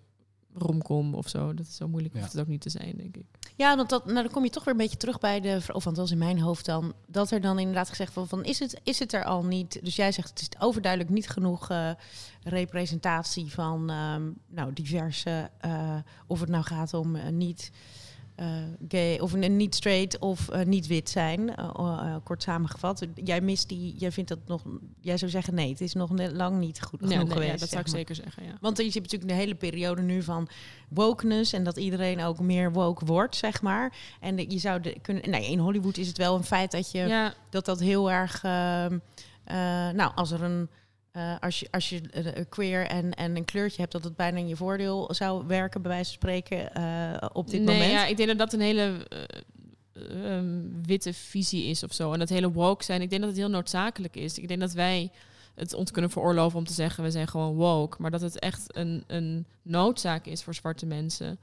romcom 0.54 1.14
of 1.14 1.28
zo. 1.28 1.54
Dat 1.54 1.66
is 1.66 1.76
zo 1.76 1.88
moeilijk, 1.88 2.14
Ja. 2.14 2.20
hoeft 2.20 2.32
het 2.32 2.40
ook 2.40 2.48
niet 2.48 2.60
te 2.60 2.70
zijn, 2.70 2.94
denk 2.96 3.16
ik. 3.16 3.24
Ja, 3.56 3.76
want 3.76 3.88
dat, 3.88 4.04
nou, 4.04 4.22
dan 4.22 4.30
kom 4.30 4.44
je 4.44 4.50
toch 4.50 4.64
weer 4.64 4.72
een 4.74 4.80
beetje 4.80 4.96
terug 4.96 5.18
bij 5.18 5.40
de... 5.40 5.60
Of 5.72 5.86
althans 5.86 6.10
in 6.10 6.18
mijn 6.18 6.40
hoofd 6.40 6.64
dan. 6.64 6.94
Dat 7.06 7.30
er 7.30 7.40
dan 7.40 7.58
inderdaad 7.58 7.88
gezegd 7.88 8.14
wordt 8.14 8.30
van... 8.30 8.44
Is 8.44 8.58
het, 8.58 8.80
is 8.82 8.98
het 8.98 9.12
er 9.12 9.24
al 9.24 9.44
niet? 9.44 9.78
Dus 9.84 9.96
jij 9.96 10.12
zegt 10.12 10.28
het 10.28 10.40
is 10.40 10.60
overduidelijk 10.60 11.12
niet 11.12 11.28
genoeg 11.28 11.70
eh, 11.70 11.90
representatie 12.42 13.52
van... 13.52 13.90
ehm, 13.90 14.30
nou, 14.46 14.72
diverse... 14.72 15.50
eh, 15.60 15.96
of 16.26 16.40
het 16.40 16.48
nou 16.48 16.64
gaat 16.64 16.94
om 16.94 17.16
eh, 17.16 17.28
niet... 17.28 17.70
eh, 18.38 18.46
gay 18.88 19.18
of 19.18 19.32
een 19.32 19.56
niet 19.56 19.74
straight 19.74 20.18
of 20.18 20.48
eh, 20.48 20.64
niet 20.66 20.86
wit 20.86 21.10
zijn, 21.10 21.54
eh, 21.56 22.16
kort 22.24 22.42
samengevat. 22.42 23.06
Jij 23.14 23.40
mist 23.40 23.68
die, 23.68 23.94
jij 23.96 24.12
vindt 24.12 24.28
dat 24.28 24.38
nog, 24.46 24.62
jij 25.00 25.16
zou 25.16 25.30
zeggen 25.30 25.54
nee, 25.54 25.68
het 25.70 25.80
is 25.80 25.94
nog 25.94 26.10
net 26.10 26.32
lang 26.32 26.58
niet 26.58 26.82
goed 26.82 26.98
genoeg 27.00 27.16
nee, 27.24 27.32
geweest. 27.32 27.52
ja, 27.52 27.56
dat 27.56 27.68
zou 27.68 27.80
ik 27.80 27.86
maar. 27.86 27.96
zeker 27.96 28.14
zeggen, 28.14 28.44
ja. 28.44 28.56
Want 28.60 28.76
je 28.76 28.82
ziet 28.90 29.02
natuurlijk 29.02 29.30
de 29.30 29.36
hele 29.36 29.54
periode 29.54 30.02
nu 30.02 30.22
van 30.22 30.48
wokeness 30.88 31.52
en 31.52 31.64
dat 31.64 31.76
iedereen 31.76 32.22
ook 32.22 32.40
meer 32.40 32.72
woke 32.72 33.04
wordt, 33.04 33.36
zeg 33.36 33.62
maar. 33.62 33.96
En 34.20 34.36
de- 34.36 34.50
je 34.50 34.58
zou 34.58 34.80
de, 34.80 34.96
kunnen. 35.02 35.30
Nee, 35.30 35.50
in 35.50 35.58
Hollywood 35.58 35.96
is 35.96 36.06
het 36.08 36.18
wel 36.18 36.34
een 36.34 36.44
feit 36.44 36.70
dat 36.70 36.90
je 36.90 36.98
Ja, 36.98 37.34
dat 37.50 37.64
dat 37.64 37.80
heel 37.80 38.10
erg. 38.10 38.44
ehm, 38.44 38.98
eh, 39.44 39.56
nou, 39.90 40.12
als 40.14 40.30
er 40.30 40.42
een. 40.42 40.68
Eh, 41.18 41.34
als 41.40 41.60
je, 41.60 41.68
als 41.70 41.88
je 41.88 42.00
queer 42.48 42.86
en, 42.86 43.14
en 43.14 43.36
een 43.36 43.44
kleurtje 43.44 43.80
hebt, 43.80 43.92
dat 43.92 44.04
het 44.04 44.16
bijna 44.16 44.38
in 44.38 44.48
je 44.48 44.56
voordeel 44.56 45.14
zou 45.14 45.46
werken, 45.46 45.82
bij 45.82 45.90
wijze 45.90 46.04
van 46.04 46.14
spreken, 46.14 46.74
eh, 46.74 47.28
op 47.32 47.50
dit 47.50 47.62
nee, 47.62 47.74
moment. 47.74 47.92
ja, 47.92 48.06
ik 48.06 48.16
denk 48.16 48.28
dat 48.28 48.38
dat 48.38 48.52
een 48.52 48.60
hele 48.60 49.06
eh, 49.08 50.36
ehm, 50.36 50.62
witte 50.82 51.12
visie 51.12 51.64
is 51.64 51.82
of 51.82 51.92
zo. 51.94 52.12
En 52.12 52.18
dat 52.18 52.28
hele 52.28 52.52
woke 52.52 52.84
zijn, 52.84 53.02
ik 53.02 53.10
denk 53.10 53.20
dat 53.22 53.30
het 53.30 53.40
heel 53.40 53.48
noodzakelijk 53.48 54.16
is. 54.16 54.38
Ik 54.38 54.48
denk 54.48 54.60
dat 54.60 54.72
wij 54.72 55.10
het 55.54 55.74
ons 55.74 55.90
kunnen 55.90 56.10
veroorloven 56.10 56.58
om 56.58 56.64
te 56.64 56.72
zeggen, 56.72 57.04
we 57.04 57.10
zijn 57.10 57.28
gewoon 57.28 57.54
woke. 57.54 57.96
Maar 58.00 58.10
dat 58.10 58.20
het 58.20 58.38
echt 58.38 58.76
een, 58.76 59.04
een 59.06 59.46
noodzaak 59.62 60.26
is 60.26 60.42
voor 60.42 60.54
zwarte 60.54 60.86
mensen. 60.86 61.38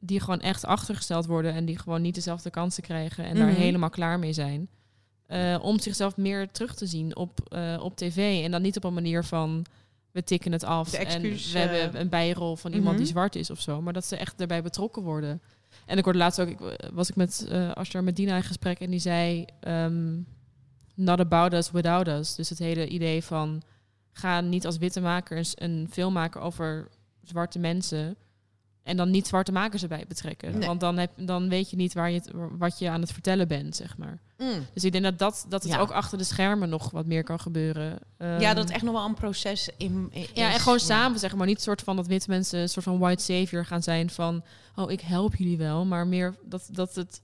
Die 0.00 0.20
gewoon 0.20 0.40
echt 0.40 0.64
achtergesteld 0.64 1.26
worden 1.26 1.52
en 1.54 1.64
die 1.64 1.78
gewoon 1.78 2.02
niet 2.02 2.14
dezelfde 2.14 2.50
kansen 2.50 2.82
krijgen 2.82 3.24
en 3.24 3.34
daar 3.36 3.46
Mhm. 3.46 3.60
helemaal 3.60 3.90
klaar 3.90 4.18
mee 4.18 4.32
zijn. 4.32 4.68
Eh, 5.32 5.56
om 5.60 5.78
zichzelf 5.78 6.16
meer 6.16 6.50
terug 6.50 6.74
te 6.74 6.86
zien 6.86 7.16
op, 7.16 7.40
eh, 7.48 7.80
op 7.82 7.96
tv. 7.96 8.44
En 8.44 8.50
dan 8.50 8.62
niet 8.62 8.76
op 8.76 8.84
een 8.84 8.94
manier 8.94 9.24
van 9.24 9.64
we 10.10 10.24
tikken 10.24 10.52
het 10.52 10.64
af 10.64 10.92
excuus, 10.92 11.54
en 11.54 11.68
we 11.68 11.74
hebben 11.74 11.94
eh, 11.94 12.00
een 12.00 12.08
bijrol 12.08 12.56
van 12.56 12.72
iemand 12.72 12.96
die 12.96 13.06
mhm. 13.06 13.12
zwart 13.14 13.36
is 13.36 13.50
of 13.50 13.60
zo. 13.60 13.82
Maar 13.82 13.92
dat 13.92 14.06
ze 14.06 14.16
echt 14.16 14.40
erbij 14.40 14.62
betrokken 14.62 15.02
worden. 15.02 15.42
En 15.86 15.98
ik 15.98 16.04
hoorde 16.04 16.18
laatst 16.18 16.40
ook, 16.40 16.48
ik, 16.48 16.58
was 16.92 17.08
ik 17.08 17.16
met 17.16 17.48
Ashtar 17.74 18.04
Medina 18.04 18.36
in 18.36 18.42
gesprek 18.42 18.80
en 18.80 18.90
die 18.90 19.00
zei 19.00 19.44
ehm, 19.60 20.20
not 20.94 21.20
about 21.20 21.52
us 21.52 21.70
without 21.70 22.08
us. 22.08 22.34
Dus 22.34 22.48
het 22.48 22.58
hele 22.58 22.88
idee 22.88 23.24
van 23.24 23.62
ga 24.12 24.40
niet 24.40 24.66
als 24.66 24.78
witte 24.78 25.00
maker 25.00 25.52
een 25.54 25.88
film 25.90 26.12
maken 26.12 26.40
over 26.40 26.88
zwarte 27.22 27.58
mensen 27.58 28.16
en 28.82 28.96
dan 28.96 29.10
niet 29.10 29.26
zwarte 29.26 29.52
makers 29.52 29.82
erbij 29.82 30.04
betrekken. 30.08 30.58
Nee. 30.58 30.66
Want 30.68 30.80
dan, 30.80 30.98
heb, 30.98 31.10
dan 31.16 31.48
weet 31.48 31.70
je 31.70 31.76
niet 31.76 31.92
waar 31.92 32.10
je 32.10 32.18
het, 32.18 32.30
wat 32.58 32.78
je 32.78 32.90
aan 32.90 33.00
het 33.00 33.12
vertellen 33.12 33.48
bent, 33.48 33.76
zeg 33.76 33.96
maar. 33.96 34.20
Mm. 34.38 34.66
Dus 34.74 34.84
ik 34.84 34.92
denk 34.92 35.04
dat, 35.04 35.18
dat, 35.18 35.46
dat 35.48 35.62
het 35.62 35.72
Ja. 35.72 35.78
ook 35.78 35.90
achter 35.90 36.18
de 36.18 36.24
schermen 36.24 36.68
nog 36.68 36.90
wat 36.90 37.06
meer 37.06 37.24
kan 37.24 37.40
gebeuren. 37.40 37.98
ja, 38.18 38.38
Ehm, 38.38 38.54
dat 38.54 38.64
het 38.64 38.70
echt 38.72 38.82
nog 38.82 38.94
wel 38.94 39.04
een 39.04 39.14
proces 39.14 39.68
in, 39.76 40.08
in 40.12 40.26
ja, 40.34 40.48
is. 40.48 40.54
en 40.54 40.60
gewoon 40.60 40.78
Ja. 40.78 40.84
samen, 40.84 41.18
zeg 41.18 41.34
maar. 41.34 41.46
Niet 41.46 41.62
soort 41.62 41.82
van 41.82 41.96
dat 41.96 42.06
witte 42.06 42.30
mensen 42.30 42.60
een 42.60 42.68
soort 42.68 42.84
van 42.84 42.98
white 42.98 43.22
savior 43.22 43.64
gaan 43.66 43.82
zijn 43.82 44.10
van... 44.10 44.44
oh, 44.76 44.90
ik 44.90 45.00
help 45.00 45.36
jullie 45.36 45.56
wel. 45.58 45.84
Maar 45.84 46.06
meer 46.06 46.34
dat, 46.44 46.68
dat, 46.70 46.94
het, 46.94 47.22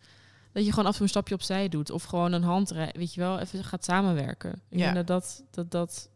dat 0.52 0.64
je 0.64 0.70
gewoon 0.70 0.84
af 0.86 0.90
en 0.90 0.96
toe 0.96 1.02
een 1.02 1.09
stapje 1.09 1.34
opzij 1.34 1.68
doet. 1.68 1.90
Of 1.90 2.02
gewoon 2.04 2.32
een 2.32 2.42
handrij, 2.42 2.94
weet 2.96 3.14
je 3.14 3.20
wel, 3.20 3.38
even 3.38 3.64
gaat 3.64 3.84
samenwerken. 3.84 4.50
Ik 4.68 4.78
Ja. 4.78 4.92
denk 4.92 4.94
dat 4.94 5.06
dat, 5.06 5.42
dat 5.50 5.70
dat 5.70 6.09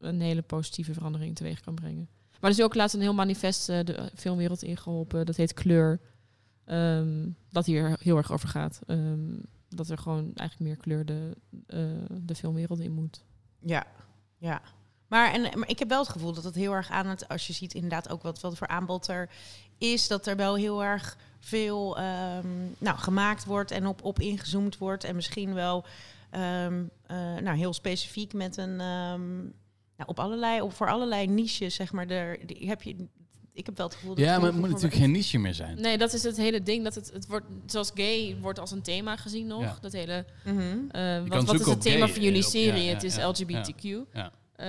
een 0.00 0.20
hele 0.20 0.42
positieve 0.42 0.92
verandering 0.92 1.36
teweeg 1.36 1.60
kan 1.60 1.74
brengen. 1.74 2.08
Maar 2.40 2.50
er 2.50 2.58
is 2.58 2.64
ook 2.64 2.74
laatst 2.74 2.94
een 2.94 3.00
heel 3.00 3.14
manifest 3.14 3.68
eh, 3.68 3.78
de 3.84 4.10
filmwereld 4.14 4.62
ingeholpen. 4.62 5.26
Dat 5.26 5.36
heet 5.36 5.54
Kleur. 5.54 6.00
Ehm, 6.64 7.28
dat 7.50 7.66
hier 7.66 7.96
heel 8.00 8.16
erg 8.16 8.32
over 8.32 8.48
gaat. 8.48 8.80
Ehm, 8.86 9.34
dat 9.68 9.88
er 9.88 9.98
gewoon 9.98 10.30
eigenlijk 10.34 10.60
meer 10.70 10.76
kleur 10.76 11.04
de, 11.04 11.36
eh, 11.66 12.16
de 12.22 12.34
filmwereld 12.34 12.80
in 12.80 12.92
moet. 12.92 13.24
Ja, 13.60 13.86
ja. 14.38 14.62
Maar, 15.06 15.32
en, 15.32 15.58
maar 15.58 15.68
ik 15.68 15.78
heb 15.78 15.88
wel 15.88 16.00
het 16.00 16.08
gevoel 16.08 16.32
dat 16.32 16.44
het 16.44 16.54
heel 16.54 16.72
erg 16.72 16.90
aan 16.90 17.06
het, 17.06 17.28
als 17.28 17.46
je 17.46 17.52
ziet 17.52 17.74
inderdaad 17.74 18.08
ook 18.08 18.22
wat, 18.22 18.40
wat 18.40 18.56
voor 18.56 18.66
aanbod 18.66 19.08
er 19.08 19.30
is, 19.78 20.08
dat 20.08 20.26
er 20.26 20.36
wel 20.36 20.54
heel 20.54 20.84
erg 20.84 21.16
veel 21.38 21.98
ehm, 21.98 22.48
nou, 22.78 22.98
gemaakt 22.98 23.44
wordt 23.44 23.70
en 23.70 23.86
op, 23.86 24.04
op 24.04 24.20
ingezoomd 24.20 24.78
wordt. 24.78 25.04
En 25.04 25.14
misschien 25.14 25.54
wel 25.54 25.84
eh, 26.30 26.40
nou, 27.40 27.56
heel 27.56 27.72
specifiek 27.72 28.32
met 28.32 28.56
een, 28.56 28.80
nou, 29.96 30.10
op 30.10 30.18
allerlei, 30.20 30.60
op, 30.60 30.72
voor 30.72 30.90
allerlei 30.90 31.26
niches, 31.26 31.74
zeg 31.74 31.92
maar. 31.92 32.06
Er, 32.08 32.46
die, 32.46 32.68
heb 32.68 32.82
je, 32.82 32.96
ik 33.52 33.66
heb 33.66 33.76
wel 33.76 33.86
het 33.86 33.94
gevoel 33.94 34.14
dat 34.14 34.24
Ja, 34.24 34.36
maar 34.38 34.46
het 34.46 34.56
moet 34.56 34.68
natuurlijk 34.68 34.94
geen 34.94 35.10
niche 35.10 35.38
meer 35.38 35.54
zijn. 35.54 35.80
Nee, 35.80 35.98
dat 35.98 36.12
is 36.12 36.22
het 36.22 36.36
hele 36.36 36.62
ding. 36.62 36.84
Dat 36.84 36.94
het, 36.94 37.10
het 37.12 37.26
wordt, 37.26 37.46
zoals 37.66 37.90
gay 37.94 38.36
wordt 38.40 38.58
als 38.58 38.70
een 38.70 38.82
thema 38.82 39.16
gezien 39.16 39.46
nog. 39.46 39.62
Ja. 39.62 39.78
Dat 39.80 39.92
hele, 39.92 40.24
Mhm. 40.44 40.60
eh, 40.90 41.26
wat, 41.28 41.44
wat 41.44 41.60
is 41.60 41.66
het 41.66 41.80
thema 41.82 42.08
van 42.08 42.22
jullie 42.22 42.40
eh, 42.40 42.44
op- 42.46 42.50
serie? 42.52 42.82
ja, 42.82 42.88
ja, 42.88 42.94
het 42.94 43.02
is 43.02 43.16
ja, 43.16 43.28
LGBTQ. 43.28 43.82
Ja. 44.12 44.32
Ehm, 44.56 44.68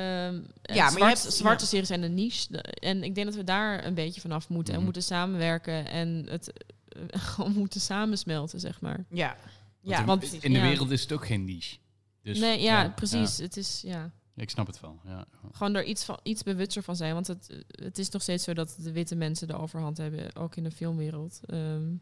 Ja, 0.61 0.75
ja, 0.75 0.89
maar 0.89 0.99
je 0.99 1.05
hebt- 1.05 1.34
zwarte 1.34 1.63
ja. 1.63 1.69
series 1.69 1.88
zijn 1.88 2.03
een 2.03 2.13
niche. 2.13 2.45
De- 2.49 2.61
En 2.61 3.03
ik 3.03 3.15
denk 3.15 3.28
dat 3.28 3.36
we 3.36 3.43
daar 3.43 3.86
een 3.86 3.93
beetje 3.93 4.21
vanaf 4.21 4.49
moeten. 4.49 4.67
En 4.67 4.75
Mhm. 4.75 4.84
moeten 4.86 5.03
samenwerken 5.03 5.88
en 5.88 6.25
het 6.30 6.53
eh, 6.88 7.01
gewoon 7.34 7.53
moeten 7.53 7.82
samensmelten, 7.82 8.59
zeg 8.59 8.82
maar. 8.82 9.05
Ja, 9.09 9.38
ja, 9.82 10.05
Want 10.05 10.43
in 10.43 10.51
de 10.53 10.59
ja. 10.59 10.63
wereld 10.67 10.91
is 10.91 11.01
het 11.01 11.11
ook 11.11 11.25
geen 11.25 11.45
niche. 11.45 11.78
Dus, 12.23 12.39
nee, 12.39 12.61
ja, 12.61 12.82
ja, 12.84 12.89
precies. 12.89 13.38
Het 13.38 13.57
is, 13.57 13.82
ja, 13.86 14.11
ik 14.41 14.49
snap 14.49 14.67
het 14.67 14.79
wel. 14.79 14.99
Ja. 15.05 15.25
gewoon 15.51 15.75
er 15.75 15.83
iets, 15.83 16.05
van, 16.05 16.19
iets 16.23 16.43
bewuster 16.43 16.83
van 16.83 16.95
zijn. 16.95 17.13
Want 17.13 17.27
het, 17.27 17.65
het 17.67 17.97
is 17.97 18.09
nog 18.09 18.21
steeds 18.21 18.43
zo 18.43 18.53
dat 18.53 18.77
de 18.79 18.91
witte 18.91 19.15
mensen 19.15 19.47
de 19.47 19.57
overhand 19.57 19.97
hebben, 19.97 20.35
ook 20.35 20.55
in 20.55 20.63
de 20.63 20.71
filmwereld. 20.71 21.39
Ehm, 21.45 21.95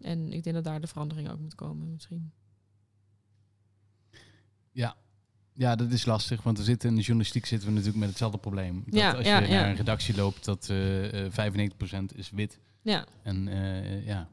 en 0.00 0.32
ik 0.32 0.42
denk 0.42 0.56
dat 0.56 0.64
daar 0.64 0.80
de 0.80 0.86
verandering 0.86 1.30
ook 1.30 1.38
moet 1.38 1.54
komen, 1.54 1.90
misschien. 1.92 2.32
Ja. 4.72 4.96
ja, 5.52 5.76
dat 5.76 5.92
is 5.92 6.04
lastig, 6.04 6.42
want 6.42 6.58
we 6.58 6.64
zitten 6.64 6.88
in 6.88 6.94
de 6.94 7.00
journalistiek 7.00 7.46
zitten 7.46 7.68
we 7.68 7.74
natuurlijk 7.74 8.00
met 8.00 8.08
hetzelfde 8.08 8.38
probleem. 8.38 8.82
Dat 8.86 8.94
Ja, 8.94 9.12
als 9.12 9.24
je 9.24 9.28
ja. 9.28 9.40
naar 9.40 9.68
een 9.68 9.76
redactie 9.76 10.14
loopt, 10.14 10.44
dat 10.44 10.68
eh, 10.68 11.24
eh 11.26 11.52
95% 12.12 12.14
is 12.14 12.30
wit. 12.30 12.58
Ja, 12.82 13.06
En 13.22 13.48
eh, 13.48 14.06
ja. 14.06 14.28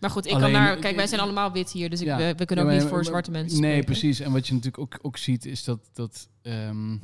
Maar 0.00 0.10
goed, 0.10 0.26
ik 0.26 0.32
Alleen- 0.32 0.52
kan 0.52 0.62
daar... 0.62 0.76
Kijk, 0.76 0.96
wij 0.96 1.06
zijn 1.06 1.20
allemaal 1.20 1.52
wit 1.52 1.70
hier, 1.70 1.90
dus 1.90 2.00
ik, 2.00 2.06
Ja. 2.06 2.16
we, 2.16 2.34
we 2.36 2.44
kunnen 2.44 2.64
Ja, 2.64 2.70
ook 2.70 2.76
maar- 2.76 2.84
niet 2.84 2.92
voor 2.94 3.04
zwarte 3.04 3.30
mensen 3.30 3.60
Nee, 3.60 3.70
spreken. 3.70 3.84
precies. 3.92 4.20
En 4.20 4.32
wat 4.32 4.46
je 4.46 4.54
natuurlijk 4.54 4.82
ook, 4.82 4.98
ook 5.02 5.16
ziet, 5.16 5.44
is 5.46 5.64
dat, 5.64 5.80
dat 5.92 6.28
ehm, 6.42 6.96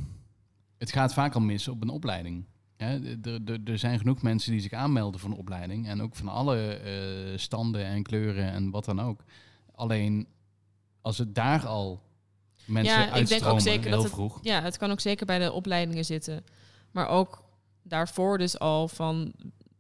het 0.79 0.93
gaat 0.93 1.13
vaak 1.15 1.35
al 1.35 1.41
mis 1.41 1.69
op 1.69 1.83
een 1.83 1.89
opleiding. 1.89 2.45
Er- 2.77 3.79
zijn 3.79 3.99
genoeg 3.99 4.23
mensen 4.23 4.53
die 4.53 4.61
zich 4.61 4.73
aanmelden 4.73 5.21
voor 5.21 5.31
een 5.31 5.37
opleiding. 5.37 5.89
En 5.89 6.03
ook 6.03 6.15
van 6.17 6.29
alle 6.29 6.75
eh, 6.75 7.39
standen 7.39 7.85
en 7.85 8.03
kleuren 8.03 8.51
en 8.53 8.71
wat 8.71 8.85
dan 8.85 9.01
ook. 9.01 9.21
Alleen 9.75 10.27
als 11.01 11.19
het 11.19 11.35
daar 11.35 11.67
al 11.67 12.03
mensen 12.67 12.95
Ja, 13.01 13.15
ik 13.15 13.29
denk 13.29 13.45
ook 13.45 13.61
zeker 13.61 13.83
heel 13.83 13.91
dat 13.91 14.03
het- 14.03 14.13
vroeg. 14.13 14.39
Ja, 14.43 14.63
het 14.63 14.77
kan 14.77 14.91
ook 14.91 15.01
zeker 15.01 15.27
bij 15.27 15.39
de 15.39 15.53
opleidingen 15.53 16.05
zitten. 16.05 16.45
Maar 16.91 17.09
ook 17.09 17.43
daarvoor 17.83 18.39
dus 18.39 18.59
al 18.59 18.89
van 18.89 19.33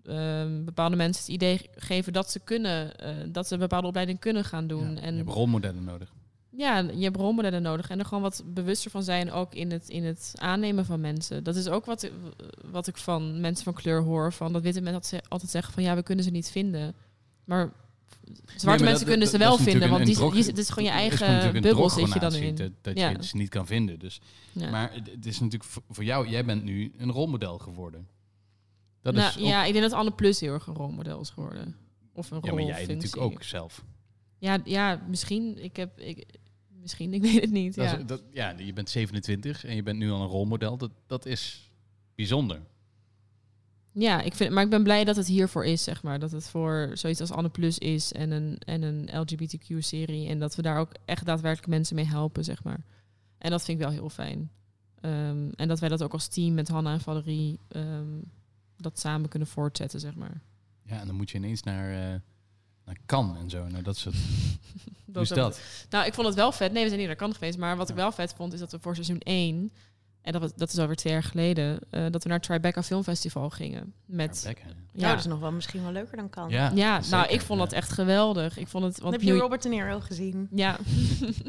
ehm, 0.07 0.65
bepaalde 0.65 0.97
mensen 0.97 1.23
het 1.25 1.33
idee 1.35 1.61
geven 1.77 2.13
dat 2.13 2.31
ze 2.31 2.39
kunnen, 2.41 2.97
eh, 2.99 3.15
dat 3.29 3.47
ze 3.47 3.55
een 3.55 3.61
bepaalde 3.61 3.87
opleiding 3.87 4.19
kunnen 4.19 4.45
gaan 4.45 4.67
doen. 4.67 4.95
Ja, 4.95 5.01
en 5.01 5.11
je 5.13 5.19
hebt 5.19 5.31
rolmodellen 5.35 5.85
nodig. 5.85 6.13
ja, 6.51 6.79
je 6.79 7.03
hebt 7.05 7.17
rolmodellen 7.17 7.63
nodig 7.63 7.89
en 7.91 7.99
er 7.99 8.05
gewoon 8.05 8.23
wat 8.23 8.43
bewuster 8.47 8.91
van 8.91 9.03
zijn 9.03 9.33
ook 9.33 9.55
in 9.55 9.71
het, 9.71 9.89
in 9.89 10.05
het 10.05 10.33
aannemen 10.35 10.85
van 10.85 11.01
mensen. 11.01 11.45
Dat 11.45 11.57
is 11.57 11.69
ook 11.69 11.85
wat, 11.85 12.11
wat 12.71 12.87
ik 12.87 12.97
van 12.97 13.41
mensen 13.41 13.65
van 13.65 13.73
kleur 13.75 14.03
hoor, 14.03 14.33
van 14.33 14.53
dat 14.53 14.63
witte 14.63 14.81
mensen 14.81 15.01
altijd 15.03 15.23
ze- 15.25 15.29
altijd 15.31 15.51
zeggen 15.51 15.73
van 15.73 15.83
ja, 15.83 15.95
we 15.95 16.03
kunnen 16.03 16.25
ze 16.25 16.31
niet 16.31 16.51
vinden. 16.51 16.95
Maar 17.45 17.73
zwarte 18.47 18.65
maar 18.67 18.79
mensen 18.79 18.93
dat- 18.99 19.09
kunnen 19.09 19.29
ze 19.29 19.39
wel 19.39 19.57
vinden, 19.57 19.91
want 19.91 20.07
die, 20.07 20.45
het 20.45 20.59
is 20.59 20.69
gewoon 20.69 20.85
je 20.85 20.95
eigen 20.95 21.53
bubbel 21.63 21.91
zit 21.91 22.13
je 22.13 22.19
dan 22.21 22.35
in. 22.35 22.55
Dat, 22.55 22.71
dat 22.81 22.99
Ja. 22.99 23.09
je 23.09 23.25
ze 23.25 23.37
niet 23.37 23.49
kan 23.49 23.67
vinden. 23.67 23.99
Dus. 23.99 24.21
Ja. 24.53 24.71
Maar 24.71 24.93
het, 24.93 25.11
het 25.11 25.27
is 25.27 25.41
natuurlijk 25.41 25.71
voor 25.91 26.05
jou, 26.05 26.29
jij 26.29 26.45
bent 26.45 26.65
nu 26.65 26.93
een 26.99 27.11
rolmodel 27.11 27.59
geworden. 27.59 28.07
Dat 29.05 29.15
nou, 29.15 29.29
is 29.29 29.37
ook- 29.37 29.43
ja, 29.49 29.65
ik 29.65 29.73
denk 29.73 29.85
dat 29.85 29.99
Anne 29.99 30.13
Plus 30.13 30.41
heel 30.41 30.53
erg 30.53 30.67
een 30.67 30.75
rolmodel 30.75 31.21
is 31.21 31.31
geworden. 31.31 31.77
Of 32.13 32.31
een 32.31 32.39
ja, 32.43 32.53
maar 32.53 32.63
jij 32.63 32.87
natuurlijk 32.87 33.17
ook 33.17 33.43
zelf. 33.43 33.85
Ja, 34.39 34.59
ja, 34.65 35.03
misschien. 35.09 35.65
Ik 35.65 35.77
heb, 35.77 36.01
ik, 36.01 36.27
Misschien, 36.81 37.15
ik 37.15 37.23
weet 37.33 37.41
het 37.41 37.51
niet. 37.51 37.75
Dat 37.75 37.85
Ja. 37.85 37.97
is- 37.99 38.07
dat, 38.07 38.23
ja, 38.33 38.55
je 38.59 38.73
bent 38.73 38.91
27 38.91 39.65
en 39.65 39.75
je 39.75 39.83
bent 39.83 39.99
nu 39.99 40.11
al 40.11 40.21
een 40.21 40.27
rolmodel. 40.29 40.77
Dat, 40.77 40.91
dat 41.07 41.27
is 41.27 41.71
bijzonder. 42.15 42.61
Ja, 43.93 44.21
ik 44.23 44.35
vind, 44.35 44.51
maar 44.53 44.65
ik 44.65 44.71
ben 44.71 44.83
blij 44.83 45.05
dat 45.05 45.17
het 45.17 45.27
hiervoor 45.27 45.65
is, 45.65 45.83
zeg 45.85 46.03
maar. 46.03 46.19
Dat 46.19 46.31
het 46.31 46.49
voor 46.49 46.91
zoiets 46.95 47.21
als 47.21 47.31
Anne 47.31 47.49
Plus 47.49 47.79
is 47.79 48.13
en 48.13 48.31
een, 48.31 48.59
en 48.59 48.83
een 48.83 49.09
LGBTQ-serie. 49.21 50.29
En 50.29 50.39
dat 50.39 50.55
we 50.55 50.63
daar 50.63 50.79
ook 50.79 50.93
echt 51.05 51.27
daadwerkelijk 51.27 51.69
mensen 51.69 51.97
mee 51.97 52.05
helpen, 52.07 52.45
zeg 52.45 52.63
maar. 52.65 52.85
En 53.39 53.51
dat 53.51 53.65
vind 53.65 53.79
ik 53.81 53.85
wel 53.85 53.93
heel 53.95 54.09
fijn. 54.11 54.51
Ehm, 55.01 55.49
en 55.55 55.69
dat 55.69 55.81
wij 55.81 55.89
dat 55.89 56.03
ook 56.03 56.13
als 56.13 56.29
team 56.29 56.55
met 56.55 56.69
Hanna 56.69 56.93
en 56.93 57.01
Valerie 57.01 57.59
ehm, 57.69 58.19
dat 58.77 58.99
samen 58.99 59.29
kunnen 59.29 59.49
voortzetten, 59.49 60.01
zeg 60.01 60.15
maar. 60.15 60.41
Ja, 60.83 61.01
en 61.01 61.07
dan 61.07 61.17
moet 61.17 61.31
je 61.31 61.39
ineens 61.39 61.63
naar, 61.63 61.91
eh 61.91 62.21
naar 62.85 62.97
Cannes 63.07 63.39
en 63.39 63.51
zo. 63.51 63.67
Nou, 63.69 63.83
dat 63.83 63.97
soort... 63.97 64.15
Hoe 65.13 65.23
is 65.23 65.29
Dat- 65.29 65.39
dat? 65.39 65.61
Nou, 65.91 66.07
ik 66.07 66.15
vond 66.15 66.27
het 66.27 66.37
wel 66.37 66.53
vet. 66.53 66.73
Nee, 66.73 66.81
we 66.83 66.89
zijn 66.89 66.99
niet 66.99 67.09
naar 67.09 67.17
Cannes 67.19 67.37
geweest. 67.39 67.59
Maar 67.59 67.77
wat 67.77 67.89
ik 67.89 67.95
wel 67.95 68.13
vet 68.13 68.33
vond, 68.37 68.53
is 68.53 68.61
dat 68.61 68.73
we 68.73 68.79
voor 68.81 68.95
seizoen 68.95 69.19
1... 69.19 69.73
En 70.23 70.33
dat, 70.33 70.41
was, 70.41 70.55
dat 70.57 70.73
is 70.73 70.79
alweer 70.79 70.97
twee 70.97 71.13
jaar 71.13 71.23
geleden... 71.23 71.79
eh, 71.91 72.03
dat 72.11 72.23
we 72.23 72.29
naar 72.29 72.39
het 72.39 72.47
Tribeca 72.47 72.83
Filmfestival 72.83 73.51
gingen. 73.51 73.93
Met. 74.05 74.55
Ja, 74.93 75.09
dat 75.11 75.19
is 75.19 75.27
nog 75.27 75.39
wel 75.39 75.53
misschien 75.53 75.83
wel 75.83 75.93
leuker 75.93 76.17
dan 76.17 76.31
kan. 76.31 76.51
Ja, 76.51 76.71
ja, 76.75 77.01
nou, 77.11 77.29
ik 77.29 77.41
vond 77.41 77.59
ja. 77.59 77.65
dat 77.65 77.75
echt 77.75 77.91
geweldig. 77.93 78.59
Ik 78.59 78.69
vond 78.69 78.85
het... 78.85 79.01
Want 79.01 79.13
heb 79.13 79.23
je 79.23 79.33
Robert 79.37 79.63
De 79.63 79.69
Niro 79.69 80.01
gezien? 80.01 80.49
Ja, 80.51 80.79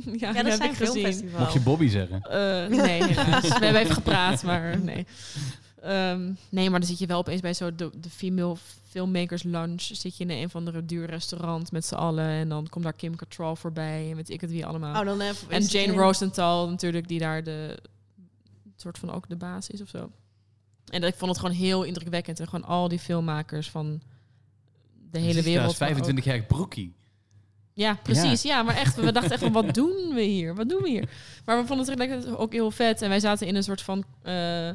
ja, 0.06 0.32
Ja, 0.34 0.34
dat 0.34 0.46
dat 0.46 0.58
zijn 0.58 0.76
filmfestival. 0.76 1.40
Mocht 1.40 1.54
je 1.54 1.60
Bobby 1.60 1.88
zeggen? 1.88 2.22
Eh, 2.22 2.68
nee, 2.84 3.04
helaas. 3.04 3.42
We 3.60 3.66
hebben 3.66 3.82
even 3.82 3.94
gepraat, 3.96 4.44
maar 4.44 4.80
nee. 4.80 5.06
Ehm, 5.86 6.32
nee, 6.50 6.70
maar 6.70 6.80
dan 6.80 6.90
zit 6.90 7.00
je 7.00 7.06
wel 7.06 7.18
opeens 7.18 7.42
bij 7.42 7.54
zo 7.54 7.76
de, 7.76 7.90
de 8.00 8.10
female 8.10 8.56
filmmakers 8.90 9.44
lunch. 9.44 9.82
Zit 9.82 10.18
je 10.18 10.24
in 10.24 10.30
een 10.30 10.50
van 10.50 10.66
de 10.66 10.86
duur 10.86 11.06
restaurant 11.06 11.72
met 11.72 11.86
z'n 11.86 11.96
allen. 11.96 12.28
En 12.28 12.50
dan 12.50 12.68
komt 12.70 12.84
daar 12.84 12.94
Kim 12.94 13.16
Cattrall 13.16 13.56
voorbij. 13.56 14.10
En 14.10 14.16
weet 14.16 14.30
ik 14.30 14.42
het 14.42 14.50
wie 14.52 14.66
allemaal. 14.66 15.00
Oh, 15.00 15.06
dan 15.06 15.22
even, 15.22 15.50
en 15.50 15.64
Jane 15.64 15.94
in- 15.94 16.00
Rosenthal 16.00 16.70
natuurlijk, 16.70 17.08
die 17.08 17.20
daar 17.20 17.44
de 17.44 17.80
soort 18.76 18.98
van 18.98 19.12
ook 19.12 19.30
de 19.30 19.36
baas 19.36 19.70
is 19.70 19.82
of 19.82 19.90
zo. 19.90 20.12
En 20.86 21.02
dat, 21.02 21.10
ik 21.12 21.16
vond 21.18 21.32
het 21.32 21.40
gewoon 21.40 21.56
heel 21.56 21.84
indrukwekkend. 21.84 22.40
En 22.40 22.48
gewoon 22.48 22.66
al 22.68 22.88
die 22.88 23.00
filmmakers 23.00 23.70
van 23.70 24.02
de 25.12 25.20
hele 25.20 25.42
wereld. 25.42 25.66
als 25.68 25.78
maar 25.80 25.90
ook- 25.90 25.96
25 25.96 26.24
jaar 26.34 26.44
broekie. 26.44 26.94
ja, 27.74 27.94
precies. 28.04 28.42
Ja. 28.42 28.64
maar 28.64 28.76
echt, 28.76 28.96
we 28.96 29.12
dachten 29.12 29.32
echt 29.32 29.42
van, 29.42 29.52
wat 29.52 29.74
doen 29.74 30.14
we 30.14 30.22
hier? 30.22 30.56
Wat 30.56 30.70
doen 30.70 30.82
we 30.82 30.90
hier? 30.90 31.10
Maar 31.46 31.58
we 31.62 31.68
vonden 31.68 32.00
het 32.00 32.28
ook 32.38 32.52
heel 32.54 32.72
vet. 32.72 33.02
En 33.02 33.10
wij 33.10 33.20
zaten 33.20 33.48
in 33.48 33.56
een 33.56 33.64
soort 33.64 33.82
van 33.82 34.04
eh, 34.22 34.70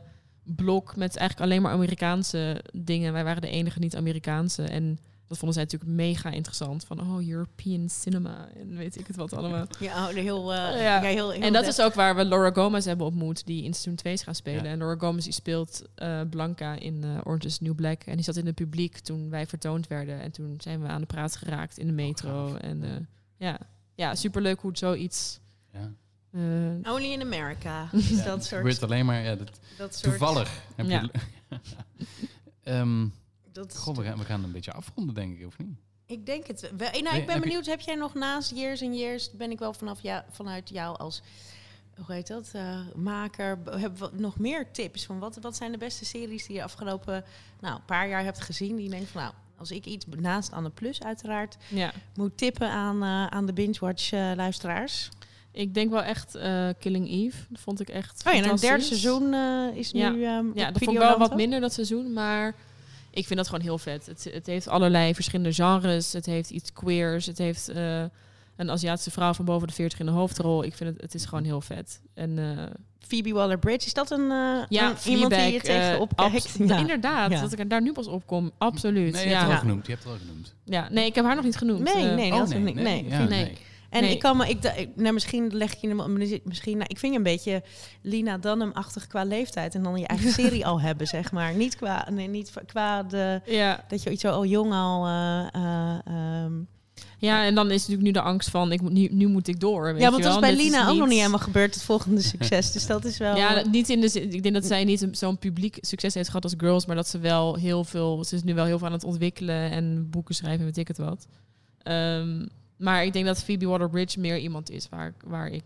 blok 0.44 0.96
met 0.96 1.16
eigenlijk 1.16 1.50
alleen 1.50 1.62
maar 1.62 1.72
Amerikaanse 1.72 2.64
dingen. 2.72 3.12
Wij 3.12 3.24
waren 3.24 3.42
de 3.42 3.50
enige 3.50 3.78
niet-Amerikaanse. 3.78 4.62
En 4.62 4.98
dat 5.30 5.38
vonden 5.38 5.56
zij 5.56 5.62
natuurlijk 5.64 5.90
mega 5.90 6.30
interessant. 6.30 6.84
Van, 6.84 7.00
oh, 7.00 7.28
European 7.28 7.88
cinema. 7.88 8.48
En 8.54 8.76
weet 8.76 8.98
ik 8.98 9.06
het 9.06 9.16
wat 9.16 9.32
allemaal. 9.32 9.66
Ja, 9.78 10.08
oh, 10.08 10.14
heel, 10.14 10.52
eh, 10.52 10.58
Ja. 10.58 10.80
ja. 10.80 11.00
heel, 11.00 11.30
heel 11.30 11.42
En 11.42 11.52
dat 11.52 11.66
is 11.66 11.80
ook 11.80 11.94
waar 11.94 12.16
we 12.16 12.24
Laura 12.24 12.50
Gomez 12.50 12.84
hebben 12.84 13.06
ontmoet, 13.06 13.46
die 13.46 13.64
in 13.64 13.72
seizoen 13.72 13.94
2 13.94 14.12
is 14.12 14.22
gaan 14.22 14.34
spelen. 14.34 14.64
Ja. 14.64 14.70
En 14.70 14.78
Laura 14.78 14.98
Gomez 14.98 15.24
die 15.24 15.32
speelt 15.32 15.82
eh, 15.94 16.20
Blanca 16.30 16.74
in 16.74 17.04
eh, 17.04 17.18
Orange 17.24 17.46
is 17.46 17.58
the 17.58 17.64
New 17.64 17.74
Black. 17.74 18.02
En 18.02 18.14
die 18.14 18.24
zat 18.24 18.36
in 18.36 18.46
het 18.46 18.54
publiek 18.54 18.98
toen 18.98 19.30
wij 19.30 19.46
vertoond 19.46 19.86
werden. 19.86 20.20
En 20.20 20.30
toen 20.30 20.54
zijn 20.58 20.80
we 20.82 20.88
aan 20.88 21.00
de 21.00 21.06
praat 21.06 21.36
geraakt 21.36 21.78
in 21.78 21.86
de 21.86 21.92
metro. 21.92 22.48
gaaf. 22.48 22.60
en 22.60 22.82
eh, 22.82 22.90
ja. 23.36 23.58
ja, 23.94 24.14
superleuk 24.14 24.60
hoe 24.60 24.70
het 24.70 24.78
zoiets... 24.78 25.40
Ja. 25.72 25.92
Eh, 26.32 26.92
Only 26.92 27.12
in 27.12 27.20
America. 27.20 27.80
Ja, 27.92 27.98
dat 28.24 28.24
het 28.34 28.44
soort... 28.44 28.46
gebeurt 28.46 28.82
alleen 28.82 29.06
maar 29.06 29.22
ja, 29.22 29.34
dat, 29.34 29.50
dat 29.78 29.94
soort 29.94 30.02
toevallig. 30.18 30.62
Heb 30.76 30.86
Ja. 30.86 31.00
je, 31.00 31.10
Ehm, 32.62 33.06
Dat 33.52 33.76
goh, 33.76 33.96
we 33.96 34.02
gaan, 34.04 34.18
we 34.18 34.24
gaan 34.24 34.44
een 34.44 34.52
beetje 34.52 34.72
afronden, 34.72 35.14
denk 35.14 35.38
ik, 35.38 35.46
of 35.46 35.58
niet? 35.58 35.78
Ik 36.06 36.26
denk 36.26 36.46
het. 36.46 36.60
wel. 36.60 36.70
Nou, 36.90 36.90
Nee, 36.90 36.98
ik 37.00 37.04
ben 37.04 37.14
heb 37.14 37.28
je- 37.34 37.40
benieuwd, 37.40 37.66
heb 37.66 37.80
jij 37.80 37.94
nog 37.94 38.14
naast 38.14 38.50
Years 38.54 38.82
and 38.82 38.96
Years, 38.96 39.30
ben 39.30 39.50
ik 39.50 39.58
wel 39.58 39.72
vanaf 39.72 40.00
ja, 40.02 40.24
vanuit 40.30 40.68
jou 40.68 40.98
als, 40.98 41.22
hoe 41.96 42.14
heet 42.14 42.26
dat, 42.26 42.50
eh, 42.52 42.78
maker, 42.94 43.58
b- 43.58 43.70
hebben 43.74 44.10
we 44.10 44.20
nog 44.20 44.38
meer 44.38 44.70
tips 44.72 45.04
van 45.06 45.18
wat, 45.18 45.38
wat 45.40 45.56
zijn 45.56 45.72
de 45.72 45.78
beste 45.78 46.04
series 46.04 46.46
die 46.46 46.56
je 46.56 46.62
afgelopen 46.62 47.24
nou, 47.60 47.80
paar 47.86 48.08
jaar 48.08 48.24
hebt 48.24 48.40
gezien, 48.40 48.74
die 48.76 48.84
je 48.84 48.90
denkt 48.90 49.10
van 49.10 49.22
nou, 49.22 49.34
als 49.56 49.70
ik 49.70 49.84
iets 49.86 50.06
naast 50.16 50.52
aan 50.52 50.64
de 50.64 50.70
plus 50.70 51.02
uiteraard 51.02 51.56
ja. 51.68 51.92
moet 52.14 52.36
tippen 52.36 52.70
aan, 52.70 53.02
eh, 53.02 53.26
aan 53.26 53.46
de 53.46 53.52
binge-watch 53.52 54.12
eh, 54.12 54.32
luisteraars. 54.36 55.08
Ik 55.52 55.74
denk 55.74 55.90
wel 55.90 56.02
echt 56.02 56.34
eh, 56.34 56.68
Killing 56.78 57.08
Eve. 57.10 57.36
Dat 57.48 57.60
vond 57.60 57.80
ik 57.80 57.88
echt 57.88 58.22
Oh 58.26 58.32
ja, 58.32 58.38
en 58.38 58.44
een 58.50 58.56
derde 58.56 58.66
fantastisch. 58.66 59.00
seizoen 59.00 59.32
eh, 59.34 59.76
is 59.78 59.90
Ja. 59.90 60.10
nu 60.10 60.24
ehm 60.24 60.46
Ja, 60.54 60.70
dat 60.70 60.82
vond 60.82 60.96
ik 60.96 61.02
wel 61.02 61.18
wat 61.18 61.34
minder 61.36 61.60
dat 61.60 61.72
seizoen, 61.72 62.12
maar 62.12 62.54
ik 63.10 63.26
vind 63.26 63.38
dat 63.38 63.48
gewoon 63.48 63.64
heel 63.64 63.78
vet. 63.78 64.06
Het, 64.06 64.28
het 64.32 64.46
heeft 64.46 64.68
allerlei 64.68 65.14
verschillende 65.14 65.52
genres, 65.52 66.12
het 66.12 66.26
heeft 66.26 66.50
iets 66.50 66.72
queers, 66.72 67.26
het 67.26 67.38
heeft 67.38 67.68
eh, 67.68 68.02
een 68.56 68.70
Aziatische 68.70 69.10
vrouw 69.10 69.32
van 69.34 69.44
boven 69.44 69.68
de 69.68 69.74
40 69.74 69.98
in 70.00 70.06
de 70.06 70.12
hoofdrol. 70.12 70.64
Ik 70.64 70.74
vind 70.74 70.90
het, 70.92 71.00
het 71.00 71.14
is 71.14 71.24
gewoon 71.24 71.44
heel 71.44 71.60
vet. 71.60 72.00
En 72.14 72.38
eh, 72.38 72.64
Phoebe 72.98 73.32
Waller-Bridge, 73.32 73.86
is 73.86 73.94
dat 73.94 74.10
een, 74.10 74.30
eh, 74.30 74.58
ja, 74.68 74.90
een- 74.90 75.12
iemand 75.12 75.32
die 75.34 75.40
je 75.52 75.56
eh, 75.58 75.60
tegenop 75.60 76.16
kijkt? 76.16 76.56
Ja, 76.58 76.76
Inderdaad, 76.78 77.30
Ja. 77.30 77.40
dat 77.40 77.52
ik 77.52 77.58
er 77.58 77.68
daar 77.68 77.82
nu 77.82 77.92
pas 77.92 78.06
op 78.06 78.26
kom. 78.26 78.50
Absoluut. 78.58 79.12
Nee, 79.12 79.28
je 79.28 79.28
hebt 79.28 79.30
ja. 79.30 79.36
het 79.38 79.46
al 79.46 79.52
Ja. 79.52 79.58
genoemd. 79.58 79.86
Je 79.86 79.92
hebt 79.92 80.04
het 80.04 80.12
al 80.12 80.18
genoemd. 80.18 80.54
ja, 80.64 80.88
nee, 80.90 81.06
ik 81.06 81.14
heb 81.14 81.24
haar 81.24 81.34
nog 81.34 81.44
niet 81.44 81.56
genoemd. 81.56 81.94
Nee, 81.94 82.08
eh. 82.08 82.14
nee, 82.14 82.32
Oh, 82.32 82.38
dat 82.38 82.48
nee, 82.48 82.58
nee, 82.60 82.74
nee, 82.74 82.84
nee, 82.84 83.04
ja, 83.10 83.16
vind- 83.16 83.28
nee. 83.28 83.56
En 83.90 84.02
Nee. 84.02 84.12
ik 84.12 84.18
kan 84.18 84.36
me, 84.36 84.48
ik, 84.48 84.88
nou, 84.96 85.12
misschien 85.14 85.46
leg 85.56 85.72
ik 85.72 85.78
je 85.80 85.88
hem 85.88 86.12
misschien, 86.44 86.76
nou, 86.76 86.88
ik 86.88 86.98
vind 86.98 87.12
je 87.12 87.18
een 87.18 87.24
beetje 87.24 87.62
Lina 88.02 88.38
Dunham-achtig 88.38 89.06
qua 89.06 89.24
leeftijd 89.24 89.74
en 89.74 89.82
dan 89.82 89.98
je 90.00 90.06
eigen 90.06 90.32
serie 90.42 90.66
al 90.66 90.80
hebben, 90.80 91.06
zeg 91.06 91.32
maar. 91.32 91.54
Niet 91.54 91.76
qua, 91.76 92.06
nee, 92.10 92.28
niet 92.28 92.52
qua 92.66 93.02
de, 93.02 93.40
Ja, 93.44 93.84
dat 93.88 94.02
je 94.02 94.10
iets 94.10 94.20
zo 94.22 94.30
al 94.30 94.44
jong 94.44 94.72
al. 94.72 95.06
eh, 95.06 95.46
eh, 95.54 95.98
ehm. 96.04 96.52
ja, 97.18 97.44
en 97.44 97.54
dan 97.54 97.66
is 97.70 97.78
natuurlijk 97.80 98.02
nu 98.02 98.10
de 98.10 98.20
angst 98.20 98.50
van, 98.50 98.72
ik, 98.72 98.80
moet- 98.80 98.92
nu, 98.92 99.08
nu 99.10 99.26
moet 99.26 99.48
ik 99.48 99.60
door. 99.60 99.92
Weet 99.92 100.02
ja, 100.02 100.10
want 100.10 100.22
dat 100.22 100.34
is 100.34 100.40
bij 100.40 100.56
Lina 100.56 100.82
ook 100.84 100.90
niet- 100.90 100.98
nog 100.98 101.08
niet 101.08 101.18
helemaal 101.18 101.38
gebeurd, 101.38 101.74
het 101.74 101.82
volgende 101.82 102.22
succes. 102.22 102.72
Dus 102.72 102.86
dat 102.86 103.04
is 103.04 103.18
wel. 103.18 103.36
Ja, 103.36 103.62
niet 103.70 103.88
in 103.88 104.00
de 104.00 104.08
zin. 104.08 104.32
Ik 104.32 104.42
denk 104.42 104.54
dat 104.54 104.64
zij 104.64 104.84
niet 104.84 105.08
zo'n 105.12 105.38
publiek 105.38 105.78
succes 105.80 106.14
heeft 106.14 106.28
gehad 106.28 106.44
als 106.44 106.54
Girls, 106.56 106.86
maar 106.86 106.96
dat 106.96 107.08
ze 107.08 107.18
wel 107.18 107.54
heel 107.54 107.84
veel. 107.84 108.24
Ze 108.24 108.34
is 108.34 108.42
nu 108.42 108.54
wel 108.54 108.64
heel 108.64 108.78
veel 108.78 108.86
aan 108.86 108.92
het 108.92 109.04
ontwikkelen 109.04 109.70
en 109.70 110.10
boeken 110.10 110.34
schrijven, 110.34 110.58
en 110.60 110.64
weet 110.66 110.76
ik 110.76 110.88
het 110.88 110.98
wat. 110.98 111.26
Ehm, 111.82 112.46
maar 112.80 113.04
ik 113.04 113.12
denk 113.12 113.26
dat 113.26 113.42
Phoebe 113.44 113.66
Waller-Bridge 113.66 114.20
meer 114.20 114.38
iemand 114.38 114.70
is 114.70 114.88
waar, 114.88 115.14
waar 115.24 115.48
ik 115.48 115.62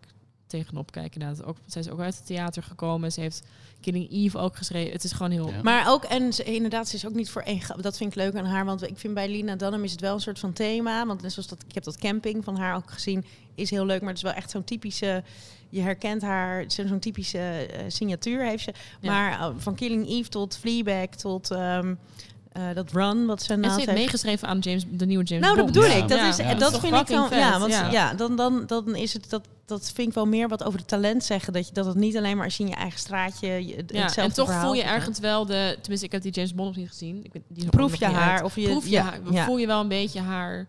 tegenop 0.47 0.91
kijk. 0.93 1.15
Inderdaad, 1.15 1.45
ook, 1.45 1.57
zij 1.67 1.81
is 1.81 1.89
ook 1.91 2.01
uit 2.01 2.17
het 2.17 2.27
theater 2.27 2.63
gekomen. 2.63 3.13
Ze 3.13 3.21
heeft 3.21 3.43
Killing 3.81 4.11
Eve 4.11 4.39
ook 4.39 4.57
geschreven. 4.57 4.93
Het 4.93 5.05
is 5.05 5.13
gewoon 5.13 5.31
heel. 5.31 5.49
Ja. 5.51 5.63
Maar 5.63 5.91
ook, 5.93 6.05
en 6.05 6.33
ze, 6.33 6.43
inderdaad, 6.45 6.89
ze 6.89 6.97
is 6.97 7.07
ook 7.07 7.15
niet 7.15 7.31
voor 7.31 7.43
één. 7.43 7.61
Dat 7.81 7.97
vind 7.97 8.11
ik 8.11 8.17
leuk 8.17 8.35
aan 8.35 8.45
haar. 8.45 8.65
Want 8.65 8.83
ik 8.89 8.99
vind 8.99 9.15
bij 9.15 9.29
Lina 9.29 9.57
Dunham 9.57 9.85
is 9.85 9.91
het 9.93 10.01
wel 10.01 10.15
een 10.15 10.21
soort 10.21 10.39
van 10.39 10.53
thema. 10.53 11.07
Want 11.07 11.23
net 11.23 11.33
zoals 11.33 11.49
dat, 11.49 11.63
ik 11.69 11.75
heb 11.75 11.85
dat 11.85 11.97
camping 11.97 12.45
van 12.45 12.57
haar 12.57 12.77
ook 12.77 12.91
gezien, 12.91 13.25
is 13.55 13.71
heel 13.71 13.87
leuk. 13.87 14.01
Maar 14.01 14.09
het 14.09 14.17
is 14.17 14.23
wel 14.23 14.33
echt 14.33 14.51
zo'n 14.51 14.65
typische. 14.65 15.23
Je 15.69 15.81
herkent 15.81 16.23
haar, 16.23 16.65
zo- 16.71 16.87
zo'n 16.87 16.99
typische 16.99 17.39
eh, 17.39 17.85
signatuur 17.89 18.45
heeft 18.47 18.65
ze. 18.65 18.73
Ja. 19.01 19.11
Maar 19.13 19.33
eh, 19.41 19.55
van 19.57 19.75
Killing 19.75 20.09
Eve 20.09 20.29
tot 20.29 20.57
Fleabag 20.57 21.07
tot 21.09 21.51
ehm, 21.51 21.95
eh, 22.55 22.63
dat 22.75 22.93
Run, 22.93 23.27
wat 23.27 23.43
ze 23.43 23.57
naast 23.57 23.77
heeft 23.77 23.87
heeft. 23.89 23.99
meegeschreven 24.01 24.49
aan 24.49 24.59
James, 24.59 24.85
de 24.91 25.07
nieuwe 25.07 25.25
James 25.25 25.45
Nou, 25.45 25.57
dat 25.57 25.65
Bond. 25.65 25.77
bedoel 25.77 25.91
Ja. 25.97 26.03
ik. 26.03 26.09
Dat, 26.09 26.19
Ja. 26.19 26.29
is, 26.29 26.37
Ja, 26.37 26.49
dat, 26.55 26.59
dat 26.59 26.81
vind 26.81 26.95
ik 26.97 27.07
dan. 27.07 27.29
Ja, 27.31 27.59
want 27.59 27.73
ja. 27.73 27.91
ja. 27.91 28.15
dan, 28.15 28.37
dan, 28.37 28.63
dan 28.67 28.95
is 28.97 29.13
het 29.13 29.31
dat. 29.31 29.43
Dat 29.67 29.91
vind 29.95 30.09
ik 30.09 30.15
wel 30.15 30.27
meer 30.27 30.49
wat 30.49 30.65
over 30.65 30.79
het 30.79 30.89
talent 30.89 31.25
zeggen. 31.25 31.53
Dat, 31.53 31.67
je, 31.69 31.75
dat 31.75 31.87
het 31.87 31.95
niet 31.95 32.17
alleen 32.17 32.37
maar 32.37 32.45
als 32.45 32.57
je 32.57 32.63
in 32.63 32.69
je 32.69 32.75
eigen 32.75 32.99
straatje. 32.99 33.49
je- 33.49 33.85
Ja, 33.87 34.03
hetzelfde 34.03 34.21
en 34.21 34.33
toch 34.33 34.61
voel 34.61 34.75
je 34.75 34.83
ergens 34.83 35.19
wel 35.19 35.47
de. 35.47 35.77
Tenminste, 35.81 36.07
ik 36.07 36.13
heb 36.13 36.23
die 36.23 36.33
James 36.33 36.55
Bond 36.55 36.69
nog 36.69 36.77
niet 36.77 36.89
gezien. 36.89 37.25
Ik 37.33 37.43
die 37.49 37.69
Proef 37.69 37.97
je 37.97 38.05
haar 38.07 38.33
uit. 38.33 38.43
of 38.43 38.57
je- 38.57 38.69
Proef 38.69 38.85
je 38.85 38.91
ja, 38.91 39.03
haar, 39.03 39.19
ja. 39.31 39.45
voel 39.45 39.59
je 39.59 39.67
wel 39.67 39.81
een 39.81 39.89
beetje 39.89 40.21
haar 40.21 40.67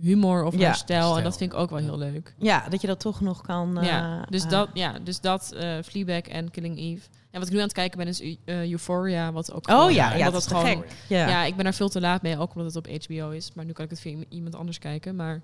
humor 0.00 0.44
of 0.44 0.56
Ja. 0.56 0.64
haar 0.66 0.76
stijl. 0.76 1.16
En 1.18 1.22
dat 1.24 1.36
vind 1.36 1.52
ik 1.52 1.58
ook 1.58 1.70
wel 1.70 1.78
heel 1.78 1.98
leuk. 1.98 2.34
Ja, 2.38 2.68
dat 2.68 2.80
je 2.80 2.86
dat 2.86 3.00
toch 3.00 3.20
nog 3.20 3.40
kan. 3.42 3.78
ja, 3.82 4.18
eh, 4.20 4.26
dus 4.30 4.44
eh, 4.44 4.50
dat, 4.50 4.68
ja, 4.72 4.94
dus 5.04 5.20
dat 5.20 5.52
eh 5.52 5.70
Fleabag 5.84 6.20
en 6.22 6.50
Killing 6.50 6.78
Eve. 6.78 7.06
En 7.30 7.38
wat 7.38 7.46
ik 7.48 7.52
nu 7.54 7.58
aan 7.58 7.64
het 7.64 7.72
kijken 7.76 7.98
ben 7.98 8.06
is 8.08 8.20
eh, 8.44 8.70
Euphoria, 8.70 9.32
wat 9.32 9.52
ook 9.52 9.68
Oh 9.68 9.74
gewoon- 9.74 9.94
ja, 9.94 10.14
ja, 10.14 10.30
dat 10.30 10.40
is 10.40 10.46
gewoon. 10.46 10.64
gek. 10.66 10.78
Ja. 11.08 11.28
Ja. 11.28 11.44
ik 11.44 11.56
ben 11.56 11.66
er 11.66 11.74
veel 11.74 11.88
te 11.88 12.00
laat 12.00 12.22
mee, 12.22 12.38
ook 12.38 12.54
omdat 12.54 12.74
het 12.74 12.86
op 12.88 13.02
HBO 13.04 13.30
is. 13.30 13.50
Maar 13.54 13.64
nu 13.64 13.72
kan 13.72 13.84
ik 13.84 13.90
het 13.90 14.00
via 14.00 14.18
iemand 14.28 14.54
anders 14.54 14.78
kijken. 14.78 15.16
Maar 15.16 15.42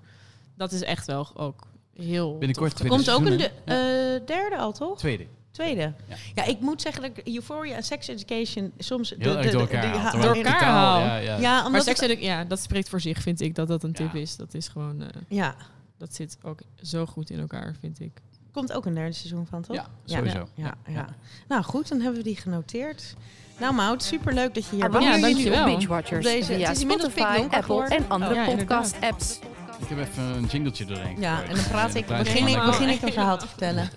dat 0.55 0.71
is 0.71 0.81
echt 0.81 1.05
wel 1.07 1.31
ook 1.37 1.67
heel. 1.95 2.37
Binnenkort 2.37 2.69
tof. 2.69 2.79
twee- 2.79 2.89
Komt 2.91 3.09
ook 3.09 3.25
een 3.25 3.37
de, 3.37 3.51
eh, 3.65 4.27
derde 4.27 4.57
al, 4.57 4.71
toch? 4.73 4.97
Tweede. 4.97 5.25
Tweede. 5.51 5.93
Ja. 6.07 6.15
Ja. 6.35 6.43
ik 6.45 6.59
moet 6.59 6.81
zeggen 6.81 7.01
dat 7.01 7.11
ik 7.17 7.27
Euphoria 7.35 7.75
en 7.75 7.83
Sex 7.83 8.07
Education 8.07 8.71
soms... 8.77 9.09
de- 9.09 9.15
Heel 9.19 9.31
de- 9.31 9.37
erg 9.37 9.51
door 9.51 9.61
elkaar 9.61 9.81
die- 9.81 9.89
haalt, 9.89 10.01
ha- 10.03 10.09
terwijl 10.09 10.33
door 10.33 10.43
elkaar 10.43 10.61
haalt. 10.63 11.03
Ja, 11.03 11.15
ja. 11.17 11.37
Ja, 11.37 11.55
Maar 11.57 11.65
omdat 11.65 11.83
seks, 11.83 11.99
het- 11.99 12.09
edu- 12.09 12.21
ja, 12.21 12.43
dat 12.43 12.59
spreekt 12.59 12.89
voor 12.89 13.01
zich, 13.01 13.21
vind 13.21 13.41
ik, 13.41 13.55
dat 13.55 13.67
dat 13.67 13.83
een 13.83 13.93
tip 13.93 14.13
Ja. 14.13 14.19
is. 14.19 14.35
Dat 14.35 14.53
is 14.53 14.67
gewoon, 14.67 15.01
eh, 15.01 15.07
Ja, 15.27 15.55
dat 15.97 16.13
zit 16.15 16.37
ook 16.43 16.59
zo 16.81 17.05
goed 17.05 17.29
in 17.29 17.39
elkaar, 17.39 17.75
vind 17.79 17.99
ik. 17.99 18.21
Komt 18.55 18.73
ook 18.73 18.85
een 18.85 18.93
derde 18.93 19.11
seizoen 19.13 19.45
van, 19.49 19.61
toch? 19.61 19.75
Ja, 19.75 19.85
sowieso. 20.05 20.37
Ja, 20.37 20.63
ja, 20.63 20.73
Ja. 20.85 20.93
ja. 20.93 21.05
Nou 21.47 21.63
goed, 21.63 21.87
dan 21.89 21.99
hebben 21.99 22.17
we 22.17 22.23
die 22.27 22.35
genoteerd. 22.35 23.15
Nou 23.59 23.73
Maud, 23.73 24.03
superleuk 24.03 24.53
dat 24.53 24.63
je 24.65 24.69
hier 24.75 24.79
was. 24.79 24.87
Abonneer 24.89 25.09
Ja, 25.09 25.15
je 25.15 25.23
nu 25.25 25.31
dankjewel. 25.33 25.59
op 25.59 25.65
Binge 25.77 25.87
Watchers 25.87 26.25
Op 26.25 26.31
deze- 26.31 26.53
via 26.53 26.67
het 26.67 26.75
is 26.75 26.81
inmiddels 26.81 27.11
Spotify, 27.13 27.55
Apple 27.55 27.83
en 27.87 28.05
andere 28.09 28.45
podcast-apps. 28.55 29.39
Ik 29.79 29.87
heb 29.87 29.97
even 29.99 30.23
een 30.23 30.45
jingletje 30.45 30.85
doorheen. 30.85 31.19
Ja, 31.19 31.43
en 31.43 31.55
dan 31.55 31.63
praat 31.67 31.95
ik, 31.95 32.05
begin 32.07 32.47
ik, 32.47 32.55
een- 32.55 32.65
begin 32.65 32.89
ik 32.89 33.01
een 33.01 33.11
verhaal 33.13 33.37
te 33.37 33.47
vertellen. 33.47 33.89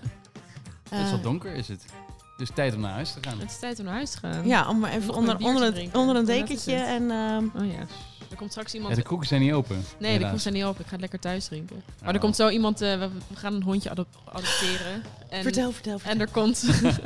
Het 0.90 1.04
is 1.04 1.10
wat 1.10 1.22
donker, 1.22 1.52
is 1.54 1.68
het. 1.68 1.84
Dus 2.36 2.48
tijd 2.54 2.74
om 2.74 2.80
naar 2.80 2.92
huis 2.92 3.12
te 3.12 3.18
gaan. 3.20 3.38
Het 3.40 3.50
is 3.50 3.58
tijd 3.58 3.78
om 3.78 3.84
naar 3.84 3.94
huis 3.94 4.10
te 4.10 4.18
gaan. 4.18 4.46
ja, 4.46 4.68
om 4.68 4.78
maar 4.78 4.90
even 4.90 5.14
onder, 5.14 5.36
onder, 5.38 5.88
onder 5.92 6.16
een 6.16 6.24
dekentje 6.24 6.74
en... 6.74 7.10
ehm, 7.10 7.44
Oh 7.56 7.72
ja. 7.72 7.86
Komt 8.36 8.50
straks 8.50 8.72
Ja, 8.72 8.78
iemand... 8.78 8.96
de 8.96 9.02
kroegen 9.02 9.26
zijn 9.26 9.40
niet 9.40 9.52
open. 9.52 9.84
nee, 9.98 10.18
de 10.18 10.26
kroeg 10.26 10.40
zijn 10.40 10.54
niet 10.54 10.64
open. 10.64 10.80
Ik 10.80 10.86
ga 10.86 10.92
het 10.92 11.00
lekker 11.00 11.18
thuis 11.18 11.44
drinken. 11.44 11.82
Maar 12.00 12.08
er 12.08 12.14
Oh. 12.14 12.20
komt 12.20 12.36
zo 12.36 12.48
iemand... 12.48 12.80
eh, 12.80 12.98
we, 12.98 13.08
gaan 13.34 13.54
een 13.54 13.62
hondje 13.62 13.90
adop- 13.90 14.06
adopteren. 14.24 15.02
En, 15.28 15.42
vertel, 15.42 15.72
vertel, 15.72 15.98
vertel. 15.98 16.12
En 16.12 16.20
er 16.20 16.28
komt, 16.30 16.64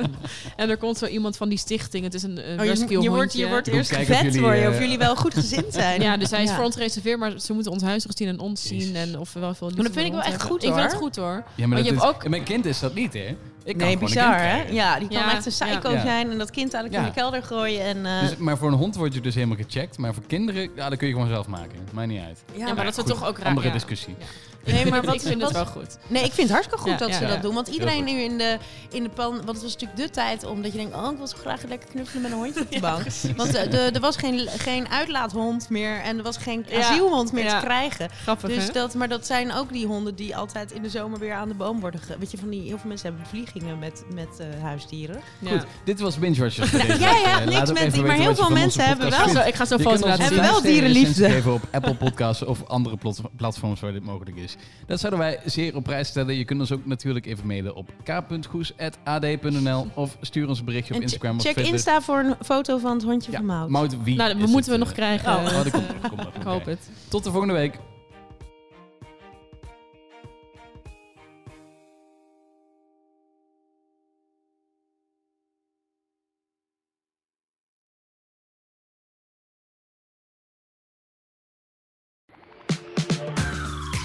en 0.55 0.69
er 0.69 0.77
komt 0.77 0.97
zo 0.97 1.05
iemand 1.05 1.37
van 1.37 1.49
die 1.49 1.57
stichting. 1.57 2.03
Het 2.03 2.13
is 2.13 2.23
een, 2.23 2.51
een 2.51 2.59
Oh, 2.59 2.65
rescue 2.65 2.97
je, 2.97 3.01
je 3.03 3.09
wordt, 3.09 3.21
hondje. 3.21 3.39
je 3.39 3.47
wordt 3.47 3.67
eerst 3.67 3.91
gevet 3.95 4.21
jullie, 4.21 4.39
voor 4.39 4.53
je, 4.55 4.61
eh, 4.61 4.69
of 4.69 4.79
jullie 4.79 4.97
wel 4.97 5.15
goed 5.15 5.33
gezind 5.33 5.73
zijn. 5.83 6.01
Ja, 6.01 6.17
dus 6.17 6.29
hij 6.31 6.43
is 6.43 6.49
Ja. 6.49 6.55
voor 6.55 6.63
ons 6.65 6.75
gereserveerd, 6.75 7.19
maar 7.19 7.39
ze 7.39 7.53
moeten 7.53 7.71
ons 7.71 7.83
huis 7.83 8.03
zien 8.03 8.27
en 8.27 8.39
ons 8.39 8.63
zien. 8.67 8.95
En 8.95 9.19
of 9.19 9.33
we 9.33 9.39
wel 9.39 9.53
veel 9.53 9.69
Maar 9.75 9.83
dat 9.83 9.93
vind 9.93 10.05
ik 10.05 10.11
wel 10.11 10.21
echt 10.21 10.43
goed. 10.43 10.63
Ik 10.63 10.73
vind 10.73 10.83
het 10.91 10.93
goed 11.01 11.15
hoor. 11.15 11.43
Ja, 11.55 11.67
maar, 11.67 11.77
je 11.83 11.89
hebt 11.91 12.01
ook- 12.03 12.27
mijn 12.27 12.43
kind 12.43 12.65
is 12.65 12.79
dat 12.79 12.93
niet, 12.93 13.13
hè? 13.13 13.35
Ik 13.63 13.77
kan 13.77 13.87
nee, 13.87 13.97
bizar 13.97 14.29
kind 14.39 14.41
hè? 14.67 14.73
Ja, 14.73 14.99
die 14.99 15.07
kan 15.07 15.17
Ja, 15.17 15.31
echt 15.35 15.45
een 15.45 15.51
psycho 15.51 15.91
ja. 15.91 16.01
zijn 16.01 16.31
en 16.31 16.37
dat 16.37 16.51
kind 16.51 16.73
eigenlijk 16.73 16.93
Ja. 17.03 17.09
in 17.09 17.13
de 17.13 17.19
kelder 17.21 17.43
gooien. 17.43 17.81
En, 17.85 18.05
eh, 18.05 18.19
Dus, 18.19 18.37
maar 18.37 18.57
voor 18.57 18.67
een 18.67 18.77
hond 18.77 18.95
word 18.95 19.13
je 19.13 19.21
dus 19.21 19.35
helemaal 19.35 19.57
gecheckt. 19.57 19.97
Maar 19.97 20.13
voor 20.13 20.23
kinderen, 20.27 20.69
ja, 20.75 20.89
dat 20.89 20.97
kun 20.97 21.07
je 21.07 21.13
gewoon 21.13 21.29
zelf 21.29 21.47
maken. 21.47 21.79
Maakt 21.91 22.07
niet 22.07 22.21
uit. 22.21 22.43
Ja, 22.55 22.73
maar 22.73 22.85
dat 22.85 22.97
is 22.97 23.03
toch 23.03 23.27
ook 23.27 23.37
raar. 23.37 23.47
Andere 23.47 23.67
ja. 23.67 23.73
discussie. 23.73 24.15
Ja. 24.19 24.25
Nee, 24.73 24.85
maar 24.85 25.01
wat- 25.05 25.15
ik 25.15 25.21
vind 25.21 25.41
wat- 25.41 25.49
het 25.55 25.57
wel 25.57 25.65
goed. 25.65 25.97
Nee, 26.07 26.23
ik 26.23 26.31
vind 26.31 26.47
het 26.47 26.49
hartstikke 26.49 26.81
goed 26.83 26.91
Ja, 26.91 26.97
dat 26.97 27.09
ja, 27.09 27.15
ze 27.15 27.21
ja. 27.23 27.29
dat 27.29 27.41
doen. 27.41 27.53
Want 27.53 27.67
iedereen 27.67 28.03
nu 28.03 28.11
in 28.11 28.37
de, 28.37 28.57
in 28.89 29.03
de 29.03 29.09
pan... 29.09 29.31
Want 29.35 29.47
het 29.47 29.61
was 29.61 29.71
natuurlijk 29.71 29.99
de 29.99 30.09
tijd 30.09 30.45
omdat 30.45 30.71
je 30.71 30.77
denkt... 30.77 30.95
Oh, 30.95 31.11
ik 31.11 31.17
wil 31.17 31.27
zo 31.27 31.37
graag 31.37 31.63
lekker 31.63 31.89
knuffelen 31.89 32.21
met 32.21 32.31
een 32.31 32.37
hondje 32.37 32.61
op 32.61 32.71
de 32.71 32.79
bank. 32.89 33.03
want 33.37 33.55
eh, 33.55 33.69
de, 33.71 33.77
er 33.93 33.99
was 33.99 34.15
geen, 34.17 34.47
geen 34.57 34.89
uitlaathond 34.89 35.69
meer. 35.69 35.99
En 36.01 36.17
er 36.17 36.23
was 36.23 36.37
geen 36.37 36.65
Ja, 36.69 36.79
asielhond 36.79 37.31
meer 37.31 37.43
ja. 37.43 37.59
te 37.59 37.65
krijgen. 37.65 38.09
Grappig 38.21 38.49
Dus 38.49 38.65
hè? 38.65 38.71
dat, 38.73 38.93
maar 38.93 39.09
dat 39.09 39.25
zijn 39.25 39.53
ook 39.53 39.71
die 39.71 39.85
honden 39.85 40.15
die 40.15 40.35
altijd 40.35 40.71
in 40.71 40.81
de 40.81 40.89
zomer 40.89 41.19
weer 41.19 41.33
aan 41.33 41.47
de 41.47 41.53
boom 41.53 41.79
worden 41.79 41.99
ge... 41.99 42.15
Weet 42.19 42.31
je, 42.31 42.37
van 42.37 42.49
die... 42.49 42.61
Heel 42.61 42.77
veel 42.77 42.87
mensen 42.89 43.07
hebben 43.07 43.25
vliegingen 43.53 43.79
met, 43.79 44.05
met 44.13 44.39
eh, 44.39 44.61
huisdieren. 44.63 45.19
Ja. 45.39 45.49
Goed, 45.51 45.65
dit 45.85 45.99
was 45.99 46.19
Binge 46.19 46.39
Watchers. 46.39 46.71
Ja, 46.71 47.15
ja, 47.17 47.39
Eh, 47.41 47.47
niks 47.47 47.59
met 47.59 47.77
even 47.79 47.91
die, 47.93 48.03
maar 48.03 48.15
heel 48.15 48.35
veel 48.35 48.49
mensen 48.49 48.85
hebben 48.85 49.09
wel 49.09 49.29
zal, 49.29 49.45
ik 49.45 49.55
ga 49.55 49.65
zo 49.65 49.77
foto's 49.77 49.99
laten 50.01 50.23
Hebben 50.23 50.43
zien. 50.43 50.51
wel 50.53 50.61
dierenliefde. 50.61 51.29
geven 51.29 51.53
op 51.53 51.61
Apple 51.71 51.95
Podcasts 51.95 52.43
of 52.43 52.65
andere 52.67 52.97
plat- 52.97 53.21
platforms 53.37 53.79
waar 53.79 53.91
dit 53.91 54.03
mogelijk 54.03 54.37
is. 54.37 54.55
Dat 54.87 54.99
zouden 54.99 55.19
wij 55.19 55.39
zeer 55.45 55.75
op 55.75 55.83
prijs 55.83 56.07
stellen. 56.07 56.35
Je 56.35 56.45
kunt 56.45 56.59
ons 56.59 56.71
ook 56.71 56.85
natuurlijk 56.85 57.25
even 57.25 57.47
mailen 57.47 57.75
op 57.75 57.89
k.goes.ad.nl 58.03 59.87
of 59.93 60.17
stuur 60.21 60.47
ons 60.47 60.59
een 60.59 60.65
berichtje 60.65 60.93
op 60.93 60.99
En 60.99 61.05
Instagram 61.05 61.35
of 61.35 61.41
check 61.41 61.51
Twitter. 61.53 61.73
Insta 61.73 62.01
voor 62.01 62.17
een 62.19 62.35
foto 62.45 62.77
van 62.77 62.93
het 62.93 63.03
hondje 63.03 63.31
Ja, 63.31 63.37
van 63.37 63.45
Mout. 63.45 63.69
Mout, 63.69 64.03
wie 64.03 64.15
Nou, 64.15 64.29
we 64.31 64.37
moeten 64.39 64.55
het, 64.57 64.67
we 64.71 64.77
nog 64.77 64.87
eh, 64.89 64.93
krijgen. 64.93 65.33
Oh. 65.33 65.45
eh, 65.45 65.57
Oh, 65.57 65.63
dat 65.63 65.71
komt 65.71 65.87
nog, 65.87 66.09
komt 66.09 66.23
nog. 66.23 66.33
ik 66.35 66.41
hoop 66.43 66.65
het. 66.65 66.89
Tot 67.07 67.23
de 67.23 67.29
volgende 67.31 67.53
week. 67.53 67.75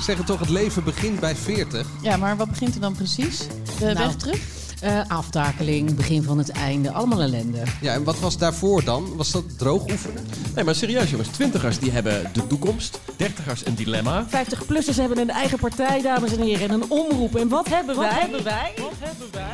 Zeggen 0.08 0.26
toch, 0.26 0.40
het 0.40 0.48
leven 0.48 0.84
begint 0.84 1.20
bij 1.20 1.36
40. 1.36 1.86
Ja, 2.02 2.16
maar 2.16 2.36
wat 2.36 2.48
begint 2.48 2.74
er 2.74 2.80
dan 2.80 2.94
precies? 2.94 3.38
De 3.78 3.84
Nou, 3.84 3.96
weg 3.96 4.14
terug? 4.14 4.40
Eh, 4.80 5.00
aftakeling, 5.08 5.94
begin 5.94 6.22
van 6.22 6.38
het 6.38 6.48
einde, 6.50 6.92
allemaal 6.92 7.20
ellende. 7.20 7.62
Ja, 7.80 7.92
en 7.92 8.04
wat 8.04 8.18
was 8.18 8.38
daarvoor 8.38 8.84
dan? 8.84 9.16
Was 9.16 9.30
dat 9.30 9.58
droog 9.58 9.82
oefenen? 9.90 10.26
Nee, 10.54 10.64
maar 10.64 10.74
serieus 10.74 11.10
jongens. 11.10 11.28
Twintigers 11.28 11.78
die 11.78 11.90
hebben 11.90 12.30
de 12.32 12.46
toekomst. 12.46 13.00
Dertigers 13.16 13.66
een 13.66 13.74
dilemma. 13.74 14.26
50-plussers 14.26 14.96
hebben 14.96 15.18
een 15.18 15.30
eigen 15.30 15.58
partij, 15.58 16.02
dames 16.02 16.32
en 16.36 16.42
heren, 16.42 16.68
en 16.68 16.74
een 16.74 16.90
omroep. 16.90 17.36
En 17.36 17.48
wat 17.48 17.68
hebben 17.68 17.96
wij? 17.96 18.08
hebben 18.20 18.44
wij? 18.44 18.74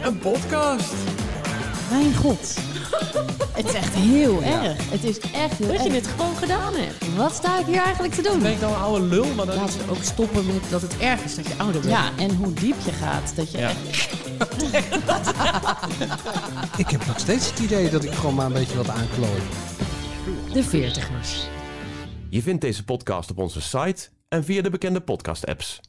Een 0.03 0.19
podcast. 0.19 0.93
Mijn 1.91 2.15
god. 2.15 2.55
Het 3.57 3.67
is 3.67 3.73
echt 3.75 3.95
heel 3.95 4.43
erg. 4.43 4.91
Het 4.91 5.05
is 5.05 5.19
echt 5.19 5.59
heel 5.59 5.67
Dat 5.67 5.77
erg. 5.77 5.85
je 5.85 5.93
het 5.93 6.07
gewoon 6.07 6.37
gedaan 6.37 6.75
hebt. 6.75 7.17
Wat 7.17 7.35
sta 7.35 7.59
ik 7.59 7.67
hier 7.67 7.81
eigenlijk 7.83 8.15
te 8.15 8.23
doen? 8.23 8.39
Ben 8.43 8.53
ik 8.53 8.61
nou 8.61 8.73
een 8.75 8.81
oude 8.81 9.05
lul? 9.05 9.27
Maar 9.35 9.47
dat... 9.47 9.55
Laten 9.57 9.79
we 9.87 9.91
ook 9.91 10.03
stoppen 10.03 10.47
met 10.47 10.71
dat 10.71 10.83
het 10.83 10.97
erg 10.99 11.25
is 11.25 11.35
dat 11.35 11.47
je 11.47 11.55
ouder 11.57 11.81
bent. 11.81 11.93
Ja, 11.93 12.11
en 12.19 12.35
hoe 12.35 12.53
diep 12.53 12.77
je 12.85 12.93
gaat. 12.93 13.33
Dat 13.37 13.51
je 13.51 13.59
Ja. 13.59 13.69
echt... 13.69 14.13
Ik 16.83 16.91
heb 16.91 17.07
nog 17.07 17.19
steeds 17.19 17.51
het 17.51 17.59
idee 17.59 17.91
dat 17.91 18.05
ik 18.05 18.13
gewoon 18.13 18.35
maar 18.35 18.47
een 18.47 18.53
beetje 18.53 18.77
wat 18.77 18.89
aanklooi. 18.89 19.41
De 20.53 20.63
veertigers. 20.63 21.47
Je 22.29 22.43
vindt 22.43 22.61
deze 22.61 22.85
podcast 22.85 23.31
op 23.31 23.39
onze 23.39 23.61
site 23.61 24.09
en 24.29 24.45
via 24.45 24.63
de 24.63 24.71
bekende 24.71 25.01
podcast 25.01 25.47
apps. 25.47 25.81